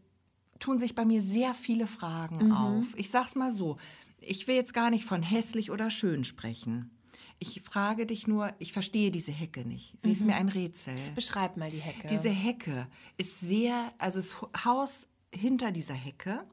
tun 0.60 0.78
sich 0.78 0.94
bei 0.94 1.06
mir 1.06 1.22
sehr 1.22 1.54
viele 1.54 1.88
Fragen 1.88 2.52
auf. 2.52 2.88
Ich 2.98 3.10
sag's 3.10 3.36
mal 3.36 3.52
so, 3.52 3.78
ich 4.20 4.48
will 4.48 4.56
jetzt 4.56 4.74
gar 4.74 4.90
nicht 4.90 5.06
von 5.06 5.24
hässlich 5.24 5.72
oder 5.72 5.90
schön 5.90 6.26
sprechen. 6.26 6.92
Ich 7.40 7.62
frage 7.62 8.06
dich 8.06 8.28
nur, 8.28 8.54
ich 8.60 8.74
verstehe 8.74 9.12
diese 9.12 9.32
Hecke 9.32 9.66
nicht. 9.66 9.96
Sie 10.02 10.12
ist 10.12 10.26
mir 10.26 10.36
ein 10.36 10.50
Rätsel. 10.50 10.94
Beschreib 11.16 11.56
mal 11.56 11.72
die 11.72 11.80
Hecke. 11.80 12.08
Diese 12.08 12.30
Hecke 12.30 12.88
ist 13.18 13.40
sehr, 13.40 13.94
also 13.98 14.20
das 14.20 14.66
Haus 14.66 15.08
hinter 15.32 15.72
dieser 15.72 15.94
Hecke 15.94 16.46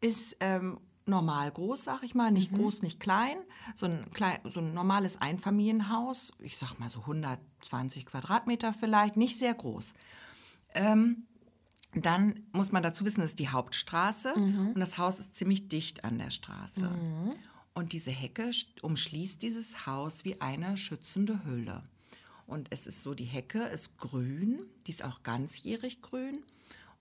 ist 0.00 0.36
ähm, 0.40 0.78
normal 1.06 1.50
groß, 1.50 1.84
sag 1.84 2.02
ich 2.02 2.14
mal, 2.14 2.30
nicht 2.30 2.52
groß, 2.52 2.82
nicht 2.82 3.00
klein, 3.00 3.38
so 3.74 3.86
ein, 3.86 4.10
klein, 4.12 4.38
so 4.44 4.60
ein 4.60 4.74
normales 4.74 5.20
Einfamilienhaus, 5.20 6.32
ich 6.40 6.56
sag 6.58 6.78
mal 6.78 6.90
so 6.90 7.00
120 7.00 8.06
Quadratmeter 8.06 8.72
vielleicht, 8.72 9.16
nicht 9.16 9.38
sehr 9.38 9.54
groß. 9.54 9.94
Ähm, 10.74 11.24
dann 11.94 12.46
muss 12.52 12.70
man 12.70 12.82
dazu 12.82 13.06
wissen, 13.06 13.22
das 13.22 13.30
ist 13.30 13.38
die 13.38 13.48
Hauptstraße 13.48 14.34
und 14.74 14.78
das 14.78 14.98
Haus 14.98 15.18
ist 15.20 15.36
ziemlich 15.36 15.68
dicht 15.68 16.04
an 16.04 16.18
der 16.18 16.30
Straße. 16.30 16.82
Und 17.78 17.92
diese 17.92 18.10
Hecke 18.10 18.50
umschließt 18.82 19.40
dieses 19.40 19.86
Haus 19.86 20.24
wie 20.24 20.40
eine 20.40 20.76
schützende 20.76 21.44
Hülle. 21.44 21.84
Und 22.48 22.66
es 22.70 22.88
ist 22.88 23.02
so, 23.04 23.14
die 23.14 23.24
Hecke 23.24 23.62
ist 23.68 23.96
grün, 23.98 24.64
die 24.86 24.90
ist 24.90 25.04
auch 25.04 25.22
ganzjährig 25.22 26.02
grün 26.02 26.42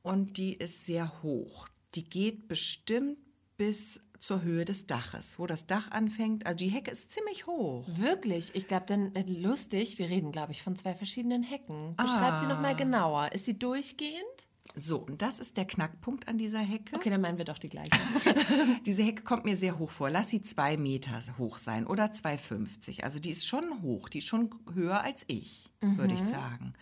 und 0.03 0.37
die 0.37 0.53
ist 0.53 0.85
sehr 0.85 1.23
hoch. 1.23 1.67
Die 1.95 2.03
geht 2.03 2.47
bestimmt 2.47 3.17
bis 3.57 3.99
zur 4.19 4.43
Höhe 4.43 4.65
des 4.65 4.85
Daches, 4.85 5.39
wo 5.39 5.47
das 5.47 5.65
Dach 5.65 5.89
anfängt. 5.89 6.45
Also 6.45 6.57
die 6.57 6.69
Hecke 6.69 6.91
ist 6.91 7.11
ziemlich 7.11 7.47
hoch. 7.47 7.83
Wirklich? 7.87 8.51
Ich 8.53 8.67
glaube, 8.67 8.85
dann 8.85 9.13
lustig. 9.27 9.97
Wir 9.97 10.09
reden, 10.09 10.31
glaube 10.31 10.51
ich, 10.51 10.61
von 10.61 10.75
zwei 10.75 10.93
verschiedenen 10.93 11.41
Hecken. 11.41 11.95
Beschreib 11.95 12.37
sie 12.37 12.45
noch 12.45 12.61
mal 12.61 12.73
Ah. 12.73 12.77
genauer. 12.77 13.31
Ist 13.31 13.45
sie 13.45 13.57
durchgehend? 13.57 14.46
So, 14.79 14.99
und 14.99 15.23
das 15.23 15.39
ist 15.39 15.57
der 15.57 15.65
Knackpunkt 15.65 16.27
an 16.27 16.37
dieser 16.37 16.59
Hecke. 16.59 16.95
Okay, 16.95 17.09
dann 17.09 17.21
meinen 17.21 17.39
wir 17.39 17.45
doch 17.45 17.57
die 17.57 17.67
gleiche. 17.67 17.89
Diese 18.85 19.01
Hecke 19.01 19.23
kommt 19.23 19.43
mir 19.43 19.57
sehr 19.57 19.79
hoch 19.79 19.89
vor. 19.89 20.11
Lass 20.11 20.29
sie 20.29 20.43
zwei 20.43 20.77
Meter 20.77 21.19
hoch 21.39 21.57
sein 21.57 21.87
oder 21.87 22.11
2,50. 22.11 23.01
Also 23.01 23.19
die 23.19 23.31
ist 23.31 23.47
schon 23.47 23.81
hoch, 23.81 24.07
die 24.07 24.19
ist 24.19 24.27
schon 24.27 24.51
höher 24.75 25.01
als 25.01 25.25
ich, 25.27 25.71
würde 25.81 26.13
ich 26.13 26.21
sagen. 26.21 26.73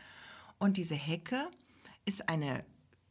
Und 0.58 0.76
diese 0.76 0.96
Hecke 0.96 1.48
ist 2.06 2.28
eine, 2.28 2.66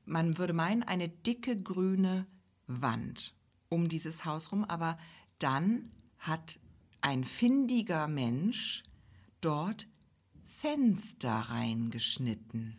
man 0.05 0.37
würde 0.37 0.53
meinen, 0.53 0.83
eine 0.83 1.09
dicke 1.09 1.57
grüne 1.57 2.27
Wand 2.67 3.35
um 3.71 3.89
dieses 3.89 4.27
Haus 4.27 4.53
rum. 4.53 4.65
Aber 4.65 4.99
dann 5.39 5.91
hat 6.19 6.59
ein 7.01 7.25
findiger 7.25 8.07
Mensch 8.07 8.83
dort 9.41 9.89
Fenster 10.45 11.33
reingeschnitten. 11.33 12.77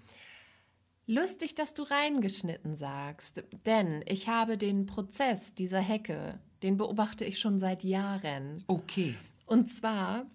Lustig, 1.07 1.53
dass 1.55 1.73
du 1.73 1.83
reingeschnitten 1.83 2.75
sagst, 2.75 3.43
denn 3.65 4.03
ich 4.07 4.27
habe 4.27 4.57
den 4.57 4.87
Prozess 4.87 5.53
dieser 5.53 5.79
Hecke, 5.79 6.39
den 6.63 6.77
beobachte 6.77 7.25
ich 7.25 7.39
schon 7.39 7.59
seit 7.59 7.83
Jahren. 7.83 8.63
Okay. 8.67 9.15
Und 9.45 9.69
zwar 9.71 10.25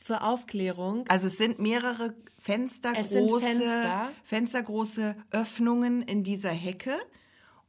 zur 0.00 0.24
Aufklärung. 0.24 1.04
Also 1.08 1.28
es 1.28 1.36
sind 1.36 1.60
mehrere 1.60 2.14
fenstergroße, 2.38 3.46
Fenster. 3.46 4.10
fenstergroße 4.24 5.16
Öffnungen 5.30 6.02
in 6.02 6.24
dieser 6.24 6.50
Hecke. 6.50 6.98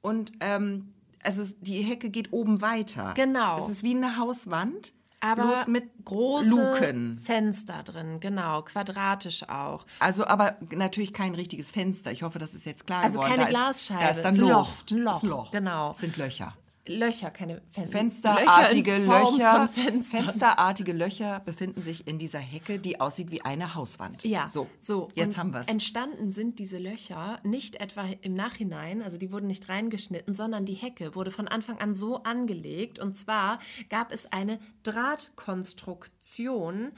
Und 0.02 0.32
ähm, 0.40 0.94
also 1.24 1.44
die 1.60 1.84
Hecke 1.84 2.10
geht 2.10 2.34
oben 2.34 2.62
weiter. 2.62 3.14
Genau. 3.16 3.66
Es 3.66 3.70
ist 3.70 3.84
wie 3.84 3.96
eine 3.96 4.18
Hauswand. 4.18 4.94
Aber 5.22 5.44
bloß 5.44 5.68
mit 5.68 5.86
große 6.04 6.50
Luken. 6.50 7.20
Fenster 7.20 7.84
drin, 7.84 8.20
genau, 8.20 8.64
quadratisch 8.64 9.48
auch. 9.48 9.86
Also 10.00 10.26
aber 10.26 10.58
natürlich 10.72 11.14
kein 11.14 11.36
richtiges 11.36 11.72
Fenster. 11.72 12.12
Ich 12.12 12.24
hoffe, 12.24 12.40
das 12.40 12.54
ist 12.54 12.66
jetzt 12.66 12.86
klar 12.86 13.04
Also 13.04 13.20
geworden. 13.20 13.38
keine 13.38 13.44
da 13.46 13.50
Glasscheibe. 13.50 14.02
Ist, 14.02 14.06
da 14.06 14.10
ist 14.10 14.24
dann 14.24 14.36
Luft. 14.36 14.92
Loch, 14.92 14.98
ein 14.98 15.04
Loch, 15.04 15.14
Das 15.14 15.24
Loch. 15.24 15.52
genau. 15.52 15.92
Es 15.92 15.98
sind 16.00 16.18
Löcher. 16.18 16.54
Löcher, 16.88 17.30
keine 17.30 17.62
Fen 17.70 17.88
Fensterartige 17.88 18.98
Löcher. 18.98 19.68
Löcher. 19.68 20.04
Fensterartige 20.04 20.94
Löcher 20.94 21.40
befinden 21.42 21.84
sich 21.84 22.08
in 22.08 22.18
dieser 22.18 22.40
Hecke, 22.40 22.80
die 22.80 23.00
aussieht 23.00 23.30
wie 23.30 23.42
eine 23.42 23.76
Hauswand. 23.76 24.24
Ja, 24.24 24.50
so. 24.52 24.68
so. 24.80 25.10
Jetzt 25.14 25.38
haben 25.38 25.54
wir 25.54 25.62
es. 25.62 25.68
Entstanden 25.68 26.32
sind 26.32 26.58
diese 26.58 26.80
Löcher 26.80 27.40
nicht 27.44 27.76
etwa 27.76 28.06
im 28.22 28.34
Nachhinein, 28.34 29.04
also 29.04 29.20
die 29.20 29.32
wurden 29.32 29.46
nicht 29.48 29.70
reingeschnitten, 29.70 30.34
sondern 30.34 30.66
die 30.66 30.74
Hecke 30.74 31.14
wurde 31.14 31.30
von 31.30 31.48
Anfang 31.48 31.78
an 31.78 31.94
so 31.94 32.24
angelegt. 32.24 32.98
Und 32.98 33.16
zwar 33.16 33.60
gab 33.90 34.12
es 34.12 34.32
eine 34.32 34.58
Drahtkonstruktion, 34.82 36.94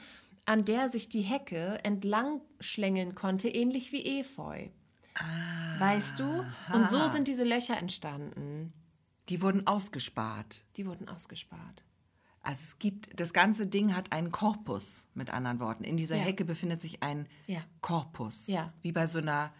an 0.46 0.64
der 0.64 0.88
sich 0.88 1.10
die 1.10 1.22
Hecke 1.22 1.84
entlang 1.84 2.40
schlängeln 2.58 3.14
konnte, 3.14 3.48
ähnlich 3.48 3.92
wie 3.92 4.20
Efeu. 4.20 4.68
Weißt 5.78 6.18
du? 6.18 6.44
Und 6.72 6.90
so 6.90 7.08
sind 7.08 7.28
diese 7.28 7.44
Löcher 7.44 7.76
entstanden. 7.76 8.72
Die 9.28 9.40
wurden 9.42 9.66
ausgespart. 9.66 10.64
Die 10.76 10.86
wurden 10.86 11.08
ausgespart. 11.08 11.82
Also 12.42 12.60
es 12.62 12.78
gibt, 12.78 13.18
das 13.18 13.32
ganze 13.32 13.66
Ding 13.66 13.94
hat 13.96 14.12
einen 14.12 14.30
Korpus, 14.30 15.08
mit 15.14 15.30
anderen 15.30 15.60
Worten. 15.60 15.82
In 15.84 15.96
dieser 15.96 16.16
Ja. 16.16 16.22
Hecke 16.24 16.44
befindet 16.44 16.82
sich 16.82 17.02
ein 17.02 17.26
Ja. 17.46 17.60
Korpus. 17.80 18.46
Ja. 18.48 18.72
Wie 18.82 18.92
bei 18.92 19.06
so 19.06 19.18
einer 19.18 19.52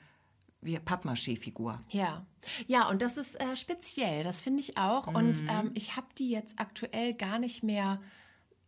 wie 0.60 0.78
Pappmaché-Figur. 0.78 1.78
Ja, 1.90 2.24
ja, 2.66 2.88
und 2.88 3.02
das 3.02 3.18
ist 3.18 3.38
äh, 3.38 3.54
speziell, 3.54 4.24
das 4.24 4.40
finde 4.40 4.60
ich 4.60 4.78
auch. 4.78 5.06
Und 5.08 5.42
Mhm. 5.42 5.48
ähm, 5.50 5.70
ich 5.74 5.96
habe 5.96 6.06
die 6.18 6.30
jetzt 6.30 6.58
aktuell 6.58 7.12
gar 7.12 7.38
nicht 7.38 7.62
mehr 7.62 8.00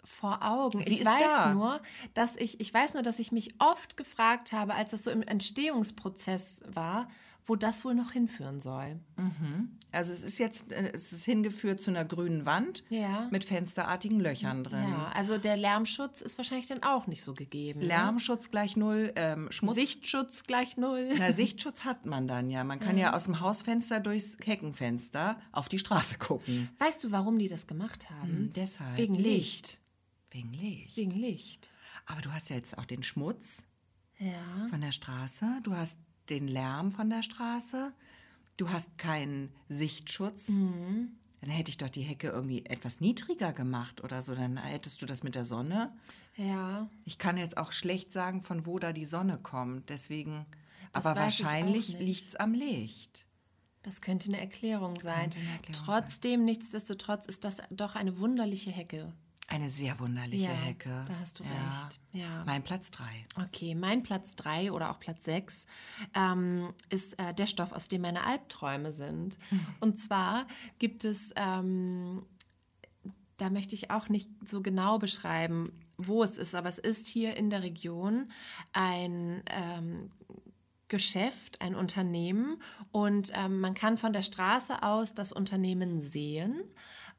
vor 0.04 0.42
Augen. 0.42 0.84
Sie 0.86 1.00
ich 1.00 1.04
weiß 1.06 1.20
da. 1.20 1.54
nur, 1.54 1.80
dass 2.14 2.36
ich, 2.36 2.60
ich 2.60 2.72
weiß 2.72 2.94
nur, 2.94 3.02
dass 3.02 3.18
ich 3.18 3.32
mich 3.32 3.54
oft 3.60 3.96
gefragt 3.96 4.52
habe, 4.52 4.74
als 4.74 4.90
das 4.90 5.04
so 5.04 5.10
im 5.10 5.22
Entstehungsprozess 5.22 6.64
war, 6.68 7.08
wo 7.46 7.54
das 7.56 7.84
wohl 7.84 7.94
noch 7.94 8.10
hinführen 8.10 8.60
soll. 8.60 8.98
Also 9.92 10.12
es 10.12 10.22
ist 10.22 10.38
jetzt, 10.38 10.72
äh, 10.72 10.90
es 10.92 11.12
ist 11.12 11.24
hingeführt 11.24 11.80
zu 11.80 11.90
einer 11.90 12.04
grünen 12.04 12.44
Wand 12.44 12.84
Ja. 12.90 13.28
mit 13.30 13.44
fensterartigen 13.44 14.18
Löchern 14.20 14.64
drin. 14.64 14.84
Ja, 14.90 15.12
also 15.14 15.38
der 15.38 15.56
Lärmschutz 15.56 16.20
ist 16.20 16.36
wahrscheinlich 16.38 16.66
dann 16.66 16.82
auch 16.82 17.06
nicht 17.06 17.22
so 17.22 17.34
gegeben. 17.34 17.80
ne? 17.80 17.86
Lärmschutz 17.86 18.50
gleich 18.50 18.76
null, 18.76 19.12
ähm, 19.16 19.46
Schmutz. 19.50 19.76
Sichtschutz 19.76 20.42
gleich 20.42 20.76
null. 20.76 21.08
Na, 21.18 21.32
Sichtschutz 21.32 21.84
hat 21.84 22.04
man 22.04 22.26
dann 22.28 22.50
ja. 22.50 22.64
Man 22.64 22.80
kann 22.80 22.98
ja 22.98 23.14
aus 23.14 23.24
dem 23.24 23.40
Hausfenster 23.40 24.00
durchs 24.00 24.36
Heckenfenster 24.44 25.40
auf 25.52 25.68
die 25.68 25.78
Straße 25.78 26.18
gucken. 26.18 26.68
Weißt 26.78 27.02
du, 27.04 27.12
warum 27.12 27.38
die 27.38 27.48
das 27.48 27.66
gemacht 27.66 28.10
haben? 28.10 28.52
Deshalb. 28.56 28.96
Wegen 28.96 29.14
Licht. 29.14 29.78
Wegen 30.30 30.52
Licht. 30.52 30.96
Wegen 30.96 31.12
Licht. 31.12 31.70
Aber 32.06 32.20
du 32.20 32.32
hast 32.32 32.50
ja 32.50 32.56
jetzt 32.56 32.76
auch 32.76 32.84
den 32.84 33.02
Schmutz 33.02 33.64
Ja. 34.18 34.66
von 34.70 34.80
der 34.80 34.92
Straße. 34.92 35.46
Du 35.62 35.74
hast 35.74 35.98
den 36.30 36.48
Lärm 36.48 36.90
von 36.90 37.10
der 37.10 37.22
Straße. 37.22 37.92
Du 38.56 38.70
hast 38.70 38.96
keinen 38.98 39.52
Sichtschutz. 39.68 40.48
Mhm. 40.48 41.12
Dann 41.40 41.50
hätte 41.50 41.70
ich 41.70 41.76
doch 41.76 41.90
die 41.90 42.02
Hecke 42.02 42.28
irgendwie 42.28 42.64
etwas 42.64 43.00
niedriger 43.00 43.52
gemacht 43.52 44.02
oder 44.02 44.22
so. 44.22 44.34
Dann 44.34 44.56
hättest 44.56 45.02
du 45.02 45.06
das 45.06 45.22
mit 45.22 45.34
der 45.34 45.44
Sonne. 45.44 45.92
Ja. 46.36 46.88
Ich 47.04 47.18
kann 47.18 47.36
jetzt 47.36 47.56
auch 47.56 47.72
schlecht 47.72 48.12
sagen, 48.12 48.42
von 48.42 48.66
wo 48.66 48.78
da 48.78 48.92
die 48.92 49.04
Sonne 49.04 49.38
kommt. 49.38 49.90
Deswegen. 49.90 50.46
Das 50.92 51.04
aber 51.04 51.20
wahrscheinlich 51.20 51.98
liegt 51.98 52.28
es 52.28 52.36
am 52.36 52.54
Licht. 52.54 53.26
Das 53.82 54.00
könnte 54.00 54.28
eine 54.28 54.40
Erklärung 54.40 54.98
sein. 54.98 55.30
Eine 55.32 55.52
Erklärung 55.52 55.84
Trotzdem, 55.84 56.44
nichtsdestotrotz 56.44 57.26
ist 57.26 57.44
das 57.44 57.62
doch 57.70 57.94
eine 57.94 58.18
wunderliche 58.18 58.70
Hecke. 58.70 59.12
Eine 59.48 59.70
sehr 59.70 59.98
wunderliche 60.00 60.44
Ja, 60.44 60.50
Hecke. 60.50 61.04
da 61.06 61.18
hast 61.20 61.38
du 61.38 61.44
Ja. 61.44 61.50
recht. 61.50 62.00
Ja. 62.12 62.42
Mein 62.46 62.62
Platz 62.64 62.90
drei. 62.90 63.24
Okay, 63.40 63.74
mein 63.76 64.02
Platz 64.02 64.34
3 64.34 64.72
oder 64.72 64.90
auch 64.90 64.98
Platz 64.98 65.24
6 65.24 65.66
ähm, 66.14 66.74
ist 66.88 67.16
äh, 67.20 67.32
der 67.32 67.46
Stoff, 67.46 67.72
aus 67.72 67.86
dem 67.86 68.02
meine 68.02 68.24
Albträume 68.24 68.92
sind. 68.92 69.38
Und 69.80 70.00
zwar 70.00 70.42
gibt 70.80 71.04
es, 71.04 71.32
ähm, 71.36 72.24
da 73.36 73.48
möchte 73.50 73.76
ich 73.76 73.90
auch 73.92 74.08
nicht 74.08 74.28
so 74.44 74.62
genau 74.62 74.98
beschreiben, 74.98 75.72
wo 75.96 76.24
es 76.24 76.38
ist, 76.38 76.54
aber 76.56 76.68
es 76.68 76.78
ist 76.78 77.06
hier 77.06 77.36
in 77.36 77.48
der 77.48 77.62
Region 77.62 78.32
ein 78.72 79.42
ähm, 79.46 80.10
Geschäft, 80.88 81.60
ein 81.60 81.74
Unternehmen 81.74 82.60
und 82.92 83.30
ähm, 83.34 83.60
man 83.60 83.74
kann 83.74 83.96
von 83.98 84.12
der 84.12 84.22
Straße 84.22 84.82
aus 84.82 85.14
das 85.14 85.32
Unternehmen 85.32 86.00
sehen 86.00 86.60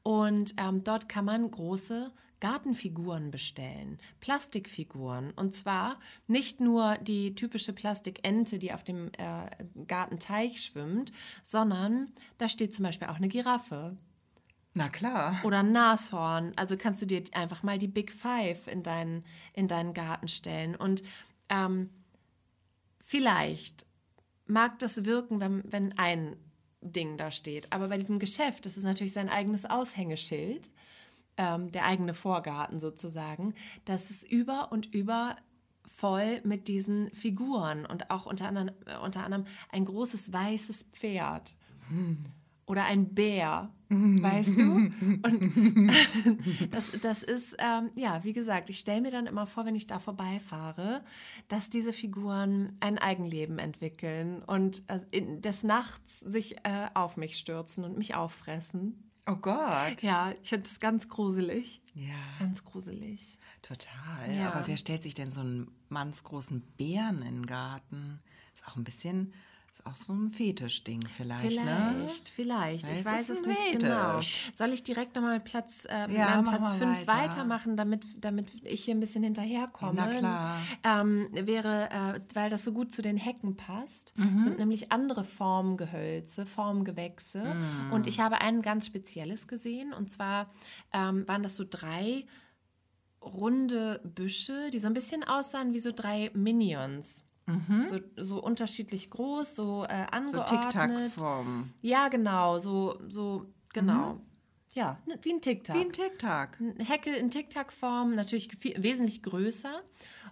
und 0.07 0.53
ähm, 0.55 0.85
dort 0.85 1.09
kann 1.09 1.25
man 1.25 1.51
große 1.51 2.13
Gartenfiguren 2.39 3.29
bestellen, 3.29 3.99
Plastikfiguren 4.21 5.31
und 5.31 5.53
zwar 5.53 5.99
nicht 6.27 6.61
nur 6.61 6.97
die 6.99 7.35
typische 7.35 7.73
Plastikente, 7.73 8.57
die 8.57 8.71
auf 8.71 8.85
dem 8.85 9.11
äh, 9.17 9.49
Gartenteich 9.85 10.61
schwimmt, 10.61 11.11
sondern 11.43 12.13
da 12.37 12.47
steht 12.47 12.73
zum 12.73 12.83
Beispiel 12.83 13.09
auch 13.09 13.17
eine 13.17 13.27
Giraffe 13.27 13.97
Na 14.73 14.87
klar. 14.87 15.41
oder 15.43 15.59
ein 15.59 15.73
Nashorn. 15.73 16.53
Also 16.55 16.77
kannst 16.77 17.01
du 17.01 17.05
dir 17.05 17.23
einfach 17.33 17.61
mal 17.61 17.77
die 17.77 17.89
Big 17.89 18.13
Five 18.13 18.67
in 18.67 18.83
deinen, 18.83 19.25
in 19.51 19.67
deinen 19.67 19.93
Garten 19.93 20.29
stellen. 20.29 20.77
Und 20.77 21.03
ähm, 21.49 21.89
vielleicht 23.01 23.85
mag 24.45 24.79
das 24.79 25.03
wirken, 25.03 25.41
wenn, 25.41 25.69
wenn 25.69 25.97
ein 25.97 26.37
Ding 26.81 27.17
da 27.17 27.31
steht. 27.31 27.71
Aber 27.71 27.89
bei 27.89 27.97
diesem 27.97 28.19
Geschäft, 28.19 28.65
das 28.65 28.77
ist 28.77 28.83
natürlich 28.83 29.13
sein 29.13 29.29
eigenes 29.29 29.65
Aushängeschild, 29.65 30.69
ähm, 31.37 31.71
der 31.71 31.85
eigene 31.85 32.13
Vorgarten 32.13 32.79
sozusagen, 32.79 33.53
das 33.85 34.09
ist 34.09 34.23
über 34.23 34.71
und 34.71 34.93
über 34.93 35.35
voll 35.85 36.41
mit 36.43 36.67
diesen 36.67 37.11
Figuren 37.11 37.85
und 37.85 38.11
auch 38.11 38.25
unter 38.25 38.47
anderem, 38.47 38.71
äh, 38.85 38.97
unter 38.97 39.23
anderem 39.23 39.45
ein 39.71 39.85
großes 39.85 40.33
weißes 40.33 40.89
Pferd 40.91 41.55
oder 42.67 42.85
ein 42.85 43.15
Bär, 43.15 43.71
weißt 43.89 44.59
du? 44.59 44.71
Und 44.73 46.01
das, 46.71 46.91
das 47.01 47.23
ist, 47.23 47.55
ähm, 47.57 47.89
ja, 47.95 48.23
wie 48.23 48.33
gesagt, 48.33 48.69
ich 48.69 48.77
stelle 48.79 49.01
mir 49.01 49.11
dann 49.11 49.25
immer 49.25 49.47
vor, 49.47 49.65
wenn 49.65 49.75
ich 49.75 49.87
da 49.87 49.97
vorbeifahre, 49.99 51.03
dass 51.47 51.69
diese 51.69 51.93
Figuren 51.93 52.75
ein 52.81 52.97
Eigenleben 52.99 53.57
entwickeln 53.57 54.43
und 54.43 54.83
äh, 54.87 54.99
in, 55.11 55.41
des 55.41 55.63
Nachts 55.63 56.19
sich 56.19 56.57
äh, 56.65 56.89
auf 56.93 57.17
mich 57.17 57.37
stürzen 57.37 57.83
und 57.85 57.97
mich 57.97 58.13
auffressen. 58.13 59.03
Oh 59.29 59.35
Gott. 59.35 60.01
Ja, 60.03 60.31
ich 60.41 60.49
finde 60.49 60.69
das 60.69 60.79
ganz 60.79 61.09
gruselig. 61.09 61.81
Ja, 61.95 62.15
Ganz 62.39 62.63
gruselig. 62.63 63.37
total. 63.61 64.33
Ja. 64.33 64.51
Aber 64.53 64.67
wer 64.67 64.77
stellt 64.77 65.03
sich 65.03 65.15
denn 65.15 65.31
so 65.31 65.41
einen 65.41 65.69
mannsgroßen 65.89 66.61
Bären 66.77 67.21
in 67.21 67.35
den 67.35 67.45
Garten? 67.45 68.19
Ist 68.53 68.65
auch 68.67 68.77
ein 68.77 68.85
bisschen, 68.85 69.33
auch 69.87 69.95
so 69.95 70.13
ein 70.13 70.29
Fetischding 70.29 71.01
vielleicht, 71.15 71.63
ne? 71.63 71.93
Vielleicht, 71.97 72.29
vielleicht. 72.29 72.87
Ja, 72.89 72.93
Ich 72.95 73.05
weiß 73.05 73.29
es 73.29 73.41
nicht 73.45 73.57
Fetisch. 73.59 73.81
genau. 73.83 74.19
Soll 74.55 74.73
ich 74.73 74.83
direkt 74.83 75.15
nochmal 75.15 75.39
Platz, 75.39 75.85
äh, 75.89 76.11
Ja, 76.13 76.41
meinen 76.41 76.45
mach 76.45 76.51
Platz 76.57 76.61
mal 76.69 76.77
5 76.77 77.07
weiter. 77.07 77.13
weitermachen, 77.23 77.77
damit, 77.77 78.03
damit 78.19 78.47
ich 78.63 78.83
hier 78.83 78.95
ein 78.95 78.99
bisschen 78.99 79.23
hinterherkomme? 79.23 79.93
Na 79.95 80.07
klar. 80.07 80.61
Ähm, 80.83 81.27
wäre, 81.31 81.89
äh, 81.89 82.19
weil 82.33 82.49
das 82.49 82.63
so 82.63 82.71
gut 82.71 82.91
zu 82.91 83.01
den 83.01 83.17
Hecken 83.17 83.55
passt, 83.55 84.13
Mhm. 84.17 84.43
sind 84.43 84.59
nämlich 84.59 84.91
andere 84.91 85.23
Formgehölze, 85.23 86.45
Formgewächse. 86.45 87.43
Mm. 87.55 87.93
Und 87.93 88.07
ich 88.07 88.19
habe 88.19 88.41
ein 88.41 88.61
ganz 88.61 88.85
spezielles 88.87 89.47
gesehen. 89.47 89.93
Und 89.93 90.11
zwar 90.11 90.49
ähm, 90.93 91.27
waren 91.27 91.43
das 91.43 91.55
so 91.55 91.65
drei 91.69 92.25
runde 93.21 93.99
Büsche, 94.03 94.69
die 94.71 94.79
so 94.79 94.87
ein 94.87 94.93
bisschen 94.93 95.23
aussahen 95.23 95.73
wie 95.73 95.79
so 95.79 95.91
drei 95.91 96.31
Minions. 96.33 97.23
So, 97.81 97.99
so 98.17 98.43
unterschiedlich 98.43 99.09
groß, 99.09 99.55
so 99.55 99.85
äh, 99.85 100.01
Mhm. 100.19 100.25
So 100.27 100.41
angeordnet. 100.41 100.71
Tic-Tac-Form. 100.71 101.73
Ja, 101.81 102.09
genau, 102.09 102.59
so, 102.59 102.99
so, 103.07 103.45
genau. 103.73 104.19
Ja, 104.73 104.97
ne, 105.07 105.17
wie 105.21 105.33
ein 105.33 105.41
Tic-Tac. 105.41 105.75
Wie 105.75 105.81
ein 105.81 105.91
Tic-Tac. 105.93 106.57
Eine 106.59 106.83
Hecke 106.83 107.15
in 107.15 107.31
Tic-Tac-Form, 107.31 108.15
natürlich 108.15 108.49
viel, 108.55 108.81
wesentlich 108.83 109.23
größer. 109.23 109.81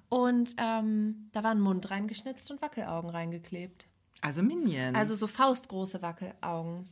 Und 0.10 0.56
ähm, 0.58 1.30
da 1.32 1.42
war 1.44 1.52
ein 1.52 1.62
Mund 1.62 1.90
reingeschnitzt 1.90 2.52
und 2.52 2.62
Wackelaugen 2.62 3.10
reingeklebt. 3.10 3.86
Also 4.22 4.44
Minions. 4.44 4.98
Also 4.98 5.16
so 5.16 5.28
faustgroße 5.28 6.02
Wackelaugen. 6.02 6.88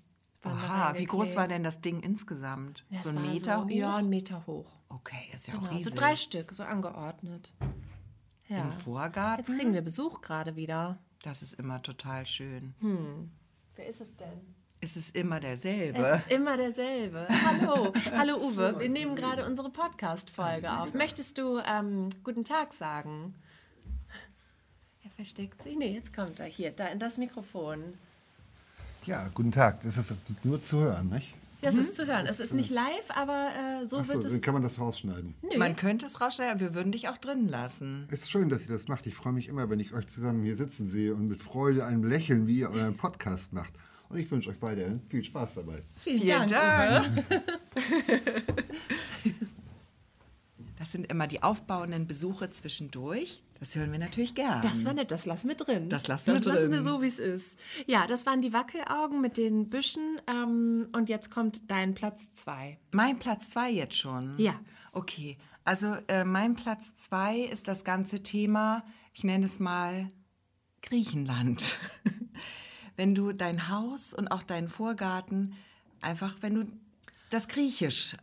Oha, 0.45 0.94
wie 0.98 1.06
groß 1.06 1.36
war 1.36 1.48
denn 1.48 1.64
das 1.64 1.80
Ding 1.82 2.02
insgesamt? 2.02 2.86
Das 2.90 3.04
so 3.04 3.10
ein 3.10 3.22
Meter 3.22 3.60
so, 3.60 3.66
hoch? 3.66 3.70
Ja, 3.70 3.95
ein 3.98 4.10
Meter 4.10 4.44
hoch. 4.48 4.66
Okay, 4.90 5.30
ist 5.34 5.48
ja 5.48 5.54
auch 5.54 5.60
Genau, 5.60 5.72
so 5.72 5.78
riesig. 5.78 5.95
drei 5.95 6.16
Stück, 6.16 6.54
so 6.54 6.64
angeordnet. 6.64 7.54
Ja. 8.54 8.66
Im 8.66 8.72
Vorgarten. 8.72 9.44
Jetzt 9.44 9.58
kriegen 9.58 9.74
wir 9.74 9.82
Besuch 9.82 10.22
gerade 10.22 10.56
wieder. 10.56 11.00
Das 11.24 11.42
ist 11.42 11.54
immer 11.56 11.82
total 11.82 12.24
schön. 12.28 12.76
Wer 13.76 13.88
ist 13.88 14.00
es 14.00 14.16
denn? 14.16 14.54
Es 14.80 14.96
ist 14.96 15.16
immer 15.16 15.40
derselbe. 15.40 15.98
Es 15.98 16.20
ist 16.20 16.32
immer 16.32 16.56
derselbe. 16.56 17.28
Hallo, 17.30 17.92
hallo 18.12 18.38
Uwe. 18.38 18.80
Wir 18.80 18.90
nehmen 18.90 19.16
gerade 19.16 19.44
unsere 19.44 19.72
Podcast-Folge 19.72 20.72
auf. 20.72 20.94
Möchtest 20.94 21.40
du 21.40 21.58
ähm, 21.66 22.10
guten 22.24 22.44
Tag 22.44 22.74
sagen? 22.76 23.34
Er 25.04 25.10
versteckt 25.10 25.64
sich. 25.64 25.76
Nee, 25.76 25.96
jetzt 25.96 26.14
kommt 26.14 26.40
er 26.40 26.46
hier, 26.46 26.70
da 26.72 26.88
in 26.88 27.00
das 27.00 27.18
Mikrofon. 27.18 27.96
Ja, 29.06 29.30
guten 29.34 29.52
Tag. 29.52 29.82
Das 29.82 29.98
ist 29.98 30.16
nur 30.44 30.62
zu 30.62 30.80
hören, 30.80 31.10
nicht? 31.10 31.34
Das 31.64 31.76
ist 31.76 31.95
zu 31.95 32.06
hören. 32.06 32.26
Es 32.26 32.40
ist 32.40 32.53
nicht 32.53 32.69
live, 32.69 33.10
aber 33.10 33.49
äh, 33.81 33.88
so 33.88 33.98
Achso, 33.98 34.14
wird 34.14 34.26
dann 34.26 34.31
es. 34.35 34.41
kann 34.41 34.53
man 34.53 34.64
das 34.64 34.80
rausschneiden. 34.80 35.35
Nö. 35.41 35.57
Man 35.57 35.76
könnte 35.76 36.06
es 36.06 36.19
rausschneiden, 36.22 36.53
aber 36.53 36.61
wir 36.61 36.73
würden 36.76 36.91
dich 36.91 37.10
auch 37.10 37.18
drin 37.18 37.48
lassen. 37.48 38.07
Es 38.11 38.22
ist 38.23 38.31
schön, 38.31 38.49
dass 38.49 38.65
ihr 38.65 38.72
das 38.73 38.88
macht. 38.88 39.07
Ich 39.07 39.15
freue 39.15 39.34
mich 39.34 39.48
immer, 39.48 39.69
wenn 39.69 39.80
ich 39.80 39.94
euch 39.94 40.07
zusammen 40.07 40.44
hier 40.44 40.56
sitzen 40.56 40.88
sehe 40.88 41.14
und 41.14 41.27
mit 41.27 41.41
Freude 41.41 41.85
einem 41.85 42.03
Lächeln, 42.03 42.48
wie 42.48 42.60
ihr 42.60 42.69
euren 42.69 42.95
Podcast 42.95 43.53
macht. 43.53 43.73
Und 44.10 44.19
ich 44.19 44.30
wünsche 44.30 44.52
euch 44.52 44.61
weiterhin 44.61 45.02
viel 45.10 45.23
Spaß 45.23 45.56
dabei. 45.56 45.81
Vielen, 45.95 46.22
Vielen 46.22 46.48
Dank. 46.48 47.27
Dank. 47.30 47.44
Das 50.84 50.91
sind 50.91 51.10
immer 51.10 51.27
die 51.27 51.41
aufbauenden 51.41 52.07
Besuche 52.07 52.49
zwischendurch. 52.49 53.41
Das 53.57 53.73
hören 53.73 53.93
wir 53.93 53.99
natürlich 53.99 54.35
gern. 54.35 54.61
Das 54.64 54.84
war 54.84 54.93
nett, 54.93 55.11
das 55.11 55.26
lassen 55.26 55.47
wir 55.47 55.55
drin. 55.55 55.88
Das 55.88 56.10
lassen 56.10 56.27
wir 56.27 56.34
das 56.34 56.45
lassen 56.45 56.72
wir 56.72 56.80
drin. 56.80 56.84
so, 56.84 57.01
wie 57.01 57.07
es 57.07 57.19
ist. 57.19 57.57
Ja, 57.88 58.05
das 58.05 58.26
waren 58.26 58.41
die 58.41 58.51
Wackelaugen 58.51 59.22
mit 59.22 59.38
den 59.38 59.69
Büschen. 59.69 60.19
Ähm, 60.27 60.88
und 60.91 61.07
jetzt 61.07 61.31
kommt 61.31 61.72
dein 61.72 61.93
Platz 61.95 62.34
zwei. 62.34 62.77
Mein 62.91 63.18
Platz 63.18 63.51
zwei 63.51 63.72
jetzt 63.72 63.95
schon? 63.95 64.38
Ja. 64.38 64.60
Okay, 64.91 65.38
also 65.64 65.95
äh, 66.10 66.26
mein 66.26 66.55
Platz 66.55 66.95
zwei 66.95 67.39
ist 67.39 67.69
das 67.69 67.85
ganze 67.85 68.22
Thema, 68.22 68.84
ich 69.14 69.23
nenne 69.23 69.45
es 69.45 69.61
mal 69.61 70.11
Griechenland. 70.81 71.80
wenn 72.97 73.15
du 73.15 73.31
dein 73.31 73.69
Haus 73.69 74.14
und 74.14 74.27
auch 74.27 74.43
deinen 74.43 74.68
Vorgarten 74.68 75.55
einfach, 76.01 76.35
wenn 76.41 76.55
du 76.55 76.65
das 77.30 77.47
griechisch 77.47 78.18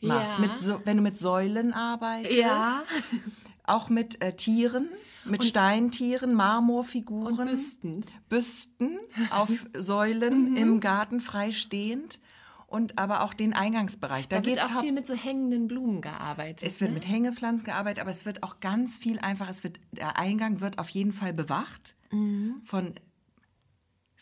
machst, 0.00 0.34
Ja. 0.34 0.40
mit 0.40 0.62
so, 0.62 0.80
wenn 0.84 0.96
du 0.98 1.02
mit 1.02 1.18
Säulen 1.18 1.72
arbeitest, 1.72 2.34
Ja. 2.36 2.82
auch 3.64 3.88
mit 3.88 4.22
äh, 4.22 4.34
Tieren, 4.34 4.88
mit 5.24 5.44
Steintieren, 5.44 6.34
Marmorfiguren, 6.34 7.38
Und 7.38 7.46
Büsten. 7.48 8.04
Büsten 8.28 8.98
auf 9.30 9.66
Säulen 9.76 10.56
im 10.56 10.80
Garten 10.80 11.20
freistehend 11.20 12.20
und 12.68 12.98
aber 12.98 13.22
auch 13.22 13.34
den 13.34 13.52
Eingangsbereich. 13.52 14.28
Da, 14.28 14.40
Da 14.40 14.44
wird 14.46 14.62
auch 14.62 14.80
viel 14.80 14.92
mit 14.92 15.06
so 15.06 15.14
hängenden 15.14 15.66
Blumen 15.68 16.00
gearbeitet. 16.00 16.68
es 16.68 16.80
wird 16.80 16.90
ne? 16.90 16.94
mit 16.96 17.08
Hängepflanzen 17.08 17.64
gearbeitet, 17.66 18.00
aber 18.00 18.10
es 18.10 18.24
wird 18.26 18.42
auch 18.42 18.60
ganz 18.60 18.98
viel 18.98 19.18
einfach, 19.18 19.48
es 19.48 19.64
wird, 19.64 19.78
der 19.92 20.18
Eingang 20.18 20.60
wird 20.60 20.78
auf 20.78 20.88
jeden 20.90 21.12
Fall 21.12 21.32
bewacht 21.32 21.94
Mhm. 22.12 22.60
von, 22.62 22.94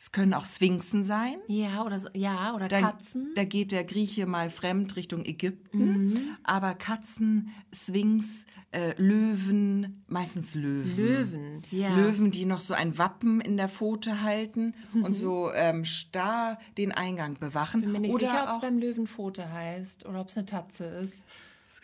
es 0.05 0.13
können 0.13 0.35
auch 0.35 0.45
Sphinxen 0.45 1.03
sein. 1.03 1.37
Ja, 1.49 1.83
oder 1.83 1.99
so, 1.99 2.09
ja, 2.13 2.55
oder 2.55 2.69
Da, 2.69 2.79
Katzen. 2.81 3.31
da 3.37 3.45
geht 3.45 3.73
der 3.73 3.85
Grieche 3.85 4.27
mal 4.27 4.51
fremd 4.51 4.97
Richtung 4.97 5.25
Ägypten, 5.25 6.09
Mhm. 6.11 6.19
aber 6.43 6.75
Katzen, 6.75 7.49
Sphinx, 7.73 8.45
äh, 8.73 8.93
Löwen, 9.01 10.05
meistens 10.07 10.55
Löwen. 10.55 10.95
Löwen, 10.97 11.63
ja. 11.71 11.95
Löwen, 11.95 12.31
die 12.31 12.45
noch 12.45 12.61
so 12.61 12.75
ein 12.75 12.99
Wappen 12.99 13.41
in 13.41 13.57
der 13.57 13.69
Pfote 13.71 14.21
halten 14.21 14.75
Mhm. 14.93 15.05
und 15.05 15.15
so 15.15 15.51
ähm, 15.55 15.87
starr 15.87 16.59
den 16.77 16.93
Eingang 16.93 17.39
bewachen. 17.39 17.81
Bin 17.81 17.93
mir 17.93 18.01
nicht 18.01 18.13
Oder 18.13 18.27
sicher, 18.27 18.45
ob 18.45 18.51
es 18.51 18.61
beim 18.61 18.79
Löwenpfote 18.79 19.51
heißt 19.53 20.05
oder 20.05 20.21
ob 20.21 20.29
es 20.29 20.37
eine 20.37 20.45
Tatze 20.45 20.85
ist. 20.85 21.25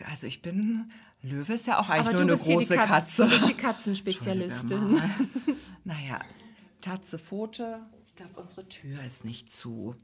Also 0.07 0.27
ich 0.27 0.43
bin, 0.43 0.91
Löwe 1.23 1.53
ist 1.53 1.65
ja 1.65 1.79
auch 1.79 1.89
eigentlich 1.89 2.15
Aber 2.15 2.23
nur 2.25 2.35
eine 2.35 2.43
große 2.43 2.75
Katz- 2.75 2.87
Katze. 3.17 3.23
du 3.23 3.29
bist 3.31 3.49
die 3.49 3.53
Katzenspezialistin. 3.55 5.01
naja, 5.85 6.19
Tatze, 6.81 7.17
Pfote. 7.19 7.81
Ich 8.21 8.27
glaube, 8.27 8.41
unsere 8.41 8.67
Tür 8.69 9.03
ist 9.03 9.25
nicht 9.25 9.51
zu. 9.51 9.95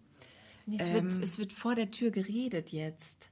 Nee, 0.65 0.77
es, 0.79 0.87
Ähm. 0.89 0.93
wird, 0.93 1.23
es 1.23 1.37
wird 1.37 1.53
vor 1.53 1.75
der 1.75 1.91
Tür 1.91 2.11
geredet 2.11 2.71
jetzt. 2.71 3.29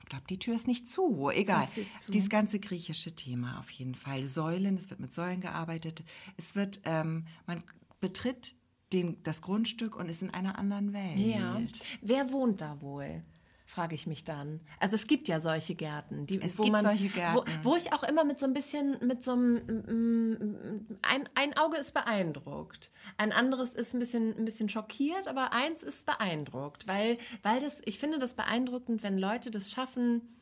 Ich 0.00 0.06
glaube, 0.06 0.24
die 0.28 0.38
Tür 0.38 0.54
ist 0.54 0.66
nicht 0.66 0.88
zu. 0.88 1.30
Egal. 1.30 1.68
Ist 1.76 2.00
zu? 2.00 2.10
Dieses 2.10 2.28
ganze 2.30 2.58
griechische 2.58 3.14
Thema 3.14 3.58
auf 3.58 3.70
jeden 3.70 3.94
Fall. 3.94 4.22
Säulen, 4.24 4.76
es 4.76 4.90
wird 4.90 5.00
mit 5.00 5.14
Säulen 5.14 5.40
gearbeitet. 5.40 6.02
Es 6.36 6.56
wird, 6.56 6.80
ähm, 6.84 7.26
man 7.46 7.62
betritt 8.00 8.54
den, 8.92 9.22
das 9.22 9.42
Grundstück 9.42 9.94
und 9.94 10.08
ist 10.08 10.22
in 10.22 10.30
einer 10.30 10.58
anderen 10.58 10.92
Welt. 10.92 11.18
Ja. 11.18 11.60
Wer 12.02 12.32
wohnt 12.32 12.60
da 12.60 12.80
wohl? 12.80 13.22
Frage 13.70 13.94
ich 13.94 14.08
mich 14.08 14.24
dann. 14.24 14.60
Also 14.80 14.96
es 14.96 15.06
gibt 15.06 15.28
ja 15.28 15.38
solche 15.38 15.76
Gärten, 15.76 16.26
die, 16.26 16.42
Es 16.42 16.58
wo 16.58 16.66
man. 16.66 16.84
Wo, 16.84 17.44
wo 17.62 17.76
ich 17.76 17.92
auch 17.92 18.02
immer 18.02 18.24
mit 18.24 18.40
so 18.40 18.46
ein 18.46 18.52
bisschen, 18.52 18.96
mit 19.00 19.22
so 19.22 19.30
einem, 19.30 20.86
ein, 21.02 21.28
ein 21.36 21.56
Auge 21.56 21.76
ist 21.76 21.94
beeindruckt, 21.94 22.90
ein 23.16 23.30
anderes 23.30 23.74
ist 23.74 23.94
ein 23.94 24.00
bisschen, 24.00 24.36
ein 24.36 24.44
bisschen 24.44 24.68
schockiert, 24.68 25.28
aber 25.28 25.52
eins 25.52 25.84
ist 25.84 26.04
beeindruckt, 26.04 26.88
weil, 26.88 27.16
weil 27.42 27.60
das, 27.60 27.80
ich 27.84 28.00
finde 28.00 28.18
das 28.18 28.34
beeindruckend, 28.34 29.04
wenn 29.04 29.16
Leute 29.16 29.52
das 29.52 29.70
schaffen, 29.70 30.36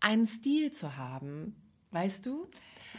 einen 0.00 0.26
Stil 0.26 0.70
zu 0.70 0.98
haben, 0.98 1.56
weißt 1.92 2.26
du? 2.26 2.46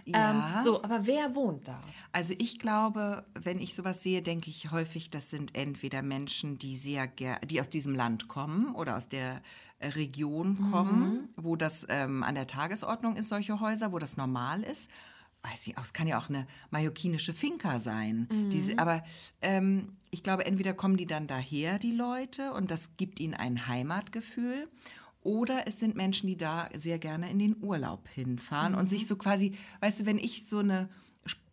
Ja. 0.05 0.57
Ähm, 0.57 0.63
so, 0.63 0.83
aber 0.83 1.05
wer 1.05 1.35
wohnt 1.35 1.67
da? 1.67 1.79
Also 2.11 2.33
ich 2.37 2.59
glaube, 2.59 3.25
wenn 3.41 3.59
ich 3.59 3.73
sowas 3.73 4.03
sehe, 4.03 4.21
denke 4.21 4.49
ich 4.49 4.71
häufig, 4.71 5.09
das 5.09 5.29
sind 5.29 5.55
entweder 5.55 6.01
Menschen, 6.01 6.57
die 6.57 6.77
sehr 6.77 7.07
die 7.07 7.61
aus 7.61 7.69
diesem 7.69 7.95
Land 7.95 8.27
kommen 8.27 8.75
oder 8.75 8.97
aus 8.97 9.07
der 9.07 9.41
äh, 9.79 9.87
Region 9.89 10.71
kommen, 10.71 11.29
wo 11.35 11.55
das 11.55 11.85
ähm, 11.89 12.23
an 12.23 12.35
der 12.35 12.47
Tagesordnung 12.47 13.15
ist, 13.15 13.29
solche 13.29 13.59
Häuser, 13.59 13.91
wo 13.91 13.99
das 13.99 14.17
normal 14.17 14.63
ist. 14.63 14.89
Weiß 15.41 15.67
ich 15.67 15.77
auch, 15.77 15.83
es 15.83 15.91
kann 15.91 16.07
ja 16.07 16.17
auch 16.17 16.29
eine 16.29 16.47
mallorquinische 16.71 17.33
Finca 17.33 17.79
sein. 17.79 18.29
Diese, 18.49 18.79
aber 18.79 19.03
ähm, 19.41 19.89
ich 20.09 20.23
glaube, 20.23 20.45
entweder 20.45 20.73
kommen 20.73 20.95
die 20.95 21.05
dann 21.05 21.27
daher, 21.27 21.79
die 21.79 21.91
Leute, 21.91 22.53
und 22.53 22.71
das 22.71 22.95
gibt 22.95 23.19
ihnen 23.19 23.33
ein 23.33 23.67
Heimatgefühl. 23.67 24.69
Oder 25.23 25.67
es 25.67 25.79
sind 25.79 25.95
Menschen, 25.95 26.27
die 26.27 26.37
da 26.37 26.69
sehr 26.75 26.99
gerne 26.99 27.29
in 27.31 27.39
den 27.39 27.55
Urlaub 27.61 28.07
hinfahren 28.09 28.75
und 28.75 28.89
sich 28.89 29.07
so 29.07 29.15
quasi, 29.15 29.57
weißt 29.79 30.01
du, 30.01 30.05
wenn 30.05 30.17
ich 30.17 30.47
so 30.47 30.59
eine 30.59 30.89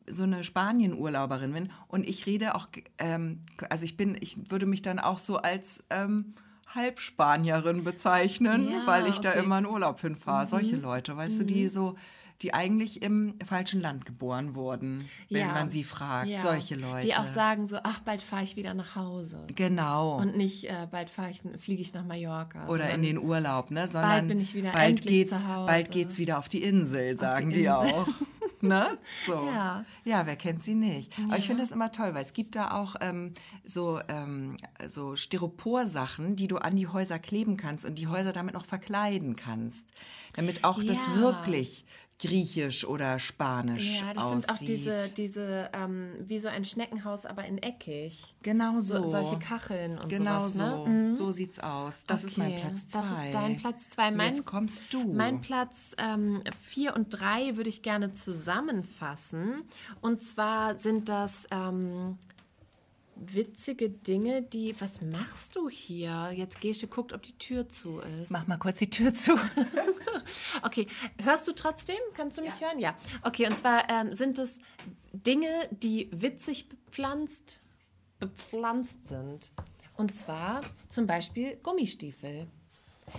so 0.06 0.24
eine 0.24 0.42
Spanien-Urlauberin 0.42 1.52
bin 1.52 1.68
und 1.86 2.04
ich 2.04 2.26
rede 2.26 2.56
auch, 2.56 2.66
ähm, 2.98 3.42
also 3.68 3.84
ich 3.84 3.96
bin, 3.96 4.16
ich 4.20 4.50
würde 4.50 4.66
mich 4.66 4.82
dann 4.82 4.98
auch 4.98 5.20
so 5.20 5.36
als 5.36 5.84
ähm, 5.88 6.34
Halbspanierin 6.74 7.84
bezeichnen, 7.84 8.68
Ja, 8.68 8.86
weil 8.86 9.06
ich 9.06 9.20
da 9.20 9.30
okay. 9.30 9.38
Mhm. 9.38 9.44
immer 9.44 9.58
in 9.58 9.66
Urlaub 9.66 10.00
hinfahre. 10.00 10.48
Solche 10.48 10.76
Leute, 10.76 11.16
weißt 11.16 11.40
du, 11.40 11.44
die 11.44 11.68
so, 11.68 11.96
die 12.42 12.54
eigentlich 12.54 13.02
im 13.02 13.34
falschen 13.44 13.80
Land 13.80 14.06
geboren 14.06 14.54
wurden, 14.54 14.98
wenn 15.28 15.40
Ja. 15.40 15.52
man 15.52 15.70
sie 15.70 15.84
fragt. 15.84 16.28
Ja. 16.28 16.40
Solche 16.40 16.74
Leute. 16.76 17.06
Die 17.06 17.14
auch 17.14 17.26
sagen 17.26 17.66
so, 17.66 17.78
ach, 17.82 18.00
bald 18.00 18.22
fahre 18.22 18.44
ich 18.44 18.56
wieder 18.56 18.72
nach 18.74 18.96
Hause. 18.96 19.46
Genau. 19.54 20.16
Und 20.18 20.36
nicht, 20.36 20.64
äh, 20.64 20.86
bald 20.90 21.10
fahre 21.10 21.30
ich, 21.30 21.42
fliege 21.60 21.82
ich 21.82 21.92
nach 21.92 22.04
Mallorca. 22.04 22.66
oder 22.68 22.90
in 22.90 23.02
den 23.02 23.18
Urlaub, 23.18 23.70
ne? 23.70 23.86
Sondern 23.88 24.28
bin 24.28 24.40
ich 24.40 24.54
wieder 24.54 24.72
bald 24.72 24.88
endlich 25.00 25.14
geht's, 25.14 25.30
zu 25.38 25.46
Hause. 25.48 25.66
bald 25.66 25.90
geht's 25.90 26.18
wieder 26.18 26.38
auf 26.38 26.48
die 26.48 26.62
Insel, 26.62 27.18
sagen 27.18 27.50
die, 27.50 27.64
Insel. 27.64 27.72
auch. 27.72 28.08
ne? 28.62 28.98
So. 29.26 29.34
Ja. 29.46 29.84
ja, 30.04 30.26
wer 30.26 30.36
kennt 30.36 30.64
sie 30.64 30.74
nicht? 30.74 31.12
Aber 31.24 31.36
ich 31.38 31.46
finde 31.46 31.62
das 31.62 31.70
immer 31.72 31.92
toll, 31.92 32.14
weil 32.14 32.22
es 32.22 32.32
gibt 32.32 32.56
da 32.56 32.70
auch 32.72 32.96
ähm, 33.00 33.34
so, 33.64 34.00
ähm, 34.08 34.56
so 34.86 35.14
Styroporsachen, 35.16 36.36
die 36.36 36.48
du 36.48 36.56
an 36.56 36.76
die 36.76 36.86
Häuser 36.86 37.18
kleben 37.18 37.56
kannst 37.56 37.84
und 37.84 37.96
die 37.96 38.06
Häuser 38.08 38.32
damit 38.32 38.54
noch 38.54 38.64
verkleiden 38.66 39.36
kannst. 39.36 39.86
Damit 40.34 40.64
auch 40.64 40.82
das 40.82 40.98
Ja. 41.06 41.16
wirklich 41.16 41.84
griechisch 42.20 42.84
oder 42.86 43.18
spanisch 43.18 44.00
Ja, 44.00 44.12
das 44.14 44.22
aussieht. 44.24 44.42
sind 44.42 44.50
auch 44.50 44.58
diese, 44.58 45.14
diese 45.14 45.70
ähm, 45.72 46.10
wie 46.20 46.38
so 46.38 46.48
ein 46.48 46.64
Schneckenhaus, 46.64 47.26
aber 47.26 47.44
in 47.46 47.58
eckig. 47.58 48.22
Genau 48.42 48.80
So, 48.80 49.02
so. 49.02 49.08
solche 49.08 49.38
Kacheln 49.38 49.98
und 49.98 50.08
Genau 50.08 50.40
sowas, 50.48 50.52
so. 50.52 50.86
ne? 50.86 51.14
So 51.14 51.32
sieht's 51.32 51.58
aus. 51.58 52.04
Das 52.06 52.24
ist 52.24 52.36
mein 52.38 52.52
Okay, 52.52 52.60
Platz 52.62 52.88
zwei. 52.88 53.00
Das 53.00 53.10
ist 53.12 53.34
dein 53.34 53.56
Platz 53.56 53.88
zwei. 53.88 54.10
Mein, 54.10 54.28
Jetzt 54.28 54.44
kommst 54.46 54.82
du. 54.92 55.04
Mein 55.12 55.40
Platz 55.40 55.94
ähm, 55.98 56.42
vier 56.62 56.94
und 56.94 57.08
drei 57.10 57.56
würde 57.56 57.68
ich 57.70 57.82
gerne 57.82 58.12
zusammenfassen. 58.12 59.62
Und 60.00 60.22
zwar 60.22 60.78
sind 60.78 61.08
das 61.08 61.46
ähm, 61.50 62.18
witzige 63.20 63.90
Dinge, 63.90 64.42
die. 64.42 64.74
Was 64.80 65.00
machst 65.00 65.56
du 65.56 65.68
hier? 65.68 66.32
Jetzt 66.34 66.60
Gesche 66.60 66.88
guckt, 66.88 67.12
ob 67.12 67.22
die 67.22 67.36
Tür 67.38 67.68
zu 67.68 68.00
ist. 68.00 68.30
Mach 68.30 68.46
mal 68.46 68.58
kurz 68.58 68.78
die 68.78 68.90
Tür 68.90 69.14
zu. 69.14 69.38
Okay, 70.62 70.86
hörst 71.22 71.48
du 71.48 71.52
trotzdem? 71.52 71.96
Kannst 72.14 72.38
du 72.38 72.42
mich 72.42 72.60
hören? 72.60 72.78
Ja. 72.78 72.94
Okay, 73.22 73.46
und 73.46 73.58
zwar 73.58 73.88
ähm, 73.90 74.12
sind 74.12 74.38
es 74.38 74.60
Dinge, 75.12 75.48
die 75.70 76.08
witzig 76.12 76.68
bepflanzt, 76.68 77.60
bepflanzt 78.20 79.08
sind. 79.08 79.50
Und 79.96 80.14
zwar 80.14 80.60
zum 80.88 81.06
Beispiel 81.06 81.56
Gummistiefel. 81.56 82.46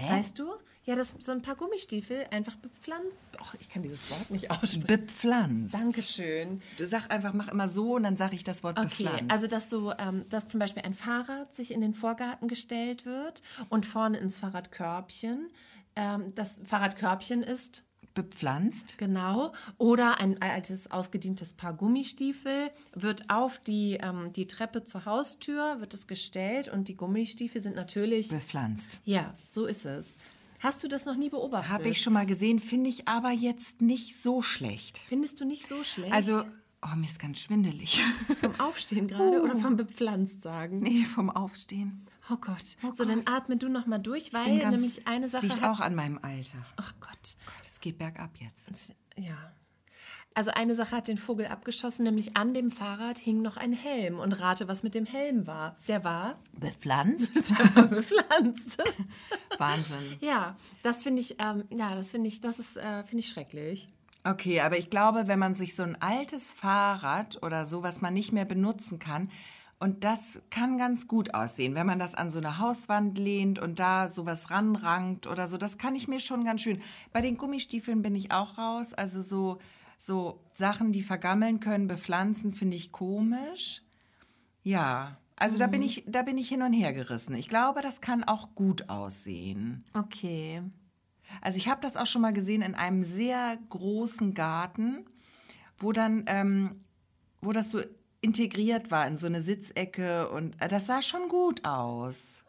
Weißt 0.09 0.39
du? 0.39 0.53
Ja, 0.83 0.95
das 0.95 1.13
so 1.19 1.31
ein 1.31 1.43
paar 1.43 1.55
Gummistiefel 1.55 2.25
einfach 2.31 2.55
bepflanzt. 2.55 3.19
Och, 3.39 3.53
ich 3.59 3.69
kann 3.69 3.83
dieses 3.83 4.09
Wort 4.09 4.31
nicht 4.31 4.49
aussprechen. 4.49 4.87
Bepflanzt. 4.87 5.73
Dankeschön. 5.75 6.61
Du 6.77 6.85
sag 6.87 7.11
einfach, 7.11 7.33
mach 7.33 7.49
immer 7.49 7.67
so 7.67 7.95
und 7.95 8.03
dann 8.03 8.17
sage 8.17 8.35
ich 8.35 8.43
das 8.43 8.63
Wort 8.63 8.79
Okay, 8.79 9.03
bepflanzt. 9.03 9.31
also 9.31 9.47
dass 9.47 9.69
so, 9.69 9.93
ähm, 9.99 10.25
dass 10.29 10.47
zum 10.47 10.59
Beispiel 10.59 10.81
ein 10.83 10.93
Fahrrad 10.95 11.53
sich 11.53 11.71
in 11.71 11.81
den 11.81 11.93
Vorgarten 11.93 12.47
gestellt 12.47 13.05
wird 13.05 13.43
und 13.69 13.85
vorne 13.85 14.17
ins 14.17 14.39
Fahrradkörbchen. 14.39 15.51
Ähm, 15.95 16.33
das 16.33 16.61
Fahrradkörbchen 16.65 17.43
ist 17.43 17.83
bepflanzt. 18.13 18.97
Genau. 18.97 19.53
Oder 19.77 20.19
ein 20.19 20.41
altes, 20.41 20.89
ausgedientes 20.89 21.53
Paar 21.53 21.73
Gummistiefel 21.73 22.71
wird 22.93 23.29
auf 23.29 23.59
die, 23.59 23.99
ähm, 24.01 24.33
die 24.33 24.47
Treppe 24.47 24.83
zur 24.83 25.05
Haustür, 25.05 25.79
wird 25.79 25.93
es 25.93 26.07
gestellt 26.07 26.67
und 26.69 26.87
die 26.87 26.95
Gummistiefel 26.95 27.61
sind 27.61 27.75
natürlich... 27.75 28.29
Bepflanzt. 28.29 28.99
Ja, 29.05 29.33
so 29.47 29.65
ist 29.65 29.85
es. 29.85 30.17
Hast 30.61 30.83
du 30.83 30.87
das 30.87 31.05
noch 31.05 31.15
nie 31.15 31.29
beobachtet? 31.29 31.71
Habe 31.71 31.89
ich 31.89 32.01
schon 32.01 32.13
mal 32.13 32.25
gesehen, 32.25 32.59
finde 32.59 32.89
ich 32.89 33.07
aber 33.07 33.31
jetzt 33.31 33.81
nicht 33.81 34.21
so 34.21 34.41
schlecht. 34.43 34.99
Findest 34.99 35.39
du 35.41 35.45
nicht 35.45 35.67
so 35.67 35.83
schlecht? 35.83 36.13
Also, 36.13 36.43
oh, 36.83 36.95
mir 36.95 37.07
ist 37.07 37.19
ganz 37.19 37.39
schwindelig. 37.39 37.99
vom 38.39 38.59
Aufstehen 38.59 39.07
gerade 39.07 39.41
oder 39.41 39.57
vom 39.57 39.75
bepflanzt 39.75 40.43
sagen? 40.43 40.79
nee, 40.79 41.03
vom 41.03 41.31
Aufstehen. 41.31 42.05
Oh 42.29 42.37
Gott. 42.37 42.77
so, 42.95 43.05
dann 43.05 43.23
atme 43.25 43.57
du 43.57 43.69
noch 43.69 43.87
mal 43.87 43.97
durch, 43.97 44.33
weil 44.33 44.59
ganz- 44.59 44.75
nämlich 44.75 45.07
eine 45.07 45.27
Sache 45.29 45.47
liegt 45.47 45.61
hat... 45.61 45.69
auch 45.69 45.79
an 45.79 45.95
meinem 45.95 46.19
Alter. 46.21 46.63
Ach 46.77 46.93
Gott. 46.99 47.37
Es 47.65 47.79
geht 47.79 47.97
bergab 47.97 48.37
jetzt. 48.37 48.93
Ja. 49.17 49.53
Also 50.33 50.51
eine 50.51 50.75
Sache 50.75 50.95
hat 50.95 51.07
den 51.07 51.17
Vogel 51.17 51.47
abgeschossen, 51.47 52.03
nämlich 52.03 52.37
an 52.37 52.53
dem 52.53 52.71
Fahrrad 52.71 53.17
hing 53.17 53.41
noch 53.41 53.57
ein 53.57 53.73
Helm. 53.73 54.19
Und 54.19 54.39
rate, 54.39 54.67
was 54.67 54.81
mit 54.81 54.95
dem 54.95 55.05
Helm 55.05 55.45
war. 55.45 55.75
Der 55.87 56.03
war 56.03 56.39
Bepflanzt? 56.53 57.33
bepflanzt. 57.89 58.81
Wahnsinn. 59.57 60.17
ja, 60.21 60.55
das 60.83 61.03
finde 61.03 61.21
ich, 61.21 61.35
ähm, 61.39 61.65
ja, 61.69 61.95
das 61.95 62.11
finde 62.11 62.29
ich, 62.29 62.39
das 62.39 62.59
ist, 62.59 62.77
äh, 62.77 63.03
finde 63.03 63.19
ich 63.19 63.29
schrecklich. 63.29 63.89
Okay, 64.23 64.61
aber 64.61 64.77
ich 64.77 64.89
glaube, 64.89 65.27
wenn 65.27 65.39
man 65.39 65.55
sich 65.55 65.75
so 65.75 65.83
ein 65.83 65.99
altes 65.99 66.53
Fahrrad 66.53 67.41
oder 67.43 67.65
so, 67.65 67.83
was 67.83 68.01
man 68.01 68.13
nicht 68.13 68.31
mehr 68.31 68.45
benutzen 68.45 68.99
kann, 68.99 69.29
und 69.79 70.03
das 70.03 70.43
kann 70.51 70.77
ganz 70.77 71.07
gut 71.07 71.33
aussehen, 71.33 71.73
wenn 71.73 71.87
man 71.87 71.97
das 71.97 72.13
an 72.13 72.29
so 72.29 72.37
eine 72.37 72.59
Hauswand 72.59 73.17
lehnt 73.17 73.57
und 73.57 73.79
da 73.79 74.07
sowas 74.07 74.51
ranrankt 74.51 75.25
oder 75.25 75.47
so. 75.47 75.57
Das 75.57 75.79
kann 75.79 75.95
ich 75.95 76.07
mir 76.07 76.19
schon 76.19 76.45
ganz 76.45 76.61
schön. 76.61 76.83
Bei 77.11 77.21
den 77.21 77.35
Gummistiefeln 77.35 78.03
bin 78.03 78.15
ich 78.15 78.31
auch 78.31 78.59
raus. 78.59 78.93
Also 78.93 79.23
so, 79.23 79.57
so 80.01 80.43
Sachen, 80.55 80.91
die 80.91 81.03
vergammeln 81.03 81.59
können, 81.59 81.87
bepflanzen, 81.87 82.53
finde 82.53 82.75
ich 82.75 82.91
komisch. 82.91 83.83
Ja, 84.63 85.19
also 85.35 85.59
da 85.59 85.67
bin 85.67 85.83
ich, 85.83 86.03
da 86.07 86.23
bin 86.23 86.39
ich 86.39 86.49
hin 86.49 86.63
und 86.63 86.73
her 86.73 86.91
gerissen. 86.91 87.35
Ich 87.35 87.47
glaube, 87.47 87.81
das 87.81 88.01
kann 88.01 88.23
auch 88.23 88.55
gut 88.55 88.89
aussehen. 88.89 89.83
Okay. 89.93 90.63
Also 91.39 91.57
ich 91.59 91.69
habe 91.69 91.81
das 91.81 91.97
auch 91.97 92.07
schon 92.07 92.23
mal 92.23 92.33
gesehen 92.33 92.63
in 92.63 92.73
einem 92.73 93.03
sehr 93.03 93.57
großen 93.69 94.33
Garten, 94.33 95.05
wo 95.77 95.91
dann, 95.91 96.23
ähm, 96.25 96.83
wo 97.41 97.51
das 97.51 97.69
so 97.69 97.79
integriert 98.21 98.89
war 98.89 99.07
in 99.07 99.17
so 99.17 99.27
eine 99.27 99.43
Sitzecke 99.43 100.29
und 100.31 100.59
äh, 100.61 100.67
das 100.67 100.87
sah 100.87 101.03
schon 101.03 101.29
gut 101.29 101.63
aus. 101.63 102.40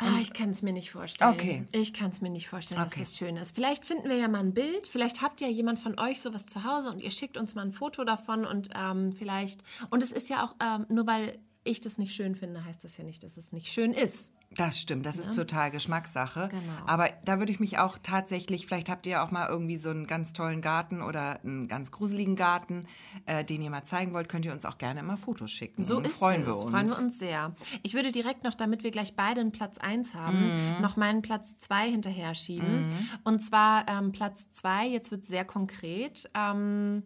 Ah, 0.00 0.18
ich 0.20 0.32
kann 0.32 0.50
es 0.50 0.62
mir 0.62 0.72
nicht 0.72 0.90
vorstellen. 0.92 1.32
Okay. 1.32 1.64
Ich 1.72 1.92
kann 1.92 2.10
es 2.10 2.20
mir 2.20 2.30
nicht 2.30 2.48
vorstellen, 2.48 2.80
Okay. 2.80 2.90
dass 2.90 2.98
das 3.10 3.16
schön 3.18 3.36
ist. 3.36 3.54
Vielleicht 3.54 3.84
finden 3.84 4.08
wir 4.08 4.16
ja 4.16 4.28
mal 4.28 4.38
ein 4.40 4.54
Bild. 4.54 4.86
Vielleicht 4.86 5.22
habt 5.22 5.40
ja 5.40 5.48
jemand 5.48 5.80
von 5.80 5.98
euch 5.98 6.20
sowas 6.20 6.46
zu 6.46 6.62
Hause 6.64 6.90
und 6.90 7.00
ihr 7.00 7.10
schickt 7.10 7.36
uns 7.36 7.54
mal 7.54 7.62
ein 7.62 7.72
Foto 7.72 8.04
davon 8.04 8.44
und 8.46 8.70
ähm, 8.76 9.12
vielleicht. 9.12 9.62
Und 9.90 10.02
es 10.02 10.12
ist 10.12 10.28
ja 10.28 10.44
auch, 10.44 10.54
ähm, 10.64 10.86
nur 10.88 11.06
weil 11.06 11.38
ich 11.68 11.80
das 11.80 11.98
nicht 11.98 12.14
schön 12.14 12.34
finde, 12.34 12.64
heißt 12.64 12.82
das 12.82 12.96
ja 12.96 13.04
nicht, 13.04 13.22
dass 13.22 13.36
es 13.36 13.52
nicht 13.52 13.72
schön 13.72 13.92
ist. 13.92 14.32
Das 14.56 14.80
stimmt, 14.80 15.04
das 15.04 15.18
ist 15.18 15.34
total 15.34 15.70
Geschmackssache. 15.70 16.48
Genau. 16.50 16.86
Aber 16.86 17.10
da 17.24 17.38
würde 17.38 17.52
ich 17.52 17.60
mich 17.60 17.78
auch 17.78 17.98
tatsächlich, 18.02 18.66
vielleicht 18.66 18.88
habt 18.88 19.06
ihr 19.06 19.22
auch 19.22 19.30
mal 19.30 19.46
irgendwie 19.46 19.76
so 19.76 19.90
einen 19.90 20.06
ganz 20.06 20.32
tollen 20.32 20.62
Garten 20.62 21.02
oder 21.02 21.40
einen 21.44 21.68
ganz 21.68 21.92
gruseligen 21.92 22.34
Garten, 22.34 22.86
äh, 23.26 23.44
den 23.44 23.60
ihr 23.60 23.68
mal 23.68 23.84
zeigen 23.84 24.14
wollt, 24.14 24.30
könnt 24.30 24.46
ihr 24.46 24.52
uns 24.52 24.64
auch 24.64 24.78
gerne 24.78 25.00
immer 25.00 25.18
Fotos 25.18 25.50
schicken. 25.50 25.82
So 25.82 26.00
ist 26.00 26.16
freuen 26.16 26.42
es. 26.42 26.46
wir 26.46 26.56
uns. 26.56 26.70
Freuen 26.70 26.88
wir 26.88 26.98
uns 26.98 27.18
sehr. 27.18 27.52
Ich 27.82 27.92
würde 27.92 28.10
direkt 28.10 28.42
noch, 28.42 28.54
damit 28.54 28.82
wir 28.82 28.90
gleich 28.90 29.14
beide 29.14 29.42
einen 29.42 29.52
Platz 29.52 29.76
1 29.76 30.14
haben, 30.14 30.80
noch 30.80 30.96
meinen 30.96 31.20
Platz 31.20 31.58
2 31.58 31.90
hinterher 31.90 32.34
schieben. 32.34 32.90
Und 33.24 33.40
zwar 33.40 33.86
ähm, 33.88 34.12
Platz 34.12 34.50
2, 34.52 34.86
jetzt 34.86 35.10
wird 35.10 35.26
sehr 35.26 35.44
konkret, 35.44 36.30
ähm, 36.34 37.02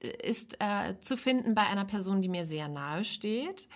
ist 0.00 0.56
äh, 0.60 0.98
zu 1.00 1.16
finden 1.16 1.54
bei 1.54 1.66
einer 1.66 1.84
Person, 1.84 2.22
die 2.22 2.28
mir 2.28 2.46
sehr 2.46 2.68
nahe 2.68 3.04
steht. 3.04 3.68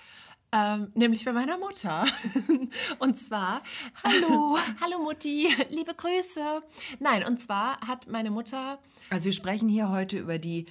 Ähm, 0.52 0.92
nämlich 0.94 1.24
bei 1.24 1.32
meiner 1.32 1.58
Mutter. 1.58 2.06
und 3.00 3.18
zwar, 3.18 3.62
hallo, 4.04 4.56
hallo 4.80 5.02
Mutti, 5.02 5.48
liebe 5.68 5.94
Grüße. 5.94 6.62
Nein, 7.00 7.24
und 7.26 7.38
zwar 7.38 7.80
hat 7.80 8.06
meine 8.08 8.30
Mutter 8.30 8.78
Also 9.10 9.26
wir 9.26 9.32
sprechen 9.32 9.68
hier 9.68 9.88
heute 9.90 10.18
über 10.18 10.38
die, 10.38 10.66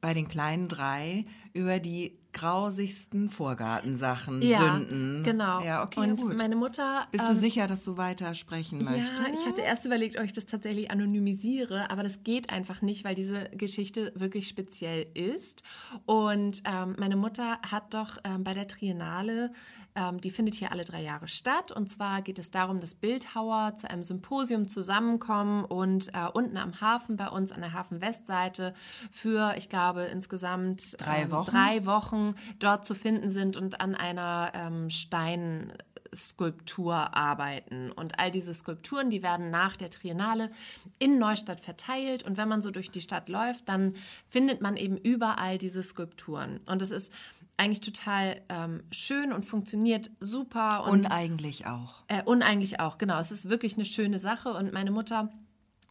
bei 0.00 0.14
den 0.14 0.28
kleinen 0.28 0.68
drei, 0.68 1.26
über 1.52 1.78
die 1.78 2.18
grausigsten 2.38 3.30
Vorgartensachen, 3.30 4.40
Sünden. 4.42 5.24
genau. 5.24 5.60
Ja, 5.60 5.84
okay, 5.84 6.00
und 6.00 6.20
ja, 6.20 6.26
gut. 6.26 6.38
meine 6.38 6.54
Mutter 6.56 7.06
Bist 7.10 7.28
du 7.28 7.34
sicher, 7.34 7.66
dass 7.66 7.84
du 7.84 7.96
weiter 7.96 8.34
sprechen 8.34 8.84
möchtest? 8.84 9.18
Ja, 9.18 9.26
ich 9.32 9.46
hatte 9.46 9.62
erst 9.62 9.84
überlegt, 9.84 10.18
ob 10.18 10.24
ich 10.24 10.32
das 10.32 10.46
tatsächlich 10.46 10.90
anonymisiere, 10.90 11.90
aber 11.90 12.02
das 12.02 12.22
geht 12.22 12.50
einfach 12.50 12.80
nicht, 12.80 13.04
weil 13.04 13.16
diese 13.16 13.50
Geschichte 13.50 14.12
wirklich 14.14 14.48
speziell 14.48 15.06
ist. 15.14 15.62
Und 16.06 16.62
ähm, 16.64 16.94
meine 16.98 17.16
Mutter 17.16 17.58
hat 17.68 17.94
doch 17.94 18.18
ähm, 18.22 18.44
bei 18.44 18.54
der 18.54 18.68
Triennale, 18.68 19.52
ähm, 19.98 20.20
die 20.20 20.30
findet 20.30 20.54
hier 20.54 20.70
alle 20.70 20.84
drei 20.84 21.02
Jahre 21.02 21.28
statt. 21.28 21.72
Und 21.72 21.90
zwar 21.90 22.22
geht 22.22 22.38
es 22.38 22.50
darum, 22.50 22.80
dass 22.80 22.94
Bildhauer 22.94 23.74
zu 23.76 23.90
einem 23.90 24.04
Symposium 24.04 24.68
zusammenkommen 24.68 25.64
und 25.64 26.14
äh, 26.14 26.28
unten 26.32 26.56
am 26.56 26.80
Hafen 26.80 27.16
bei 27.16 27.28
uns 27.28 27.50
an 27.50 27.60
der 27.60 27.72
Hafen-Westseite 27.72 28.74
für, 29.10 29.54
ich 29.56 29.68
glaube, 29.68 30.02
insgesamt 30.04 30.96
Drei 31.00 31.22
ähm, 31.22 31.30
Wochen? 31.32 31.50
drei 31.50 31.86
Wochen 31.86 32.34
dort 32.58 32.84
zu 32.84 32.94
finden 32.94 33.30
sind 33.30 33.56
und 33.56 33.80
an 33.80 33.94
einer 33.94 34.52
ähm, 34.54 34.90
Stein 34.90 35.72
Skulptur 36.14 37.16
arbeiten. 37.16 37.90
Und 37.92 38.18
all 38.18 38.30
diese 38.30 38.54
Skulpturen, 38.54 39.10
die 39.10 39.22
werden 39.22 39.50
nach 39.50 39.76
der 39.76 39.90
Triennale 39.90 40.50
in 40.98 41.18
Neustadt 41.18 41.60
verteilt. 41.60 42.22
Und 42.22 42.36
wenn 42.36 42.48
man 42.48 42.62
so 42.62 42.70
durch 42.70 42.90
die 42.90 43.00
Stadt 43.00 43.28
läuft, 43.28 43.68
dann 43.68 43.94
findet 44.26 44.60
man 44.60 44.76
eben 44.76 44.96
überall 44.96 45.58
diese 45.58 45.82
Skulpturen. 45.82 46.60
Und 46.66 46.82
es 46.82 46.90
ist 46.90 47.12
eigentlich 47.58 47.80
total 47.80 48.40
ähm, 48.48 48.82
schön 48.90 49.32
und 49.32 49.44
funktioniert 49.44 50.10
super. 50.20 50.84
Und, 50.84 50.90
Und 50.92 51.06
eigentlich 51.10 51.66
auch. 51.66 52.04
äh, 52.08 52.22
und 52.22 52.42
eigentlich 52.42 52.80
auch, 52.80 52.98
genau. 52.98 53.18
Es 53.18 53.32
ist 53.32 53.50
wirklich 53.50 53.74
eine 53.74 53.84
schöne 53.84 54.18
Sache. 54.18 54.54
Und 54.54 54.72
meine 54.72 54.90
Mutter 54.90 55.30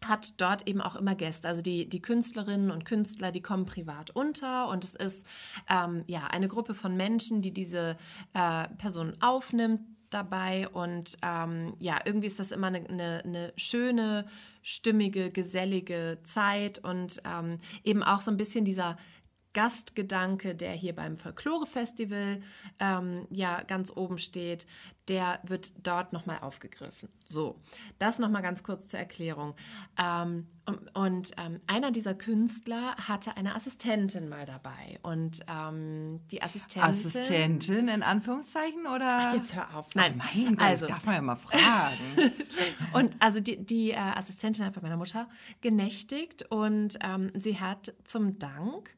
hat 0.06 0.40
dort 0.40 0.68
eben 0.68 0.82
auch 0.82 0.96
immer 0.96 1.16
Gäste. 1.16 1.48
Also 1.48 1.62
die, 1.62 1.90
die 1.90 2.02
Künstlerinnen 2.02 2.72
und 2.72 2.86
Künstler, 2.86 3.32
die 3.32 3.42
kommen 3.42 3.66
privat 3.66 4.12
unter 4.12 4.70
und 4.70 4.84
es 4.84 4.96
ist 4.96 5.28
ähm, 5.70 6.04
ja 6.08 6.28
eine 6.28 6.48
Gruppe 6.48 6.74
von 6.74 6.96
Menschen, 6.96 7.42
die 7.42 7.52
diese 7.54 7.98
äh, 8.34 8.68
Personen 8.78 9.20
aufnimmt 9.22 9.82
dabei 10.10 10.70
und 10.70 11.18
ähm, 11.22 11.76
ja, 11.80 12.00
irgendwie 12.06 12.28
ist 12.28 12.40
das 12.40 12.52
immer 12.52 12.68
eine, 12.68 12.88
eine, 12.88 13.22
eine 13.26 13.54
schöne, 13.58 14.26
stimmige, 14.62 15.32
gesellige 15.32 16.20
Zeit 16.24 16.80
und 16.80 17.22
ähm, 17.26 17.60
eben 17.84 18.04
auch 18.04 18.22
so 18.22 18.32
ein 18.32 18.38
bisschen 18.38 18.64
dieser 18.64 18.96
Gastgedanke, 19.58 20.54
der 20.54 20.74
hier 20.74 20.94
beim 20.94 21.18
Folklore-Festival 21.18 22.42
ähm, 22.78 23.26
ja 23.32 23.64
ganz 23.64 23.92
oben 23.92 24.20
steht, 24.20 24.68
der 25.08 25.40
wird 25.42 25.72
dort 25.82 26.14
nochmal 26.14 26.38
aufgegriffen. 26.42 27.10
So, 27.26 27.60
das 27.98 28.20
nochmal 28.20 28.44
ganz 28.44 28.62
kurz 28.62 28.90
zur 28.90 29.00
Erklärung. 29.00 29.56
Ähm, 30.00 30.46
und 30.94 31.32
ähm, 31.40 31.60
einer 31.66 31.90
dieser 31.90 32.14
Künstler 32.14 32.96
hatte 32.98 33.36
eine 33.36 33.56
Assistentin 33.56 34.30
mal 34.30 34.46
dabei 34.46 35.00
und 35.02 35.44
ähm, 35.48 36.20
die 36.30 36.44
Assistentin... 36.44 36.84
Assistentin 36.84 37.88
in 37.88 38.04
Anführungszeichen 38.04 38.86
oder? 38.86 39.10
Ach, 39.12 39.34
jetzt 39.34 39.56
hör 39.56 39.76
auf. 39.76 39.96
Nein, 39.96 40.22
Mein 40.36 40.56
Gott, 40.56 40.68
also, 40.68 40.86
darf 40.86 41.04
man 41.08 41.16
ja 41.16 41.22
mal 41.24 41.36
fragen. 41.36 42.32
und 42.94 43.16
also 43.18 43.40
die, 43.40 43.58
die 43.66 43.90
äh, 43.90 43.96
Assistentin 43.96 44.66
hat 44.66 44.76
bei 44.76 44.82
meiner 44.82 44.98
Mutter 44.98 45.28
genächtigt 45.62 46.44
und 46.52 47.00
ähm, 47.02 47.32
sie 47.34 47.60
hat 47.60 47.96
zum 48.04 48.38
Dank 48.38 48.96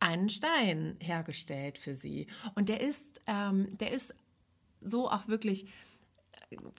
einen 0.00 0.28
Stein 0.28 0.96
hergestellt 1.00 1.78
für 1.78 1.96
sie. 1.96 2.26
Und 2.54 2.68
der 2.68 2.80
ist, 2.80 3.20
ähm, 3.26 3.76
der 3.78 3.92
ist 3.92 4.14
so 4.80 5.10
auch 5.10 5.28
wirklich 5.28 5.66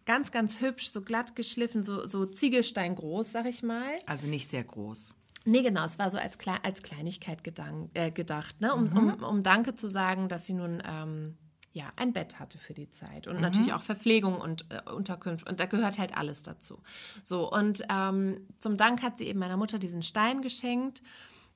ganz, 0.06 0.31
ganz 0.31 0.61
hübsch, 0.61 0.89
so 0.89 1.02
glatt 1.02 1.35
geschliffen, 1.35 1.84
so, 1.84 2.07
so 2.07 2.26
Ziegelstein 2.26 2.95
groß, 2.95 3.31
sag 3.31 3.45
ich 3.45 3.64
mal. 3.64 3.95
also 4.06 4.27
nicht 4.27 4.49
sehr 4.49 4.64
groß. 4.64 5.15
Nee, 5.45 5.61
genau, 5.61 5.85
es 5.85 5.98
war 5.98 6.10
so 6.10 6.18
als, 6.18 6.38
Kle 6.38 6.64
als 6.64 6.84
Kleinigkeit 6.84 7.44
gedank, 7.44 7.91
äh, 7.94 8.11
gedacht, 8.11 8.60
ne? 8.60 8.73
um, 8.73 8.91
um, 8.98 9.23
um 9.23 9.44
Danke 9.44 9.76
zu 9.76 9.88
sagen, 9.88 10.27
dass 10.27 10.45
sie 10.45 10.53
nun 10.53 10.84
ähm, 10.85 11.38
ja, 11.72 11.85
ein 11.95 12.11
Bett 12.11 12.39
hatte 12.39 12.57
für 12.57 12.73
die 12.73 12.89
Zeit 12.89 13.27
und 13.27 13.39
natürlich 13.39 13.72
auch 13.72 13.84
Verpflegung 13.84 14.41
und 14.41 14.65
äh, 14.69 14.81
Unterkunft 14.91 15.48
und 15.48 15.60
da 15.60 15.68
gehört 15.68 15.99
halt 15.99 16.18
alles 16.18 16.41
dazu. 16.41 16.81
So, 17.23 17.52
und 17.52 17.84
ähm, 17.89 18.48
zum 18.60 18.77
Dank 18.77 19.03
hat 19.03 19.18
sie 19.18 19.27
eben 19.27 19.39
meiner 19.39 19.57
Mutter 19.57 19.77
diesen 19.80 20.02
Stein 20.02 20.41
geschenkt, 20.41 21.02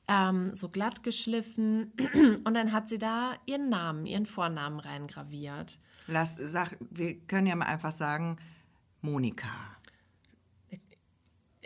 ähm, 0.08 0.54
so 0.54 0.70
glatt 0.70 1.04
geschliffen 1.04 1.92
und 2.44 2.54
dann 2.54 2.72
hat 2.72 2.90
sie 2.90 2.98
da 2.98 3.34
ihren 3.46 3.70
Namen, 3.70 4.06
ihren 4.06 4.26
Vornamen 4.26 4.80
reingraviert. 4.80 5.80
Lass, 6.08 6.36
sag, 6.40 6.78
wir 6.90 7.16
können 7.22 7.48
ja 7.48 7.56
mal 7.56 7.66
einfach 7.68 7.92
sagen, 7.92 8.38
Monika. 9.02 9.48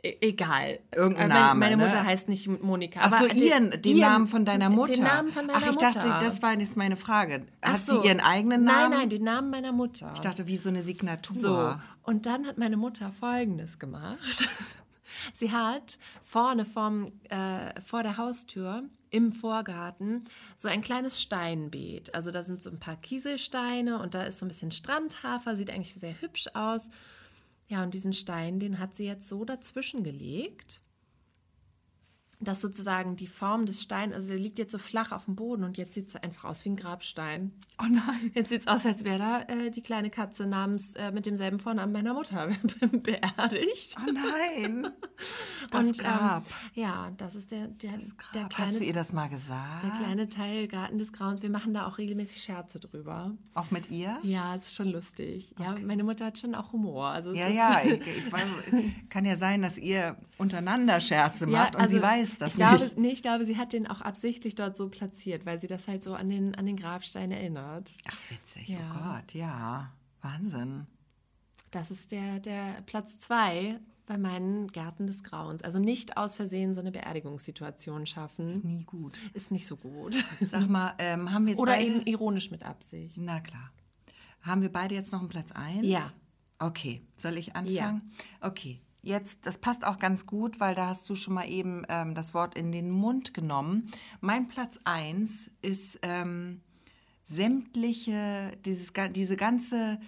E 0.04 0.18
egal. 0.22 0.80
Irgendein 0.96 1.32
Äh, 1.32 1.34
Name, 1.34 1.60
Meine 1.60 1.78
ne? 1.78 1.84
Mutter 1.86 2.04
heißt 2.06 2.30
nicht 2.30 2.48
Monika. 2.62 3.00
Ach 3.04 3.22
so, 3.24 3.28
ihren, 3.28 3.82
den 3.82 3.98
Namen 3.98 4.28
von 4.28 4.46
deiner 4.46 4.70
Mutter. 4.70 4.94
Den 4.94 5.04
Namen 5.04 5.32
von 5.32 5.48
meiner 5.48 5.58
Ach, 5.58 5.62
ich 5.68 5.74
Mutter. 5.74 5.92
dachte, 5.92 6.24
das 6.24 6.42
war 6.44 6.54
jetzt 6.60 6.78
meine 6.78 6.96
Frage. 6.96 7.48
Ach 7.62 7.74
Hat 7.74 7.80
so. 7.86 8.02
sie 8.02 8.08
ihren 8.08 8.20
eigenen 8.20 8.64
Namen? 8.66 8.92
Nein, 8.92 9.00
nein, 9.00 9.10
den 9.10 9.24
Namen 9.24 9.50
meiner 9.50 9.72
Mutter. 9.72 10.12
Ich 10.14 10.20
dachte, 10.22 10.46
wie 10.46 10.58
so 10.58 10.70
eine 10.70 10.84
Signatur. 10.84 11.36
So, 11.36 11.76
und 12.04 12.28
dann 12.28 12.46
hat 12.46 12.60
meine 12.60 12.78
Mutter 12.78 13.12
Folgendes 13.20 13.80
gemacht. 13.80 14.20
Sie 15.34 15.52
hat 15.52 15.98
vorne 16.22 16.66
vom, 16.66 17.12
äh, 17.30 17.80
vor 17.82 18.04
der 18.04 18.18
Haustür 18.18 18.84
im 19.10 19.32
Vorgarten 19.32 20.26
so 20.58 20.68
ein 20.68 20.82
kleines 20.82 21.22
Steinbeet. 21.22 22.14
Also 22.14 22.32
da 22.32 22.44
sind 22.44 22.62
so 22.62 22.70
ein 22.70 22.80
paar 22.80 22.98
Kieselsteine 22.98 24.00
und 24.00 24.14
da 24.14 24.24
ist 24.24 24.40
so 24.40 24.46
ein 24.46 24.50
bisschen 24.50 24.72
Strandhafer, 24.72 25.56
sieht 25.56 25.70
eigentlich 25.70 25.94
sehr 25.94 26.20
hübsch 26.22 26.48
aus. 26.54 26.90
Ja, 27.68 27.84
und 27.84 27.94
diesen 27.94 28.14
Stein, 28.14 28.60
den 28.60 28.80
hat 28.80 28.96
sie 28.96 29.06
jetzt 29.06 29.28
so 29.28 29.44
dazwischen 29.46 30.04
gelegt 30.04 30.82
dass 32.40 32.62
sozusagen 32.62 33.16
die 33.16 33.28
Form 33.28 33.66
des 33.66 33.82
Steins, 33.82 34.14
also 34.14 34.28
der 34.28 34.38
liegt 34.38 34.60
jetzt 34.60 34.72
so 34.72 34.78
flach 34.78 35.12
auf 35.12 35.26
dem 35.26 35.36
Boden 35.36 35.64
und 35.64 35.78
jetzt 35.78 35.94
sieht 35.94 36.10
es 36.10 36.16
einfach 36.16 36.46
aus 36.46 36.66
wie 36.66 36.70
ein 36.70 36.76
Grabstein. 36.76 37.52
Oh 37.80 37.86
nein. 37.90 38.32
Jetzt 38.34 38.50
sieht 38.50 38.62
es 38.62 38.68
aus, 38.68 38.86
als 38.86 39.04
wäre 39.04 39.20
da 39.20 39.42
äh, 39.42 39.72
die 39.72 39.82
kleine 39.82 40.10
Katze 40.10 40.46
namens 40.46 40.96
äh, 40.96 41.12
mit 41.12 41.26
demselben 41.26 41.60
Vornamen 41.60 41.92
meiner 41.92 42.14
Mutter 42.14 42.48
beerdigt. 43.04 43.96
Oh 44.00 44.12
nein. 44.12 44.92
Das 45.72 45.88
und, 45.88 45.98
Grab. 45.98 46.46
Ähm, 46.46 46.84
ja, 46.84 47.12
das 47.18 47.36
ist 47.36 47.52
der, 47.52 47.68
der, 47.68 47.94
das 47.94 48.16
Grab. 48.16 48.34
der 48.34 48.46
kleine. 48.50 48.72
Hast 48.72 48.80
du 48.80 48.84
ihr 48.84 48.94
das 48.94 49.14
mal 49.14 49.28
gesagt? 49.30 49.84
Der 49.84 49.92
kleine 49.92 50.30
Teil 50.30 50.68
Garten 50.68 51.00
des 51.00 51.12
Grauens. 51.12 51.42
Wir 51.42 51.50
machen 51.50 51.74
da 51.74 51.88
auch 51.88 51.98
regelmäßig 51.98 52.44
Scherze 52.44 52.80
drüber. 52.80 53.32
Auch 53.56 53.72
mit 53.72 53.90
ihr? 53.90 54.20
Ja, 54.22 54.56
es 54.56 54.68
ist 54.68 54.76
schon 54.76 54.90
lustig. 54.90 55.56
Ja, 55.58 55.76
meine 55.84 56.04
Mutter 56.04 56.26
hat 56.26 56.38
schon 56.38 56.54
auch 56.54 56.72
Humor. 56.72 57.08
Also 57.08 57.34
ja, 57.34 57.48
ja. 57.48 57.82
Ich, 57.86 58.02
ich 58.74 59.10
kann 59.10 59.26
ja 59.26 59.38
sein, 59.38 59.62
dass 59.62 59.78
ihr 59.78 60.18
untereinander 60.38 61.00
Scherze 61.00 61.48
macht 61.48 61.74
ja, 61.74 61.80
also, 61.80 61.96
und 61.96 62.02
sie 62.02 62.08
weiß 62.08 62.25
das 62.38 62.54
ich 62.54 62.60
nicht. 62.60 62.78
Glaube, 62.78 62.92
nee, 62.98 63.10
ich 63.10 63.22
glaube, 63.22 63.46
sie 63.46 63.58
hat 63.58 63.74
den 63.74 63.88
auch 63.88 64.02
absichtlich 64.02 64.56
dort 64.56 64.76
so 64.76 64.90
platziert, 64.90 65.46
weil 65.46 65.60
sie 65.60 65.68
das 65.68 65.88
halt 65.88 66.04
so 66.04 66.14
an 66.14 66.30
den, 66.30 66.56
an 66.56 66.66
den 66.66 66.78
Grabstein 66.78 67.32
erinnert. 67.32 67.94
Ach, 68.08 68.18
witzig. 68.30 68.68
Ja. 68.68 68.80
Oh 68.80 69.04
Gott, 69.04 69.34
ja. 69.34 69.92
Wahnsinn. 70.22 70.88
Das 71.72 71.92
ist 71.92 72.12
der, 72.12 72.40
der 72.40 72.82
Platz 72.86 73.20
zwei 73.20 73.80
bei 74.06 74.18
meinen 74.18 74.68
Gärten 74.68 75.08
des 75.08 75.24
Grauens. 75.24 75.62
Also 75.62 75.80
nicht 75.80 76.18
aus 76.18 76.36
Versehen 76.36 76.76
so 76.76 76.82
eine 76.82 76.92
Beerdigungssituation 76.92 78.06
schaffen. 78.06 78.48
Ist 78.48 78.64
nie 78.64 78.84
gut. 78.84 79.20
Ist 79.34 79.52
nicht 79.52 79.68
so 79.68 79.76
gut. 79.76 80.24
Sag 80.42 80.70
mal, 80.70 80.94
ähm, 81.00 81.32
haben 81.32 81.46
wir 81.46 81.54
jetzt 81.54 81.62
Oder 81.62 81.74
beide... 81.74 81.86
eben 81.88 82.02
ironisch 82.06 82.52
mit 82.52 82.64
Absicht. 82.64 83.18
Na 83.18 83.40
klar. 83.40 83.72
Haben 84.42 84.62
wir 84.62 84.72
beide 84.72 84.94
jetzt 84.94 85.12
noch 85.12 85.22
einen 85.22 85.30
Platz 85.30 85.52
eins? 85.52 85.86
Ja. 85.86 86.12
Okay, 86.60 87.02
soll 87.18 87.38
ich 87.38 87.56
anfangen? 87.56 87.74
Ja. 87.74 88.02
Okay, 88.48 88.80
jetzt, 89.06 89.46
das 89.46 89.58
passt 89.58 89.86
auch 89.86 90.00
ganz 90.00 90.26
gut, 90.26 90.60
weil 90.60 90.76
da 90.76 90.88
hast 90.88 91.10
du 91.10 91.16
schon 91.16 91.36
mal 91.36 91.50
eben 91.50 91.84
ähm, 91.90 92.16
das 92.16 92.34
Wort 92.34 92.56
in 92.56 92.72
den 92.72 92.90
Mund 92.90 93.34
genommen. 93.34 93.92
Mein 94.20 94.48
Platz 94.48 94.80
1 94.84 95.52
ist 95.62 96.00
ähm, 96.02 96.62
sämtliche, 97.24 98.52
dieses, 98.66 98.94
diese 99.12 99.38
ganze 99.38 100.00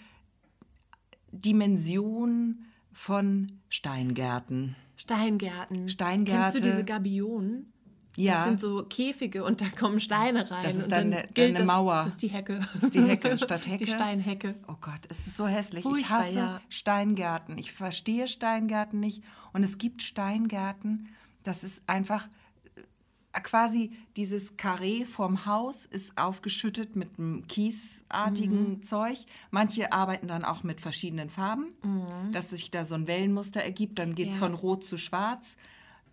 Dimension 1.31 2.65
von 2.91 3.47
Steingärten. 3.69 4.75
Steingärten. 4.95 5.89
Steingärten. 5.89 6.43
Kennst 6.43 6.57
du 6.57 6.61
diese 6.63 6.83
Gabionen? 6.83 7.71
Ja. 8.19 8.33
Das 8.35 8.45
sind 8.45 8.59
so 8.59 8.83
Käfige 8.83 9.43
und 9.43 9.61
da 9.61 9.65
kommen 9.69 9.99
Steine 9.99 10.49
rein. 10.49 10.63
Das 10.63 10.75
ist 10.75 10.91
dann, 10.91 11.11
dann 11.11 11.25
eine, 11.37 11.55
eine 11.57 11.63
Mauer. 11.65 12.03
Das 12.03 12.13
ist 12.13 12.21
die 12.23 12.29
Hecke. 12.29 12.59
Das 12.73 12.83
ist 12.85 12.95
die 12.95 13.01
Hecke 13.03 13.37
statt 13.37 13.67
Hecke. 13.67 13.85
Die 13.85 13.91
Steinhecke. 13.91 14.55
Oh 14.67 14.75
Gott, 14.81 15.01
es 15.09 15.27
ist 15.27 15.35
so 15.35 15.45
hässlich. 15.47 15.85
ich 15.85 15.91
Furchtbar, 15.91 16.19
hasse 16.19 16.37
ja. 16.37 16.61
Steingärten. 16.69 17.57
Ich 17.59 17.71
verstehe 17.71 18.27
Steingärten 18.27 18.99
nicht. 18.99 19.23
Und 19.53 19.63
es 19.63 19.77
gibt 19.77 20.01
Steingärten, 20.01 21.09
das 21.43 21.63
ist 21.63 21.83
einfach 21.87 22.27
äh, 23.33 23.41
quasi 23.41 23.91
dieses 24.15 24.57
Karree 24.57 25.05
vom 25.05 25.45
Haus 25.45 25.85
ist 25.85 26.17
aufgeschüttet 26.17 26.95
mit 26.95 27.19
einem 27.19 27.47
kiesartigen 27.47 28.69
Mhm. 28.77 28.81
Zeug. 28.83 29.19
Manche 29.51 29.93
arbeiten 29.93 30.27
dann 30.27 30.43
auch 30.43 30.63
mit 30.63 30.81
verschiedenen 30.81 31.29
Farben, 31.29 31.67
dass 32.31 32.49
sich 32.49 32.71
da 32.71 32.83
so 32.83 32.95
ein 32.95 33.05
Wellenmuster 33.07 33.61
ergibt. 33.61 33.99
Dann 33.99 34.15
geht 34.15 34.29
es 34.29 34.35
Mhm. 34.37 34.41
Ja. 34.41 34.47
von 34.47 34.55
rot 34.55 34.83
zu 34.85 34.97
schwarz. 34.97 35.57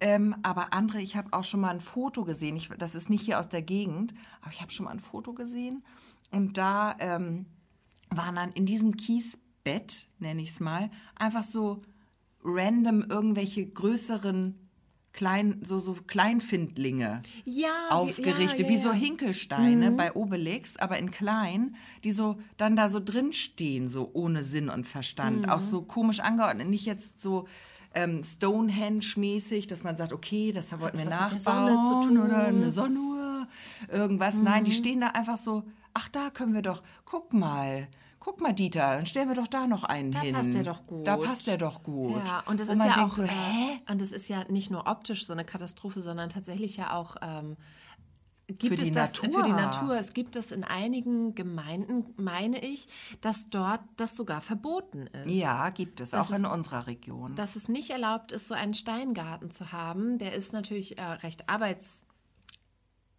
Ähm, 0.01 0.35
aber 0.43 0.73
andere, 0.73 1.01
ich 1.01 1.17
habe 1.17 1.33
auch 1.33 1.45
schon 1.45 1.61
mal 1.61 1.71
ein 1.71 1.81
Foto 1.81 2.25
gesehen. 2.25 2.57
Ich, 2.57 2.69
das 2.69 2.95
ist 2.95 3.11
nicht 3.11 3.25
hier 3.25 3.39
aus 3.39 3.49
der 3.49 3.63
Gegend, 3.63 4.15
aber 4.41 4.53
ich 4.53 4.61
habe 4.61 4.71
schon 4.71 4.85
mal 4.85 4.93
ein 4.93 5.01
Foto 5.01 5.33
gesehen. 5.33 5.85
Und 6.31 6.59
da 6.59 6.97
ähm, 6.99 7.47
waren 8.11 8.35
dann 8.35 8.53
in 8.53 8.67
diesem 8.67 8.97
Kiesbett, 8.97 10.09
nenne 10.19 10.43
ich 10.43 10.51
es 10.51 10.61
mal, 10.61 10.91
einfach 11.15 11.45
so 11.45 11.83
random 12.43 13.03
irgendwelche 13.03 13.67
größeren 13.67 14.59
klein, 15.15 15.61
so, 15.63 15.81
so 15.81 15.95
Kleinfindlinge 16.07 17.23
Ja, 17.45 17.89
aufgerichtet, 17.91 18.59
wie, 18.59 18.63
ja, 18.65 18.69
wie 18.69 18.75
ja, 18.75 18.83
so 18.83 18.89
ja. 18.89 18.95
Hinkelsteine 18.95 19.93
bei 19.93 20.13
Obelix, 20.15 20.77
aber 20.77 20.99
in 20.99 21.11
klein, 21.11 21.77
die 22.03 22.13
so 22.13 22.37
dann 22.57 22.77
da 22.77 22.89
so 22.89 23.01
drin 23.01 23.33
stehen, 23.33 23.89
so 23.89 24.11
ohne 24.13 24.45
Sinn 24.45 24.69
und 24.69 24.87
Verstand. 24.87 25.49
Auch 25.49 25.63
so 25.63 25.83
komisch 25.83 26.21
angeordnet, 26.21 26.69
nicht 26.69 26.85
jetzt 26.85 27.21
so 27.23 27.47
ähm, 27.95 28.23
Stonehenge-mäßig, 28.23 29.67
dass 29.67 29.83
man 29.83 29.97
sagt, 29.97 30.13
okay, 30.13 30.53
das 30.53 30.71
wollten 30.81 30.99
wir 30.99 31.07
was 31.07 31.31
mit 31.31 31.31
der 31.31 31.39
nachbauen 31.39 31.69
Sonne 31.69 32.03
zu 32.03 32.09
tun. 32.09 32.19
oder 32.25 32.47
eine 32.47 32.71
Sonnenuhr, 32.71 33.47
irgendwas. 33.91 34.39
Nein, 34.41 34.65
die 34.65 34.73
stehen 34.73 35.01
da 35.01 35.09
einfach 35.09 35.37
so, 35.37 35.63
ach, 35.95 36.09
da 36.09 36.31
können 36.31 36.55
wir 36.55 36.63
doch, 36.63 36.83
guck 37.05 37.33
mal. 37.33 37.89
Guck 38.21 38.41
mal, 38.41 38.55
Dieter, 38.55 38.97
dann 38.97 39.05
stellen 39.05 39.29
wir 39.29 39.35
doch 39.35 39.47
da 39.49 39.67
noch 39.67 39.85
einen 39.85 40.11
Da 40.11 40.21
hin. 40.23 40.35
passt 40.35 40.55
der 40.55 40.63
doch 40.63 40.83
gut. 40.87 41.07
Da 41.07 41.19
passt 41.19 41.47
der 41.47 41.59
doch 41.59 41.83
gut. 41.83 42.17
Ja, 42.27 42.43
und 42.47 42.59
das 42.59 42.69
Wo 42.69 42.73
ist 42.73 42.83
ja 42.83 43.05
auch, 43.05 43.15
so, 43.15 43.23
äh, 43.23 43.27
hä? 43.29 43.81
und 43.91 44.01
das 44.01 44.13
ist 44.13 44.31
ja 44.31 44.45
nicht 44.49 44.71
nur 44.71 44.87
optisch 44.87 45.27
so 45.27 45.35
eine 45.35 45.45
Katastrophe, 45.45 46.01
sondern 46.01 46.31
tatsächlich 46.31 46.79
ja 46.79 46.95
auch 46.95 47.17
ähm, 47.21 47.59
gibt 48.47 48.63
Für 48.67 48.75
es 48.75 48.81
die 48.85 48.93
das 48.93 49.13
Natur. 49.23 49.39
für 49.41 49.45
die 49.47 49.53
Natur. 49.53 49.97
Es 49.99 50.13
gibt 50.13 50.37
es 50.37 50.53
in 50.53 50.65
einigen 50.65 51.35
Gemeinden, 51.35 52.05
meine 52.17 52.63
ich, 52.63 52.87
dass 53.23 53.49
dort 53.49 53.81
das 53.97 54.17
sogar 54.17 54.41
verboten 54.43 55.07
ist. 55.09 55.31
Ja, 55.31 55.71
gibt 55.71 56.01
es, 56.01 56.13
auch 56.15 56.31
in 56.31 56.45
ist- 56.45 56.51
unserer 56.51 56.87
Region. 56.87 57.35
Dass 57.37 57.57
es 57.57 57.69
nicht 57.69 57.91
erlaubt 57.91 58.33
ist, 58.33 58.47
so 58.49 58.55
einen 58.55 58.75
Steingarten 58.75 59.51
zu 59.51 59.73
haben. 59.73 60.19
Der 60.19 60.35
ist 60.35 60.53
natürlich 60.53 60.99
äh, 60.99 61.03
recht 61.03 61.49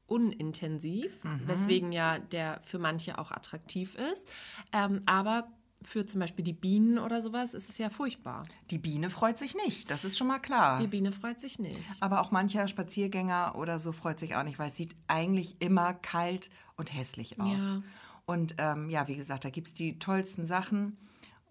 arbeitsunintensiv, 0.07 1.23
Mhm. 1.23 1.47
weswegen 1.47 1.91
ja 1.91 2.19
der 2.19 2.59
für 2.63 2.77
manche 2.79 3.17
auch 3.17 3.31
attraktiv 3.31 3.95
ist. 3.95 4.31
Ähm, 4.71 5.01
aber 5.05 5.47
für 5.85 6.05
zum 6.05 6.19
Beispiel 6.19 6.43
die 6.43 6.53
Bienen 6.53 6.97
oder 6.97 7.21
sowas 7.21 7.53
ist 7.53 7.69
es 7.69 7.77
ja 7.77 7.89
furchtbar. 7.89 8.43
Die 8.71 8.77
Biene 8.77 9.09
freut 9.09 9.37
sich 9.37 9.55
nicht, 9.55 9.89
das 9.91 10.05
ist 10.05 10.17
schon 10.17 10.27
mal 10.27 10.39
klar. 10.39 10.79
Die 10.79 10.87
Biene 10.87 11.11
freut 11.11 11.39
sich 11.39 11.59
nicht. 11.59 11.79
Aber 11.99 12.21
auch 12.21 12.31
mancher 12.31 12.67
Spaziergänger 12.67 13.55
oder 13.55 13.79
so 13.79 13.91
freut 13.91 14.19
sich 14.19 14.35
auch 14.35 14.43
nicht, 14.43 14.59
weil 14.59 14.69
es 14.69 14.75
sieht 14.75 14.95
eigentlich 15.07 15.55
immer 15.59 15.93
kalt 15.93 16.49
und 16.77 16.93
hässlich 16.93 17.39
aus. 17.39 17.61
Ja. 17.61 17.81
Und 18.25 18.55
ähm, 18.57 18.89
ja, 18.89 19.07
wie 19.07 19.15
gesagt, 19.15 19.45
da 19.45 19.49
gibt 19.49 19.67
es 19.67 19.73
die 19.73 19.99
tollsten 19.99 20.45
Sachen. 20.47 20.97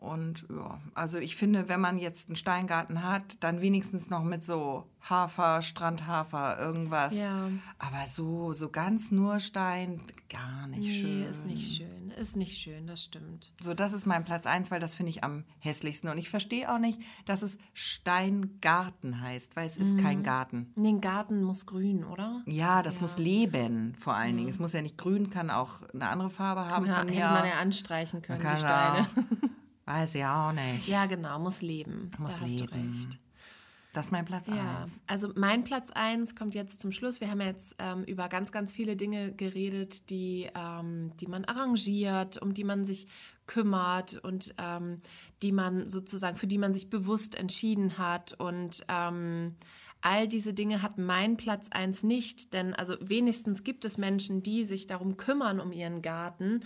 Und 0.05 0.47
ja, 0.51 0.79
also 0.95 1.19
ich 1.19 1.37
finde, 1.37 1.69
wenn 1.69 1.81
man 1.81 1.99
jetzt 1.99 2.29
einen 2.29 2.37
Steingarten 2.37 3.03
hat, 3.03 3.43
dann 3.43 3.61
wenigstens 3.61 4.11
noch 4.11 4.23
mit 4.23 4.45
so 4.45 4.85
Hafer, 5.09 5.61
Strandhafer, 5.61 6.59
irgendwas. 6.59 7.15
Ja. 7.15 7.49
Aber 7.79 8.07
so, 8.07 8.53
so 8.53 8.71
ganz 8.71 9.11
nur 9.11 9.39
Stein, 9.41 10.01
gar 10.31 10.67
nicht 10.67 10.81
Nee, 10.81 11.01
schön. 11.01 11.23
ist 11.25 11.45
nicht 11.47 11.77
schön. 11.77 12.11
Ist 12.19 12.37
nicht 12.37 12.57
schön, 12.59 12.87
das 12.87 13.03
stimmt. 13.05 13.53
So, 13.61 13.75
das 13.75 13.93
ist 13.93 14.07
mein 14.07 14.25
Platz 14.25 14.47
1, 14.47 14.71
weil 14.71 14.81
das 14.81 14.95
finde 14.95 15.11
ich 15.11 15.25
am 15.25 15.45
hässlichsten. 15.59 16.09
Und 16.09 16.17
ich 16.19 16.31
verstehe 16.31 16.73
auch 16.73 16.79
nicht, 16.79 16.99
dass 17.27 17.43
es 17.43 17.59
Steingarten 17.73 19.21
heißt, 19.21 19.57
weil 19.57 19.67
es 19.67 19.77
ist 19.77 19.99
kein 19.99 20.23
Garten. 20.23 20.73
Nee, 20.77 20.91
ein 20.91 21.01
Garten 21.01 21.43
muss 21.43 21.67
grün, 21.67 22.05
oder? 22.05 22.37
Ja, 22.47 22.83
das 22.83 23.01
muss 23.01 23.19
leben, 23.19 23.95
vor 23.99 24.15
allen 24.15 24.37
Dingen. 24.37 24.49
Es 24.49 24.59
muss 24.59 24.73
ja 24.73 24.81
nicht 24.83 24.97
grün, 24.97 25.31
kann 25.31 25.51
auch 25.51 25.83
eine 25.93 26.09
andere 26.09 26.31
Farbe 26.31 26.67
haben. 26.67 26.87
Ja, 26.87 26.99
von 26.99 27.09
hätte 27.09 27.19
mir. 27.21 27.29
man 27.31 27.47
ja 27.47 27.55
anstreichen 27.57 28.23
können, 28.23 28.41
Kann 28.41 28.55
die 28.57 28.61
Steine. 28.63 29.07
Weiß 29.87 30.15
ich 30.15 30.25
auch 30.25 30.53
nicht. 30.53 30.89
Ja, 30.89 31.07
genau, 31.07 31.39
muss 31.39 31.63
leben. 31.63 32.09
Muss 32.19 32.35
da 32.37 32.41
hast 32.41 32.61
du 32.61 32.65
leben. 32.65 32.93
recht. 33.07 33.19
Das 33.93 34.07
ist 34.07 34.13
mein 34.13 34.25
Platz 34.25 34.49
Ja, 34.49 34.83
1. 34.83 35.01
also 35.07 35.31
mein 35.37 35.63
Platz 35.63 35.91
1 35.93 36.35
kommt 36.35 36.57
jetzt 36.57 36.81
zum 36.81 36.91
Schluss. 36.91 37.21
Wir 37.21 37.31
haben 37.31 37.41
jetzt 37.41 37.77
ähm, 37.79 38.03
über 38.05 38.29
ganz, 38.29 38.51
ganz 38.51 38.73
viele 38.73 38.97
Dinge 38.97 39.33
geredet, 39.33 40.11
die, 40.11 40.51
ähm, 40.57 41.13
die 41.21 41.29
man 41.29 41.45
arrangiert, 41.45 42.43
um 42.43 42.55
die 42.55 42.65
man 42.65 42.85
sich 42.85 43.07
kümmert 43.47 44.17
und 44.25 44.53
ähm, 44.59 45.01
die 45.45 45.53
man 45.53 45.89
sozusagen, 45.89 46.37
für 46.37 46.49
die 46.49 46.59
man 46.59 46.73
sich 46.73 46.91
bewusst 46.91 47.37
entschieden 47.37 47.97
hat. 47.97 48.33
Und 48.33 48.85
ähm, 48.89 49.55
all 50.05 50.29
diese 50.29 50.53
Dinge 50.53 50.83
hat 50.83 50.99
mein 50.99 51.39
Platz 51.39 51.69
1 51.71 52.03
nicht, 52.03 52.53
denn 52.53 52.75
also 52.75 52.95
wenigstens 53.01 53.65
gibt 53.65 53.87
es 53.87 53.97
Menschen, 53.97 54.43
die 54.43 54.65
sich 54.65 54.87
darum 54.87 55.17
kümmern, 55.17 55.61
um 55.61 55.73
ihren 55.73 56.03
Garten. 56.03 56.61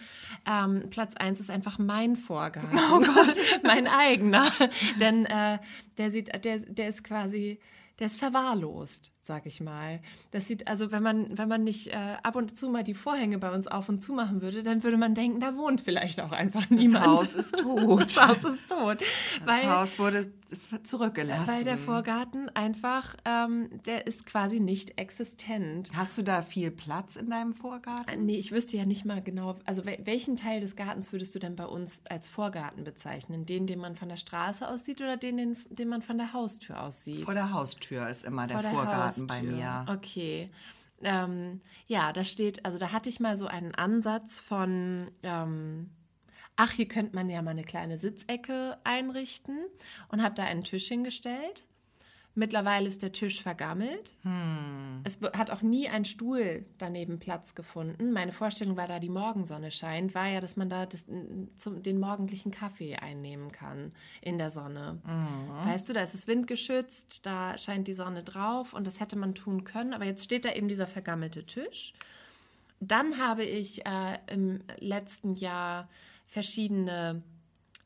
Ähm, 0.44 0.90
Platz 0.90 1.15
1 1.16 1.39
ist 1.39 1.51
einfach 1.51 1.78
mein 1.78 2.16
Vorgarten. 2.16 2.78
Oh 2.93 2.98
Gott. 2.98 3.36
mein 3.62 3.86
eigener. 3.86 4.51
denn 5.01 5.24
äh, 5.27 5.59
der 5.98 6.10
sieht, 6.10 6.44
der, 6.44 6.59
der 6.59 6.89
ist 6.89 7.05
quasi, 7.05 7.60
der 7.99 8.07
ist 8.07 8.16
verwahrlost, 8.19 9.12
sag 9.20 9.47
ich 9.47 9.61
mal. 9.61 10.01
Das 10.31 10.47
sieht, 10.47 10.69
also 10.69 10.93
wenn 10.93 11.03
man, 11.03 11.37
wenn 11.37 11.49
man 11.49 11.65
nicht 11.65 11.89
äh, 11.89 12.16
ab 12.23 12.37
und 12.37 12.57
zu 12.57 12.69
mal 12.69 12.85
die 12.85 12.95
Vorhänge 12.95 13.39
bei 13.39 13.53
uns 13.53 13.66
auf 13.66 13.89
und 13.89 14.01
zu 14.01 14.12
machen 14.12 14.41
würde, 14.41 14.62
dann 14.62 14.83
würde 14.83 14.97
man 14.97 15.15
denken, 15.15 15.41
da 15.41 15.57
wohnt 15.57 15.81
vielleicht 15.81 16.20
auch 16.20 16.33
einfach 16.33 16.70
niemand. 16.70 17.05
Das 17.05 17.11
Haus 17.12 17.35
ist 17.35 17.57
tot. 17.59 17.99
Das 18.19 18.29
Haus 18.29 18.45
ist 18.45 18.69
tot. 18.69 19.01
Das 19.01 19.47
weil, 19.47 19.69
Haus 19.70 19.99
wurde 19.99 20.33
zurückgelassen. 20.83 21.47
weil 21.49 21.65
der 21.65 21.77
Vorgarten 21.77 22.49
einfach, 22.51 23.16
ähm, 23.25 23.69
der 23.87 24.07
ist 24.07 24.27
quasi 24.27 24.61
nicht 24.61 24.99
existent. 24.99 25.91
Hast 25.95 26.16
du 26.16 26.23
da 26.23 26.43
viel 26.43 26.70
Platz 26.70 27.16
in 27.16 27.29
deinem 27.31 27.53
Vorgarten? 27.55 28.25
Nee, 28.25 28.37
ich 28.37 28.53
wüsste 28.53 28.77
ja 28.77 28.87
nicht 28.87 29.05
mal 29.05 29.23
genau, 29.23 29.57
also 29.65 29.83
wel- 29.83 30.05
welchen 30.07 30.37
Teil 30.37 30.61
des 30.61 30.77
Gartens 30.77 31.12
würdest 31.12 31.35
du 31.35 31.39
denn 31.39 31.57
bei 31.57 31.66
uns 31.66 32.03
als 32.09 32.29
Vorgarten 32.29 32.85
bezeichnen? 32.85 33.45
Den, 33.47 33.66
den 33.66 33.79
man 33.79 33.95
von 33.97 34.09
der 34.09 34.16
Straße 34.16 34.66
aus 34.69 34.85
sieht 34.85 35.01
oder 35.01 35.16
den, 35.16 35.37
den, 35.37 35.57
den 35.70 35.89
man 35.89 36.03
von 36.03 36.16
der 36.19 36.33
Haustür 36.33 36.83
aus 36.83 37.05
sieht? 37.05 37.20
Vor 37.25 37.35
der 37.35 37.53
Haustür 37.53 37.88
ist 37.90 38.24
immer 38.24 38.47
der, 38.47 38.62
der 38.62 38.70
Vorgarten 38.70 39.27
bei 39.27 39.36
Haustür. 39.36 39.52
mir. 39.52 39.86
Okay. 39.89 40.51
Ähm, 41.02 41.60
ja, 41.86 42.12
da 42.12 42.24
steht, 42.24 42.65
also 42.65 42.78
da 42.78 42.93
hatte 42.93 43.09
ich 43.09 43.20
mal 43.20 43.36
so 43.36 43.47
einen 43.47 43.74
Ansatz 43.74 44.40
von, 44.40 45.10
ähm, 45.23 45.90
ach, 46.56 46.73
hier 46.73 46.89
könnte 46.89 47.15
man 47.15 47.28
ja 47.28 47.40
mal 47.43 47.52
eine 47.52 47.65
kleine 47.65 47.98
Sitzecke 47.98 48.78
einrichten 48.85 49.59
und 50.09 50.23
habe 50.23 50.35
da 50.35 50.44
einen 50.44 50.65
Tisch 50.65 50.89
hingestellt. 50.89 51.65
Mittlerweile 52.39 52.86
ist 52.86 53.02
der 53.02 53.10
Tisch 53.10 53.43
vergammelt. 53.43 54.15
Hm. 54.23 55.01
Es 55.02 55.19
hat 55.36 55.51
auch 55.51 55.60
nie 55.60 55.89
ein 55.89 56.05
Stuhl 56.05 56.65
daneben 56.78 57.19
Platz 57.19 57.56
gefunden. 57.56 58.12
Meine 58.12 58.31
Vorstellung 58.31 58.77
war, 58.77 58.86
da 58.86 59.01
die 59.01 59.09
Morgensonne 59.09 59.73
scheint, 59.73 60.15
war 60.15 60.28
ja, 60.28 60.40
dass 60.40 60.56
man 60.56 60.70
da 60.70 60.86
das, 60.86 61.05
zum, 61.56 61.82
den 61.82 61.98
morgendlichen 61.98 62.52
Kaffee 62.52 62.94
einnehmen 62.94 63.51
kann 63.51 63.90
in 64.20 64.39
der 64.39 64.51
Sonne. 64.51 65.01
Mhm. 65.05 65.69
Weißt 65.69 65.89
du, 65.89 65.93
da 65.93 66.01
ist 66.01 66.15
es 66.15 66.28
windgeschützt, 66.28 67.27
da 67.27 67.59
scheint 67.59 67.89
die 67.89 67.93
Sonne 67.93 68.23
drauf 68.23 68.73
und 68.73 68.86
das 68.86 69.01
hätte 69.01 69.16
man 69.16 69.35
tun 69.35 69.65
können. 69.65 69.93
Aber 69.93 70.05
jetzt 70.05 70.23
steht 70.23 70.44
da 70.44 70.52
eben 70.52 70.69
dieser 70.69 70.86
vergammelte 70.86 71.44
Tisch. 71.44 71.93
Dann 72.78 73.19
habe 73.19 73.43
ich 73.43 73.85
äh, 73.85 74.19
im 74.32 74.60
letzten 74.78 75.35
Jahr 75.35 75.89
verschiedene 76.28 77.20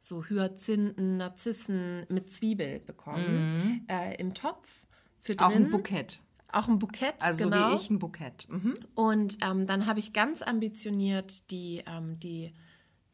so 0.03 0.25
Hyazinthen, 0.25 1.17
Narzissen 1.17 2.07
mit 2.09 2.29
Zwiebel 2.29 2.81
bekommen 2.81 3.87
äh, 3.89 4.17
im 4.17 4.35
Topf 4.35 4.85
für 5.21 5.37
drin. 5.37 5.49
Mhm. 5.49 5.55
Auch 5.55 5.57
ein 5.57 5.71
Bukett. 5.71 6.23
Auch 6.51 6.69
ein 6.69 6.79
Bukett, 6.81 7.15
Also 7.21 7.45
genau. 7.45 7.71
wie 7.71 7.77
ich 7.77 7.89
ein 7.89 8.01
Bukett. 8.01 8.49
Mhm. 8.49 8.75
Und 8.97 9.39
ähm, 9.45 9.67
dann 9.69 9.87
habe 9.87 10.01
ich 10.01 10.13
ganz 10.13 10.43
ambitioniert 10.43 11.49
die, 11.53 11.85
ähm, 11.87 12.19
die, 12.19 12.53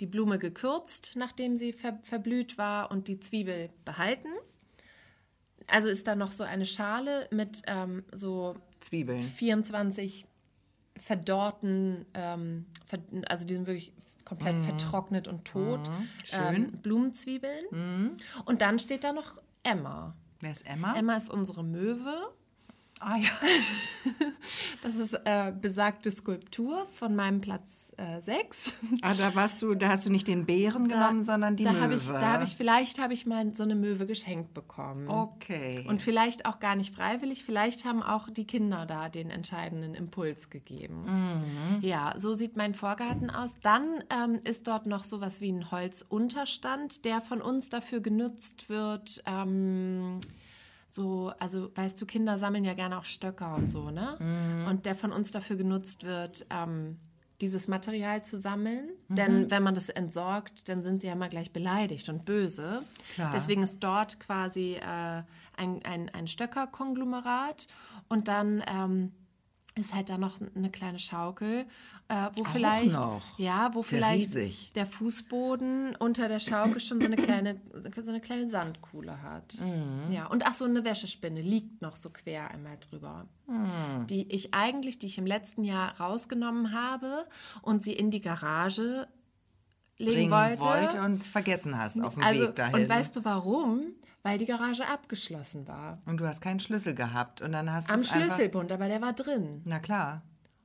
die 0.01 0.07
Blume 0.07 0.39
gekürzt, 0.39 1.13
nachdem 1.15 1.59
sie 1.59 1.75
ver 1.75 1.99
verblüht 2.05 2.57
war 2.57 2.91
und 2.91 3.09
die 3.09 3.21
Zwiebel 3.21 3.69
behalten. 3.85 4.29
Also 5.67 5.91
ist 5.91 6.07
da 6.07 6.17
noch 6.17 6.33
so 6.33 6.43
eine 6.43 6.65
Schale 6.65 7.29
mit 7.31 7.61
ähm, 7.67 8.03
so 8.13 8.57
Zwiebeln. 8.81 9.23
24 9.23 10.27
verdorrten, 10.97 12.07
ähm, 12.15 12.65
also 13.29 13.45
die 13.45 13.55
sind 13.55 13.67
wirklich 13.67 13.93
komplett 14.29 14.57
vertrocknet 14.65 15.27
und 15.27 15.45
tot, 15.45 15.91
Schön. 16.25 16.55
ähm, 16.55 16.73
Blumenzwiebeln. 16.83 18.17
Und 18.45 18.63
dann 18.63 18.79
steht 18.79 19.05
da 19.05 19.13
noch 19.13 19.41
Emma. 19.63 20.15
Wer 20.41 20.53
ist 20.53 20.67
Emma? 20.67 20.95
Emma 20.95 21.17
ist 21.17 21.31
unsere 21.31 21.65
Möwe. 21.65 22.31
Ah 23.01 23.17
ja. 23.17 23.31
Das 24.83 24.95
ist 24.95 25.15
äh, 25.25 25.53
besagte 25.53 26.11
Skulptur 26.11 26.87
von 26.93 27.15
meinem 27.15 27.41
Platz 27.41 27.89
6. 28.21 28.75
Ah, 29.03 29.15
da 29.15 29.35
warst 29.35 29.63
du, 29.63 29.75
da 29.75 29.89
hast 29.89 30.07
du 30.07 30.11
nicht 30.11 30.29
den 30.29 30.47
Bären 30.47 30.89
genommen, 30.89 31.23
sondern 31.23 31.57
die 31.57 31.65
da 31.65 31.73
Möwe. 31.73 31.83
Habe 31.83 31.95
ich, 31.95 32.07
da 32.07 32.33
habe 32.33 32.45
ich, 32.45 32.57
vielleicht 32.57 32.99
habe 32.99 33.13
ich 33.13 33.27
mal 33.27 33.55
so 33.55 33.65
eine 33.65 33.75
Möwe 33.75 34.07
geschenkt 34.07 34.55
bekommen. 34.55 35.09
Okay. 35.09 35.85
Und 35.89 36.01
vielleicht 36.01 36.47
auch 36.47 36.59
gar 36.61 36.77
nicht 36.77 36.95
freiwillig, 36.95 37.45
vielleicht 37.45 37.85
haben 37.85 38.03
auch 38.03 38.29
die 38.31 38.47
Kinder 38.47 38.87
da 38.87 39.09
den 39.09 39.31
entscheidenden 39.31 39.95
Impuls 39.95 40.51
gegeben. 40.51 41.05
Mhm. 41.05 41.81
Ja, 41.81 42.15
so 42.17 42.35
sieht 42.35 42.57
mein 42.57 42.75
Vorgarten 42.75 43.31
aus. 43.31 43.59
Dann 43.63 44.03
ähm, 44.11 44.41
ist 44.45 44.69
dort 44.69 44.87
noch 44.87 45.05
sowas 45.05 45.41
wie 45.41 45.51
ein 45.51 45.71
Holzunterstand, 45.71 47.05
der 47.05 47.21
von 47.21 47.41
uns 47.41 47.69
dafür 47.69 48.01
genutzt 48.01 48.69
wird. 48.69 49.23
Ähm, 49.27 50.21
so, 50.89 51.33
also 51.39 51.71
weißt 51.75 52.01
du, 52.01 52.07
Kinder 52.07 52.39
sammeln 52.39 52.65
ja 52.65 52.75
gerne 52.75 52.99
auch 52.99 53.05
Stöcker 53.05 53.55
und 53.55 53.69
so, 53.69 53.91
ne? 53.91 54.17
Mhm. 54.19 54.67
Und 54.69 54.87
der 54.87 54.95
von 54.95 55.13
uns 55.13 55.31
dafür 55.31 55.57
genutzt 55.57 56.05
wird, 56.05 56.47
ähm, 56.51 56.99
dieses 57.41 57.69
Material 57.69 58.25
zu 58.25 58.39
sammeln. 58.39 58.89
Mhm. 59.09 59.15
Denn 59.15 59.51
wenn 59.51 59.63
man 59.63 59.75
das 59.75 59.91
entsorgt, 59.91 60.69
dann 60.69 60.83
sind 60.83 61.01
sie 61.01 61.07
ja 61.07 61.13
immer 61.13 61.29
gleich 61.29 61.53
beleidigt 61.53 62.09
und 62.09 62.25
böse. 62.25 62.83
Klar. 63.15 63.33
Deswegen 63.35 63.63
ist 63.63 63.81
dort 63.81 64.19
quasi 64.19 64.75
äh, 64.75 65.23
ein, 65.57 65.85
ein, 65.85 66.09
ein 66.09 66.27
Stöckerkonglomerat 66.27 67.69
und 68.09 68.29
dann 68.29 68.65
ähm, 68.67 69.13
ist 69.75 69.95
halt 69.95 70.09
da 70.09 70.19
noch 70.19 70.39
eine 70.55 70.71
kleine 70.71 70.99
Schaukel, 70.99 71.67
äh, 72.09 72.31
wo 72.35 72.43
Auch 72.43 72.49
vielleicht 72.49 72.93
noch? 72.93 73.23
ja, 73.39 73.71
wo 73.75 73.83
vielleicht 73.83 74.35
riesig. 74.35 74.73
der 74.75 74.87
Fußboden 74.87 75.95
unter 75.97 76.29
der 76.29 76.39
Schaukel 76.39 76.81
schon 76.81 77.01
so 77.01 77.07
eine 77.07 77.17
kleine 77.17 77.61
so 78.03 78.11
eine 78.11 78.21
kleine 78.21 78.49
Sandkuhle 78.49 79.21
hat. 79.23 79.61
Mhm. 79.61 80.11
Ja, 80.11 80.27
und 80.27 80.47
ach 80.47 80.55
so 80.55 80.65
eine 80.65 80.85
Wäschespinne 80.85 81.41
liegt 81.43 81.83
noch 81.83 81.97
so 81.97 82.11
quer 82.11 82.51
einmal 82.51 82.79
drüber. 82.79 83.27
Mhm. 83.47 84.07
Die 84.07 84.31
ich 84.33 84.55
eigentlich, 84.55 84.99
die 84.99 85.07
ich 85.07 85.19
im 85.19 85.27
letzten 85.27 85.65
Jahr 85.65 85.99
rausgenommen 86.01 86.73
habe 86.73 87.27
und 87.63 87.83
sie 87.85 87.93
in 87.93 88.11
die 88.11 88.21
Garage 88.23 89.07
legen 89.99 90.31
wollte. 90.31 90.63
wollte 90.63 91.01
und 91.03 91.23
vergessen 91.23 91.77
hast 91.77 92.01
auf 92.01 92.15
dem 92.15 92.23
also, 92.23 92.45
Weg 92.49 92.57
dahin. 92.57 92.75
und 92.77 92.89
weißt 92.89 93.17
du 93.17 93.25
warum? 93.25 93.83
Weil 94.23 94.39
die 94.39 94.47
Garage 94.47 94.87
abgeschlossen 94.87 95.67
war. 95.69 95.99
Und 96.07 96.21
du 96.21 96.27
hast 96.27 96.41
keinen 96.41 96.61
Schlüssel 96.61 96.95
gehabt 96.95 97.41
und 97.43 97.53
dann 97.53 97.73
hast 97.73 97.89
du 97.91 97.95
Am. 97.95 98.05
Schlüsselbund, 98.05 98.73
aber 98.73 98.89
der 98.89 99.01
war 99.01 99.13
drin. 99.13 99.63
Na 99.65 99.79
klar, 99.79 100.23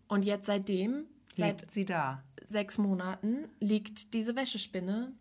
Und 0.07 0.25
jetzt 0.25 0.45
seitdem, 0.47 1.05
seit 1.35 1.71
sie 1.71 1.85
da. 1.85 2.23
sechs 2.45 2.77
Monaten, 2.77 3.47
liegt 3.59 4.13
diese 4.13 4.35
Wäschespinne 4.35 5.13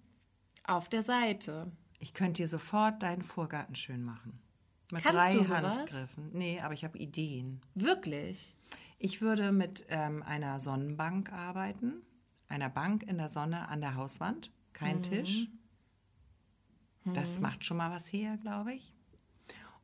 auf 0.65 0.89
der 0.89 1.03
Seite. 1.03 1.71
Ich 1.99 2.15
könnte 2.15 2.43
dir 2.43 2.49
sofort 2.49 3.03
deinen 3.03 3.23
Vorgarten 3.23 3.75
schön 3.75 4.03
machen. 4.03 4.41
Mit 4.91 5.03
Kannst 5.05 5.19
drei 5.19 5.33
du 5.35 5.45
sowas? 5.45 5.79
Handgriffen. 5.79 6.31
Nee, 6.33 6.61
aber 6.61 6.75
ich 6.75 6.85
habe 6.85 6.99
Ideen. 6.99 7.61
Wirklich? 7.75 8.57
Ich 8.99 9.21
würde 9.21 9.53
mit 9.53 9.85
ähm, 9.89 10.23
einer 10.23 10.61
Sonnenbank 10.61 11.33
arbeiten. 11.33 12.03
Einer 12.49 12.69
Bank 12.69 13.03
in 13.05 13.17
der 13.17 13.29
Sonne 13.29 13.69
an 13.69 13.81
der 13.81 13.95
Hauswand. 13.95 14.53
Kein 14.75 14.97
Mhm. 14.99 15.03
Tisch. 15.03 15.49
Das 17.05 17.41
macht 17.41 17.65
schon 17.65 17.79
mal 17.79 17.91
was 17.91 18.13
her, 18.13 18.37
glaube 18.37 18.75
ich. 18.75 18.95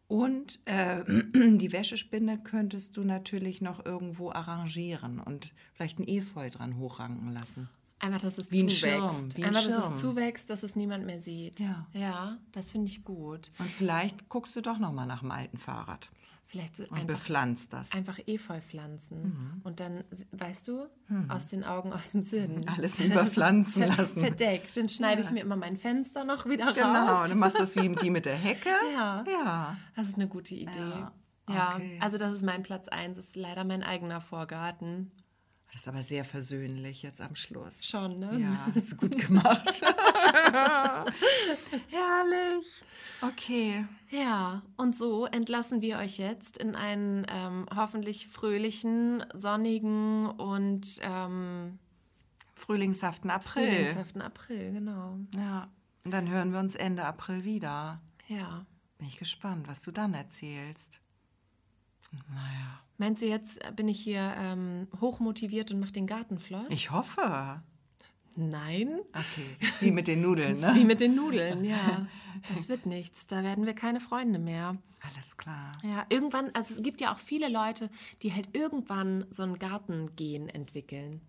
Und 0.09 0.61
äh, 0.65 1.05
die 1.35 1.73
Wäschespinne 1.73 2.39
könntest 2.39 2.97
du 2.97 3.05
natürlich 3.05 3.61
noch 3.61 3.85
irgendwo 3.85 4.31
arrangieren 4.31 5.21
und 5.21 5.53
vielleicht 5.75 5.99
ein 5.99 6.09
Efeu 6.09 6.51
dran 6.51 6.79
hochranken 6.79 7.33
lassen. 7.33 7.69
Einfach, 8.01 8.21
dass 8.21 8.39
es 8.39 8.51
Wie 8.51 8.63
ein 8.63 8.69
zuwächst. 8.69 8.79
Schirm, 8.79 9.37
wie 9.37 9.45
ein 9.45 9.55
Einfach, 9.55 9.67
dass 9.67 9.95
es 9.95 10.01
zuwächst, 10.01 10.51
dass 10.51 10.63
es 10.63 10.77
niemand 10.77 11.05
mehr 11.05 11.21
sieht. 11.21 11.61
Ja. 11.61 11.87
Ja, 11.93 12.39
das 12.53 12.71
finde 12.71 12.87
ich 12.87 13.05
gut. 13.05 13.51
Und 13.59 13.71
vielleicht 13.71 14.29
guckst 14.29 14.55
du 14.57 14.61
doch 14.61 14.79
noch 14.79 14.93
mal 14.93 15.07
nach 15.07 15.21
dem 15.21 15.33
alten 15.33 15.59
Fahrrad 15.59 16.09
Vielleicht 16.51 16.79
so 16.79 16.85
und 16.85 16.93
einfach, 16.93 17.07
bepflanzt 17.09 17.75
das. 17.75 17.93
einfach 17.93 18.19
Efeu 18.27 18.59
pflanzen. 18.63 19.23
Mhm. 19.23 19.61
Und 19.65 19.81
dann, 19.81 20.03
weißt 20.33 20.67
du, 20.69 20.87
aus 21.29 21.47
den 21.49 21.63
Augen, 21.63 21.93
aus 21.93 22.13
dem 22.13 22.23
Sinn. 22.23 22.67
Alles 22.75 22.99
überpflanzen 23.05 23.83
lassen. 23.83 24.21
Verdeckt. 24.21 24.75
Dann 24.75 24.89
schneide 24.89 25.21
ich 25.21 25.31
mir 25.31 25.41
immer 25.43 25.57
mein 25.57 25.77
Fenster 25.77 26.25
noch 26.25 26.47
wieder 26.47 26.73
Genau, 26.73 27.07
raus. 27.07 27.29
du 27.31 27.37
machst 27.37 27.59
das 27.59 27.77
wie 27.77 27.89
die 28.03 28.09
mit 28.11 28.25
der 28.25 28.37
Hecke. 28.37 28.71
Ja. 28.95 29.25
Ja. 29.31 29.77
Das 29.95 30.09
ist 30.09 30.15
eine 30.15 30.27
gute 30.27 30.55
Idee. 30.55 30.79
Ja, 30.79 31.13
Ja, 31.51 31.75
okay. 31.77 31.99
also 32.01 32.17
das 32.17 32.33
ist 32.35 32.43
mein 32.43 32.63
Platz 32.63 32.89
1, 32.89 33.19
ist 33.19 33.37
leider 33.37 33.65
mein 33.65 33.83
eigener 33.83 34.23
Vorgarten. 34.23 35.13
Das 35.73 35.83
ist 35.83 35.89
aber 35.89 36.03
sehr 36.03 36.25
versöhnlich 36.25 37.03
jetzt 37.03 37.21
am 37.21 37.35
Schluss. 37.37 37.85
Schon, 37.85 38.19
ne? 38.19 38.39
Ja, 38.41 38.69
hast 38.75 38.93
du 38.93 38.97
gut 38.97 39.19
gemacht. 39.19 39.83
Herrlich. 41.91 42.83
Okay. 43.21 43.85
Ja, 44.11 44.63
und 44.77 44.97
so 44.97 45.27
entlassen 45.27 45.83
wir 45.83 45.99
euch 45.99 46.19
jetzt 46.19 46.57
in 46.57 46.75
einen 46.75 47.27
ähm, 47.29 47.67
hoffentlich 47.75 48.29
fröhlichen, 48.29 49.25
sonnigen 49.35 50.27
und 50.27 51.01
ähm, 51.03 51.79
Frühlingshaften 52.55 53.31
April. 53.31 53.71
frühlingshaften 53.71 54.23
April, 54.23 54.73
genau. 54.73 55.19
Ja. 55.37 55.69
Und 56.05 56.11
dann 56.13 56.29
hören 56.29 56.53
wir 56.53 56.61
uns 56.61 56.75
Ende 56.77 57.05
April 57.05 57.45
wieder. 57.45 58.01
Ja. 58.27 58.65
Bin 58.97 59.07
ich 59.07 59.19
gespannt, 59.19 59.69
was 59.69 59.83
du 59.83 59.93
dann 59.93 60.15
erzählst. 60.15 61.01
Naja. 62.31 62.81
Meinst 62.99 63.23
du, 63.23 63.27
jetzt 63.27 63.61
bin 63.77 63.89
ich 63.89 64.01
hier 64.01 64.35
ähm, 64.37 64.89
hochmotiviert 65.01 65.71
und 65.71 65.81
mache 65.81 65.93
den 65.93 66.07
Garten 66.07 66.39
flott? 66.39 66.67
Ich 66.69 66.91
hoffe. 66.91 67.63
Nein. 68.35 69.01
Okay. 69.13 69.57
Ist 69.61 69.83
wie 69.83 69.91
mit 69.91 70.07
den 70.07 70.21
Nudeln, 70.21 70.61
Das 70.61 70.71
ist 70.71 70.77
wie 70.77 70.81
ne? 70.81 70.87
mit 70.87 71.01
den 71.01 71.15
Nudeln, 71.15 71.65
ja. 71.65 72.07
Das 72.55 72.69
wird 72.69 72.87
nichts. 72.87 73.27
Da 73.27 73.43
werden 73.43 73.67
wir 73.67 73.75
keine 73.75 74.01
Freunde 74.01 74.39
mehr. 74.39 74.77
Alles 75.01 75.37
klar. 75.37 75.73
Ja, 75.83 76.07
irgendwann, 76.09 76.51
also 76.55 76.75
es 76.75 76.83
gibt 76.83 77.01
ja 77.01 77.13
auch 77.13 77.19
viele 77.19 77.49
Leute, 77.49 77.91
die 78.23 78.33
halt 78.35 78.57
irgendwann 78.57 79.27
so 79.31 79.43
ein 79.45 79.59
Gartengehen 79.59 80.49
entwickeln. 80.49 81.21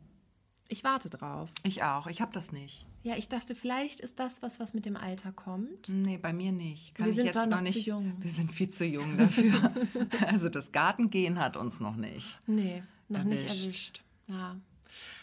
Ich 0.71 0.83
warte 0.83 1.09
drauf. 1.09 1.49
Ich 1.63 1.81
auch. 1.81 2.05
Ich 2.07 2.21
habe 2.21 2.31
das 2.31 2.51
nicht. 2.51 2.85
Ja, 3.01 3.15
ich 3.17 3.27
dachte, 3.27 3.55
vielleicht 3.55 4.01
ist 4.01 4.19
das 4.19 4.43
was, 4.43 4.59
was 4.59 4.75
mit 4.75 4.85
dem 4.85 4.95
Alter 4.95 5.31
kommt. 5.31 5.89
Nee, 5.89 6.19
bei 6.19 6.31
mir 6.31 6.51
nicht. 6.51 6.93
Kann 6.93 7.05
Wir 7.07 7.09
ich 7.09 7.15
sind 7.15 7.25
jetzt 7.25 7.35
noch 7.35 7.47
noch 7.47 7.61
nicht. 7.61 7.81
zu 7.83 7.89
jung. 7.89 8.13
Wir 8.19 8.29
sind 8.29 8.51
viel 8.51 8.69
zu 8.69 8.85
jung 8.85 9.17
dafür. 9.17 9.73
also 10.27 10.47
das 10.47 10.71
Gartengehen 10.71 11.39
hat 11.39 11.57
uns 11.57 11.79
noch 11.79 11.95
nicht. 11.95 12.37
Nee, 12.45 12.83
noch 13.07 13.23
nicht 13.23 13.39
Erwischt. 13.43 13.63
erwischt. 13.65 14.03
Ja. 14.27 14.57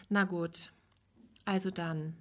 Na 0.09 0.24
gut. 0.24 0.73
Also 1.44 1.70
dann. 1.70 2.14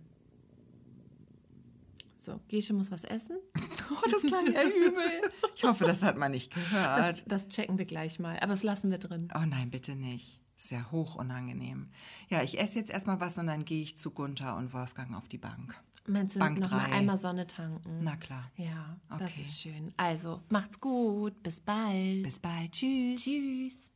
So, 2.20 2.40
Gesche 2.48 2.74
muss 2.74 2.92
was 2.92 3.04
essen. 3.04 3.38
Oh, 3.92 4.10
das 4.10 4.24
klang 4.24 4.52
ja 4.52 4.64
übel. 4.64 5.30
Ich 5.56 5.64
hoffe, 5.64 5.86
das 5.86 6.02
hat 6.02 6.18
man 6.18 6.32
nicht 6.32 6.52
Das, 6.56 6.64
gehört. 6.64 7.24
das 7.32 7.48
checken 7.50 7.78
wir 7.78 7.86
gleich 7.86 8.18
mal. 8.18 8.38
Aber 8.40 8.48
das 8.54 8.64
lassen 8.64 8.90
wir 8.90 8.98
drin. 8.98 9.28
Oh 9.36 9.46
nein, 9.46 9.70
bitte 9.70 9.94
nicht. 9.96 10.40
Ist 10.58 10.72
ja 10.72 10.90
hoch 10.92 11.16
unangenehm. 11.16 11.90
Ja, 12.30 12.42
ich 12.44 12.60
esse 12.60 12.80
jetzt 12.80 12.90
erstmal 12.92 13.20
was 13.20 13.38
und 13.38 13.48
dann 13.48 13.66
gehe 13.66 13.82
ich 13.82 13.98
zu 13.98 14.12
Gunther 14.12 14.56
und 14.56 14.74
Wolfgang 14.74 15.14
auf 15.16 15.28
die 15.28 15.38
Bank. 15.38 15.76
Meinst 16.08 16.36
du, 16.36 16.40
Bank 16.40 16.60
noch 16.60 16.72
mal 16.72 16.86
einmal 16.92 17.18
Sonne 17.18 17.48
tanken? 17.48 18.00
Na 18.04 18.16
klar. 18.16 18.52
Ja, 18.58 18.98
das 19.18 19.34
Okay. 19.34 19.42
ist 19.42 19.60
schön. 19.60 19.94
Also, 19.98 20.42
macht's 20.50 20.80
gut. 20.80 21.42
Bis 21.44 21.60
bald. 21.60 22.24
Bis 22.24 22.40
bald. 22.40 22.72
Tschüss. 22.72 23.24
Tschüss. 23.24 23.92